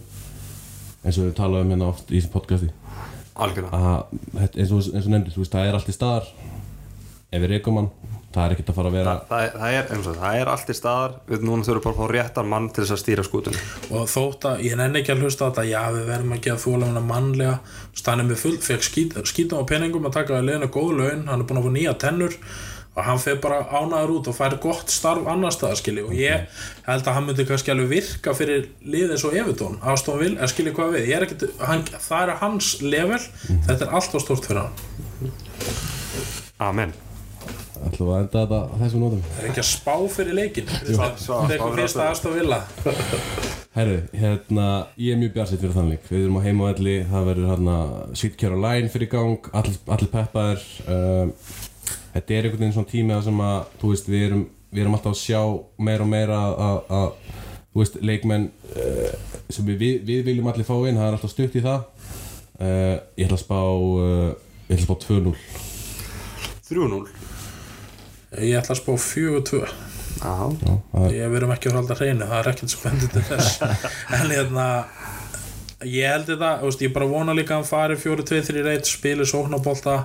eins 1.02 1.18
og 1.18 1.26
við 1.26 1.34
talaðum 1.38 1.74
hérna 1.74 1.90
oft 1.90 2.12
í 2.12 2.18
þessu 2.18 2.32
podcasti. 2.32 2.70
Algjörlega. 3.42 3.78
Að, 3.78 4.48
eins 4.52 4.72
og, 4.72 4.88
eins 4.92 5.06
og 5.06 5.12
nefndir, 5.12 5.34
þú 5.34 5.42
veist, 5.42 5.54
það 5.54 5.68
er 5.68 5.78
allt 5.78 5.90
í 5.90 5.96
staðar. 5.96 6.28
Ef 7.32 7.42
við 7.42 7.54
reykum 7.54 7.80
hann, 7.80 7.90
það 8.32 8.44
er 8.48 8.54
ekkert 8.54 8.70
að 8.72 8.76
fara 8.78 8.90
að 8.90 8.96
vera 8.96 9.12
Þa, 9.12 9.26
það, 9.28 9.42
er- 9.44 9.52
það, 9.60 9.74
er, 9.78 9.86
eins 9.96 10.08
og, 10.10 10.16
það 10.22 10.38
er 10.40 10.50
allt 10.52 10.72
í 10.72 10.76
staðar. 10.78 11.14
Við 11.28 11.44
núna 11.48 11.66
þurfum 11.68 11.84
bara 11.86 11.94
að 11.94 12.00
fá 12.00 12.12
réttan 12.16 12.50
mann 12.52 12.68
til 12.72 12.82
þess 12.84 12.94
að 12.96 13.00
stýra 13.02 13.24
skútunni. 13.26 13.62
Og 13.92 14.08
þótt 14.12 14.46
að 14.50 14.62
ég 14.66 14.76
nenni 14.80 15.00
ekki 15.02 15.14
að 15.14 15.22
hlusta 15.26 15.44
á 15.44 15.48
þetta 15.50 15.64
já 15.68 15.80
við 15.96 16.04
verðum 16.12 16.36
að 16.36 16.44
gefa 16.48 16.62
þólefuna 16.66 17.04
mannlega. 17.12 17.56
Stannir 18.02 18.28
með 18.32 18.42
full, 18.44 18.58
fekk 18.64 18.86
skít, 18.88 19.16
skítum 19.32 19.60
á 19.60 19.68
peningum 19.68 20.08
að 20.08 20.16
taka 20.20 20.38
að 20.38 20.48
liðinu 20.50 20.70
góð 20.72 20.92
laun. 21.00 21.26
Hann 21.28 21.40
er 21.44 21.48
búin 21.50 21.60
að 21.62 21.68
fá 21.68 21.74
nýja 21.76 21.96
tennur 22.06 22.38
og 22.92 23.06
hann 23.06 23.20
fer 23.22 23.38
bara 23.40 23.62
ánaður 23.72 24.10
út 24.18 24.26
og 24.28 24.34
fær 24.36 24.56
gott 24.60 24.90
starf 24.92 25.24
annar 25.32 25.54
staðar 25.54 25.78
skilji. 25.80 26.02
Og 26.04 26.12
ég 26.12 26.42
held 26.84 27.06
að 27.08 27.14
hann 27.16 27.24
myndi 27.28 27.46
kannski 27.48 27.72
alveg 27.72 27.88
virka 27.88 28.34
fyrir 28.36 28.66
liðið 28.84 29.16
svo 29.22 29.30
Evertón 29.32 29.78
Aston 29.80 30.20
Will, 30.20 30.34
er 30.36 30.52
skilji 30.52 30.74
hvað 30.76 30.98
við 30.98 31.08
ég 31.08 31.16
er 31.16 31.24
ekkit, 31.24 31.46
hann, 31.64 31.86
það 31.88 32.26
er 32.26 32.34
hans 32.42 32.68
level. 32.84 33.22
Þetta 33.48 33.86
er 33.88 33.96
alltaf 33.96 34.26
stórt 34.26 34.44
fyrir 34.50 34.66
hann. 34.66 35.32
Amen 36.60 36.92
ætlum 37.88 38.08
við 38.08 38.14
að 38.14 38.22
enda 38.22 38.42
þetta 38.42 38.60
á 38.62 38.74
þessum 38.82 39.02
nótum? 39.04 39.24
Er 39.38 39.48
ekki 39.50 39.62
að 39.62 39.68
spá 39.70 39.94
fyrir 40.16 40.38
leikin 40.38 40.70
spá 40.70 41.08
tekur 41.16 41.72
fyrir 41.72 41.80
fyrsta 41.80 42.06
Aston 42.10 42.36
Villa. 42.36 42.60
Herru, 43.72 43.98
hérna, 44.12 44.68
ég 45.00 45.14
er 45.14 45.20
mjög 45.20 45.34
bjarsitt 45.38 45.62
fyrir 45.62 45.72
þannig 45.72 46.08
Við 46.10 46.26
erum 46.26 46.36
á 46.36 46.44
heimavelli, 46.44 46.96
það 47.08 47.28
verður 47.30 47.52
hérna 47.54 47.76
Sweet 48.20 48.34
Caroline 48.40 48.90
fyrir 48.92 49.08
gang, 49.14 49.48
allir, 49.56 49.78
allir 49.96 50.10
peppaðir. 50.12 50.66
Um, 50.86 51.32
Þetta 52.12 52.34
er 52.36 52.44
einhvern 52.44 52.60
veginn 52.60 52.74
svona 52.76 52.90
tími 52.90 53.14
að 53.16 53.22
sem 53.30 53.38
að, 53.40 53.60
þú 53.80 53.92
veist, 53.94 54.08
við 54.12 54.24
erum, 54.26 54.42
við 54.68 54.82
erum 54.82 54.96
alltaf 54.98 55.14
að 55.14 55.22
sjá 55.22 55.40
meira 55.88 56.04
og 56.04 56.10
meira 56.12 56.40
að, 56.42 56.80
að 56.92 57.06
þú 57.72 57.80
veist, 57.80 57.96
leikmenn 58.04 58.44
uh, 58.76 59.14
sem 59.48 59.70
við, 59.70 59.78
við, 59.80 59.94
við 60.10 60.20
viljum 60.28 60.50
allir 60.52 60.68
fá 60.68 60.74
inn, 60.76 61.00
það 61.00 61.08
er 61.08 61.16
alltaf 61.16 61.32
stutt 61.32 61.56
í 61.56 61.64
það. 61.64 61.86
Uh, 62.60 62.96
Ég 63.16 63.24
ætla 63.24 63.38
að 63.38 63.44
spá, 63.46 63.60
uh, 63.64 64.28
ég 64.68 64.76
ætla 64.76 64.82
að 64.82 64.84
spá 64.84 64.94
2-0 65.08 65.36
3-0 66.68 67.00
ég 68.40 68.58
ætla 68.58 68.76
að 68.76 68.80
spá 68.80 68.92
4-2 68.96 69.62
Já, 70.22 70.34
Já, 70.62 70.74
það 70.92 71.06
er, 71.06 71.14
ég 71.16 71.32
verum 71.32 71.52
ekki 71.54 71.70
að 71.70 71.78
halda 71.80 71.96
hreinu 71.98 72.28
það 72.30 72.38
er 72.38 72.50
ekkert 72.52 72.72
spennið 72.72 73.14
til 73.16 73.22
þess. 73.26 73.56
En 74.18 74.30
hérna 74.30 74.66
ég 75.88 76.12
held 76.12 76.28
þetta, 76.30 76.52
ég 76.84 76.94
bara 76.94 77.08
vona 77.10 77.34
líka 77.34 77.56
að 77.56 77.62
hann 77.62 77.70
fari 77.70 77.98
4-2-3 77.98 78.64
reyt, 78.68 78.88
spili 78.88 79.26
sóknabólta 79.26 79.96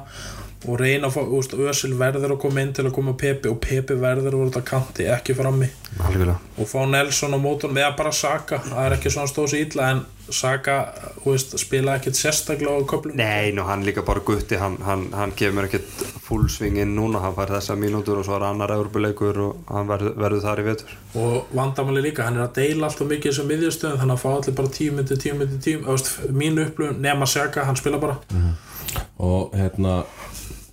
og 0.65 0.79
reyna 0.81 1.07
að 1.07 1.13
fá, 1.13 1.21
þú 1.21 1.37
veist, 1.37 1.53
Ösil 1.69 1.93
verður 1.99 2.33
að 2.33 2.41
koma 2.41 2.63
inn 2.63 2.73
til 2.73 2.87
að 2.87 2.95
koma 2.97 3.13
Pepi 3.13 3.51
og 3.51 3.59
Pepi 3.61 3.93
verður 4.01 4.33
að 4.33 4.39
vera 4.39 4.49
þetta 4.49 4.63
kanti, 4.65 5.03
ekki 5.13 5.35
frammi. 5.37 5.67
Algjörlega. 6.01 6.37
Og 6.57 6.65
fá 6.69 6.79
Nelson 6.89 7.37
á 7.37 7.39
mótorn 7.41 7.77
eða 7.77 7.93
bara 7.97 8.11
Saka, 8.15 8.57
það 8.65 8.85
er 8.85 8.93
ekki 8.97 9.09
svona 9.13 9.29
stóð 9.29 9.47
sér 9.53 9.61
illa 9.67 9.83
en 9.93 9.99
Saka, 10.33 10.75
þú 11.21 11.31
veist, 11.31 11.53
spila 11.61 11.93
ekkert 11.95 12.17
sérstaklega 12.17 12.73
á 12.73 12.81
köflum. 12.89 13.15
Nei, 13.15 13.53
nú 13.55 13.61
hann 13.69 13.85
líka 13.85 14.01
bara 14.03 14.19
gutti 14.25 14.57
hann, 14.59 14.75
hann, 14.83 15.03
hann 15.15 15.31
kemur 15.37 15.69
ekkert 15.69 15.87
fullsving 16.25 16.75
inn 16.81 16.97
núna 16.97 17.21
hann 17.23 17.37
fær 17.37 17.53
þessa 17.53 17.77
mínútur 17.79 18.19
og 18.19 18.25
svo 18.27 18.35
er 18.35 18.47
annar 18.49 18.73
eurbuleikur 18.75 19.37
og 19.45 19.51
hann 19.71 19.87
verður, 19.87 20.17
verður 20.19 20.43
þar 20.43 20.63
í 20.63 20.67
vetur. 20.67 20.89
Og 21.21 21.35
vandamáli 21.55 22.01
líka, 22.09 22.25
hann 22.27 22.41
er 22.41 22.47
að 22.49 22.57
deila 22.57 22.89
alltaf 22.89 23.07
mikið 23.13 23.37
sem 23.37 23.47
miðjastöðum, 23.53 24.01
þannig 24.01 24.17
að 24.17 24.23
fá 24.25 24.29
allir 24.33 24.57
bara 24.57 24.75
tíu 24.81 24.91
myndi, 24.97 25.21
tíu 25.21 25.33
myndi, 25.37 25.57
tíu, 25.63 25.77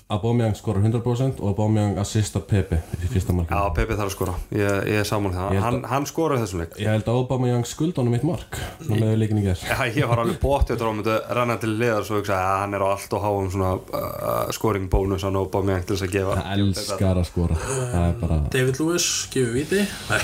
og 0.04 0.16
Aubameyang 0.18 0.52
skorur 0.56 0.82
100% 0.84 1.40
og 1.40 1.48
Aubameyang 1.48 1.96
assista 1.98 2.40
Pepe 2.44 2.76
í 3.00 3.08
fyrsta 3.08 3.32
markinu 3.32 3.56
Já, 3.56 3.70
Pepi 3.74 3.96
þarf 3.96 4.10
að 4.10 4.12
skora, 4.12 4.34
ég, 4.52 4.74
ég 4.92 5.00
er 5.00 5.08
saman 5.08 5.32
Ég 5.32 5.38
það 5.56 5.64
hann, 5.64 5.78
hann 5.88 6.06
skoraði 6.08 6.44
þessum 6.44 6.60
leik. 6.60 6.74
Ég 6.82 6.90
held 6.92 7.08
að 7.08 7.20
Aubameyang 7.22 7.64
skulda 7.68 8.02
honum 8.02 8.16
eitt 8.18 8.26
mark 8.28 8.58
Ná 8.84 8.92
með 9.00 9.14
leikin 9.22 9.40
í 9.40 9.46
gerð 9.46 9.64
Já, 9.70 9.78
ég 9.96 10.10
var 10.10 10.22
alveg 10.22 10.38
bóttið 10.44 10.84
að 10.84 10.92
myndi 10.98 11.16
renna 11.40 11.56
til 11.62 11.72
liðar 11.80 12.04
svo 12.04 12.20
hugsa 12.20 12.36
að 12.36 12.60
hann 12.60 12.76
er 12.76 12.84
á 12.84 12.88
allt 12.92 13.16
og 13.16 13.24
háum 13.24 13.50
svona 13.54 13.72
uh, 13.80 14.54
scoring 14.54 14.88
bónus 14.92 15.24
hann 15.24 15.40
og 15.40 15.48
bá 15.54 15.60
mig 15.64 15.86
til 15.88 15.96
þess 15.96 16.06
að 16.08 16.16
gefa. 16.18 16.38
Það 16.42 16.64
elskar 16.68 17.22
að 17.22 17.28
skora. 17.30 17.60
Það 17.64 18.00
er 18.04 18.18
bara 18.20 18.40
David 18.52 18.82
Lewis, 18.82 19.10
gefur 19.32 19.54
viti. 19.56 19.86
Nei, 20.10 20.20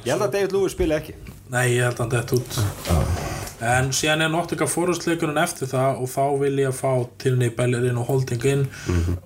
Ég 0.00 0.14
held 0.16 0.26
að 0.26 0.34
David 0.38 0.56
Lewis 0.58 0.74
spila 0.74 0.98
ekki. 0.98 1.14
Nei 1.50 1.66
ég 1.76 1.86
held 1.86 2.00
að 2.00 2.06
hann 2.06 2.16
dett 2.18 2.34
út 2.40 3.39
En 3.60 3.90
síðan 3.92 4.24
er 4.24 4.30
nokkuð 4.32 4.62
fórhastleikurinn 4.72 5.38
eftir 5.42 5.68
það 5.68 5.98
og 6.00 6.08
þá 6.08 6.22
vil 6.40 6.52
ég 6.62 6.70
að 6.70 6.78
fá 6.78 6.92
til 7.20 7.34
niður 7.36 7.56
Bellerin 7.58 7.98
og 8.00 8.06
Holding 8.08 8.46
inn. 8.48 8.62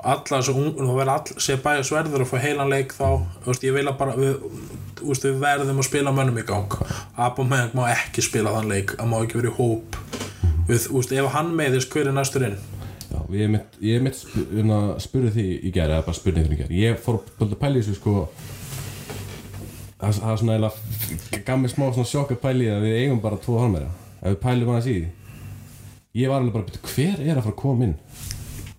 Alla 0.03 0.41
þessu 0.41 0.55
ung, 0.59 0.72
og 0.82 0.97
verða 0.99 1.14
all, 1.20 1.37
sé 1.39 1.55
bæja 1.62 1.85
sverður 1.87 2.24
að 2.24 2.32
fá 2.32 2.41
heilan 2.43 2.72
leik 2.72 2.97
þá, 2.97 3.22
veist, 3.47 3.62
ég 3.62 3.76
vil 3.76 3.87
að 3.87 4.01
bara 4.01 4.16
við, 4.18 4.43
veist, 5.05 5.28
við 5.28 5.39
verðum 5.45 5.78
að 5.78 5.87
spila 5.87 6.14
mönnum 6.16 6.43
í 6.43 6.47
gang. 6.49 6.78
Abameyang 7.14 7.78
má 7.78 7.87
ekki 7.93 8.26
spila 8.26 8.57
þann 8.57 8.74
leik. 8.74 8.97
Að 8.99 9.12
má 9.12 9.20
ekki 9.20 9.39
verið 9.39 9.55
í 9.55 9.57
hóp. 9.61 10.01
Við, 10.66 10.91
veist, 10.91 11.14
ef 11.14 11.32
hann 11.39 11.55
meiðist 11.55 11.95
hver 11.95 12.11
er 12.11 12.18
næstur 12.18 12.49
inn? 12.51 12.59
Já, 13.14 13.18
ég 13.39 13.55
mitt, 13.55 13.80
mitt 14.03 14.18
sp 14.18 14.43
um 14.59 14.76
spurði 14.99 15.35
því 15.37 15.49
í 15.62 15.74
gerð 15.74 16.01
eða 16.01 16.07
bara 16.09 16.18
spurningur 16.18 16.57
í 16.57 16.62
gerð 16.64 16.78
Ég 16.80 17.03
fór 17.05 17.20
að 17.39 17.59
pæla 17.61 17.78
í 17.78 17.85
þessu 17.85 18.01
sko. 18.01 18.28
Það 20.01 20.16
það 20.18 20.32
er 20.32 20.41
svona 20.41 20.57
eiginlega 20.57 21.45
gaf 21.47 21.61
mér 21.61 21.70
smá 21.70 21.85
svona 21.93 22.11
sjokk 22.11 22.35
að 22.35 22.41
pæla 22.43 22.64
í 22.64 22.72
að 22.74 22.89
við 22.89 22.97
eigum 23.05 23.22
bara 23.22 23.39
tvo 23.45 23.61
halmæra 23.62 23.93
Ef 24.25 24.31
við 24.33 24.41
pælum 24.41 24.70
aðeins 24.72 24.89
í 24.89 24.95
því. 24.97 25.09
Ég 26.14 26.31
var 26.31 26.41
alveg 26.41 26.53
bara, 26.55 26.64
"Bíddu, 26.64 26.81
hver 26.95 27.20
er 27.20 27.37
að 27.37 27.43
fara 27.43 27.53
að 27.55 27.61
koma 27.61 27.85
inn? 27.85 27.95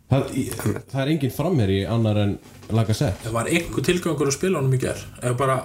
Það, 0.09 0.29
í- 0.37 0.49
það 0.91 0.99
er 1.01 1.09
engin 1.11 1.31
framherri 1.33 1.79
annar 1.89 2.17
en 2.21 2.39
laga 2.69 2.93
sett 2.93 3.23
það 3.25 3.31
var 3.33 3.45
einhver 3.49 3.83
tilgangur 3.87 4.27
að 4.29 4.35
spila 4.37 4.59
honum 4.59 4.73
í 4.73 4.79
ger 4.79 4.99
ef 5.23 5.37
bara, 5.37 5.55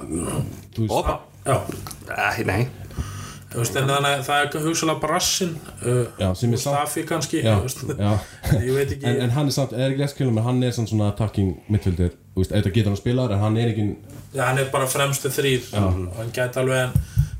Opa, 0.88 1.20
já. 1.44 1.60
Nei. 2.46 2.66
Veist, 3.52 3.74
en 3.76 3.88
þannig 3.90 4.12
að 4.14 4.24
það 4.24 4.42
er 4.54 4.64
hugsalega 4.64 5.00
uh, 5.10 6.34
sem 6.34 6.52
er 6.54 6.56
samt- 6.56 6.78
Mustafi 6.80 7.02
kannski 7.04 7.42
já, 7.42 7.56
já. 7.98 8.18
Ég 8.64 8.74
veit 8.74 8.90
ekki. 8.94 9.04
En, 9.04 9.20
en 9.26 9.30
hann 9.30 9.46
er 9.46 9.50
samt, 9.50 9.72
er 9.72 9.90
ekki 9.90 9.98
leskilum 10.04 10.38
en 10.38 10.44
hann 10.44 10.62
er 10.62 10.70
samt 10.70 10.88
svona 10.88 11.08
attacking 11.12 11.56
midfielder. 11.68 12.10
Auðvitað 12.36 12.72
getur 12.72 12.84
hann 12.90 12.96
að 12.96 13.02
spila 13.02 13.24
en 13.32 13.38
hann 13.40 13.56
er 13.58 13.68
ekki 13.74 13.96
Já, 14.34 14.44
hann 14.46 14.58
er 14.58 14.70
bara 14.70 14.86
fremstu 14.86 15.28
þrýr 15.28 15.66
hann 15.74 16.30
gæti 16.32 16.56
alveg 16.62 16.84
en 16.86 16.92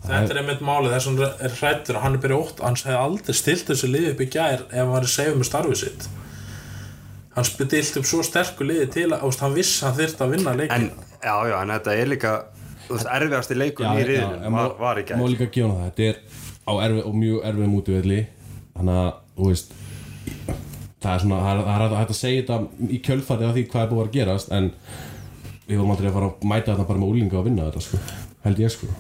þetta 0.07 0.33
er 0.35 0.41
einmitt 0.41 0.63
málið 0.65 0.95
þess 0.95 1.11
að 1.11 1.21
hann 1.21 1.45
er 1.47 1.57
hrættur 1.59 1.99
og 1.99 2.05
hann 2.07 2.17
er 2.17 2.23
byrja 2.25 2.39
ótt 2.41 2.63
hann 2.65 2.79
hefði 2.81 2.97
aldrei 3.01 3.37
stilt 3.37 3.69
þessu 3.69 3.91
liði 3.91 4.15
upp 4.15 4.23
í 4.25 4.29
gær 4.33 4.65
ef 4.65 4.79
hann 4.79 4.95
var 4.95 5.07
að 5.07 5.13
segja 5.13 5.35
með 5.37 5.51
starfið 5.51 5.81
sitt. 5.83 6.07
Hann 7.37 7.47
stilt 7.47 7.99
upp 8.01 8.09
svo 8.09 8.23
sterku 8.27 8.67
liði 8.67 8.87
til 8.95 9.09
að 9.15 9.43
hann 9.45 9.55
viss 9.59 9.83
hann 9.85 9.99
þyrfti 9.99 10.25
að 10.27 10.33
vinna 10.37 10.57
leikin 10.57 10.89
En, 10.89 11.11
já, 11.21 11.35
já, 11.51 11.57
en 11.61 11.75
þetta 11.77 11.99
er 12.01 12.11
líka 12.11 12.33
þú 12.87 12.97
veist, 12.97 13.11
erfiðasti 13.19 13.59
leikur 13.59 13.87
í 13.87 14.07
riðinu 14.09 14.55
var, 14.57 14.73
var 14.81 15.01
í 15.01 15.05
má 15.07 15.13
gær 15.13 15.35
líka 15.35 15.51
gefa 15.53 15.69
hann 15.69 15.77
það, 15.77 15.91
þetta 15.91 16.09
er 16.09 16.17
á 16.67 16.73
erfið 16.87 17.05
og 17.07 17.21
mjög 17.21 17.45
erfið 17.51 17.71
mútivelli 17.75 18.19
þannig 18.75 18.99
að, 19.05 19.13
þú 19.37 19.51
veist 19.53 19.77
það 21.01 21.13
er 21.13 21.23
svona, 21.25 21.39
það 21.45 21.53
er, 21.53 21.63
það 21.71 21.85
er 21.87 22.01
hægt 22.01 22.15
að 22.17 22.19
segja 22.21 22.43
þetta 22.43 22.91
í 22.97 23.01
kjölfarið 23.07 23.51
af 23.51 23.55
því 23.57 23.65
hvað 23.71 23.85
er 23.85 23.93
búið 23.93 24.05
að 24.07 24.17
gerast 24.19 24.51
en 24.57 24.73
við 25.69 25.79
vorum 25.79 25.95
aldrei 25.95 26.11
að 26.11 26.17
fara 26.19 26.33
að 26.33 26.51
mæta 26.51 26.73
þetta 26.73 26.89
bara 26.91 27.03
með 27.05 27.15
úlinga 27.15 27.39
og 27.41 27.47
vinna 27.47 27.69
þetta 27.69 27.85
sko, 27.87 28.03
held 28.49 28.65
ég 28.65 28.75
sko 28.75 28.91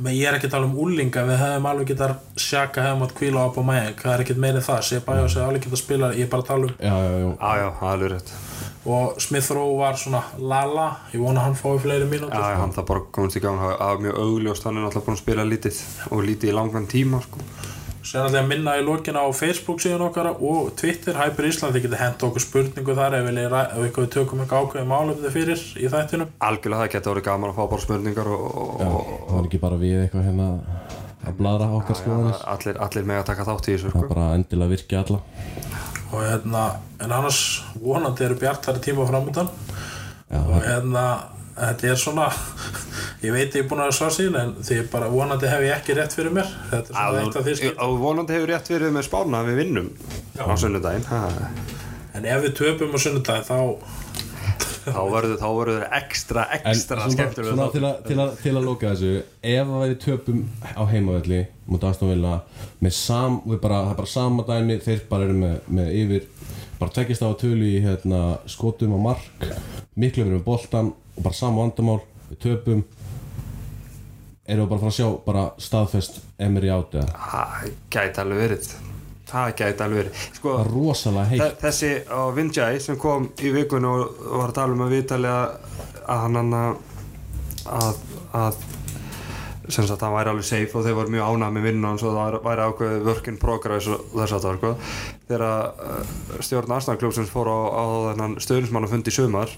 menn 0.00 0.16
ég 0.16 0.28
er 0.30 0.36
ekki 0.38 0.48
að 0.50 0.54
tala 0.56 0.68
um 0.68 0.76
úlinga 0.84 1.24
við 1.28 1.40
hefum 1.44 1.66
alveg 1.70 1.90
getað 1.92 2.14
sjaka 2.40 2.84
hefum 2.88 3.06
átt 3.06 3.16
kvíla 3.18 3.44
á 3.44 3.48
á 3.50 3.62
mæg 3.70 4.00
það 4.04 4.14
er 4.14 4.24
ekkert 4.24 4.42
meiri 4.44 4.62
það, 4.64 4.80
sé 4.88 5.00
bæja 5.06 5.24
og 5.26 5.32
sé 5.34 5.42
alveg 5.44 5.66
getað 5.66 5.82
spila 5.82 6.12
ég 6.16 6.26
er 6.26 6.30
bara 6.32 6.44
að 6.46 6.50
tala 6.52 6.70
um 6.70 6.74
já, 6.78 6.94
já, 7.04 7.18
já, 7.20 7.30
Já, 7.40 7.50
já, 7.60 7.68
það 7.80 7.88
er 7.88 7.94
alveg 7.94 8.12
rétt. 8.14 8.32
Og 8.90 9.18
Smith 9.20 9.50
Rowe 9.52 9.76
var 9.76 9.98
svona 10.00 10.22
lala. 10.40 10.86
Ég 11.12 11.20
vona 11.20 11.42
að 11.42 11.50
hann 11.50 11.58
fái 11.58 11.82
fleiri 11.82 12.06
mínútur. 12.08 12.32
Já, 12.32 12.54
já, 12.54 12.60
hann 12.62 12.72
það 12.72 12.86
bara 12.88 13.02
komast 13.12 13.36
í 13.36 13.42
gang. 13.44 13.60
Það 13.60 13.82
var 13.82 14.00
mjög 14.06 14.20
augljóst, 14.24 14.64
hann 14.64 14.78
er 14.80 14.86
náttúrulega 14.86 15.06
búin 15.10 15.18
að 15.18 15.20
spila 15.20 15.44
lítið 15.50 15.80
og 16.08 16.22
lítið 16.24 16.52
í 16.52 16.54
langan 16.56 16.88
tíma 16.88 17.20
sko. 17.26 17.44
Sér 18.00 18.30
að 18.30 18.46
minna 18.48 18.78
í 18.80 18.84
lokina 18.84 19.20
á 19.20 19.28
Facebook 19.36 19.82
síðan 19.82 20.06
okkar 20.06 20.30
og 20.32 20.70
Twitter, 20.80 21.18
Hyper 21.20 21.48
Ísland 21.50 21.74
þið 21.76 21.84
getið 21.84 22.00
hent 22.00 22.22
okkur 22.24 22.44
spurningu 22.44 22.94
þar 22.96 23.18
ef 23.18 23.26
við, 23.26 23.40
ef 23.44 23.98
við 23.98 24.08
tökum 24.14 24.40
eitthvað 24.40 24.64
ákveðið 24.64 24.88
málefni 24.88 25.32
fyrir 25.34 25.64
í 25.76 25.90
þættinum. 25.92 26.30
Algjörlega 26.48 26.86
það 26.86 26.94
geta 26.94 27.12
orðið 27.12 27.26
gaman 27.28 27.52
að 27.52 27.58
fá 27.60 27.66
bara 27.74 27.84
spurningar 27.84 28.30
og, 28.32 28.46
og, 28.48 28.80
og 28.80 29.12
það 29.28 29.36
var 29.36 29.50
ekki 29.50 29.62
bara 29.66 29.80
við 29.82 29.98
eitthvað 30.06 30.26
hérna 30.30 30.48
að 31.20 31.36
bladra 31.36 31.68
okkar 31.76 31.98
skoðanir. 31.98 32.38
allir, 32.54 32.78
allir 32.86 33.08
með 33.10 33.20
að 33.20 33.26
taka 33.30 33.46
þátt 33.48 33.68
í 33.68 33.74
þessu 33.74 33.90
það 33.90 33.96
sko. 33.96 34.04
er 34.06 34.14
bara 34.14 34.28
endilega 34.38 34.72
virkja 34.72 35.02
alla. 35.04 35.20
Og 36.10 36.24
hérna, 36.24 36.62
en 37.04 37.12
annars 37.18 37.42
vonandi 37.82 38.26
eru 38.26 38.38
bjartari 38.40 38.82
tíma 38.82 39.06
framöndan 39.08 39.50
já, 40.30 40.40
og 40.40 40.56
hérna, 40.64 41.04
þetta 41.60 41.90
er 41.92 42.00
svona 42.00 42.28
ég 43.26 43.34
veit 43.36 43.54
ég 43.54 43.62
er 43.62 43.70
búin 43.70 43.84
að 43.84 43.94
svara 43.98 44.16
síðan 44.16 44.40
en 44.42 44.52
því 44.64 44.82
bara 44.92 45.10
vonandi 45.12 45.50
hef 45.50 45.64
ég 45.66 45.76
ekki 45.76 45.96
rétt 45.98 46.16
fyrir 46.16 46.34
mér. 46.34 46.52
Þetta 46.72 46.94
er 46.94 46.98
svona 46.98 47.24
eitt 47.24 47.40
af 47.40 47.48
því 47.48 47.56
skil 47.60 47.72
og 47.86 47.96
vonandi 48.02 48.36
hefur 48.36 48.54
rétt 48.54 48.72
verið 48.74 48.94
með 48.96 49.08
spána 49.08 49.42
að 49.42 49.50
við 49.52 49.64
vinnum 49.64 49.90
á 50.40 50.44
sunnudaginn 50.58 51.08
ha. 51.10 51.24
en 52.16 52.30
ef 52.34 52.46
við 52.46 52.56
töpum 52.62 52.96
á 52.96 52.98
sunnudaginn 53.00 53.48
þá 53.48 53.58
þá 54.80 55.00
verður 55.12 55.36
þá 55.40 55.48
verður 55.58 55.82
ekstra 55.98 56.44
ekstra 56.56 57.08
svona 57.10 57.68
til, 57.72 57.84
að, 57.84 57.98
til, 58.06 58.16
að, 58.22 58.30
til 58.40 58.54
að 58.54 58.66
loka 58.66 58.92
þessu 58.94 59.10
ef 59.20 59.60
að 59.60 59.82
væri 59.82 59.98
töpum 60.00 60.40
á 60.64 60.82
heimavelli 60.88 61.40
mútið 61.68 61.90
Aston 61.90 62.12
Villa 62.14 62.38
með 62.80 62.94
sam, 62.96 63.40
við 63.44 63.60
bara, 63.62 63.82
það 63.84 63.92
er 63.92 64.00
bara 64.00 64.12
sama 64.14 64.46
dæmi 64.48 64.78
þeir 64.86 65.04
bara 65.10 65.28
eru 65.28 65.36
með, 65.42 65.56
með 65.68 65.92
yfir 66.00 66.26
bara 66.80 66.96
tekist 66.96 67.24
á 67.24 67.28
að 67.28 67.38
tölu 67.44 67.68
í 67.68 67.82
hérna, 67.84 68.22
skotum 68.48 68.96
á 68.96 68.98
mark 69.10 69.46
miklu 70.00 70.24
verið 70.24 70.38
með 70.38 70.46
boltan 70.48 70.92
og 71.20 71.26
bara 71.28 71.36
sama 71.36 71.60
vandamál 71.66 72.00
við 72.30 72.40
töpum. 72.46 72.84
Erum 74.50 74.64
við 74.64 74.70
bara 74.70 74.78
að 74.78 74.84
fara 74.84 74.90
að 74.90 74.96
sjá 74.96 75.08
bara 75.26 75.42
staðfest 75.62 76.16
Emery 76.42 76.70
átt 76.74 76.96
eða? 76.98 77.18
Það 77.30 77.66
gæti 77.94 78.22
alveg 78.24 78.40
verið. 78.40 78.70
Það 79.30 79.50
gæti 79.60 79.84
alveg 79.84 80.00
verið. 80.00 80.22
Sko, 80.40 80.54
það 80.58 80.70
rosalega 80.74 81.28
heitt. 81.30 81.42
Þe- 81.44 81.60
Þessi 81.62 81.90
á 82.10 82.20
Vinjai 82.34 82.80
sem 82.82 82.96
kom 82.98 83.28
í 83.38 83.52
vikunni 83.54 83.86
og 83.92 84.24
var 84.40 84.48
að 84.50 84.56
tala 84.58 84.74
um 84.74 84.82
að 84.88 84.94
viðtalið 84.96 85.36
að 85.36 86.24
hann 86.24 86.38
hann 86.40 86.56
að, 87.70 88.00
að 88.40 88.58
sem 89.70 89.86
sagt 89.86 90.02
hann 90.02 90.16
væri 90.16 90.32
alveg 90.32 90.48
safe 90.48 90.74
og 90.74 90.82
þeir 90.88 90.96
voru 90.98 91.12
mjög 91.14 91.28
ánægð 91.30 91.54
með 91.54 91.66
vinnu 91.68 91.86
hans 91.92 92.02
og 92.02 92.16
það 92.16 92.40
væri- 92.48 93.04
work 93.06 93.28
in 93.30 93.38
progress 93.38 93.86
og 93.92 94.00
þess 94.16 94.34
að 94.34 94.40
það 94.40 94.48
var 94.50 94.58
sko. 94.58 94.72
Þegar 95.30 95.44
uh, 95.46 96.14
stjórn 96.42 96.74
Arsenal-klúpsins 96.74 97.30
fór 97.30 97.52
á, 97.54 97.58
á 97.70 97.84
þennan 98.10 98.34
stöðnismannafundi 98.42 99.12
í 99.12 99.18
sumar 99.20 99.54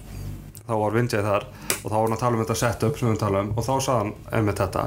þá 0.66 0.72
var 0.78 0.94
Vinjai 0.94 1.22
þar 1.26 1.46
og 1.82 1.86
þá 1.90 1.94
var 1.94 2.04
hann 2.04 2.14
að 2.16 2.22
tala 2.22 2.36
um 2.36 2.42
þetta 2.42 2.56
setup 2.60 2.98
sem 2.98 3.10
við 3.10 3.20
tala 3.22 3.42
um 3.42 3.52
og 3.56 3.66
þá 3.66 3.72
sagði 3.72 3.98
hann 3.98 4.12
einmitt 4.38 4.60
þetta 4.62 4.84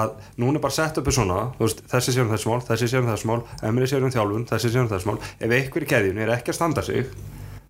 að 0.00 0.12
núna 0.42 0.60
er 0.60 0.64
bara 0.66 0.76
setupið 0.76 1.16
svona 1.18 1.38
þú 1.56 1.64
veist, 1.66 1.82
þessi 1.90 2.14
sér 2.14 2.26
um 2.26 2.32
þessi 2.34 2.50
mál, 2.50 2.60
þessi 2.68 2.90
sér 2.92 3.02
um 3.02 3.10
þessi 3.10 3.30
mál 3.30 3.40
emri 3.66 3.90
sér 3.90 4.06
um 4.06 4.14
þjálfun, 4.14 4.46
þessi 4.50 4.72
sér 4.72 4.84
um 4.84 4.90
þessi 4.92 5.10
mál. 5.10 5.18
Ef 5.40 5.56
einhver 5.58 5.86
í 5.86 5.90
keðjun 5.90 6.22
er 6.22 6.34
ekki 6.36 6.54
að 6.54 6.58
standa 6.60 6.86
sig 6.86 7.10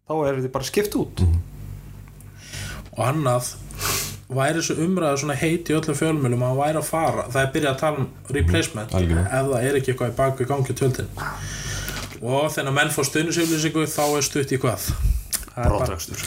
þá 0.06 0.14
er 0.18 0.40
þetta 0.40 0.52
bara 0.58 0.68
skipt 0.68 0.98
út. 1.00 1.24
Og 2.96 3.02
annað 3.06 3.52
væri 4.26 4.60
þessu 4.60 4.78
umræðu 4.84 5.22
svona 5.22 5.38
heit 5.40 5.68
í 5.70 5.76
öllum 5.76 5.96
fjölmjölum 5.96 6.44
að 6.44 6.52
hann 6.52 6.62
væri 6.62 6.80
að 6.82 6.88
fara 6.90 7.26
það 7.30 7.42
er 7.42 7.52
byrjað 7.56 7.74
að 7.74 7.82
tala 7.84 8.02
um 8.02 8.08
replacement 8.36 8.96
algjörlega. 8.98 9.26
ef 9.26 9.52
það 9.52 9.68
er 9.68 9.80
ekki 9.80 9.94
eitthvað 9.94 10.42
í 10.44 10.48
gangi 10.50 10.74
í 10.74 10.78
tjöldin. 10.80 11.12
Og 12.26 12.48
þegar 12.50 12.74
menn 12.74 12.90
fá 12.90 13.04
stuðnisjöflýsingu 13.06 13.86
þá 13.92 14.04
er 14.08 14.26
stutt 14.26 14.56
í 14.56 14.58
hvað 14.60 14.90
Brottrekstur. 15.56 16.22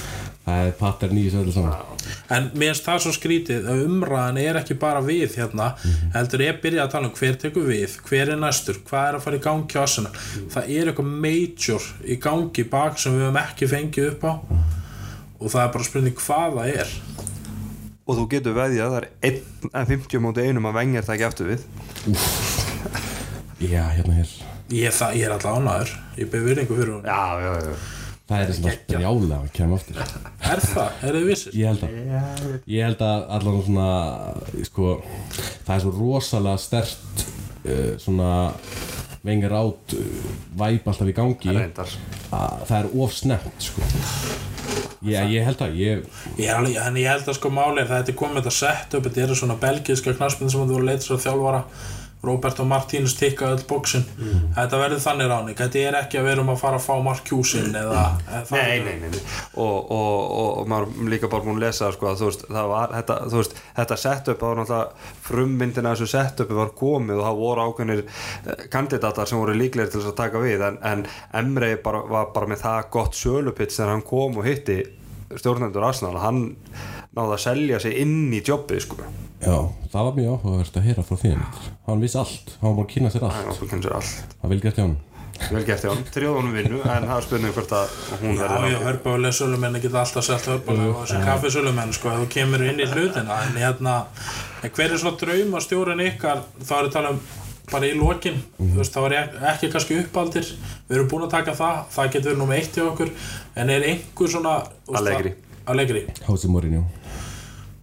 það 0.46 0.64
er 0.66 0.76
pattern 0.80 1.20
í 1.20 1.26
þessu 1.28 1.42
öllu 1.44 1.54
saman 1.54 2.00
en 2.34 2.50
mér 2.54 2.72
finnst 2.72 2.88
það 2.88 3.04
svo 3.04 3.14
skrítið 3.14 3.70
að 3.70 3.84
umræðan 3.86 4.40
er 4.42 4.60
ekki 4.62 4.78
bara 4.82 5.04
við 5.06 5.38
hérna 5.38 5.70
heldur 6.16 6.44
er 6.46 6.60
byrjað 6.64 6.86
að 6.86 6.94
tala 6.96 7.10
um 7.10 7.16
hver 7.20 7.38
tekur 7.44 7.68
við 7.70 7.98
hver 8.10 8.34
er 8.34 8.42
næstur, 8.42 8.82
hvað 8.90 9.08
er 9.10 9.18
að 9.20 9.26
fara 9.28 9.40
í 9.40 9.44
gangi 9.46 9.78
á 9.78 9.82
Arsenal. 9.84 10.14
Það 10.54 10.74
er 10.76 10.92
eitthvað 10.92 11.12
major 11.26 11.88
í 12.06 12.20
gangi 12.26 12.66
bak 12.74 13.00
sem 13.02 13.16
við 13.16 13.26
höfum 13.28 13.42
ekki 13.44 13.70
fengið 13.70 14.12
upp 14.14 14.26
á. 14.26 14.34
Og 15.40 15.54
það 15.54 15.64
er 15.64 15.74
bara 15.76 15.88
spurning 15.90 16.20
hvað 16.20 16.58
það 16.58 16.74
er. 16.84 16.96
Og 18.10 18.18
þú 18.18 18.28
getur 18.34 18.58
veðjað 18.58 18.96
það 18.96 19.10
er 19.30 19.42
1.50 19.86 20.26
móti 20.26 20.48
einum 20.48 20.70
að 20.72 20.80
vengja 20.82 21.06
það 21.06 21.18
ekki 21.18 21.30
aftur 21.30 21.54
við. 21.54 21.68
Já, 23.60 23.84
hérna 23.94 24.16
hér 24.16 24.34
ég, 24.70 24.94
það, 24.94 25.16
ég 25.18 25.26
er 25.26 25.34
alltaf 25.36 25.58
ánæður 25.58 25.96
ég 26.20 26.30
beð 26.32 26.46
virðingu 26.50 26.78
fyrir 26.78 26.94
hún 26.94 27.08
já, 27.10 27.24
já, 27.44 27.54
já 27.66 27.99
það 28.30 28.44
er 28.44 28.52
svona 28.54 28.74
brjálega 28.90 29.38
að 29.40 29.52
kemja 29.58 29.80
aftur. 29.80 30.02
Er 30.50 30.62
það, 30.64 31.00
er 31.04 31.16
þið 31.18 31.26
vissir? 31.30 31.56
ég 31.58 31.70
held 31.70 31.84
að 31.86 32.68
ég 32.70 32.86
held 32.86 33.02
að 33.06 33.24
allan 33.38 33.64
svona 33.66 33.88
sko, 34.70 34.94
það 35.68 35.74
er 35.76 35.84
svo 35.84 35.94
rosalega 35.98 36.62
stert 36.64 37.24
uh, 37.66 37.92
svona 38.02 38.30
vengir 39.26 39.54
át 39.54 39.96
uh, 39.98 40.30
væp 40.62 40.88
alltaf 40.88 41.10
í 41.12 41.16
gangi. 41.18 41.56
Reyndar. 41.58 41.98
Að 42.32 42.64
það 42.70 42.78
er 42.80 42.92
of 43.04 43.18
snemt 43.18 43.66
sko. 43.68 43.90
ég, 45.06 45.34
ég 45.36 45.46
held 45.48 45.62
að 45.66 45.78
ég, 45.80 46.06
Ég, 46.38 46.46
er 46.48 46.58
alveg, 46.58 46.78
en 46.86 46.98
ég 47.00 47.10
held 47.12 47.30
að 47.32 47.38
sko 47.40 47.52
máli 47.56 47.82
er 47.84 47.90
það 47.90 48.02
þetta 48.04 48.14
er 48.14 48.20
komið 48.20 48.42
þetta 48.42 48.56
sett 48.58 48.98
upp 48.98 49.06
þetta 49.08 49.26
eru 49.26 49.38
svona 49.42 49.56
belgiska 49.62 50.16
knaspinn 50.18 50.52
sem 50.52 50.62
þú 50.64 50.76
voru 50.76 50.86
að 50.86 50.92
leita 50.92 51.08
svo 51.08 51.20
þjálfara 51.24 51.62
Roberto 52.24 52.66
Martínez 52.68 53.14
tikka 53.16 53.54
öll 53.54 53.62
bóksin 53.70 54.04
þetta 54.58 54.80
verður 54.82 55.04
þannig 55.06 55.30
ráning 55.32 55.60
þetta 55.60 55.84
er 55.88 55.98
ekki 56.02 56.20
að 56.20 56.26
við 56.28 56.34
erum 56.34 56.52
að 56.52 56.60
fara 56.60 56.80
að 56.80 56.88
fá 56.90 56.96
Mark 57.06 57.30
Hjúsin 57.32 57.70
eða, 57.80 58.04
eða 58.28 58.42
það 58.50 58.60
Nei, 58.60 58.80
nei, 58.84 58.96
nei, 59.00 59.12
nei. 59.14 59.22
Og, 59.56 59.78
og, 59.80 60.20
og, 60.20 60.50
og 60.60 60.68
maður 60.72 61.10
líka 61.14 61.30
bara 61.32 61.46
búin 61.46 61.56
að 61.56 61.64
lesa 61.68 61.92
sko, 61.96 62.10
að, 62.12 62.26
veist, 62.28 62.44
það 62.50 62.70
var, 62.74 62.94
þetta, 62.98 63.18
veist, 63.34 63.56
þetta 63.80 64.00
setup 64.04 64.44
það 64.44 64.50
var 64.50 64.60
náttúrulega 64.60 65.16
frummyndin 65.30 65.90
af 65.90 65.96
þessu 65.96 66.12
setupi 66.12 66.60
var 66.60 66.76
komið 66.78 67.22
og 67.22 67.28
það 67.28 67.40
voru 67.40 67.66
ákveðnir 67.70 68.04
eh, 68.04 68.68
kandidatar 68.74 69.30
sem 69.30 69.42
voru 69.42 69.56
líklegir 69.58 69.92
til 69.94 70.02
þess 70.02 70.12
að 70.14 70.20
taka 70.20 70.44
við. 70.44 70.64
En, 70.68 70.80
en 70.92 71.06
Emre 71.40 71.74
bara, 71.84 72.04
var 72.10 72.32
bara 72.36 72.50
með 72.52 72.64
það 72.66 72.88
gott 72.96 73.20
sölupits 73.20 73.80
þegar 73.80 73.94
hann 73.96 74.08
kom 74.08 74.40
og 74.40 74.48
hitti 74.48 74.80
stjórnendur 75.38 75.86
Arsenal. 75.86 76.18
Hann 76.24 76.44
náði 77.18 77.34
að 77.36 77.44
selja 77.46 77.80
sig 77.84 77.98
inn 78.04 78.32
í 78.34 78.42
jobbið 78.46 78.82
sko. 78.86 78.96
já, 79.42 79.58
það 79.92 80.04
var 80.10 80.18
mjög 80.20 80.34
áhugavert 80.38 80.78
að 80.80 80.88
heyra 80.90 81.04
frá 81.08 81.16
því 81.18 81.32
einmitt. 81.34 81.62
hann 81.88 82.02
vissi 82.04 82.18
allt, 82.22 82.58
hann 82.62 82.76
var 82.76 82.86
að 82.86 82.92
kynna 82.94 83.10
sér 83.14 83.26
hann 83.28 83.38
allt. 83.40 83.54
áttu 83.56 83.70
kynnsir 83.72 83.96
allt. 83.98 84.36
Það 84.42 84.50
vil 84.54 84.62
gert 84.66 84.76
hjá 84.82 84.86
hann 84.88 84.98
vel 85.50 85.64
gert 85.64 85.84
hjá 85.86 85.90
hann, 85.94 86.04
trjóðunum 86.14 86.56
vinnu 86.58 86.80
en 86.84 87.06
það 87.08 87.16
er 87.16 87.26
spurning 87.26 87.54
hvort 87.56 87.72
að 87.72 87.92
hún 88.22 88.34
Já, 88.36 88.42
verður 88.44 88.72
já, 88.74 88.80
hörbulega 88.84 89.36
sölumenni 89.40 89.80
geta 89.86 90.02
alltaf 90.04 90.26
selt 90.28 90.48
hörbulega 90.52 90.90
og 90.92 91.06
þessi 91.08 91.22
kaffisölumenn, 91.30 91.94
sko, 91.96 92.10
ef 92.12 92.20
þú 92.26 92.28
kemur 92.34 92.66
inn 92.68 92.82
í 92.84 92.88
hlutina. 92.92 93.38
En 93.48 93.56
hérna, 93.56 93.94
en 94.64 94.74
hver 94.76 94.92
er 94.92 95.00
svona 95.00 95.18
drauma 95.22 95.62
stjórinn 95.64 96.04
ykkar, 96.10 96.44
þá 96.60 96.74
er 96.82 96.90
að 96.90 96.92
tala 96.98 97.14
um 97.16 97.22
bara 97.72 97.88
í 97.88 97.96
lokin, 97.96 98.42
þú 98.60 98.76
veist, 98.82 98.96
þá 98.98 99.00
er 99.08 99.18
ekki 99.54 99.72
kannski 99.72 100.00
uppaldir, 100.04 100.52
við 100.90 100.98
erum 100.98 101.08
búin 101.14 101.28
að 101.30 101.36
taka 101.38 101.56
það 101.56 101.82
það 101.96 102.12
getur 102.18 102.32
verið 102.34 102.42
nummer 102.44 102.60
eitt 102.60 102.76
hjá 102.76 102.84
okkur. 102.90 103.12
En 103.56 103.70
er 103.70 103.88
einhver 103.94 104.28
svona 104.36 104.56
þú 104.68 104.92
veist, 104.92 105.00
Allegri. 105.06 105.30
það- 105.38 105.46
Allegri, 105.70 106.02
Hási 106.26 106.48
Mourinho 106.50 106.84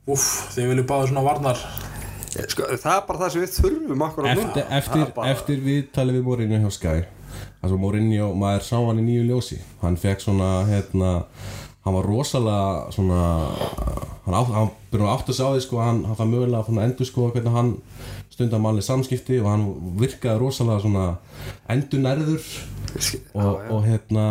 uff, 0.06 0.26
þið 0.54 0.72
viljum 0.72 0.88
báða 0.88 1.10
svona 1.10 1.26
varnar. 1.26 1.66
Sko, 2.36 2.66
það 2.68 2.92
er 2.92 3.04
bara 3.08 3.20
það 3.22 3.30
sem 3.32 3.44
við 3.44 3.52
þurfum 3.56 4.02
akkur 4.06 4.26
eftir, 4.28 4.64
eftir, 4.78 5.04
eftir 5.30 5.62
viðtalið 5.64 6.18
við 6.18 6.26
Mourinho 6.26 6.58
hjá 6.64 6.74
Sky. 6.76 6.96
Það 7.60 7.72
sem 7.72 7.80
Mourinho, 7.84 8.32
maður 8.38 8.66
sá 8.66 8.76
hann 8.76 9.00
í 9.00 9.06
nýju 9.06 9.28
ljósi. 9.30 9.60
Hann 9.80 9.96
fekk 10.00 10.24
svona 10.24 10.50
hérna, 10.68 11.12
hann 11.86 11.96
var 11.96 12.10
rosalega 12.10 12.92
svona 12.94 13.22
hann, 14.26 14.36
á, 14.36 14.42
hann 14.42 14.70
byrjum 14.92 15.10
átt 15.12 15.32
að 15.32 15.38
sá 15.38 15.44
því 15.46 15.64
sko, 15.64 15.80
hann, 15.82 16.02
hann 16.08 16.18
það 16.18 16.32
mögulega 16.34 16.62
að 16.66 16.82
endur 16.84 17.08
sko 17.08 17.28
hvernig 17.30 17.56
hann 17.56 17.72
stundar 18.32 18.60
mannlega 18.62 18.88
samskipti 18.90 19.38
og 19.40 19.48
hann 19.48 19.66
virkaði 20.00 20.42
rosalega 20.42 20.82
svona 20.84 21.06
endur 21.72 22.02
nærður 22.04 22.48
og, 23.38 23.54
og 23.70 23.86
hérna 23.86 24.26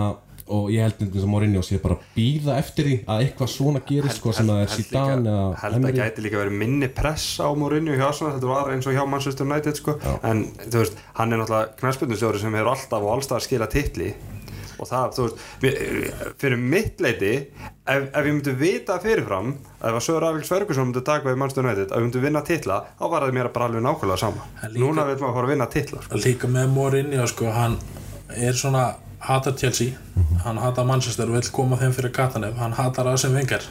og 0.48 0.68
ég 0.70 0.84
held 0.86 1.00
einhvern 1.02 1.22
sem 1.24 1.32
Mourinho 1.34 1.62
sé 1.66 1.80
bara 1.82 1.96
býða 2.16 2.58
eftir 2.62 2.86
því 2.86 2.98
að 3.10 3.24
eitthvað 3.26 3.50
svona 3.50 3.80
gerist 3.88 4.20
sko 4.20 4.34
sem 4.38 4.46
að 4.50 4.60
það 4.60 4.66
er 4.68 4.74
Zidane 4.76 5.32
eða 5.32 5.48
held 5.64 5.74
að 5.74 5.80
Emery. 5.80 5.98
gæti 5.98 6.22
líka 6.26 6.38
verið 6.44 6.58
minni 6.60 6.90
press 6.94 7.40
á 7.42 7.48
Mourinho 7.58 7.96
hjá 7.98 8.06
Arsenal, 8.12 8.36
þetta 8.36 8.52
var 8.52 8.70
eins 8.76 8.86
og 8.86 8.94
hjá 8.94 9.04
Manchester 9.10 9.46
United 9.50 9.76
sko. 9.82 9.98
en 10.22 10.46
þú 10.70 10.78
veist, 10.84 10.98
hann 11.18 11.34
er 11.34 11.42
náttúrulega 11.42 11.76
knæspundustjóri 11.82 12.40
sem 12.44 12.54
hefur 12.54 12.72
alltaf 12.76 13.02
og 13.02 13.14
allstað 13.18 13.40
að 13.42 13.46
skila 13.48 13.68
titli 13.74 14.12
og 14.76 14.90
það, 14.90 15.14
þú 15.16 15.26
veist 15.64 16.36
fyrir 16.42 16.58
mitt 16.60 17.00
leiti 17.02 17.32
ef, 17.88 18.04
ef 18.12 18.20
ég 18.22 18.28
myndi 18.36 18.54
vita 18.60 18.98
fyrirfram 19.02 19.54
að 19.82 19.88
ef 19.90 19.98
að 19.98 20.04
Sör 20.10 20.26
Alex 20.30 20.52
Ferguson 20.52 20.90
myndi 20.92 21.02
taka 21.08 21.30
við 21.32 21.38
Manchester 21.42 21.66
United 21.66 21.90
að 21.96 22.02
við 22.04 22.06
myndi 22.10 22.24
vinna 22.26 22.42
titla, 22.46 22.82
þá 23.00 23.06
var 23.14 23.26
það 23.26 23.34
mér 23.40 23.50
bara 23.56 23.70
alveg 23.70 23.86
nákvæmlega 23.88 24.20
sama 24.20 24.46
líka- 24.68 24.84
núna 24.84 25.06
vil 25.08 25.16
maður 25.24 25.34
fara 25.40 25.48
að 25.48 25.54
vinna 25.56 25.68
titla 25.74 26.02
sko. 26.06 26.22
líka 26.26 26.48
með 26.52 26.70
Mourinho 26.76 27.28
sko, 27.32 27.50
hann 27.56 27.78
er 28.36 28.54
svona 28.54 28.86
hatar 29.28 29.56
Chelsea, 29.60 29.96
hann 30.46 30.60
hatar 30.62 30.88
Manchester 30.88 31.30
og 31.30 31.38
vill 31.40 31.52
koma 31.56 31.78
þeim 31.82 31.94
fyrir 31.96 32.14
katanef, 32.16 32.56
hann 32.62 32.76
hatar 32.78 33.10
það 33.12 33.22
sem 33.26 33.36
vingar 33.36 33.66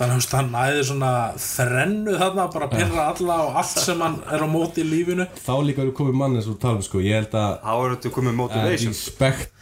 þannig 0.00 0.24
að 0.24 0.36
hann 0.38 0.50
næði 0.54 0.84
svona 0.88 1.10
þrennu 1.44 2.14
þarna, 2.20 2.46
bara 2.54 2.68
pyrra 2.72 3.06
alla 3.10 3.36
og 3.46 3.58
allt 3.60 3.82
sem 3.84 4.00
hann 4.00 4.16
er 4.32 4.44
á 4.44 4.48
móti 4.48 4.80
í 4.84 4.88
lífinu. 4.88 5.26
Þá 5.44 5.52
líka 5.66 5.84
eru 5.84 5.92
komið 5.96 6.16
mann 6.22 6.38
eins 6.38 6.48
og 6.48 6.56
talum 6.62 6.80
sko 6.84 7.02
ég 7.04 7.18
held 7.20 7.36
að 7.36 7.58
þá 7.60 7.72
er 7.74 7.94
þetta 7.94 8.12
komið 8.16 8.36
motivation. 8.40 8.96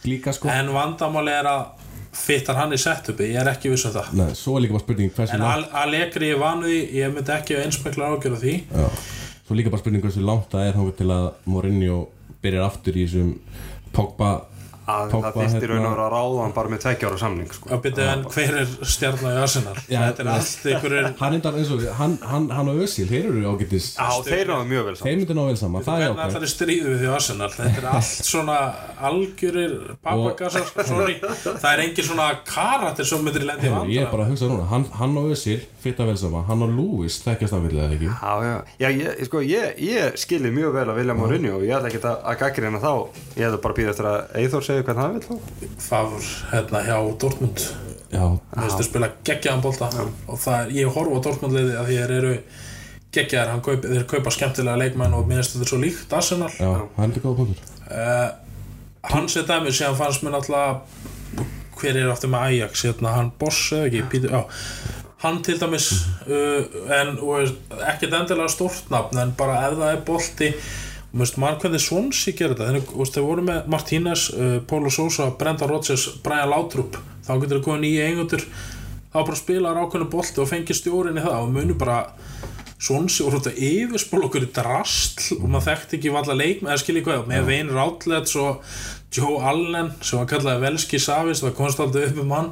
líka 0.07 0.35
sko. 0.35 0.51
En 0.53 0.71
vandamáli 0.75 1.35
er 1.35 1.49
að 1.51 1.87
fittar 2.19 2.57
hann 2.57 2.73
í 2.73 2.79
setupi, 2.81 3.29
ég 3.33 3.41
er 3.43 3.51
ekki 3.51 3.71
viss 3.73 3.85
um 3.89 3.95
það. 3.97 4.13
Nei, 4.17 4.29
svo 4.37 4.55
er 4.57 4.65
líka 4.65 4.77
bara 4.77 4.85
spurning 4.85 5.11
hversu 5.15 5.35
en 5.35 5.43
langt 5.43 5.73
Al 5.73 5.83
Allegri 5.83 6.31
er 6.33 6.39
vanuði, 6.41 6.79
ég 6.97 7.11
myndi 7.13 7.35
ekki 7.35 7.59
einsmekla 7.59 8.13
ágjörða 8.15 8.39
því. 8.43 8.55
Já, 8.71 8.87
Svo 9.49 9.57
líka 9.57 9.71
bara 9.73 9.81
spurning 9.81 10.03
hversu 10.05 10.23
langt 10.25 10.51
það 10.53 10.67
er 10.69 10.75
þangað 10.77 10.97
til 10.99 11.09
að 11.13 11.27
Mourinho 11.49 11.99
byrjar 12.43 12.67
aftur 12.69 12.97
í 12.97 13.05
þessum 13.07 13.31
Pogba 13.93 14.27
að 14.89 15.11
Pogba, 15.13 15.31
það 15.35 15.45
þýstir 15.45 15.71
raun 15.71 15.79
og 15.79 15.85
hérna- 15.85 15.91
vera 15.93 16.05
að 16.07 16.13
ráða 16.15 16.41
hann 16.43 16.53
bara 16.57 16.71
með 16.73 16.81
tveggjára 16.85 17.19
samning 17.19 17.53
sko. 17.53 17.69
að 17.69 17.81
byrja 17.85 18.07
en 18.13 18.23
hver 18.33 18.57
er 18.59 18.73
stjarnar 18.93 19.35
í 19.37 19.41
Arsenal? 19.43 19.75
Já, 19.89 19.99
þetta 20.05 20.23
er 20.23 20.29
allt 20.33 20.65
einhverjur 20.69 21.09
Hann 21.19 21.33
er 21.39 21.57
eins 21.59 21.71
og 21.75 21.85
hann, 21.99 22.17
hann, 22.31 22.49
hann 22.49 22.69
og 22.69 22.81
Özil, 22.83 23.07
þeir 23.09 23.29
eru 23.29 23.43
ágættis 23.53 23.87
Já, 23.95 24.07
þeir 24.25 24.51
náðu 24.51 24.67
mjög 24.69 24.85
vel 24.89 24.95
saman. 24.95 25.09
Þeir 25.09 25.19
myndir 25.19 25.39
ná 25.39 25.43
vel 25.49 25.57
saman, 25.59 25.85
það 25.87 26.03
er 26.03 26.09
ákveð 26.09 26.23
allar 26.25 26.47
er 26.47 26.53
stríðu 26.53 26.93
við 26.93 27.03
því 27.03 27.11
Arsenal? 27.15 27.51
Þetta 27.55 27.81
er 27.83 27.89
allt 27.99 28.29
svona 28.29 28.57
algjörir 29.09 29.75
papagassar, 30.03 30.69
sorry. 30.87 31.17
Það 31.45 31.69
er 31.73 31.83
engin 31.85 32.09
svona 32.09 32.29
karakter 32.47 33.09
sem 33.09 33.23
myndir 33.25 33.45
lendi 33.47 33.69
í 33.69 33.95
Ég 33.95 34.05
er 34.05 34.11
bara 34.11 34.25
að 34.25 34.33
hugsa 34.33 34.49
núna, 34.49 34.67
hann, 34.69 34.85
hann 34.99 35.17
og 35.19 35.31
Özil 35.33 35.59
fitta 35.79 36.07
vel 36.07 36.17
saman, 36.19 36.45
hann 36.49 36.63
og 36.65 36.73
Lewis 36.75 37.19
þekkjast 37.23 37.55
af 37.55 37.63
vilja 37.65 37.87
ekki? 37.89 38.09
Já, 38.09 38.33
já, 38.43 38.55
já 38.83 38.89
ég, 38.89 39.23
sko, 39.29 39.41
ég, 39.45 39.79
ég 39.83 40.17
skilji 40.19 40.51
mjög 40.53 40.75
vel 40.75 40.87
að 40.91 40.99
vilja 40.99 41.15
Mourinho 41.17 41.55
og 41.59 41.65
ég 41.67 41.75
ætla 41.77 41.91
ekki 41.91 42.01
að, 42.03 42.39
gaggrina 42.39 42.81
þá. 42.83 42.91
Ég 43.39 43.47
ætla 43.47 43.61
bara 43.63 43.75
að 43.75 43.79
býða 43.79 43.93
eftir 43.93 44.09
að 44.09 44.35
Eithor 44.43 44.65
segja 44.79 44.87
hvað 44.89 45.01
það 45.03 45.13
vil 45.13 45.23
þá? 45.27 45.77
Það 45.85 46.11
var 46.13 46.31
hérna 46.53 46.83
hjá 46.87 46.97
Dortmund. 47.23 47.67
Já, 48.09 48.23
Mér 48.25 48.65
finnst 48.65 48.79
að 48.79 48.87
spila 48.89 49.11
geggjaðan 49.29 49.63
bolta. 49.65 49.89
Og 50.25 50.39
það 50.41 50.59
er, 50.63 50.75
ég 50.79 50.93
horfa 50.97 51.21
á 51.21 51.25
Dortmund 51.27 51.57
liði 51.57 51.75
að 51.77 51.89
því 51.91 51.99
þeir 51.99 52.15
eru 52.19 52.35
geggjaðar, 53.09 53.51
hann 53.53 53.65
kaup, 53.65 53.85
þeir 53.89 54.07
kaupa 54.09 54.33
skemmtilega 54.33 54.81
leikmenn 54.83 55.17
og 55.17 55.29
mér 55.29 55.41
finnst 55.41 55.57
þetta 55.57 55.69
svo 55.71 55.81
líkt 55.81 56.13
Arsenal. 56.13 56.49
Já, 56.57 56.71
það 56.95 57.05
er 57.05 57.23
góða 57.23 57.37
punktur 57.43 57.75
uh, 57.89 58.29
hans 59.09 59.37
er 59.37 59.47
dæmið 59.47 59.77
sem 59.79 59.97
fannst 59.97 60.23
mér 60.23 60.37
náttúrulega 60.37 61.47
hver 61.79 61.95
er 61.95 62.11
aftur 62.11 62.31
með 62.33 62.47
Ajax 62.49 62.83
hérna, 62.87 63.13
hann 63.15 63.31
Boss 63.39 63.69
eða 63.75 63.87
ekki? 63.87 64.03
Peter, 64.11 64.33
já, 64.35 64.41
hann 65.23 65.41
til 65.45 65.57
dæmis 65.61 65.89
uh, 66.27 66.77
en 66.99 67.15
og 67.23 67.39
er 67.39 67.53
ekkert 67.93 68.17
endilega 68.19 68.51
stórt 68.51 68.91
nafn 68.93 69.21
en 69.23 69.33
bara 69.39 69.61
ef 69.69 69.77
það 69.79 69.93
er 69.93 70.03
veist, 70.09 70.43
maður 71.13 71.63
hvernig 71.63 71.81
Swansea 71.81 72.35
gerir 72.37 72.55
þetta. 72.57 72.73
Þeir, 72.73 72.97
veist, 72.99 73.15
þeir 73.15 73.25
voru 73.25 73.45
með 73.47 73.69
Martínez, 73.73 74.25
uh, 74.35 74.57
Pólo 74.69 74.91
Sosa 74.93 75.31
Brenda 75.39 75.69
Rodgers, 75.69 76.05
Brian 76.23 76.51
Lautrup 76.51 76.99
þá 77.25 77.33
getur 77.37 77.57
þeir 77.57 77.65
komið 77.65 77.83
nýja 77.85 78.05
eigendur. 78.09 78.45
Þá 79.09 79.19
bara 79.25 79.39
spilaður 79.39 79.81
ákveðnu 79.83 80.09
bolti 80.13 80.41
og 80.41 80.49
fengið 80.49 80.77
stjórin 80.77 81.17
í 81.17 81.25
það. 81.25 81.39
Og 81.41 81.53
munu 81.55 81.77
bara 81.79 81.99
Swansea 82.79 83.25
voru 83.27 83.41
þetta 83.41 83.65
yfirspól 83.67 84.21
okkur 84.29 84.45
í 84.45 84.53
drastl 84.55 85.35
og 85.35 85.49
maður 85.49 85.65
þekkti 85.65 85.97
ekki 85.97 86.13
valla 86.15 86.37
leikmenn 86.37 86.71
eða 86.71 86.79
skilja 86.79 87.03
hvað, 87.09 87.25
með 87.27 87.49
Vein 87.49 87.71
Rátlets 87.75 88.37
og 88.39 88.61
Joe 89.11 89.41
Allen 89.49 89.89
sem 90.05 90.21
var 90.21 90.29
kallaði 90.29 90.63
Velski 90.63 91.01
Savist, 91.01 91.43
það 91.43 91.57
komst 91.57 91.81
aldrei 91.83 92.05
upp 92.07 92.21
um 92.23 92.31
hann 92.37 92.47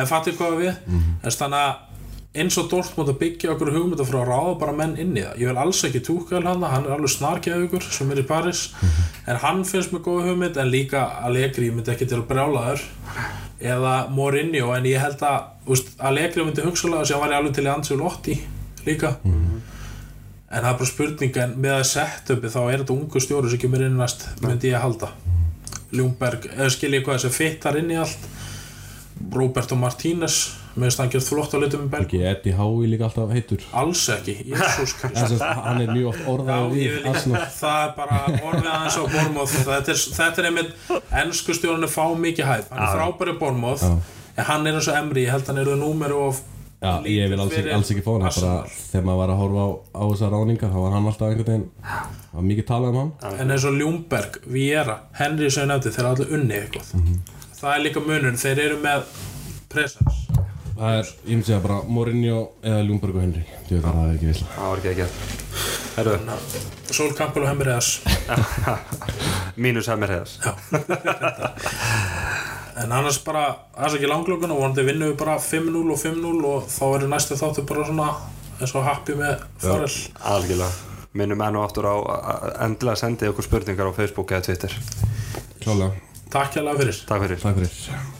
en 0.00 0.08
fattir 0.10 0.34
hvað 0.38 0.56
við? 0.64 0.72
Mm 0.88 0.98
-hmm. 0.98 1.36
þannig 1.36 1.58
að 1.60 1.87
eins 2.36 2.58
og 2.60 2.68
Dortmund 2.68 3.08
að 3.08 3.20
byggja 3.22 3.54
okkur 3.54 3.70
hugmynda 3.72 4.04
frá 4.06 4.18
að 4.20 4.28
ráða 4.28 4.54
bara 4.60 4.74
menn 4.76 4.96
inn 5.00 5.16
í 5.16 5.22
það. 5.24 5.38
Ég 5.40 5.48
vil 5.48 5.60
alls 5.62 5.80
ekki 5.88 6.02
túkal 6.04 6.42
hann, 6.44 6.62
hann 6.62 6.84
er 6.84 6.94
alveg 6.98 7.12
snarkjað 7.14 7.64
ykkur 7.66 7.86
sem 7.88 8.12
er 8.12 8.20
í 8.20 8.26
Paris 8.28 8.66
en 9.24 9.40
hann 9.42 9.64
finnst 9.68 9.94
mér 9.94 10.04
góð 10.04 10.28
hugmynd 10.28 10.60
en 10.60 10.70
líka 10.72 11.06
Allegri 11.24 11.70
myndi 11.72 11.94
ekki 11.94 12.08
til 12.10 12.20
að 12.20 12.28
brjála 12.28 12.66
þur 12.68 12.84
eða 13.72 13.94
Mourinho 14.14 14.74
en 14.76 14.86
ég 14.86 15.00
held 15.02 15.24
að 15.26 15.72
úst, 15.72 15.94
Allegri 15.98 16.44
myndi 16.44 16.66
hugsalega 16.66 17.08
sem 17.08 17.22
var 17.22 17.32
ég 17.32 17.40
alveg 17.40 17.56
til 17.56 17.66
í 17.66 17.72
Ansel 17.72 17.98
Lotti 18.02 18.36
líka. 18.84 19.16
En 20.48 20.62
það 20.62 20.70
er 20.70 20.78
bara 20.82 20.92
spurning 20.92 21.40
en 21.42 21.56
með 21.60 21.74
að 21.78 21.88
setja 21.94 22.36
uppi 22.36 22.52
þá 22.52 22.60
er 22.66 22.82
þetta 22.82 22.94
ungu 22.94 23.20
stjóri 23.24 23.50
sem 23.52 23.60
kemur 23.64 23.82
inn 23.84 23.98
næst 24.00 24.28
myndi 24.44 24.70
ég 24.70 24.78
að 24.78 24.84
halda. 24.86 25.10
Ljungberg, 25.96 26.46
eða 26.52 26.70
skilja 26.72 27.00
ég 27.00 27.04
hvað 27.04 27.18
þessi 27.18 27.36
fittar 27.36 27.76
inn 27.80 27.90
í 27.92 27.96
allt. 27.96 28.28
Roberto 29.34 29.76
Martínez 29.76 30.36
með 30.78 30.88
þess 30.90 30.98
að 30.98 31.02
hann 31.04 31.12
gerð 31.14 31.28
flott 31.28 31.54
á 31.54 31.58
litum 31.62 31.86
Ekki 31.98 32.20
Eddie 32.32 32.56
Howe 32.58 32.90
líka 32.90 33.08
alltaf 33.08 33.32
heitur. 33.36 33.64
Alls 33.82 34.04
ekki, 34.14 34.34
Jésús 34.52 34.94
Krist 34.98 35.34
að 35.38 35.62
hann 35.68 35.82
er 35.84 35.92
mjög 35.94 36.10
oft 36.12 36.20
Já, 36.22 36.28
orðaður 36.34 36.76
ég 36.80 36.98
við 36.98 37.08
vil 37.08 37.40
það 37.62 37.80
er 37.84 37.96
bara 37.96 38.20
orðið 38.50 38.70
aðeins 38.74 38.98
á 38.98 39.04
Bormóð 39.14 39.56
þetta 39.56 39.94
er, 39.94 40.04
þetta 40.18 40.42
er 40.44 40.50
einmitt, 40.52 40.76
ennsku 41.22 41.56
stjórnir 41.58 41.92
fá 41.92 42.04
mikið 42.26 42.50
hæp, 42.52 42.70
hann 42.74 42.84
er 42.84 42.94
frábæri 42.94 43.36
Bormóð 43.40 43.88
en 43.88 44.46
hann 44.52 44.70
er 44.70 44.78
eins 44.78 44.88
og 44.92 45.00
Emri, 45.02 45.26
ég 45.26 45.34
held 45.34 45.50
hann 45.50 45.60
eru 45.64 45.76
númer 45.80 46.14
of 46.14 46.44
Já, 46.78 47.00
ég 47.10 47.26
vil 47.26 47.40
alls 47.42 47.54
ekki, 47.58 47.70
alls 47.74 47.88
ekki 47.90 48.02
fá 48.06 48.12
hann. 48.14 48.68
Þegar 48.70 49.06
maður 49.08 49.18
var 49.18 49.30
að 49.32 49.40
horfa 49.40 49.62
á, 49.66 49.70
á 49.98 50.02
þessar 50.12 50.30
ráningar 50.30 50.70
þá 50.70 50.76
var 50.78 50.92
hann 50.94 51.08
alltaf 51.10 51.32
einhvern 51.32 51.48
veginn 51.48 51.64
það 51.82 52.36
var 52.36 52.44
mikið 52.52 52.66
talað 52.68 52.92
um 52.92 52.98
hann. 53.00 53.10
En 53.42 53.50
eins 53.50 53.64
og 53.66 53.74
Ljungberg, 53.80 54.38
Viera, 54.46 54.94
Henry 55.18 55.50
sem 55.50 55.64
ég 55.64 55.72
nefndi, 55.72 55.90
þeir 55.96 56.04
eru 56.04 56.12
allir 56.12 56.36
unni 56.38 56.60
eitthvað. 56.60 56.92
Það 57.58 57.74
er 57.74 57.82
líka 57.82 58.04
munur, 58.06 58.38
þeir 58.38 58.62
eru 58.68 58.78
með 58.84 59.10
presence 59.74 60.46
Það 60.78 60.96
er, 61.00 61.08
ég 61.26 61.32
myndi 61.32 61.48
segja 61.48 61.60
bara 61.64 61.78
Mourinho 61.90 62.40
eða 62.62 62.82
Ljungberg 62.86 63.16
og 63.18 63.24
Henry 63.24 63.44
að 63.66 63.86
það 63.86 64.02
er 64.04 64.12
ekki 64.12 64.28
vill 64.28 64.42
Það 64.54 64.68
var 64.68 64.78
ekki 64.78 64.90
ekki 64.92 65.06
Herru, 65.98 66.12
Sol 66.94 67.14
Campbell 67.18 67.42
og 67.42 67.50
Hemri 67.50 67.72
S 67.74 67.88
mínus 69.64 69.88
hemmir 69.90 70.12
hefðas 70.14 70.38
en 72.78 72.92
annars 72.94 73.18
bara, 73.26 73.44
það 73.74 73.88
er 73.88 73.96
ekki 73.98 74.10
langlökun 74.12 74.52
og 74.54 74.60
vonandi 74.62 74.84
vinnum 74.86 75.10
við 75.10 75.16
bara 75.18 75.38
5-0 75.42 75.80
og 75.82 75.98
5-0 75.98 76.50
og 76.52 76.68
þá 76.70 76.84
er 76.88 77.06
næstu 77.10 77.38
þáttu 77.40 77.64
bara 77.66 77.86
svona 77.88 78.10
eins 78.60 78.74
og 78.78 78.86
happy 78.86 79.16
með 79.18 79.42
Farrell 79.62 79.96
Algjörlega. 80.34 80.70
Minnum 81.18 81.42
enn 81.42 81.58
og 81.58 81.64
aftur 81.66 81.88
á 81.88 81.94
að 81.96 82.52
endilega 82.68 83.00
sendi 83.00 83.30
okkur 83.30 83.48
spurningar 83.48 83.90
á 83.90 83.92
Facebook 83.96 84.34
eða 84.34 84.46
Twitter. 84.50 84.76
Klálega, 85.64 85.96
Takk 86.30 86.60
hérlega 86.60 86.84
fyrir. 86.84 87.02
Takk 87.08 87.26
fyrir. 87.26 87.42
Takk 87.42 87.60
fyrir 87.62 88.17